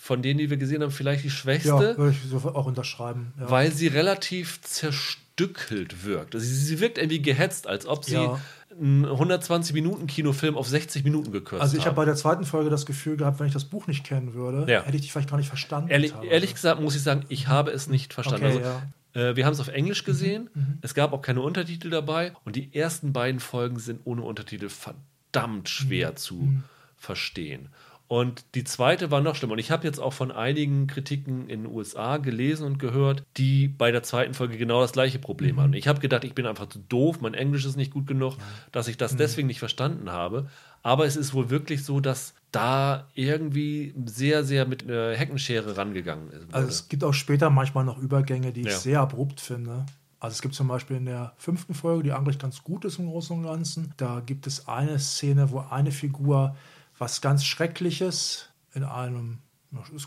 von 0.00 0.20
denen, 0.20 0.38
die 0.38 0.50
wir 0.50 0.56
gesehen 0.56 0.82
haben, 0.82 0.90
vielleicht 0.90 1.22
die 1.24 1.30
schwächste. 1.30 1.68
Ja, 1.68 1.96
würde 1.96 2.10
ich 2.10 2.28
so 2.28 2.36
auch 2.38 2.66
unterschreiben. 2.66 3.32
Ja. 3.38 3.50
Weil 3.50 3.70
sie 3.70 3.86
relativ 3.86 4.60
zerstückelt 4.62 6.04
wirkt. 6.04 6.34
Also 6.34 6.44
sie, 6.44 6.54
sie 6.54 6.80
wirkt 6.80 6.98
irgendwie 6.98 7.22
gehetzt, 7.22 7.68
als 7.68 7.86
ob 7.86 8.04
sie 8.04 8.14
ja 8.14 8.40
einen 8.80 9.04
120 9.04 9.74
Minuten 9.74 10.06
Kinofilm 10.06 10.56
auf 10.56 10.68
60 10.68 11.04
Minuten 11.04 11.32
gekürzt 11.32 11.62
Also 11.62 11.76
ich 11.76 11.86
habe 11.86 11.96
bei 11.96 12.04
der 12.04 12.16
zweiten 12.16 12.44
Folge 12.44 12.70
das 12.70 12.86
Gefühl 12.86 13.16
gehabt, 13.16 13.40
wenn 13.40 13.46
ich 13.46 13.52
das 13.52 13.64
Buch 13.64 13.86
nicht 13.86 14.04
kennen 14.04 14.34
würde, 14.34 14.70
ja. 14.70 14.82
hätte 14.82 14.96
ich 14.96 15.02
dich 15.02 15.12
vielleicht 15.12 15.30
gar 15.30 15.36
nicht 15.36 15.48
verstanden. 15.48 15.90
Ehrlich, 15.90 16.14
ehrlich, 16.28 16.54
gesagt 16.54 16.80
muss 16.80 16.96
ich 16.96 17.02
sagen, 17.02 17.24
ich 17.28 17.48
habe 17.48 17.70
es 17.70 17.88
nicht 17.88 18.14
verstanden. 18.14 18.46
Okay, 18.46 18.56
also, 18.58 18.60
ja. 18.60 18.82
Äh, 19.14 19.36
wir 19.36 19.46
haben 19.46 19.52
es 19.52 19.60
auf 19.60 19.68
Englisch 19.68 20.04
gesehen, 20.04 20.50
mhm, 20.54 20.60
mhm, 20.62 20.78
es 20.82 20.94
gab 20.94 21.12
auch 21.12 21.22
keine 21.22 21.40
Untertitel 21.40 21.90
dabei 21.90 22.32
und 22.44 22.56
die 22.56 22.74
ersten 22.74 23.12
beiden 23.12 23.40
Folgen 23.40 23.78
sind 23.78 24.00
ohne 24.04 24.22
Untertitel 24.22 24.68
verdammt 24.68 25.68
schwer 25.68 26.10
mhm. 26.10 26.16
zu 26.16 26.34
mhm. 26.34 26.64
verstehen. 26.96 27.68
Und 28.12 28.44
die 28.54 28.64
zweite 28.64 29.10
war 29.10 29.22
noch 29.22 29.36
schlimmer. 29.36 29.54
Und 29.54 29.58
ich 29.58 29.70
habe 29.70 29.86
jetzt 29.86 29.98
auch 29.98 30.12
von 30.12 30.30
einigen 30.30 30.86
Kritiken 30.86 31.48
in 31.48 31.62
den 31.62 31.72
USA 31.72 32.18
gelesen 32.18 32.66
und 32.66 32.78
gehört, 32.78 33.24
die 33.38 33.68
bei 33.68 33.90
der 33.90 34.02
zweiten 34.02 34.34
Folge 34.34 34.58
genau 34.58 34.82
das 34.82 34.92
gleiche 34.92 35.18
Problem 35.18 35.56
mhm. 35.56 35.60
haben. 35.60 35.72
Ich 35.72 35.88
habe 35.88 35.98
gedacht, 35.98 36.22
ich 36.24 36.34
bin 36.34 36.44
einfach 36.44 36.68
zu 36.68 36.78
doof, 36.78 37.22
mein 37.22 37.32
Englisch 37.32 37.64
ist 37.64 37.78
nicht 37.78 37.90
gut 37.90 38.06
genug, 38.06 38.34
dass 38.70 38.86
ich 38.86 38.98
das 38.98 39.14
mhm. 39.14 39.16
deswegen 39.16 39.46
nicht 39.48 39.60
verstanden 39.60 40.12
habe. 40.12 40.50
Aber 40.82 41.06
es 41.06 41.16
ist 41.16 41.32
wohl 41.32 41.48
wirklich 41.48 41.86
so, 41.86 42.00
dass 42.00 42.34
da 42.50 43.08
irgendwie 43.14 43.94
sehr, 44.04 44.44
sehr 44.44 44.66
mit 44.66 44.86
äh, 44.86 45.16
Heckenschere 45.16 45.78
rangegangen 45.78 46.28
ist. 46.32 46.52
Also 46.52 46.68
es 46.68 46.88
gibt 46.90 47.04
auch 47.04 47.14
später 47.14 47.48
manchmal 47.48 47.86
noch 47.86 47.96
Übergänge, 47.96 48.52
die 48.52 48.60
ich 48.60 48.66
ja. 48.66 48.76
sehr 48.76 49.00
abrupt 49.00 49.40
finde. 49.40 49.86
Also 50.20 50.34
es 50.34 50.42
gibt 50.42 50.54
zum 50.54 50.68
Beispiel 50.68 50.98
in 50.98 51.06
der 51.06 51.32
fünften 51.38 51.72
Folge, 51.72 52.02
die 52.02 52.12
eigentlich 52.12 52.38
ganz 52.38 52.62
gut 52.62 52.84
ist 52.84 52.98
im 52.98 53.06
Großen 53.06 53.34
und 53.34 53.44
Ganzen, 53.44 53.94
da 53.96 54.20
gibt 54.20 54.46
es 54.46 54.68
eine 54.68 54.98
Szene, 54.98 55.50
wo 55.50 55.60
eine 55.60 55.92
Figur 55.92 56.54
was 57.02 57.20
ganz 57.20 57.44
Schreckliches 57.44 58.48
in 58.74 58.84
einem, 58.84 59.38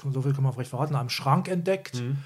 so 0.09 0.21
viel 0.21 0.33
kann 0.33 0.43
man 0.43 0.53
vielleicht 0.53 0.69
verraten, 0.69 0.95
einem 0.95 1.09
Schrank 1.09 1.49
entdeckt. 1.49 2.01
Mhm. 2.01 2.17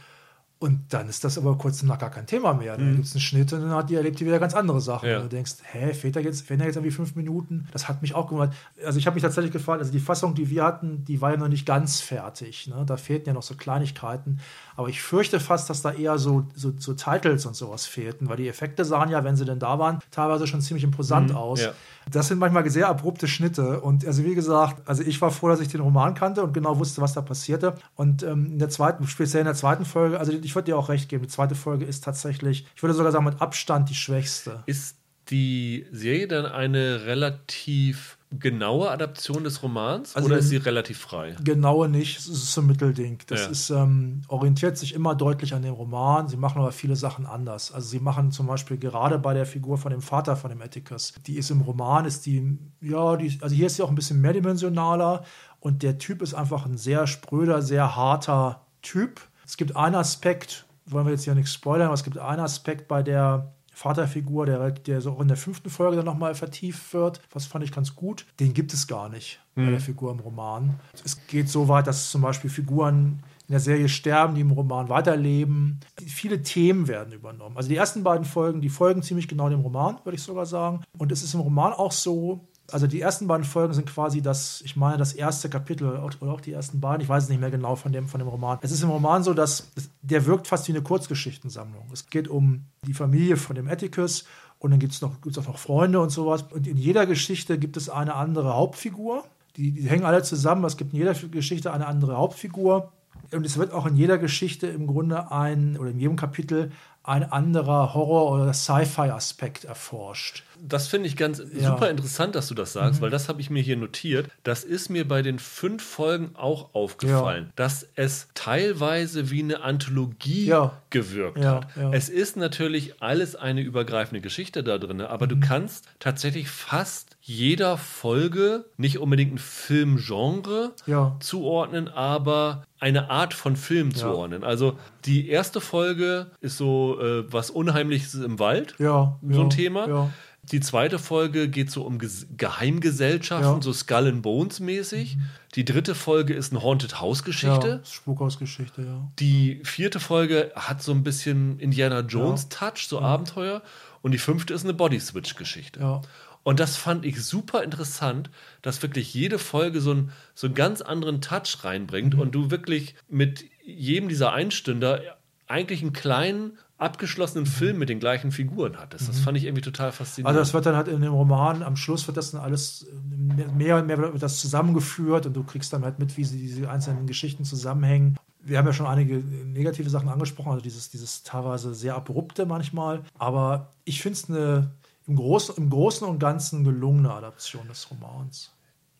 Und 0.59 0.93
dann 0.93 1.07
ist 1.07 1.23
das 1.23 1.37
aber 1.37 1.57
kurz 1.57 1.79
danach 1.79 1.97
gar 1.97 2.11
kein 2.11 2.27
Thema 2.27 2.53
mehr. 2.53 2.75
Dann 2.75 2.91
mhm. 2.91 2.95
gibt 2.97 3.07
es 3.07 3.13
einen 3.13 3.21
Schnitt 3.21 3.51
und 3.53 3.61
dann 3.61 3.71
hat 3.71 3.89
die 3.89 3.95
erlebt 3.95 4.19
die 4.19 4.25
wieder 4.25 4.39
ganz 4.39 4.53
andere 4.53 4.81
Sachen. 4.81 5.09
Ja. 5.09 5.17
Und 5.17 5.23
du 5.23 5.29
denkst, 5.29 5.53
hä, 5.71 5.93
fehlt 5.93 6.17
da 6.17 6.19
jetzt, 6.19 6.45
fehlen 6.45 6.59
da 6.59 6.65
jetzt 6.65 6.75
irgendwie 6.75 6.91
fünf 6.91 7.15
Minuten? 7.15 7.67
Das 7.71 7.87
hat 7.87 8.01
mich 8.01 8.13
auch 8.13 8.27
gewundert. 8.27 8.53
Also 8.85 8.99
ich 8.99 9.07
habe 9.07 9.15
mich 9.15 9.23
tatsächlich 9.23 9.53
gefragt, 9.53 9.79
also 9.79 9.91
die 9.91 10.01
Fassung, 10.01 10.35
die 10.35 10.49
wir 10.49 10.65
hatten, 10.65 11.05
die 11.05 11.21
war 11.21 11.31
ja 11.31 11.37
noch 11.37 11.47
nicht 11.47 11.65
ganz 11.65 12.01
fertig. 12.01 12.67
Ne? 12.67 12.83
Da 12.85 12.97
fehlten 12.97 13.29
ja 13.29 13.33
noch 13.33 13.41
so 13.41 13.55
Kleinigkeiten. 13.55 14.41
Aber 14.79 14.87
ich 14.87 15.01
fürchte 15.01 15.41
fast, 15.41 15.69
dass 15.69 15.81
da 15.81 15.91
eher 15.91 16.17
so, 16.17 16.47
so, 16.55 16.71
so 16.77 16.93
Titles 16.93 17.45
und 17.45 17.53
sowas 17.53 17.85
fehlten, 17.85 18.29
weil 18.29 18.37
die 18.37 18.47
Effekte 18.47 18.85
sahen 18.85 19.09
ja, 19.09 19.25
wenn 19.25 19.35
sie 19.35 19.43
denn 19.43 19.59
da 19.59 19.77
waren, 19.77 19.99
teilweise 20.09 20.47
schon 20.47 20.61
ziemlich 20.61 20.85
imposant 20.85 21.31
mhm, 21.31 21.35
aus. 21.35 21.59
Ja. 21.59 21.73
Das 22.09 22.29
sind 22.29 22.39
manchmal 22.39 22.69
sehr 22.69 22.87
abrupte 22.87 23.27
Schnitte. 23.27 23.81
Und 23.81 24.07
also 24.07 24.23
wie 24.23 24.35
gesagt, 24.35 24.87
also 24.87 25.03
ich 25.03 25.19
war 25.19 25.31
froh, 25.31 25.49
dass 25.49 25.59
ich 25.59 25.67
den 25.67 25.81
Roman 25.81 26.13
kannte 26.13 26.41
und 26.45 26.53
genau 26.53 26.79
wusste, 26.79 27.01
was 27.01 27.11
da 27.11 27.19
passierte. 27.19 27.75
Und 27.95 28.23
ähm, 28.23 28.53
in 28.53 28.59
der 28.59 28.69
zweiten, 28.69 29.05
speziell 29.05 29.41
in 29.41 29.47
der 29.47 29.55
zweiten 29.55 29.83
Folge, 29.83 30.17
also 30.17 30.31
ich 30.31 30.55
würde 30.55 30.67
dir 30.67 30.77
auch 30.77 30.87
recht 30.87 31.09
geben, 31.09 31.23
die 31.23 31.29
zweite 31.29 31.55
Folge 31.55 31.83
ist 31.83 32.05
tatsächlich, 32.05 32.65
ich 32.73 32.81
würde 32.81 32.93
sogar 32.93 33.11
sagen, 33.11 33.25
mit 33.25 33.41
Abstand 33.41 33.89
die 33.89 33.95
schwächste. 33.95 34.63
Ist 34.65 34.95
die 35.29 35.87
Serie 35.91 36.29
dann 36.29 36.45
eine 36.45 37.03
relativ 37.03 38.17
genaue 38.31 38.91
Adaption 38.91 39.43
des 39.43 39.63
Romans 39.63 40.15
also 40.15 40.27
oder 40.27 40.37
ist 40.37 40.49
sie 40.49 40.57
relativ 40.57 40.99
frei? 40.99 41.35
Genaue 41.43 41.89
nicht, 41.89 42.19
es 42.19 42.27
ist 42.27 42.53
so 42.53 42.61
ein 42.61 42.67
Mittelding. 42.67 43.19
Das 43.25 43.41
ja. 43.41 43.47
ist, 43.47 43.69
ähm, 43.71 44.21
orientiert 44.27 44.77
sich 44.77 44.93
immer 44.93 45.15
deutlich 45.15 45.55
an 45.55 45.63
dem 45.63 45.73
Roman, 45.73 46.27
sie 46.27 46.37
machen 46.37 46.61
aber 46.61 46.71
viele 46.71 46.95
Sachen 46.95 47.25
anders. 47.25 47.71
Also 47.71 47.89
sie 47.89 47.99
machen 47.99 48.31
zum 48.31 48.45
Beispiel 48.45 48.77
gerade 48.77 49.17
bei 49.17 49.33
der 49.33 49.47
Figur 49.47 49.77
von 49.79 49.91
dem 49.91 50.01
Vater 50.01 50.35
von 50.35 50.51
dem 50.51 50.61
Atticus, 50.61 51.13
die 51.25 51.37
ist 51.37 51.49
im 51.49 51.61
Roman, 51.61 52.05
ist 52.05 52.25
die, 52.27 52.59
ja, 52.81 53.15
die, 53.17 53.39
also 53.41 53.55
hier 53.55 53.65
ist 53.65 53.77
sie 53.77 53.83
auch 53.83 53.89
ein 53.89 53.95
bisschen 53.95 54.21
mehrdimensionaler 54.21 55.23
und 55.59 55.81
der 55.81 55.97
Typ 55.97 56.21
ist 56.21 56.35
einfach 56.35 56.65
ein 56.65 56.77
sehr 56.77 57.07
spröder, 57.07 57.63
sehr 57.63 57.95
harter 57.95 58.65
Typ. 58.83 59.21
Es 59.43 59.57
gibt 59.57 59.75
einen 59.75 59.95
Aspekt, 59.95 60.65
wollen 60.85 61.07
wir 61.07 61.13
jetzt 61.13 61.25
ja 61.25 61.33
nichts 61.33 61.53
spoilern, 61.53 61.87
aber 61.87 61.95
es 61.95 62.03
gibt 62.03 62.19
einen 62.19 62.41
Aspekt 62.41 62.87
bei 62.87 63.01
der 63.01 63.53
Vaterfigur, 63.79 64.45
der, 64.45 64.71
der 64.71 64.99
so 64.99 65.11
auch 65.11 65.21
in 65.21 65.29
der 65.29 65.37
fünften 65.37 65.69
Folge 65.69 65.95
dann 65.95 66.05
nochmal 66.05 66.35
vertieft 66.35 66.93
wird. 66.93 67.21
Was 67.31 67.45
fand 67.45 67.63
ich 67.63 67.71
ganz 67.71 67.95
gut. 67.95 68.25
Den 68.41 68.53
gibt 68.53 68.73
es 68.73 68.87
gar 68.87 69.07
nicht 69.07 69.39
mhm. 69.55 69.65
bei 69.65 69.71
der 69.71 69.79
Figur 69.79 70.11
im 70.11 70.19
Roman. 70.19 70.77
Es 71.05 71.25
geht 71.27 71.47
so 71.47 71.69
weit, 71.69 71.87
dass 71.87 72.11
zum 72.11 72.21
Beispiel 72.21 72.49
Figuren 72.49 73.23
in 73.47 73.53
der 73.53 73.61
Serie 73.61 73.87
sterben, 73.87 74.35
die 74.35 74.41
im 74.41 74.51
Roman 74.51 74.89
weiterleben. 74.89 75.79
Viele 76.05 76.43
Themen 76.43 76.89
werden 76.89 77.13
übernommen. 77.13 77.55
Also 77.55 77.69
die 77.69 77.77
ersten 77.77 78.03
beiden 78.03 78.25
Folgen, 78.25 78.59
die 78.59 78.67
folgen 78.67 79.01
ziemlich 79.01 79.29
genau 79.29 79.47
dem 79.49 79.61
Roman, 79.61 79.97
würde 80.03 80.17
ich 80.17 80.23
sogar 80.23 80.45
sagen. 80.45 80.81
Und 80.97 81.13
es 81.13 81.23
ist 81.23 81.33
im 81.33 81.39
Roman 81.39 81.71
auch 81.71 81.93
so, 81.93 82.48
also 82.69 82.87
die 82.87 83.01
ersten 83.01 83.27
beiden 83.27 83.43
Folgen 83.43 83.73
sind 83.73 83.87
quasi 83.87 84.21
das, 84.21 84.61
ich 84.61 84.75
meine, 84.75 84.97
das 84.97 85.13
erste 85.13 85.49
Kapitel 85.49 85.87
oder 85.87 86.31
auch 86.31 86.41
die 86.41 86.53
ersten 86.53 86.79
beiden, 86.79 87.01
ich 87.01 87.09
weiß 87.09 87.23
es 87.23 87.29
nicht 87.29 87.39
mehr 87.39 87.51
genau 87.51 87.75
von 87.75 87.91
dem, 87.91 88.07
von 88.07 88.19
dem 88.19 88.27
Roman. 88.27 88.59
Es 88.61 88.71
ist 88.71 88.83
im 88.83 88.89
Roman 88.89 89.23
so, 89.23 89.33
dass 89.33 89.69
der 90.01 90.25
wirkt 90.25 90.47
fast 90.47 90.67
wie 90.67 90.71
eine 90.71 90.81
Kurzgeschichtensammlung. 90.81 91.85
Es 91.91 92.09
geht 92.09 92.27
um 92.27 92.65
die 92.85 92.93
Familie 92.93 93.37
von 93.37 93.55
dem 93.55 93.67
Atticus 93.67 94.25
und 94.59 94.71
dann 94.71 94.79
gibt 94.79 94.93
es 94.93 95.01
noch, 95.01 95.21
gibt's 95.21 95.37
auch 95.37 95.47
noch 95.47 95.57
Freunde 95.57 95.99
und 96.01 96.09
sowas. 96.09 96.45
Und 96.51 96.67
in 96.67 96.77
jeder 96.77 97.05
Geschichte 97.05 97.57
gibt 97.57 97.77
es 97.77 97.89
eine 97.89 98.15
andere 98.15 98.55
Hauptfigur. 98.55 99.23
Die, 99.55 99.71
die 99.71 99.89
hängen 99.89 100.05
alle 100.05 100.21
zusammen. 100.21 100.63
Es 100.65 100.77
gibt 100.77 100.93
in 100.93 100.99
jeder 100.99 101.13
Geschichte 101.13 101.71
eine 101.71 101.87
andere 101.87 102.17
Hauptfigur. 102.17 102.91
Und 103.31 103.45
es 103.45 103.57
wird 103.57 103.73
auch 103.73 103.85
in 103.85 103.95
jeder 103.95 104.17
Geschichte 104.17 104.67
im 104.67 104.85
Grunde 104.87 105.31
ein, 105.31 105.77
oder 105.77 105.91
in 105.91 105.99
jedem 105.99 106.15
Kapitel 106.15 106.71
ein 107.03 107.23
anderer 107.23 107.93
Horror- 107.93 108.31
oder 108.31 108.53
Sci-Fi-Aspekt 108.53 109.63
erforscht. 109.63 110.43
Das 110.61 110.87
finde 110.87 111.07
ich 111.07 111.15
ganz 111.17 111.41
Ja. 111.53 111.71
super 111.71 111.89
interessant, 111.89 112.35
dass 112.35 112.47
du 112.47 112.53
das 112.55 112.73
sagst, 112.73 113.01
weil 113.01 113.09
das 113.09 113.29
habe 113.29 113.41
ich 113.41 113.49
mir 113.49 113.61
hier 113.61 113.77
notiert. 113.77 114.29
Das 114.43 114.63
ist 114.63 114.89
mir 114.89 115.07
bei 115.07 115.21
den 115.21 115.39
fünf 115.39 115.83
Folgen 115.83 116.31
auch 116.35 116.73
aufgefallen, 116.73 117.51
dass 117.55 117.87
es 117.95 118.27
teilweise 118.33 119.29
wie 119.31 119.41
eine 119.43 119.61
Anthologie 119.63 120.45
Ja. 120.45 120.73
gewirkt 120.89 121.37
Ja, 121.39 121.55
hat. 121.55 121.67
ja. 121.75 121.91
Es 121.93 122.09
ist 122.09 122.37
natürlich 122.37 123.01
alles 123.01 123.35
eine 123.35 123.61
übergreifende 123.61 124.21
Geschichte 124.21 124.63
da 124.63 124.77
drin, 124.77 125.01
aber 125.01 125.25
Mhm. 125.25 125.29
du 125.29 125.39
kannst 125.47 125.85
tatsächlich 125.99 126.49
fast 126.49 127.17
jeder 127.21 127.77
Folge 127.77 128.65
nicht 128.77 128.97
unbedingt 128.99 129.33
ein 129.35 129.37
Filmgenre 129.37 130.73
Ja. 130.85 131.15
zuordnen, 131.19 131.87
aber 131.87 132.63
eine 132.79 133.09
Art 133.09 133.33
von 133.33 133.55
Film 133.55 133.93
zuordnen. 133.93 134.43
Also 134.43 134.77
die 135.05 135.27
erste 135.29 135.59
Folge 135.61 136.27
ist 136.41 136.57
so 136.57 136.99
äh, 137.01 137.31
was 137.31 137.49
Unheimliches 137.49 138.13
im 138.15 138.39
Wald 138.39 138.75
Ja. 138.79 139.19
so 139.27 139.37
ja, 139.39 139.43
ein 139.43 139.49
Thema. 139.49 140.09
Ja. 140.51 140.57
Die 140.57 140.59
zweite 140.61 140.99
Folge 140.99 141.47
geht 141.49 141.71
so 141.71 141.83
um 141.83 141.99
Ges 141.99 142.27
Geheimgesellschaften, 142.37 143.55
Ja. 143.57 143.61
so 143.61 143.73
Skull 143.73 144.07
and 144.07 144.21
Bones 144.21 144.59
mäßig. 144.59 145.17
Die 145.55 145.65
dritte 145.65 145.95
Folge 145.95 146.33
ist 146.33 146.51
eine 146.51 146.61
Haunted 146.61 146.99
House 146.99 147.19
Ja, 147.19 147.25
Geschichte. 147.25 147.81
Spukhausgeschichte, 147.83 148.81
ja. 148.83 149.11
Die 149.19 149.61
vierte 149.63 149.99
Folge 149.99 150.51
hat 150.55 150.81
so 150.83 150.91
ein 150.91 151.03
bisschen 151.03 151.59
Indiana 151.59 152.01
Jones 152.01 152.49
Touch, 152.49 152.87
so 152.87 152.99
Abenteuer. 153.01 153.61
Und 154.01 154.11
die 154.11 154.17
fünfte 154.17 154.53
ist 154.53 154.63
eine 154.63 154.73
Body 154.73 154.99
Switch 154.99 155.35
Geschichte. 155.35 155.79
Ja. 155.79 156.01
Und 156.43 156.59
das 156.59 156.77
fand 156.77 157.05
ich 157.05 157.21
super 157.23 157.63
interessant, 157.63 158.29
dass 158.61 158.81
wirklich 158.81 159.13
jede 159.13 159.39
Folge 159.39 159.81
so, 159.81 159.93
ein, 159.93 160.11
so 160.33 160.47
einen 160.47 160.55
ganz 160.55 160.81
anderen 160.81 161.21
Touch 161.21 161.63
reinbringt 161.63 162.13
Mhm. 162.15 162.19
und 162.21 162.31
du 162.33 162.49
wirklich 162.49 162.95
mit 163.09 163.43
jedem 163.65 164.07
dieser 164.07 164.31
Einstünder 164.33 165.01
eigentlich 165.47 165.81
einen 165.81 165.93
kleinen, 165.93 166.57
abgeschlossenen 166.79 167.45
Film 167.45 167.77
mit 167.77 167.89
den 167.89 167.99
gleichen 167.99 168.31
Figuren 168.31 168.77
hattest. 168.77 169.09
Das 169.09 169.19
fand 169.19 169.37
ich 169.37 169.43
irgendwie 169.43 169.61
total 169.61 169.91
faszinierend. 169.91 170.33
Mhm. 170.33 170.37
Also 170.37 170.39
das 170.39 170.53
wird 170.53 170.65
dann 170.65 170.75
halt 170.75 170.87
in 170.87 171.01
dem 171.01 171.13
Roman, 171.13 171.61
am 171.61 171.75
Schluss 171.75 172.07
wird 172.07 172.17
das 172.17 172.31
dann 172.31 172.41
alles 172.41 172.87
äh, 172.87 173.47
mehr 173.51 173.77
und 173.77 173.87
mehr 173.87 173.97
wird 173.99 174.23
das 174.23 174.39
zusammengeführt 174.39 175.25
und 175.25 175.33
du 175.33 175.43
kriegst 175.43 175.73
dann 175.73 175.83
halt 175.83 175.99
mit, 175.99 176.17
wie 176.17 176.23
sie 176.23 176.39
diese 176.39 176.69
einzelnen 176.69 177.05
Geschichten 177.05 177.43
zusammenhängen. 177.43 178.17
Wir 178.41 178.57
haben 178.57 178.65
ja 178.65 178.73
schon 178.73 178.87
einige 178.87 179.17
negative 179.17 179.89
Sachen 179.89 180.07
angesprochen, 180.07 180.51
also 180.51 180.63
dieses, 180.63 180.89
dieses 180.89 181.23
teilweise 181.23 181.75
sehr 181.75 181.95
abrupte 181.95 182.45
manchmal. 182.45 183.03
Aber 183.17 183.73
ich 183.83 184.01
finde 184.01 184.17
es 184.17 184.29
eine 184.29 184.71
im 185.05 185.17
im 185.57 185.69
Großen 185.69 186.07
und 186.07 186.19
Ganzen 186.19 186.63
gelungene 186.63 187.11
Adaption 187.11 187.67
des 187.67 187.89
Romans. 187.91 188.51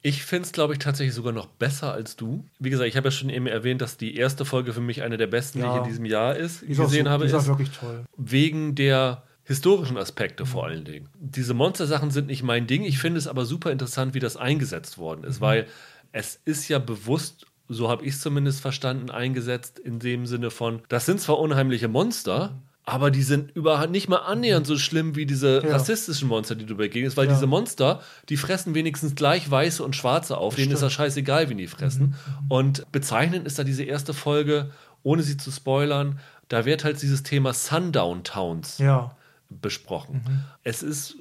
Ich 0.02 0.24
finde 0.24 0.46
es, 0.46 0.52
glaube 0.54 0.74
ich, 0.74 0.80
tatsächlich 0.80 1.14
sogar 1.14 1.34
noch 1.34 1.48
besser 1.48 1.92
als 1.92 2.16
du. 2.16 2.46
Wie 2.60 2.70
gesagt, 2.70 2.88
ich 2.88 2.96
habe 2.96 3.08
ja 3.08 3.12
schon 3.12 3.30
eben 3.30 3.48
erwähnt, 3.48 3.82
dass 3.82 3.98
die 3.98 4.16
erste 4.16 4.46
Folge 4.46 4.72
für 4.74 4.80
mich 4.82 5.02
eine 5.02 5.18
der 5.18 5.28
besten, 5.28 5.60
die 5.60 5.66
Ja. 5.66 5.72
ich 5.74 5.78
in 5.80 5.84
diesem 5.84 6.06
Jahr 6.06 6.36
ist, 6.36 6.62
Die 6.62 6.68
gesehen 6.68 7.06
so, 7.06 7.12
habe, 7.12 7.28
die 7.28 7.34
ist 7.36 7.48
wirklich 7.48 7.72
toll. 7.72 8.06
wegen 8.16 8.76
der 8.76 9.24
historischen 9.44 9.98
Aspekte 9.98 10.46
vor 10.46 10.64
Mhm. 10.64 10.70
allen 10.72 10.86
Dingen. 10.86 11.10
Diese 11.20 11.54
Monstersachen 11.54 12.12
sind 12.12 12.28
nicht 12.28 12.44
mein 12.44 12.66
Ding. 12.68 12.84
Ich 12.84 13.00
finde 13.00 13.18
es 13.18 13.28
aber 13.28 13.46
super 13.46 13.72
interessant, 13.72 14.14
wie 14.14 14.20
das 14.20 14.38
eingesetzt 14.38 14.98
worden 14.98 15.24
ist, 15.26 15.42
weil 15.42 15.68
es 16.14 16.40
ist 16.46 16.68
ja 16.70 16.80
bewusst, 16.80 17.46
so 17.68 17.90
habe 17.90 18.06
ich 18.06 18.14
es 18.14 18.22
zumindest 18.22 18.62
verstanden, 18.62 19.10
eingesetzt 19.12 19.80
in 19.80 20.00
dem 20.00 20.26
Sinne 20.28 20.50
von, 20.50 20.82
das 20.88 21.06
sind 21.06 21.20
zwar 21.20 21.40
unheimliche 21.40 21.88
Monster, 21.88 22.62
aber 22.92 23.12
die 23.12 23.24
sind 23.24 23.52
überhaupt 23.56 23.92
nicht 23.92 24.10
mal 24.10 24.18
annähernd 24.18 24.66
so 24.68 24.78
schlimm 24.78 25.16
wie 25.16 25.26
diese 25.26 25.62
Ja. 25.64 25.72
rassistischen 25.74 26.28
Monster, 26.28 26.56
die 26.56 26.66
du 26.66 26.76
begegnest, 26.76 27.18
weil 27.18 27.28
Ja. 27.28 27.34
diese 27.34 27.48
Monster, 27.48 28.02
die 28.30 28.38
fressen 28.38 28.76
wenigstens 28.76 29.16
gleich 29.16 29.50
Weiße 29.50 29.84
und 29.84 29.96
Schwarze 29.96 30.38
auf, 30.38 30.56
denen 30.56 30.72
ist 30.72 30.82
das 30.84 30.94
scheißegal, 30.94 31.50
wie 31.50 31.56
die 31.56 31.68
fressen. 31.68 32.16
Und 32.48 32.86
bezeichnend 32.92 33.46
ist 33.48 33.58
da 33.60 33.64
diese 33.64 33.84
erste 33.84 34.14
Folge, 34.14 34.72
ohne 35.04 35.24
sie 35.24 35.38
zu 35.38 35.52
spoilern, 35.52 36.20
da 36.50 36.66
wird 36.66 36.84
halt 36.84 37.02
dieses 37.02 37.24
Thema 37.24 37.54
Sundown 37.54 38.24
Towns 38.24 38.80
Ja, 38.80 39.16
besprochen. 39.50 40.22
Mhm. 40.28 40.40
Es 40.64 40.84
ist 40.84 41.12
äh, 41.12 41.16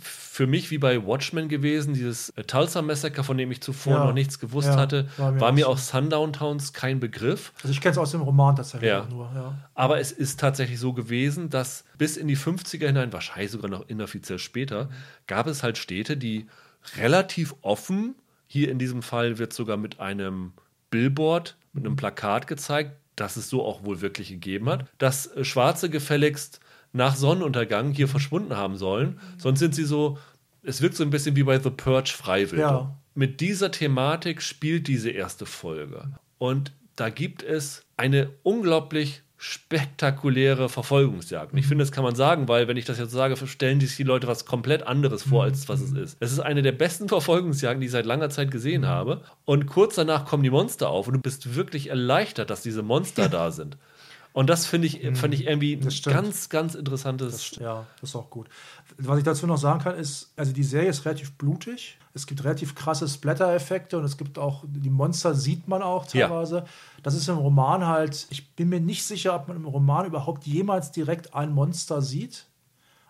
für 0.00 0.46
mich 0.46 0.70
wie 0.70 0.78
bei 0.78 1.04
Watchmen 1.06 1.48
gewesen, 1.48 1.94
dieses 1.94 2.30
äh, 2.30 2.44
Tulsa 2.44 2.82
Massacre, 2.82 3.22
von 3.24 3.36
dem 3.38 3.50
ich 3.50 3.60
zuvor 3.60 3.94
Ja. 3.94 4.04
noch 4.06 4.12
nichts 4.12 4.38
gewusst 4.38 4.68
Ja, 4.68 4.76
hatte, 4.76 5.08
war 5.16 5.38
war 5.40 5.52
mir 5.52 5.60
mir, 5.62 5.68
auch 5.68 5.78
Sundown 5.78 6.32
Towns 6.32 6.72
kein 6.72 7.00
Begriff. 7.00 7.52
also 7.62 7.68
ich 7.70 7.80
kenne 7.80 7.92
es 7.92 7.98
aus 7.98 8.10
dem 8.12 8.22
Roman 8.22 8.56
tatsächlich 8.56 8.88
Ja. 8.88 9.06
nur. 9.10 9.30
Ja. 9.34 9.58
Aber 9.74 10.00
es 10.00 10.12
ist 10.12 10.40
tatsächlich 10.40 10.78
so 10.80 10.92
gewesen, 10.92 11.50
dass 11.50 11.84
bis 11.98 12.16
in 12.16 12.28
die 12.28 12.36
50er 12.36 12.86
hinein, 12.86 13.12
wahrscheinlich 13.12 13.50
sogar 13.50 13.70
noch 13.70 13.88
inoffiziell 13.88 14.38
später, 14.38 14.88
gab 15.26 15.46
es 15.46 15.62
halt 15.62 15.78
Städte, 15.78 16.16
die 16.16 16.46
relativ 16.96 17.54
offen, 17.62 18.14
hier 18.46 18.70
in 18.70 18.78
diesem 18.78 19.02
Fall 19.02 19.38
wird 19.38 19.52
sogar 19.52 19.76
mit 19.76 20.00
einem 20.00 20.52
Billboard, 20.90 21.56
mit 21.72 21.84
einem 21.86 21.96
Plakat 21.96 22.46
gezeigt, 22.46 22.92
dass 23.16 23.36
es 23.36 23.48
so 23.48 23.64
auch 23.64 23.84
wohl 23.84 24.00
wirklich 24.00 24.28
gegeben 24.28 24.68
hat, 24.68 24.86
dass 24.98 25.26
äh, 25.26 25.44
Schwarze 25.44 25.88
gefälligst 25.90 26.60
nach 26.94 27.16
Sonnenuntergang 27.16 27.92
hier 27.92 28.08
verschwunden 28.08 28.56
haben 28.56 28.76
sollen. 28.76 29.20
Sonst 29.36 29.58
sind 29.58 29.74
sie 29.74 29.84
so, 29.84 30.16
es 30.62 30.80
wirkt 30.80 30.96
so 30.96 31.02
ein 31.02 31.10
bisschen 31.10 31.36
wie 31.36 31.42
bei 31.42 31.58
The 31.58 31.70
Purge 31.70 32.12
Freiwillig. 32.16 32.60
Ja. 32.60 32.96
Mit 33.14 33.40
dieser 33.40 33.70
Thematik 33.70 34.40
spielt 34.40 34.88
diese 34.88 35.10
erste 35.10 35.44
Folge. 35.44 36.12
Und 36.38 36.72
da 36.96 37.10
gibt 37.10 37.42
es 37.42 37.84
eine 37.96 38.30
unglaublich 38.42 39.22
spektakuläre 39.36 40.68
Verfolgungsjagd. 40.68 41.52
Und 41.52 41.58
ich 41.58 41.66
finde, 41.66 41.84
das 41.84 41.92
kann 41.92 42.04
man 42.04 42.14
sagen, 42.14 42.48
weil, 42.48 42.66
wenn 42.66 42.76
ich 42.76 42.84
das 42.86 42.98
jetzt 42.98 43.10
sage, 43.10 43.36
stellen 43.46 43.80
sich 43.80 43.96
die 43.96 44.04
Leute 44.04 44.26
was 44.26 44.46
komplett 44.46 44.86
anderes 44.86 45.24
vor, 45.24 45.42
als 45.42 45.68
was 45.68 45.80
es 45.80 45.92
ist. 45.92 46.16
Es 46.20 46.32
ist 46.32 46.38
eine 46.38 46.62
der 46.62 46.72
besten 46.72 47.08
Verfolgungsjagden, 47.08 47.80
die 47.80 47.86
ich 47.86 47.92
seit 47.92 48.06
langer 48.06 48.30
Zeit 48.30 48.50
gesehen 48.50 48.86
habe. 48.86 49.22
Und 49.44 49.66
kurz 49.66 49.96
danach 49.96 50.24
kommen 50.24 50.44
die 50.44 50.50
Monster 50.50 50.88
auf 50.88 51.08
und 51.08 51.14
du 51.14 51.20
bist 51.20 51.56
wirklich 51.56 51.90
erleichtert, 51.90 52.48
dass 52.48 52.62
diese 52.62 52.82
Monster 52.82 53.28
da 53.28 53.50
sind. 53.50 53.76
Und 54.34 54.50
das 54.50 54.66
finde 54.66 54.88
ich, 54.88 55.00
fand 55.16 55.32
ich 55.32 55.46
irgendwie 55.46 55.74
ein 55.74 55.80
Das 55.84 56.02
ganz, 56.02 56.48
ganz 56.48 56.74
interessantes. 56.74 57.52
Ja, 57.60 57.86
das 58.00 58.10
ist 58.10 58.16
auch 58.16 58.30
gut. 58.30 58.48
Was 58.98 59.16
ich 59.18 59.22
dazu 59.24 59.46
noch 59.46 59.58
sagen 59.58 59.78
kann, 59.80 59.94
ist, 59.94 60.32
also 60.36 60.52
die 60.52 60.64
Serie 60.64 60.90
ist 60.90 61.04
relativ 61.04 61.34
blutig. 61.38 61.98
Es 62.14 62.26
gibt 62.26 62.42
relativ 62.42 62.74
krasse 62.74 63.08
Splatter-Effekte 63.08 63.96
und 63.96 64.02
es 64.04 64.16
gibt 64.16 64.36
auch, 64.36 64.64
die 64.66 64.90
Monster 64.90 65.36
sieht 65.36 65.68
man 65.68 65.82
auch 65.82 66.12
Ja. 66.12 66.26
teilweise. 66.26 66.64
Das 67.04 67.14
ist 67.14 67.28
im 67.28 67.36
Roman 67.38 67.86
halt, 67.86 68.26
ich 68.30 68.50
bin 68.56 68.70
mir 68.70 68.80
nicht 68.80 69.04
sicher, 69.04 69.36
ob 69.36 69.46
man 69.46 69.56
im 69.56 69.66
Roman 69.66 70.04
überhaupt 70.04 70.44
jemals 70.46 70.90
direkt 70.90 71.32
ein 71.32 71.52
Monster 71.52 72.02
sieht. 72.02 72.46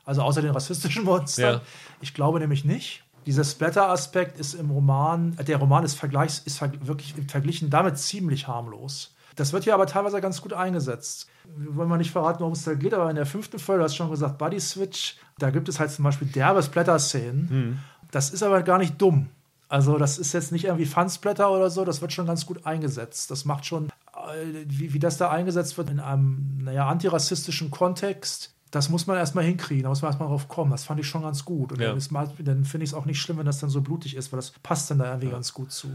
Also 0.04 0.20
außer 0.20 0.42
den 0.42 0.50
rassistischen 0.50 1.04
Monstern. 1.06 1.54
Ja. 1.54 1.62
Ich 2.02 2.12
glaube 2.12 2.38
nämlich 2.38 2.66
nicht. 2.66 3.02
Dieser 3.24 3.44
Splatter-Aspekt 3.44 4.38
ist 4.38 4.52
im 4.52 4.70
Roman, 4.70 5.34
äh, 5.38 5.44
der 5.44 5.56
Roman 5.56 5.84
ist, 5.84 5.94
vergleichs, 5.94 6.40
ist 6.40 6.58
ver 6.58 6.70
wirklich 6.86 7.14
verglichen 7.28 7.70
damit 7.70 7.96
ziemlich 7.96 8.46
harmlos. 8.46 9.13
Das 9.36 9.52
wird 9.52 9.64
hier 9.64 9.74
aber 9.74 9.86
teilweise 9.86 10.20
ganz 10.20 10.40
gut 10.40 10.52
eingesetzt. 10.52 11.28
Wir 11.56 11.74
wollen 11.76 11.88
mal 11.88 11.98
nicht 11.98 12.10
verraten, 12.12 12.40
worum 12.40 12.52
es 12.52 12.64
da 12.64 12.74
geht, 12.74 12.94
aber 12.94 13.10
in 13.10 13.16
der 13.16 13.26
fünften 13.26 13.58
Folge, 13.58 13.80
du 13.80 13.84
hast 13.84 13.96
schon 13.96 14.10
gesagt, 14.10 14.38
Body 14.38 14.60
Switch, 14.60 15.16
da 15.38 15.50
gibt 15.50 15.68
es 15.68 15.80
halt 15.80 15.90
zum 15.90 16.04
Beispiel 16.04 16.28
derbe 16.28 16.62
Splatter-Szenen. 16.62 17.80
Das 18.10 18.30
ist 18.30 18.42
aber 18.42 18.62
gar 18.62 18.78
nicht 18.78 19.00
dumm. 19.00 19.28
Also, 19.68 19.98
das 19.98 20.18
ist 20.18 20.32
jetzt 20.34 20.52
nicht 20.52 20.64
irgendwie 20.66 20.86
Fun-Splatter 20.86 21.50
oder 21.50 21.68
so, 21.70 21.84
das 21.84 22.00
wird 22.00 22.12
schon 22.12 22.26
ganz 22.26 22.46
gut 22.46 22.64
eingesetzt. 22.66 23.30
Das 23.30 23.44
macht 23.44 23.66
schon, 23.66 23.86
äh, 23.86 24.46
wie, 24.66 24.92
wie 24.92 24.98
das 25.00 25.16
da 25.16 25.30
eingesetzt 25.30 25.76
wird 25.78 25.90
in 25.90 25.98
einem, 26.00 26.58
naja, 26.62 26.86
antirassistischen 26.86 27.70
Kontext, 27.70 28.54
das 28.70 28.88
muss 28.88 29.06
man 29.06 29.16
erstmal 29.16 29.44
hinkriegen, 29.44 29.84
da 29.84 29.88
muss 29.88 30.02
man 30.02 30.10
erstmal 30.10 30.28
drauf 30.28 30.48
kommen. 30.48 30.70
Das 30.72 30.82
fand 30.84 30.98
ich 30.98 31.06
schon 31.08 31.22
ganz 31.22 31.44
gut. 31.44 31.72
Und 31.72 31.80
Ja. 31.80 31.94
dann, 31.94 32.28
dann 32.40 32.64
finde 32.64 32.84
ich 32.84 32.90
es 32.90 32.94
auch 32.94 33.04
nicht 33.04 33.20
schlimm, 33.20 33.38
wenn 33.38 33.46
das 33.46 33.58
dann 33.60 33.70
so 33.70 33.80
blutig 33.80 34.16
ist, 34.16 34.32
weil 34.32 34.38
das 34.38 34.50
passt 34.62 34.90
dann 34.90 34.98
da 34.98 35.06
irgendwie 35.06 35.30
ganz 35.30 35.52
gut 35.54 35.70
zu. 35.70 35.88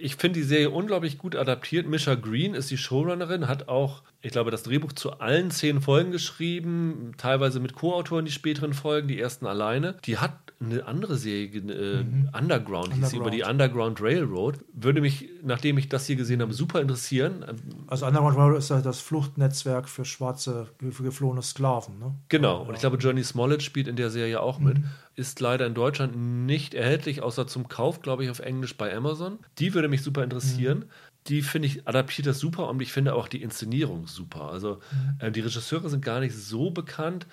Ich 0.00 0.16
finde 0.16 0.40
die 0.40 0.44
Serie 0.44 0.70
unglaublich 0.70 1.18
gut 1.18 1.36
adaptiert. 1.36 1.86
Misha 1.86 2.14
Green 2.14 2.54
ist 2.54 2.70
die 2.70 2.76
Showrunnerin, 2.76 3.48
hat 3.48 3.68
auch, 3.68 4.02
ich 4.20 4.32
glaube, 4.32 4.50
das 4.50 4.62
Drehbuch 4.62 4.92
zu 4.92 5.20
allen 5.20 5.50
zehn 5.50 5.80
Folgen 5.80 6.10
geschrieben, 6.10 7.12
teilweise 7.16 7.60
mit 7.60 7.74
Co-Autoren 7.74 8.24
die 8.24 8.32
späteren 8.32 8.74
Folgen, 8.74 9.08
die 9.08 9.20
ersten 9.20 9.46
alleine. 9.46 9.96
Die 10.04 10.18
hat 10.18 10.46
eine 10.58 10.86
andere 10.86 11.16
Serie, 11.16 11.60
äh, 11.60 12.04
Underground, 12.36 12.94
hieß 12.94 13.10
sie, 13.10 13.16
über 13.18 13.30
die 13.30 13.42
Underground 13.42 14.00
Railroad. 14.00 14.58
Würde 14.72 15.00
mich, 15.00 15.28
nachdem 15.42 15.76
ich 15.76 15.88
das 15.88 16.06
hier 16.06 16.16
gesehen 16.16 16.40
habe, 16.40 16.54
super 16.54 16.80
interessieren. 16.80 17.44
Also 17.86 18.06
Underground 18.06 18.36
Railroad 18.38 18.58
ist 18.58 18.70
ja 18.70 18.80
das 18.80 19.00
Fluchtnetzwerk 19.00 19.88
für 19.88 20.04
schwarze, 20.04 20.68
für 20.90 21.02
geflohene 21.02 21.42
Sklaven. 21.42 21.98
Ne? 21.98 22.14
Genau, 22.28 22.62
und 22.62 22.74
ich 22.74 22.80
glaube, 22.80 22.96
Johnny 22.96 23.22
Smollett 23.22 23.62
spielt 23.62 23.86
in 23.86 23.96
der 23.96 24.10
Serie 24.10 24.40
auch 24.40 24.58
mit. 24.58 24.78
Ist 25.16 25.40
leider 25.40 25.66
in 25.66 25.72
Deutschland 25.72 26.14
nicht 26.14 26.74
erhältlich, 26.74 27.22
außer 27.22 27.46
zum 27.46 27.68
Kauf, 27.68 28.02
glaube 28.02 28.24
ich, 28.24 28.30
auf 28.30 28.40
Englisch 28.40 28.76
bei 28.76 28.94
Amazon. 28.94 29.38
Die 29.58 29.72
würde 29.72 29.88
mich 29.88 30.02
super 30.02 30.22
interessieren. 30.22 30.84
Die 31.26 31.40
finde 31.40 31.68
ich, 31.68 31.88
adaptiert 31.88 32.26
das 32.26 32.38
super 32.38 32.68
und 32.68 32.80
ich 32.82 32.92
finde 32.92 33.14
auch 33.14 33.26
die 33.26 33.42
Inszenierung 33.42 34.06
super. 34.06 34.50
Also 34.50 34.80
äh, 35.18 35.32
die 35.32 35.40
Regisseure 35.40 35.88
sind 35.88 36.04
gar 36.04 36.20
nicht 36.20 36.34
so 36.36 36.70
bekannt. 36.70 37.26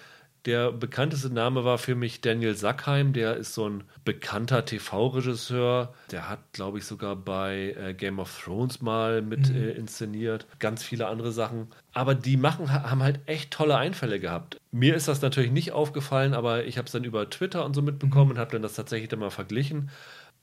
Der 0.45 0.73
bekannteste 0.73 1.29
Name 1.29 1.63
war 1.63 1.77
für 1.77 1.95
mich 1.95 2.19
Daniel 2.19 2.53
Sackheim, 2.55 3.13
der 3.13 3.37
ist 3.37 3.53
so 3.53 3.69
ein 3.69 3.85
bekannter 4.03 4.65
TV-Regisseur. 4.65 5.93
Der 6.11 6.27
hat, 6.29 6.39
glaube 6.51 6.79
ich, 6.79 6.83
sogar 6.85 7.15
bei 7.15 7.73
äh, 7.79 7.93
Game 7.93 8.19
of 8.19 8.43
Thrones 8.43 8.81
mal 8.81 9.21
mit 9.21 9.49
äh, 9.49 9.71
inszeniert. 9.71 10.45
Ganz 10.59 10.83
viele 10.83 11.07
andere 11.07 11.31
Sachen. 11.31 11.67
Aber 11.93 12.13
die 12.13 12.35
machen, 12.35 12.73
ha- 12.73 12.89
haben 12.89 13.01
halt 13.03 13.21
echt 13.25 13.51
tolle 13.51 13.77
Einfälle 13.77 14.19
gehabt. 14.19 14.59
Mir 14.71 14.95
ist 14.95 15.07
das 15.07 15.21
natürlich 15.21 15.51
nicht 15.51 15.71
aufgefallen, 15.71 16.33
aber 16.33 16.65
ich 16.65 16.77
habe 16.77 16.87
es 16.87 16.91
dann 16.91 17.05
über 17.05 17.29
Twitter 17.29 17.63
und 17.63 17.73
so 17.73 17.81
mitbekommen 17.81 18.31
und 18.31 18.37
habe 18.37 18.51
dann 18.51 18.61
das 18.61 18.73
tatsächlich 18.73 19.07
dann 19.09 19.19
mal 19.19 19.29
verglichen. 19.29 19.91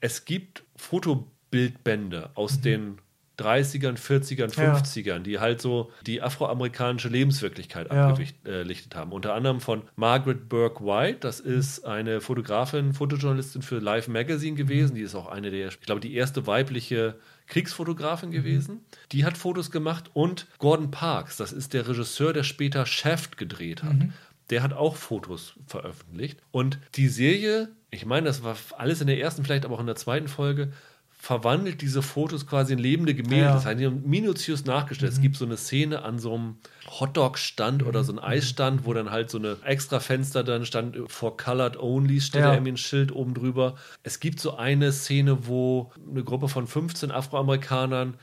Es 0.00 0.24
gibt 0.24 0.64
Fotobildbände 0.76 2.30
aus 2.34 2.62
den 2.62 2.98
30ern, 3.40 3.96
40ern, 3.96 4.52
50ern, 4.52 5.06
ja. 5.06 5.18
die 5.18 5.38
halt 5.38 5.60
so 5.60 5.90
die 6.06 6.22
afroamerikanische 6.22 7.08
Lebenswirklichkeit 7.08 7.90
ja. 7.92 8.08
abgelichtet 8.08 8.94
haben. 8.94 9.12
Unter 9.12 9.34
anderem 9.34 9.60
von 9.60 9.82
Margaret 9.96 10.48
Burke 10.48 10.84
White, 10.84 11.18
das 11.20 11.40
ist 11.40 11.84
eine 11.84 12.20
Fotografin, 12.20 12.92
Fotojournalistin 12.92 13.62
für 13.62 13.78
Life 13.78 14.10
Magazine 14.10 14.56
gewesen. 14.56 14.94
Die 14.94 15.02
ist 15.02 15.14
auch 15.14 15.28
eine 15.28 15.50
der, 15.50 15.68
ich 15.68 15.80
glaube, 15.80 16.00
die 16.00 16.14
erste 16.14 16.46
weibliche 16.46 17.16
Kriegsfotografin 17.46 18.30
gewesen. 18.30 18.76
Mhm. 18.76 18.80
Die 19.12 19.24
hat 19.24 19.36
Fotos 19.36 19.70
gemacht 19.70 20.10
und 20.14 20.46
Gordon 20.58 20.90
Parks, 20.90 21.36
das 21.36 21.52
ist 21.52 21.74
der 21.74 21.86
Regisseur, 21.86 22.32
der 22.32 22.44
später 22.44 22.86
Shaft 22.86 23.36
gedreht 23.36 23.82
hat. 23.82 23.94
Mhm. 23.94 24.12
Der 24.50 24.62
hat 24.62 24.72
auch 24.72 24.96
Fotos 24.96 25.54
veröffentlicht. 25.66 26.40
Und 26.50 26.78
die 26.94 27.08
Serie, 27.08 27.68
ich 27.90 28.04
meine, 28.04 28.26
das 28.26 28.42
war 28.42 28.56
alles 28.78 29.00
in 29.00 29.06
der 29.06 29.20
ersten, 29.20 29.44
vielleicht 29.44 29.64
aber 29.64 29.76
auch 29.76 29.80
in 29.80 29.86
der 29.86 29.96
zweiten 29.96 30.28
Folge, 30.28 30.72
verwandelt 31.20 31.82
diese 31.82 32.00
Fotos 32.00 32.46
quasi 32.46 32.72
in 32.72 32.78
lebende 32.78 33.14
Gemälde. 33.14 33.44
Ja. 33.44 33.52
Das 33.52 33.66
heißt, 33.66 33.78
die 33.78 33.84
haben 33.84 34.02
minutiös 34.08 34.64
nachgestellt. 34.64 35.12
Mhm. 35.12 35.16
Es 35.16 35.22
gibt 35.22 35.36
so 35.36 35.44
eine 35.44 35.58
Szene 35.58 36.02
an 36.02 36.18
so 36.18 36.34
einem 36.34 36.56
Hotdog-Stand 36.88 37.82
mhm. 37.82 37.88
oder 37.88 38.04
so 38.04 38.12
ein 38.12 38.18
Eisstand, 38.18 38.86
wo 38.86 38.94
dann 38.94 39.10
halt 39.10 39.28
so 39.28 39.36
eine 39.36 39.58
extra 39.62 40.00
Fenster 40.00 40.42
dann 40.42 40.64
stand, 40.64 40.96
for 41.08 41.36
colored 41.36 41.78
only, 41.78 42.22
steht 42.22 42.40
ja. 42.40 42.48
da 42.48 42.54
irgendwie 42.54 42.72
ein 42.72 42.78
Schild 42.78 43.12
oben 43.12 43.34
drüber. 43.34 43.74
Es 44.02 44.18
gibt 44.18 44.40
so 44.40 44.56
eine 44.56 44.92
Szene, 44.92 45.46
wo 45.46 45.92
eine 46.10 46.24
Gruppe 46.24 46.48
von 46.48 46.66
15 46.66 47.10
Afroamerikanern 47.10 48.14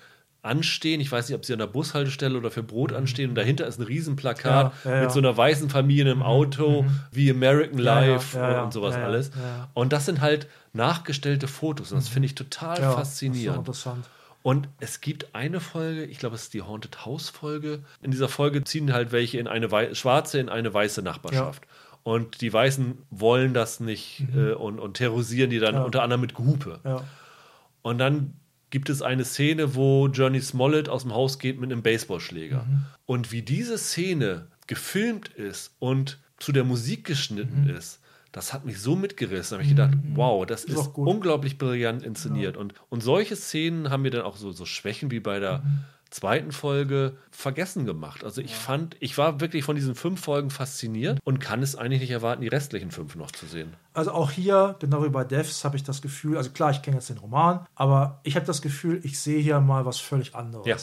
anstehen. 0.41 1.00
Ich 1.00 1.12
weiß 1.12 1.30
nicht, 1.30 1.36
ob 1.36 1.45
sie 1.45 1.54
an 1.54 1.60
der 1.60 1.68
Bushaltestelle 1.68 2.36
oder 2.36 2.50
für 2.50 2.64
Brot 2.64 2.91
mhm. 2.91 2.98
anstehen. 2.98 3.30
Und 3.30 3.36
dahinter 3.36 3.68
ist 3.68 3.80
ein 3.80 3.84
Riesenplakat 3.84 4.74
ja, 4.86 4.91
ja, 4.91 5.02
mit 5.02 5.12
so 5.12 5.20
einer 5.20 5.38
weißen 5.38 5.70
Familie 5.70 6.12
im 6.12 6.20
mhm. 6.20 6.24
Auto, 6.24 6.82
mhm. 6.82 7.00
wie 7.12 7.30
American 7.30 7.78
Life 7.78 8.39
und, 8.39 8.74
sowas 8.74 8.95
alles. 8.95 9.30
Und 9.76 9.93
das 9.93 10.08
sind 10.08 10.22
halt 10.22 10.48
nachgestellte 10.78 11.49
Fotos. 11.49 11.91
Und 11.91 11.97
das 11.97 12.07
finde 12.07 12.28
ich 12.28 12.36
total 12.36 12.78
faszinierend. 12.78 13.67
Das 13.67 13.78
ist 13.78 13.84
so 13.84 13.89
interessant. 13.89 14.09
Und 14.43 14.69
es 14.80 15.01
gibt 15.01 15.36
eine 15.36 15.59
Folge, 15.59 16.05
ich 16.05 16.19
glaube, 16.19 16.36
es 16.36 16.43
ist 16.43 16.53
die 16.53 16.61
Haunted 16.61 17.05
House 17.05 17.28
Folge. 17.28 17.84
In 18.01 18.11
dieser 18.11 18.30
Folge 18.30 18.63
ziehen 18.63 18.93
halt 18.93 19.11
welche 19.11 19.39
in 19.39 19.47
eine 19.47 19.93
schwarze, 19.93 20.39
in 20.39 20.47
eine 20.47 20.73
weiße 20.73 21.01
Nachbarschaft. 21.01 21.65
Ja. 21.65 22.01
Und 22.03 22.39
die 22.39 22.53
Weißen 22.53 22.97
wollen 23.09 23.53
das 23.53 23.82
nicht 23.82 24.21
mhm. 24.21 24.39
äh, 24.39 24.53
und, 24.53 24.80
und, 24.80 24.93
terrorisieren 24.93 25.49
die 25.49 25.59
dann 25.59 25.75
ja. 25.75 25.84
unter 25.84 26.01
anderem 26.01 26.21
mit 26.21 26.38
Hupe. 26.38 26.80
Ja. 26.86 27.03
Und 27.82 27.97
dann 27.97 28.36
gibt 28.69 28.89
es 28.89 29.01
eine 29.01 29.25
Szene, 29.25 29.75
wo 29.75 30.07
Journey 30.07 30.39
Smollett 30.39 30.88
aus 30.88 31.03
dem 31.03 31.13
Haus 31.13 31.39
geht 31.39 31.59
mit 31.59 31.69
einem 31.69 31.82
Baseballschläger. 31.82 32.63
Mhm. 32.63 32.86
Und 33.05 33.32
wie 33.34 33.41
diese 33.41 33.78
Szene 33.78 34.47
gefilmt 34.67 35.28
ist 35.28 35.75
und 35.80 36.19
zu 36.38 36.53
der 36.53 36.63
Musik 36.63 37.03
geschnitten 37.03 37.63
mhm. 37.63 37.75
ist, 37.75 37.99
das 38.38 38.53
hat 38.53 38.65
mich 38.65 38.79
so 38.79 38.95
mitgerissen. 38.95 39.49
Da 39.49 39.55
habe 39.55 39.63
ich 39.63 39.75
gedacht, 39.75 39.95
mhm. 39.95 40.15
wow, 40.15 40.45
das 40.45 40.63
ist, 40.63 40.77
ist 40.77 40.95
unglaublich 40.95 41.57
brillant 41.57 42.03
inszeniert. 42.03 42.55
Ja. 42.55 42.61
Und, 42.61 42.75
und 42.89 43.01
solche 43.01 43.35
Szenen 43.35 43.89
haben 43.89 44.03
mir 44.03 44.11
dann 44.11 44.21
auch 44.21 44.38
so, 44.38 44.51
so 44.51 44.65
Schwächen 44.65 45.09
wie 45.09 45.19
bei 45.19 45.39
der 45.39 45.59
mhm. 45.59 45.79
zweiten 46.11 46.51
Folge 46.51 47.17
vergessen 47.31 47.88
gemacht. 47.88 48.23
Also 48.23 48.41
ich 48.41 48.51
ja. 48.51 48.57
fand, 48.57 48.95
ich 48.99 49.17
war 49.17 49.41
wirklich 49.41 49.63
von 49.63 49.75
diesen 49.75 49.95
fünf 49.95 50.21
Folgen 50.21 50.51
fasziniert 50.51 51.19
und 51.23 51.39
kann 51.39 51.63
es 51.63 51.75
eigentlich 51.75 52.01
nicht 52.01 52.11
erwarten, 52.11 52.43
die 52.43 52.47
restlichen 52.47 52.91
fünf 52.91 53.15
noch 53.15 53.31
zu 53.31 53.47
sehen. 53.47 53.73
Also 53.95 54.11
auch 54.11 54.29
hier, 54.29 54.75
genau 54.79 55.03
wie 55.03 55.09
bei 55.09 55.23
Devs, 55.23 55.65
habe 55.65 55.75
ich 55.75 55.83
das 55.83 56.03
Gefühl, 56.03 56.38
also 56.38 56.51
klar, 56.51 56.69
ich 56.69 56.83
kenne 56.83 56.97
jetzt 56.97 57.09
den 57.09 57.17
Roman, 57.17 57.65
aber 57.73 58.19
ich 58.21 58.35
habe 58.35 58.45
das 58.45 58.61
Gefühl, 58.61 59.01
ich 59.03 59.19
sehe 59.19 59.39
hier 59.39 59.59
mal 59.61 59.85
was 59.85 59.99
völlig 59.99 60.35
anderes. 60.35 60.67
Ja. 60.67 60.77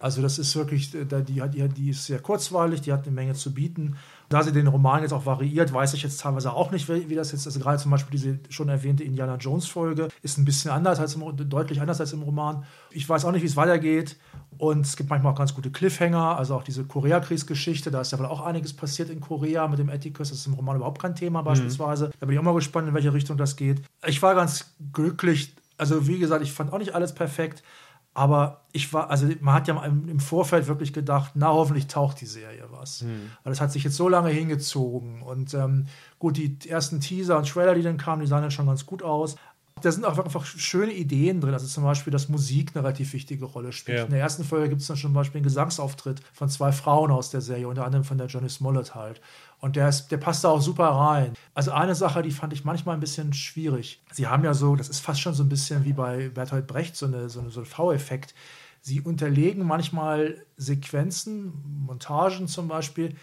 Also 0.00 0.22
das 0.22 0.38
ist 0.38 0.56
wirklich, 0.56 0.94
äh, 0.94 1.04
die, 1.04 1.42
die, 1.48 1.68
die 1.68 1.90
ist 1.90 2.06
sehr 2.06 2.20
kurzweilig, 2.20 2.80
die 2.80 2.92
hat 2.92 3.06
eine 3.06 3.14
Menge 3.14 3.34
zu 3.34 3.52
bieten. 3.52 3.96
Da 4.30 4.44
sie 4.44 4.52
den 4.52 4.68
Roman 4.68 5.02
jetzt 5.02 5.12
auch 5.12 5.26
variiert, 5.26 5.72
weiß 5.72 5.92
ich 5.94 6.04
jetzt 6.04 6.20
teilweise 6.20 6.52
auch 6.52 6.70
nicht, 6.70 6.88
wie, 6.88 7.16
das 7.16 7.32
jetzt, 7.32 7.48
also 7.48 7.58
gerade 7.58 7.78
zum 7.78 7.90
Beispiel 7.90 8.12
diese 8.12 8.38
schon 8.48 8.68
erwähnte 8.68 9.02
Indiana 9.02 9.34
Jones 9.34 9.66
Folge 9.66 10.06
ist 10.22 10.38
ein 10.38 10.44
bisschen 10.44 10.70
anders 10.70 11.00
als 11.00 11.16
im, 11.16 11.36
deutlich 11.48 11.80
anders 11.80 12.00
als 12.00 12.12
im 12.12 12.22
Roman. 12.22 12.64
Ich 12.92 13.08
weiß 13.08 13.24
auch 13.24 13.32
nicht, 13.32 13.42
wie 13.42 13.48
es 13.48 13.56
weitergeht. 13.56 14.16
Und 14.56 14.86
es 14.86 14.96
gibt 14.96 15.10
manchmal 15.10 15.32
auch 15.32 15.36
ganz 15.38 15.52
gute 15.52 15.72
Cliffhanger, 15.72 16.38
also 16.38 16.54
auch 16.54 16.62
diese 16.62 16.84
Koreakriegsgeschichte, 16.84 17.90
da 17.90 18.02
ist 18.02 18.12
ja 18.12 18.20
wohl 18.20 18.26
auch 18.26 18.40
einiges 18.42 18.72
passiert 18.72 19.10
in 19.10 19.18
Korea 19.20 19.66
mit 19.66 19.80
dem 19.80 19.88
Ethicus, 19.88 20.28
das 20.28 20.38
ist 20.38 20.46
im 20.46 20.54
Roman 20.54 20.76
überhaupt 20.76 21.02
kein 21.02 21.16
Thema 21.16 21.40
mhm. 21.40 21.46
beispielsweise. 21.46 22.06
Mhm. 22.06 22.12
Da 22.20 22.26
bin 22.26 22.34
ich 22.34 22.38
auch 22.38 22.44
mal 22.44 22.54
gespannt, 22.54 22.86
in 22.86 22.94
welche 22.94 23.12
Richtung 23.12 23.36
das 23.36 23.56
geht. 23.56 23.82
Ich 24.06 24.22
war 24.22 24.36
ganz 24.36 24.74
glücklich, 24.92 25.56
also 25.76 26.06
wie 26.06 26.20
gesagt, 26.20 26.44
ich 26.44 26.52
fand 26.52 26.72
auch 26.72 26.78
nicht 26.78 26.94
alles 26.94 27.14
perfekt, 27.14 27.64
aber 28.12 28.64
ich 28.72 28.92
war, 28.92 29.10
also 29.10 29.28
man 29.40 29.54
hat 29.54 29.68
ja 29.68 29.82
im 29.84 30.20
Vorfeld 30.20 30.66
wirklich 30.66 30.92
gedacht, 30.92 31.32
na 31.34 31.48
hoffentlich 31.48 31.86
taucht 31.86 32.20
die 32.20 32.26
Serie 32.26 32.64
was. 32.70 33.02
Hm. 33.02 33.30
Weil 33.44 33.52
es 33.52 33.60
hat 33.60 33.72
sich 33.72 33.84
jetzt 33.84 33.96
so 33.96 34.08
lange 34.08 34.30
hingezogen. 34.30 35.22
Und 35.22 35.54
ähm, 35.54 35.86
gut, 36.18 36.36
die 36.36 36.58
ersten 36.68 37.00
Teaser 37.00 37.38
und 37.38 37.48
Trailer, 37.48 37.74
die 37.74 37.82
dann 37.82 37.98
kamen, 37.98 38.22
die 38.22 38.26
sahen 38.26 38.42
dann 38.42 38.50
schon 38.50 38.66
ganz 38.66 38.84
gut 38.84 39.02
aus. 39.02 39.36
Da 39.82 39.90
sind 39.90 40.04
auch 40.04 40.18
einfach 40.18 40.44
schöne 40.44 40.92
Ideen 40.92 41.40
drin. 41.40 41.54
Also 41.54 41.66
zum 41.66 41.84
Beispiel, 41.84 42.12
dass 42.12 42.28
Musik 42.28 42.72
eine 42.74 42.84
relativ 42.84 43.12
wichtige 43.12 43.44
Rolle 43.44 43.72
spielt. 43.72 43.98
Ja. 43.98 44.04
In 44.04 44.10
der 44.10 44.20
ersten 44.20 44.44
Folge 44.44 44.68
gibt 44.68 44.82
es 44.82 44.88
dann 44.88 44.96
zum 44.96 45.12
Beispiel 45.12 45.38
einen 45.38 45.44
Gesangsauftritt 45.44 46.20
von 46.32 46.48
zwei 46.48 46.72
Frauen 46.72 47.10
aus 47.10 47.30
der 47.30 47.40
Serie, 47.40 47.68
unter 47.68 47.84
anderem 47.86 48.04
von 48.04 48.18
der 48.18 48.26
Johnny 48.26 48.48
Smollett 48.48 48.94
halt. 48.94 49.20
Und 49.60 49.76
der, 49.76 49.88
ist, 49.88 50.08
der 50.08 50.16
passt 50.16 50.42
da 50.42 50.48
auch 50.48 50.62
super 50.62 50.88
rein. 50.88 51.34
Also 51.54 51.72
eine 51.72 51.94
Sache, 51.94 52.22
die 52.22 52.30
fand 52.30 52.52
ich 52.52 52.64
manchmal 52.64 52.94
ein 52.96 53.00
bisschen 53.00 53.32
schwierig. 53.34 54.02
Sie 54.10 54.26
haben 54.26 54.42
ja 54.42 54.54
so, 54.54 54.74
das 54.74 54.88
ist 54.88 55.00
fast 55.00 55.20
schon 55.20 55.34
so 55.34 55.42
ein 55.42 55.50
bisschen 55.50 55.84
wie 55.84 55.92
bei 55.92 56.30
Bertolt 56.30 56.66
Brecht, 56.66 56.96
so, 56.96 57.06
eine, 57.06 57.28
so, 57.28 57.40
eine, 57.40 57.50
so 57.50 57.60
ein 57.60 57.66
V-Effekt. 57.66 58.34
Sie 58.80 59.02
unterlegen 59.02 59.66
manchmal 59.66 60.46
Sequenzen, 60.56 61.52
Montagen 61.86 62.48
zum 62.48 62.68
Beispiel. 62.68 63.16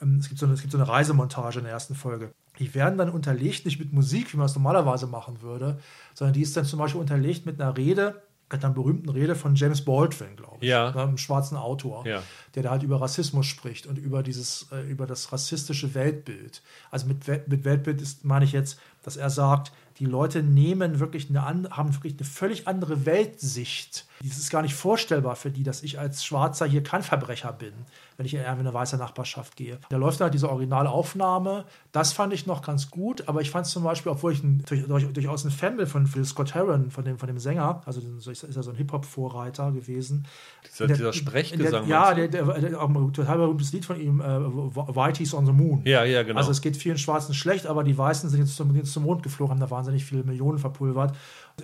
Ähm, 0.00 0.18
es 0.20 0.28
gibt, 0.28 0.38
so 0.38 0.46
eine, 0.46 0.54
es 0.54 0.60
gibt 0.60 0.70
so 0.70 0.78
eine 0.78 0.88
Reisemontage 0.88 1.58
in 1.58 1.64
der 1.64 1.72
ersten 1.72 1.96
Folge. 1.96 2.32
Die 2.60 2.72
werden 2.74 2.96
dann 2.96 3.10
unterlegt, 3.10 3.64
nicht 3.64 3.80
mit 3.80 3.92
Musik, 3.92 4.32
wie 4.32 4.36
man 4.36 4.46
es 4.46 4.54
normalerweise 4.54 5.08
machen 5.08 5.42
würde, 5.42 5.80
sondern 6.14 6.34
die 6.34 6.42
ist 6.42 6.56
dann 6.56 6.64
zum 6.64 6.78
Beispiel 6.78 7.00
unterlegt 7.00 7.46
mit 7.46 7.60
einer 7.60 7.76
Rede, 7.76 8.22
mit 8.52 8.64
einer 8.64 8.74
berühmten 8.74 9.08
Rede 9.08 9.34
von 9.34 9.54
James 9.54 9.84
Baldwin, 9.84 10.36
glaube 10.36 10.58
ich, 10.60 10.68
ja. 10.68 10.94
einem 10.94 11.18
schwarzen 11.18 11.56
Autor, 11.56 12.06
ja. 12.06 12.22
der 12.54 12.64
da 12.64 12.70
halt 12.70 12.82
über 12.82 13.00
Rassismus 13.00 13.46
spricht 13.46 13.86
und 13.86 13.98
über 13.98 14.22
dieses, 14.22 14.66
äh, 14.72 14.80
über 14.90 15.06
das 15.06 15.32
rassistische 15.32 15.94
Weltbild. 15.94 16.62
Also 16.90 17.06
mit, 17.06 17.26
mit 17.48 17.64
Weltbild 17.64 18.02
ist, 18.02 18.24
meine 18.24 18.44
ich 18.44 18.52
jetzt, 18.52 18.78
dass 19.02 19.16
er 19.16 19.30
sagt, 19.30 19.72
die 19.98 20.06
Leute 20.06 20.42
nehmen 20.42 20.98
wirklich 20.98 21.30
eine, 21.30 21.44
haben 21.44 21.94
wirklich 21.94 22.14
eine 22.18 22.24
völlig 22.24 22.66
andere 22.66 23.06
Weltsicht. 23.06 24.06
Es 24.22 24.38
ist 24.38 24.50
gar 24.50 24.62
nicht 24.62 24.74
vorstellbar 24.74 25.34
für 25.34 25.50
die, 25.50 25.62
dass 25.62 25.82
ich 25.82 25.98
als 25.98 26.24
Schwarzer 26.24 26.66
hier 26.66 26.82
kein 26.82 27.02
Verbrecher 27.02 27.52
bin 27.52 27.72
wenn 28.20 28.26
ich 28.26 28.34
in 28.34 28.44
eine 28.44 28.74
weiße 28.74 28.98
Nachbarschaft 28.98 29.56
gehe. 29.56 29.78
Da 29.88 29.96
läuft 29.96 30.20
halt 30.20 30.34
diese 30.34 30.50
Originalaufnahme. 30.50 31.64
Das 31.90 32.12
fand 32.12 32.34
ich 32.34 32.46
noch 32.46 32.60
ganz 32.60 32.90
gut, 32.90 33.26
aber 33.28 33.40
ich 33.40 33.50
fand 33.50 33.64
es 33.64 33.72
zum 33.72 33.82
Beispiel, 33.82 34.12
obwohl 34.12 34.34
ich 34.34 34.44
ein, 34.44 34.62
durch, 34.68 34.86
durch, 34.86 35.10
durchaus 35.10 35.46
ein 35.46 35.50
Fan 35.50 35.78
bin 35.78 35.86
von 35.86 36.06
Phil 36.06 36.26
Scott 36.26 36.54
Heron, 36.54 36.90
von 36.90 37.02
dem, 37.02 37.16
von 37.16 37.28
dem 37.28 37.38
Sänger, 37.38 37.80
also 37.86 38.02
ist 38.30 38.42
er 38.42 38.62
so 38.62 38.72
ein 38.72 38.76
Hip-Hop-Vorreiter 38.76 39.72
gewesen. 39.72 40.26
Dieser, 40.66 40.86
der, 40.88 40.96
dieser 40.96 41.12
Sprechgesang. 41.14 41.86
Der, 41.86 41.90
ja, 41.90 42.12
der, 42.12 42.28
der, 42.28 42.44
der, 42.44 42.78
ein 42.78 43.12
total 43.14 43.38
berühmtes 43.38 43.72
Lied 43.72 43.86
von 43.86 43.98
ihm, 43.98 44.20
äh, 44.20 44.24
Whitey's 44.26 45.32
on 45.32 45.46
the 45.46 45.52
Moon. 45.52 45.80
Ja, 45.86 46.04
ja, 46.04 46.22
genau. 46.22 46.40
Also 46.40 46.50
es 46.50 46.60
geht 46.60 46.76
vielen 46.76 46.98
Schwarzen 46.98 47.32
schlecht, 47.32 47.66
aber 47.66 47.84
die 47.84 47.96
Weißen 47.96 48.28
sind 48.28 48.40
jetzt 48.40 48.54
zum, 48.54 48.76
jetzt 48.76 48.92
zum 48.92 49.04
Mond 49.04 49.22
geflogen, 49.22 49.52
haben 49.52 49.60
da 49.60 49.70
wahnsinnig 49.70 50.04
viele 50.04 50.24
Millionen 50.24 50.58
verpulvert. 50.58 51.16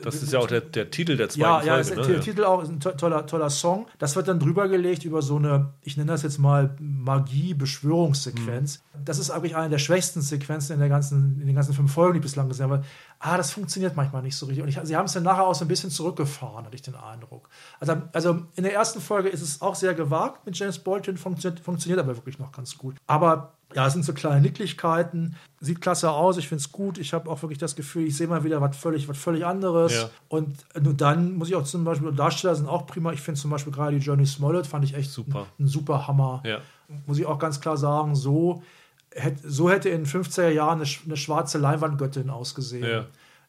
Das 0.03 0.22
ist 0.22 0.32
ja 0.32 0.38
auch 0.38 0.47
der, 0.47 0.61
der 0.61 0.90
Titel 0.90 1.16
der 1.16 1.28
zweiten 1.28 1.66
ja, 1.66 1.82
Folge. 1.82 1.90
Ja, 1.90 2.07
ne? 2.07 2.12
der 2.14 2.20
Titel 2.20 2.44
auch 2.44 2.62
ist 2.62 2.68
ein 2.68 2.80
toller, 2.80 3.26
toller 3.26 3.51
Song. 3.51 3.86
Das 3.99 4.16
wird 4.16 4.28
dann 4.28 4.38
drüber 4.38 4.68
gelegt 4.68 5.05
über 5.05 5.22
so 5.22 5.36
eine, 5.36 5.72
ich 5.82 5.97
nenne 5.97 6.12
das 6.12 6.22
jetzt 6.22 6.38
mal 6.38 6.76
Magie-Beschwörungssequenz. 6.78 8.78
Mhm. 8.78 9.05
Das 9.05 9.18
ist 9.18 9.30
eigentlich 9.30 9.57
eine 9.57 9.70
der 9.70 9.78
schwächsten 9.78 10.22
Sequenzen 10.22 10.74
in, 10.74 10.80
der 10.80 10.88
ganzen, 10.88 11.40
in 11.40 11.47
den 11.47 11.57
ganzen 11.57 11.74
fünf 11.74 11.92
Folgen, 11.92 12.14
die 12.14 12.18
ich 12.18 12.22
bislang 12.22 12.49
gesehen 12.49 12.70
habe. 12.70 12.84
Ah, 13.18 13.36
das 13.36 13.51
funktioniert 13.51 13.97
manchmal 13.97 14.22
nicht 14.22 14.36
so 14.36 14.47
richtig. 14.47 14.62
Und 14.62 14.68
ich, 14.68 14.78
sie 14.82 14.97
haben 14.97 15.07
es 15.07 15.12
dann 15.12 15.22
nachher 15.22 15.44
auch 15.44 15.55
so 15.55 15.64
ein 15.64 15.68
bisschen 15.68 15.90
zurückgefahren, 15.90 16.66
hatte 16.66 16.74
ich 16.74 16.82
den 16.82 16.94
Eindruck. 16.94 17.49
Also, 17.80 17.97
also 18.12 18.42
in 18.55 18.64
der 18.64 18.74
ersten 18.74 19.01
Folge 19.01 19.28
ist 19.28 19.42
es 19.42 19.62
auch 19.62 19.74
sehr 19.74 19.94
gewagt 19.94 20.44
mit 20.47 20.59
James 20.59 20.78
Bolton, 20.78 21.16
funktioniert, 21.16 21.61
funktioniert 21.61 21.99
aber 21.99 22.16
wirklich 22.16 22.38
noch 22.38 22.53
ganz 22.53 22.76
gut. 22.76 22.97
Aber 23.07 23.55
ja, 23.77 23.87
es 23.87 23.93
sind 23.93 24.07
so 24.07 24.14
kleine 24.14 24.41
Nicklichkeiten. 24.41 25.37
Sieht 25.61 25.83
klasse 25.83 26.11
aus, 26.11 26.39
ich 26.39 26.49
finde 26.49 26.62
es 26.62 26.72
gut. 26.72 26.97
Ich 26.97 27.12
habe 27.12 27.29
auch 27.29 27.43
wirklich 27.43 27.59
das 27.59 27.77
Gefühl, 27.77 28.07
ich 28.07 28.16
sehe 28.16 28.27
mal 28.27 28.43
wieder 28.43 28.62
was 28.62 28.74
völlig, 28.74 29.07
was 29.07 29.18
völlig 29.18 29.45
anderes. 29.45 29.93
Ja. 29.93 30.11
Und 30.29 30.64
nur 30.81 30.95
dann 30.95 31.35
muss 31.35 31.49
ich 31.49 31.57
auch 31.57 31.64
zum 31.64 31.85
Beispiel, 31.85 32.11
Darsteller 32.12 32.55
sind 32.55 32.68
auch 32.68 32.87
prima. 32.87 33.12
Ich 33.12 33.20
finde 33.20 33.39
zum 33.39 33.51
Beispiel 33.51 33.74
gerade 33.74 33.99
die 33.99 34.03
Journey 34.03 34.24
Smollett, 34.24 34.66
fand 34.66 34.83
ich 34.87 34.95
echt 34.95 35.11
super. 35.11 35.41
Ein, 35.59 35.66
ein 35.66 35.68
super 35.68 36.09
Hammer. 36.09 36.43
Ja. 36.47 36.61
Muss 37.05 37.18
ich 37.18 37.27
auch 37.27 37.39
ganz 37.39 37.61
klar 37.61 37.77
sagen, 37.77 38.14
so, 38.14 38.62
hätte, 39.11 39.47
so 39.47 39.68
hätte 39.68 39.91
in 39.91 40.07
50er 40.07 40.49
Jahren 40.49 40.81
eine, 40.81 40.89
eine 41.05 41.16
schwarze 41.18 41.59
Leinwandgöttin 41.59 42.31
ausgesehen. 42.31 42.89
Ja. 42.89 43.05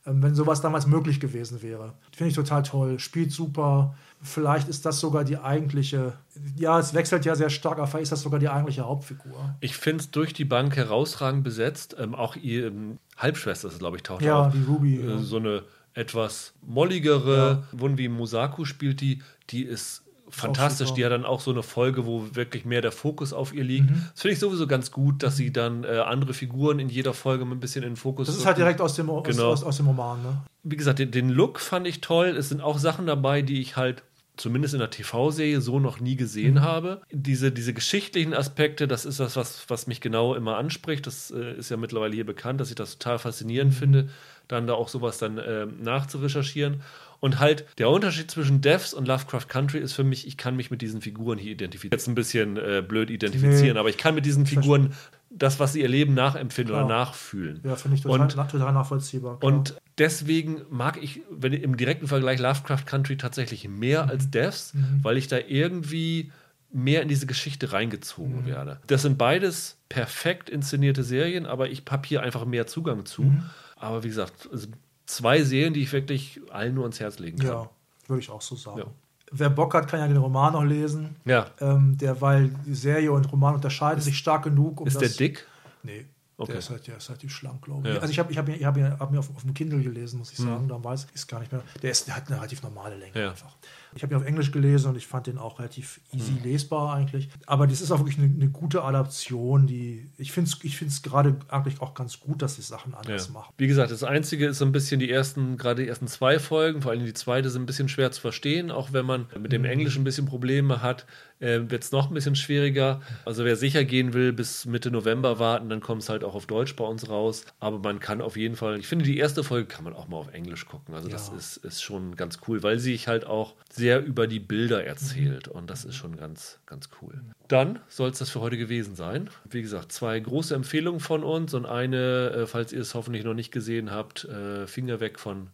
Ähm, 0.06 0.22
wenn 0.22 0.36
sowas 0.36 0.60
damals 0.60 0.88
möglich 0.88 1.22
gewesen 1.22 1.62
wäre. 1.62 1.94
Finde 2.12 2.32
ich 2.32 2.36
total 2.36 2.64
toll. 2.64 3.00
Spielt 3.00 3.32
super. 3.32 3.96
Vielleicht 4.22 4.68
ist 4.68 4.86
das 4.86 5.00
sogar 5.00 5.24
die 5.24 5.38
eigentliche, 5.38 6.14
ja, 6.56 6.80
es 6.80 6.94
wechselt 6.94 7.24
ja 7.26 7.36
sehr 7.36 7.50
stark, 7.50 7.78
aber 7.78 7.88
vielleicht 7.88 8.04
ist 8.04 8.12
das 8.12 8.22
sogar 8.22 8.40
die 8.40 8.50
eigentliche 8.50 8.84
Hauptfigur. 8.84 9.56
Ich 9.60 9.78
finde 9.78 10.04
es 10.04 10.12
durch 10.12 10.34
die 10.34 10.46
Bank 10.46 10.76
herausragend 10.76 11.44
besetzt. 11.44 11.96
Ähm, 12.00 12.16
auch 12.16 12.36
ihr 12.36 12.68
ähm, 12.68 12.98
Halbschwester, 13.16 13.70
glaube 13.70 13.98
ich, 13.98 14.04
taucht 14.04 14.24
ja, 14.24 14.48
auf. 14.48 14.54
Ja, 14.54 14.60
die 14.60 14.66
Ruby. 14.66 14.96
Äh, 14.98 15.10
ja. 15.10 15.18
So 15.20 15.38
eine 15.38 15.64
etwas 15.94 16.54
molligere, 16.66 17.64
ja. 17.72 17.98
wie 17.98 18.08
Musaku 18.08 18.66
spielt 18.66 19.02
die, 19.02 19.22
die 19.50 19.64
ist 19.64 20.04
fantastisch. 20.30 20.94
Die 20.94 21.04
hat 21.06 21.12
dann 21.12 21.26
auch 21.26 21.40
so 21.40 21.52
eine 21.52 21.64
Folge, 21.64 22.06
wo 22.06 22.36
wirklich 22.36 22.66
mehr 22.66 22.82
der 22.82 22.92
Fokus 22.92 23.34
auf 23.34 23.54
ihr 23.54 23.64
liegt. 23.64 23.90
Mhm. 23.90 24.04
Das 24.14 24.22
finde 24.22 24.34
ich 24.34 24.40
sowieso 24.40 24.68
ganz 24.68 24.92
gut, 24.92 25.24
dass 25.24 25.38
sie 25.38 25.52
dann 25.52 25.84
äh, 25.84 26.00
andere 26.00 26.34
Figuren 26.34 26.80
in 26.80 26.90
jeder 26.90 27.14
Folge 27.14 27.46
ein 27.46 27.60
bisschen 27.60 27.84
in 27.84 27.92
den 27.92 27.96
Fokus 27.96 28.28
Das 28.28 28.38
ist 28.38 28.46
halt 28.46 28.58
direkt 28.58 28.82
aus 28.82 28.96
dem, 28.96 29.08
genau. 29.08 29.22
aus, 29.24 29.38
aus, 29.38 29.64
aus 29.64 29.78
dem 29.78 29.88
Roman, 29.88 30.22
ne? 30.22 30.42
Wie 30.64 30.76
gesagt, 30.76 31.00
den, 31.00 31.12
den, 31.12 31.30
Look 31.30 31.60
fand 31.60 31.88
ich 31.88 32.02
toll. 32.02 32.28
Es 32.28 32.50
sind 32.50 32.62
auch 32.62 32.78
Sachen 32.78 33.08
dabei, 33.08 33.42
die 33.42 33.62
ich 33.62 33.78
halt 33.78 34.04
zumindest 34.38 34.74
in 34.74 34.80
der 34.80 34.90
TV-Serie 34.90 35.60
so 35.62 35.80
noch 35.80 36.00
nie 36.00 36.16
gesehen 36.16 36.56
Mhm. 36.56 36.62
habe. 36.62 37.02
Diese, 37.12 37.52
diese 37.52 37.74
geschichtlichen 37.74 38.34
Aspekte, 38.34 38.88
das 38.88 39.06
ist 39.06 39.20
das, 39.20 39.36
was, 39.36 39.66
was 39.68 39.88
mich 39.88 40.00
genau 40.02 40.36
immer 40.36 40.58
anspricht. 40.58 41.06
Das 41.08 41.32
äh, 41.32 41.54
ist 41.56 41.70
ja 41.70 41.78
mittlerweile 41.78 42.14
hier 42.16 42.26
bekannt, 42.26 42.62
dass 42.62 42.70
ich 42.70 42.76
das 42.76 42.98
total 42.98 43.20
faszinierend 43.20 43.74
Mhm. 43.74 43.78
finde, 43.78 44.10
dann 44.48 44.66
da 44.68 44.74
auch 44.74 44.88
sowas 44.88 45.18
dann 45.18 45.40
ähm, 45.46 45.82
nachzurecherchieren. 45.84 46.82
Und 47.20 47.40
halt 47.40 47.66
der 47.80 47.90
Unterschied 47.90 48.30
zwischen 48.30 48.62
Devs 48.62 48.94
und 48.94 49.08
Lovecraft 49.08 49.48
Country 49.50 49.80
ist 49.80 49.94
für 49.94 50.04
mich, 50.04 50.28
ich 50.28 50.38
kann 50.38 50.56
mich 50.56 50.70
mit 50.70 50.82
diesen 50.84 51.02
Figuren 51.02 51.40
hier 51.40 51.52
identifizieren. 51.54 51.92
Jetzt 51.98 52.08
ein 52.08 52.14
bisschen 52.16 52.58
äh, 52.58 52.84
blöd 52.88 53.10
identifizieren, 53.10 53.74
Nee. 53.74 53.80
aber 53.80 53.90
ich 53.90 53.98
kann 53.98 54.14
mit 54.14 54.26
diesen 54.28 54.46
Figuren 54.46 54.94
das, 55.30 55.60
was 55.60 55.74
sie 55.74 55.82
ihr 55.82 55.88
Leben 55.90 56.14
nachempfinden 56.14 56.74
Klar. 56.74 56.86
oder 56.86 56.96
nachfühlen. 56.96 57.60
Ja, 57.64 57.76
finde 57.76 57.96
ich 57.98 58.04
total, 58.04 58.22
Und- 58.22 58.32
total 58.50 58.74
nachvollziehbar. 58.74 59.40
klar. 59.40 59.52
Und 59.54 59.76
deswegen 59.98 60.62
mag 60.70 61.02
ich 61.02 61.22
wenn, 61.30 61.54
im 61.54 61.76
direkten 61.78 62.08
Vergleich 62.08 62.40
Lovecraft 62.40 62.86
Country 62.86 63.18
tatsächlich 63.18 63.68
mehr 63.68 64.06
Mhm. 64.06 64.10
als 64.10 64.30
Devs, 64.32 64.74
weil 65.04 65.18
ich 65.18 65.28
da 65.28 65.38
irgendwie 65.38 66.32
mehr 66.72 67.02
in 67.02 67.08
diese 67.08 67.26
Geschichte 67.28 67.68
Mhm. 67.68 67.72
reingezogen 67.74 68.46
werde. 68.46 68.80
Das 68.88 69.02
sind 69.02 69.18
beides 69.18 69.78
perfekt 69.90 70.50
inszenierte 70.50 71.04
Serien, 71.04 71.46
aber 71.46 71.70
ich 71.70 71.84
habe 71.90 72.08
hier 72.08 72.22
einfach 72.24 72.46
mehr 72.46 72.68
Zugang 72.68 73.06
zu. 73.06 73.24
Mhm. 73.24 73.44
Aber 73.78 74.04
wie 74.04 74.10
gesagt, 74.10 74.48
es 74.54 74.62
sind 74.64 74.76
zwei 75.06 75.44
Serien, 75.44 75.74
die 75.74 75.82
ich 75.82 75.94
wirklich 75.94 76.42
allen 76.52 76.74
nur 76.76 76.84
ans 76.84 77.00
Herz 77.00 77.20
legen 77.20 77.38
kann. 77.38 77.48
ja, 77.48 77.70
würde 78.08 78.22
ich 78.22 78.30
auch 78.30 78.42
so 78.42 78.56
sagen. 78.56 78.80
Ja. 78.80 78.86
Wer 79.32 79.50
Bock 79.50 79.74
hat, 79.74 79.88
kann 79.90 80.00
ja 80.00 80.08
den 80.08 80.18
Roman 80.18 80.54
noch 80.54 80.64
lesen. 80.64 81.16
Ja. 81.26 81.48
Ähm, 81.60 81.98
der, 81.98 82.22
weil 82.22 82.50
die 82.66 82.76
Serie 82.76 83.12
und 83.12 83.30
Roman 83.32 83.56
unterscheiden 83.56 84.02
sich 84.02 84.18
stark 84.18 84.44
genug, 84.44 84.80
um 84.82 84.88
Ist 84.88 85.02
der 85.02 85.10
das. 85.10 85.18
dick? 85.18 85.46
Nee. 85.84 86.06
Okay. 86.40 86.52
Der 86.52 86.60
ist 86.60 86.70
halt, 86.70 86.86
der 86.88 86.98
ist 86.98 87.10
halt 87.10 87.22
die 87.24 87.30
schlank, 87.30 87.64
glaube 87.64 87.88
ich. 87.90 87.96
Ja. 87.96 88.00
Also 88.00 88.12
ich 88.12 88.20
habe 88.20 88.32
ich 88.32 88.38
hab, 88.38 88.48
ich 88.48 88.64
hab, 88.64 88.78
hab 88.78 89.12
mir 89.12 89.20
auf, 89.20 89.36
auf 89.36 89.42
dem 89.42 89.56
Kindle 89.56 89.82
gelesen, 89.82 90.20
muss 90.20 90.32
ich 90.32 90.38
Mhm. 90.40 90.68
sagen. 90.70 90.84
Weiß 90.84 91.06
ich 91.10 91.16
es 91.16 91.26
gar 91.28 91.40
nicht 91.40 91.52
mehr. 91.52 91.62
Der, 91.82 91.90
ist, 91.92 92.08
der 92.08 92.16
hat 92.16 92.28
eine 92.28 92.38
relativ 92.38 92.62
normale 92.62 92.96
Länge 92.96 93.20
Ja. 93.20 93.32
einfach. 93.32 93.56
Ich 93.98 94.04
habe 94.04 94.14
ihn 94.14 94.18
auf 94.22 94.26
Englisch 94.26 94.52
gelesen 94.52 94.90
und 94.90 94.96
ich 94.96 95.08
fand 95.08 95.28
den 95.28 95.38
auch 95.38 95.60
relativ 95.60 96.00
easy 96.14 96.34
Mhm. 96.34 96.44
lesbar 96.44 96.94
eigentlich. 96.96 97.30
Aber 97.46 97.68
das 97.68 97.82
ist 97.82 97.92
auch 97.92 98.00
wirklich 98.00 98.18
eine, 98.18 98.34
eine 98.34 98.50
gute 98.50 98.84
Adaption, 98.84 99.68
die 99.68 100.10
ich 100.18 100.32
finde 100.32 100.50
es 100.52 100.64
ich 100.64 100.78
find's 100.78 101.02
gerade 101.02 101.36
eigentlich 101.50 101.82
auch 101.82 101.94
ganz 101.94 102.20
gut, 102.20 102.42
dass 102.42 102.56
sie 102.56 102.62
Sachen 102.62 102.94
anders 102.94 103.28
Ja. 103.28 103.34
machen. 103.34 103.54
Wie 103.58 103.68
gesagt, 103.68 103.92
das 103.92 104.04
Einzige 104.04 104.48
ist 104.48 104.60
so 104.60 104.66
ein 104.66 104.72
bisschen 104.72 105.00
die 105.00 105.10
ersten, 105.12 105.58
gerade 105.58 105.82
die 105.84 105.88
ersten 105.90 106.08
zwei 106.08 106.40
Folgen, 106.40 106.82
vor 106.82 106.92
allem 106.92 107.06
die 107.06 107.14
zweite, 107.14 107.50
sind 107.50 107.64
ein 107.64 107.66
bisschen 107.66 107.90
schwer 107.90 108.12
zu 108.12 108.22
verstehen. 108.22 108.72
Auch 108.72 108.94
wenn 108.94 109.06
man 109.06 109.26
mit 109.40 109.52
dem 109.52 109.66
Englischen 109.66 110.02
ein 110.02 110.06
bisschen 110.06 110.26
Probleme 110.26 110.82
hat, 110.82 111.06
äh, 111.40 111.62
wird 111.70 111.84
es 111.84 111.92
noch 111.92 112.10
ein 112.10 112.14
bisschen 112.14 112.36
schwieriger. 112.36 113.02
Also 113.26 113.46
wer 113.46 113.56
sicher 113.56 113.84
gehen 113.84 114.14
will, 114.14 114.34
bis 114.34 114.66
Mitte 114.66 114.92
November 114.92 115.40
warten, 115.40 115.70
dann 115.70 115.82
kommt 115.82 116.02
es 116.04 116.10
halt 116.10 116.24
auch 116.24 116.36
auf 116.36 116.46
Deutsch 116.48 116.76
bei 116.76 116.84
uns 116.86 117.10
raus. 117.10 117.46
Aber 117.60 117.80
man 117.80 118.00
kann 118.00 118.22
auf 118.22 118.38
jeden 118.38 118.56
Fall, 118.56 118.80
ich 118.80 118.88
finde, 118.88 119.06
die 119.06 119.18
erste 119.18 119.44
Folge 119.44 119.68
kann 119.68 119.84
man 119.84 119.94
auch 119.94 120.08
mal 120.08 120.18
auf 120.18 120.34
Englisch 120.34 120.66
gucken. 120.66 120.94
Also 120.94 121.10
das 121.10 121.30
Ja. 121.30 121.38
ist, 121.38 121.58
ist 121.58 121.82
schon 121.82 122.16
ganz 122.16 122.40
cool, 122.48 122.62
weil 122.64 122.78
sie 122.80 122.92
sich 122.92 123.08
halt 123.08 123.26
auch 123.26 123.56
sehr 123.72 123.87
über 123.96 124.28
die 124.28 124.40
Bilder 124.40 124.84
erzählt. 124.86 125.48
Und 125.48 125.70
das 125.70 125.86
ist 125.86 125.96
schon 125.96 126.18
ganz, 126.18 126.60
ganz 126.66 126.90
cool. 127.02 127.22
Dann 127.48 127.80
soll 127.88 128.10
es 128.10 128.20
das 128.20 128.30
für 128.30 128.42
heute 128.42 128.58
gewesen 128.58 128.96
sein. 128.96 129.30
Wie 129.50 129.62
gesagt, 129.62 129.92
zwei 129.92 130.20
große 130.20 130.54
Empfehlungen 130.54 131.00
von 131.00 131.24
uns 131.24 131.54
und 131.54 131.66
eine, 131.66 132.32
äh, 132.32 132.48
falls 132.48 132.74
ihr 132.74 132.82
es 132.82 132.94
hoffentlich 132.94 133.24
noch 133.24 133.34
nicht 133.34 133.52
gesehen 133.52 133.92
habt, 133.92 134.26
äh, 134.26 134.68
Finger 134.68 135.00
weg 135.00 135.20
von 135.20 135.48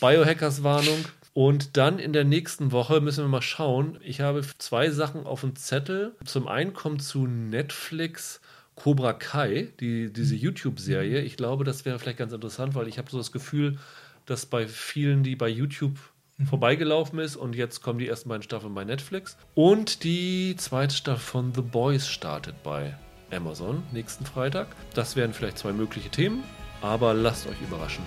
Biohackers 0.00 0.62
Warnung. 0.62 1.04
Und 1.32 1.76
dann 1.76 1.98
in 1.98 2.12
der 2.12 2.24
nächsten 2.24 2.72
Woche 2.72 3.00
müssen 3.00 3.24
wir 3.24 3.28
mal 3.28 3.42
schauen. 3.42 3.98
Ich 4.02 4.20
habe 4.20 4.42
zwei 4.58 4.90
Sachen 4.90 5.26
auf 5.26 5.42
dem 5.42 5.54
Zettel. 5.54 6.12
Zum 6.24 6.48
einen 6.48 6.72
kommt 6.72 7.02
zu 7.02 7.26
Netflix 7.26 8.40
Cobra 8.74 9.12
Kai, 9.12 9.68
die, 9.80 10.12
diese 10.12 10.34
YouTube-Serie. 10.34 11.22
Ich 11.22 11.36
glaube, 11.36 11.64
das 11.64 11.84
wäre 11.84 11.98
vielleicht 11.98 12.18
ganz 12.18 12.32
interessant, 12.32 12.74
weil 12.74 12.88
ich 12.88 12.98
habe 12.98 13.10
so 13.10 13.18
das 13.18 13.32
Gefühl, 13.32 13.78
dass 14.26 14.46
bei 14.46 14.66
vielen, 14.66 15.22
die 15.22 15.36
bei 15.36 15.48
YouTube 15.48 15.98
vorbeigelaufen 16.44 17.18
ist 17.18 17.36
und 17.36 17.54
jetzt 17.54 17.80
kommen 17.80 17.98
die 17.98 18.08
ersten 18.08 18.28
beiden 18.28 18.42
Staffeln 18.42 18.74
bei 18.74 18.84
Netflix. 18.84 19.36
Und 19.54 20.04
die 20.04 20.54
zweite 20.56 20.94
Staffel 20.94 21.20
von 21.20 21.54
The 21.54 21.62
Boys 21.62 22.08
startet 22.08 22.62
bei 22.62 22.94
Amazon 23.30 23.82
nächsten 23.92 24.24
Freitag. 24.26 24.68
Das 24.94 25.16
wären 25.16 25.32
vielleicht 25.32 25.58
zwei 25.58 25.72
mögliche 25.72 26.10
Themen, 26.10 26.44
aber 26.82 27.14
lasst 27.14 27.46
euch 27.46 27.60
überraschen. 27.62 28.04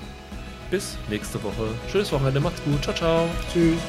Bis 0.69 0.97
nächste 1.09 1.43
Woche. 1.43 1.67
Schönes 1.91 2.11
Wochenende, 2.11 2.39
macht's 2.39 2.63
gut. 2.63 2.83
Ciao, 2.83 2.95
ciao. 2.95 3.29
Tschüss. 3.51 3.79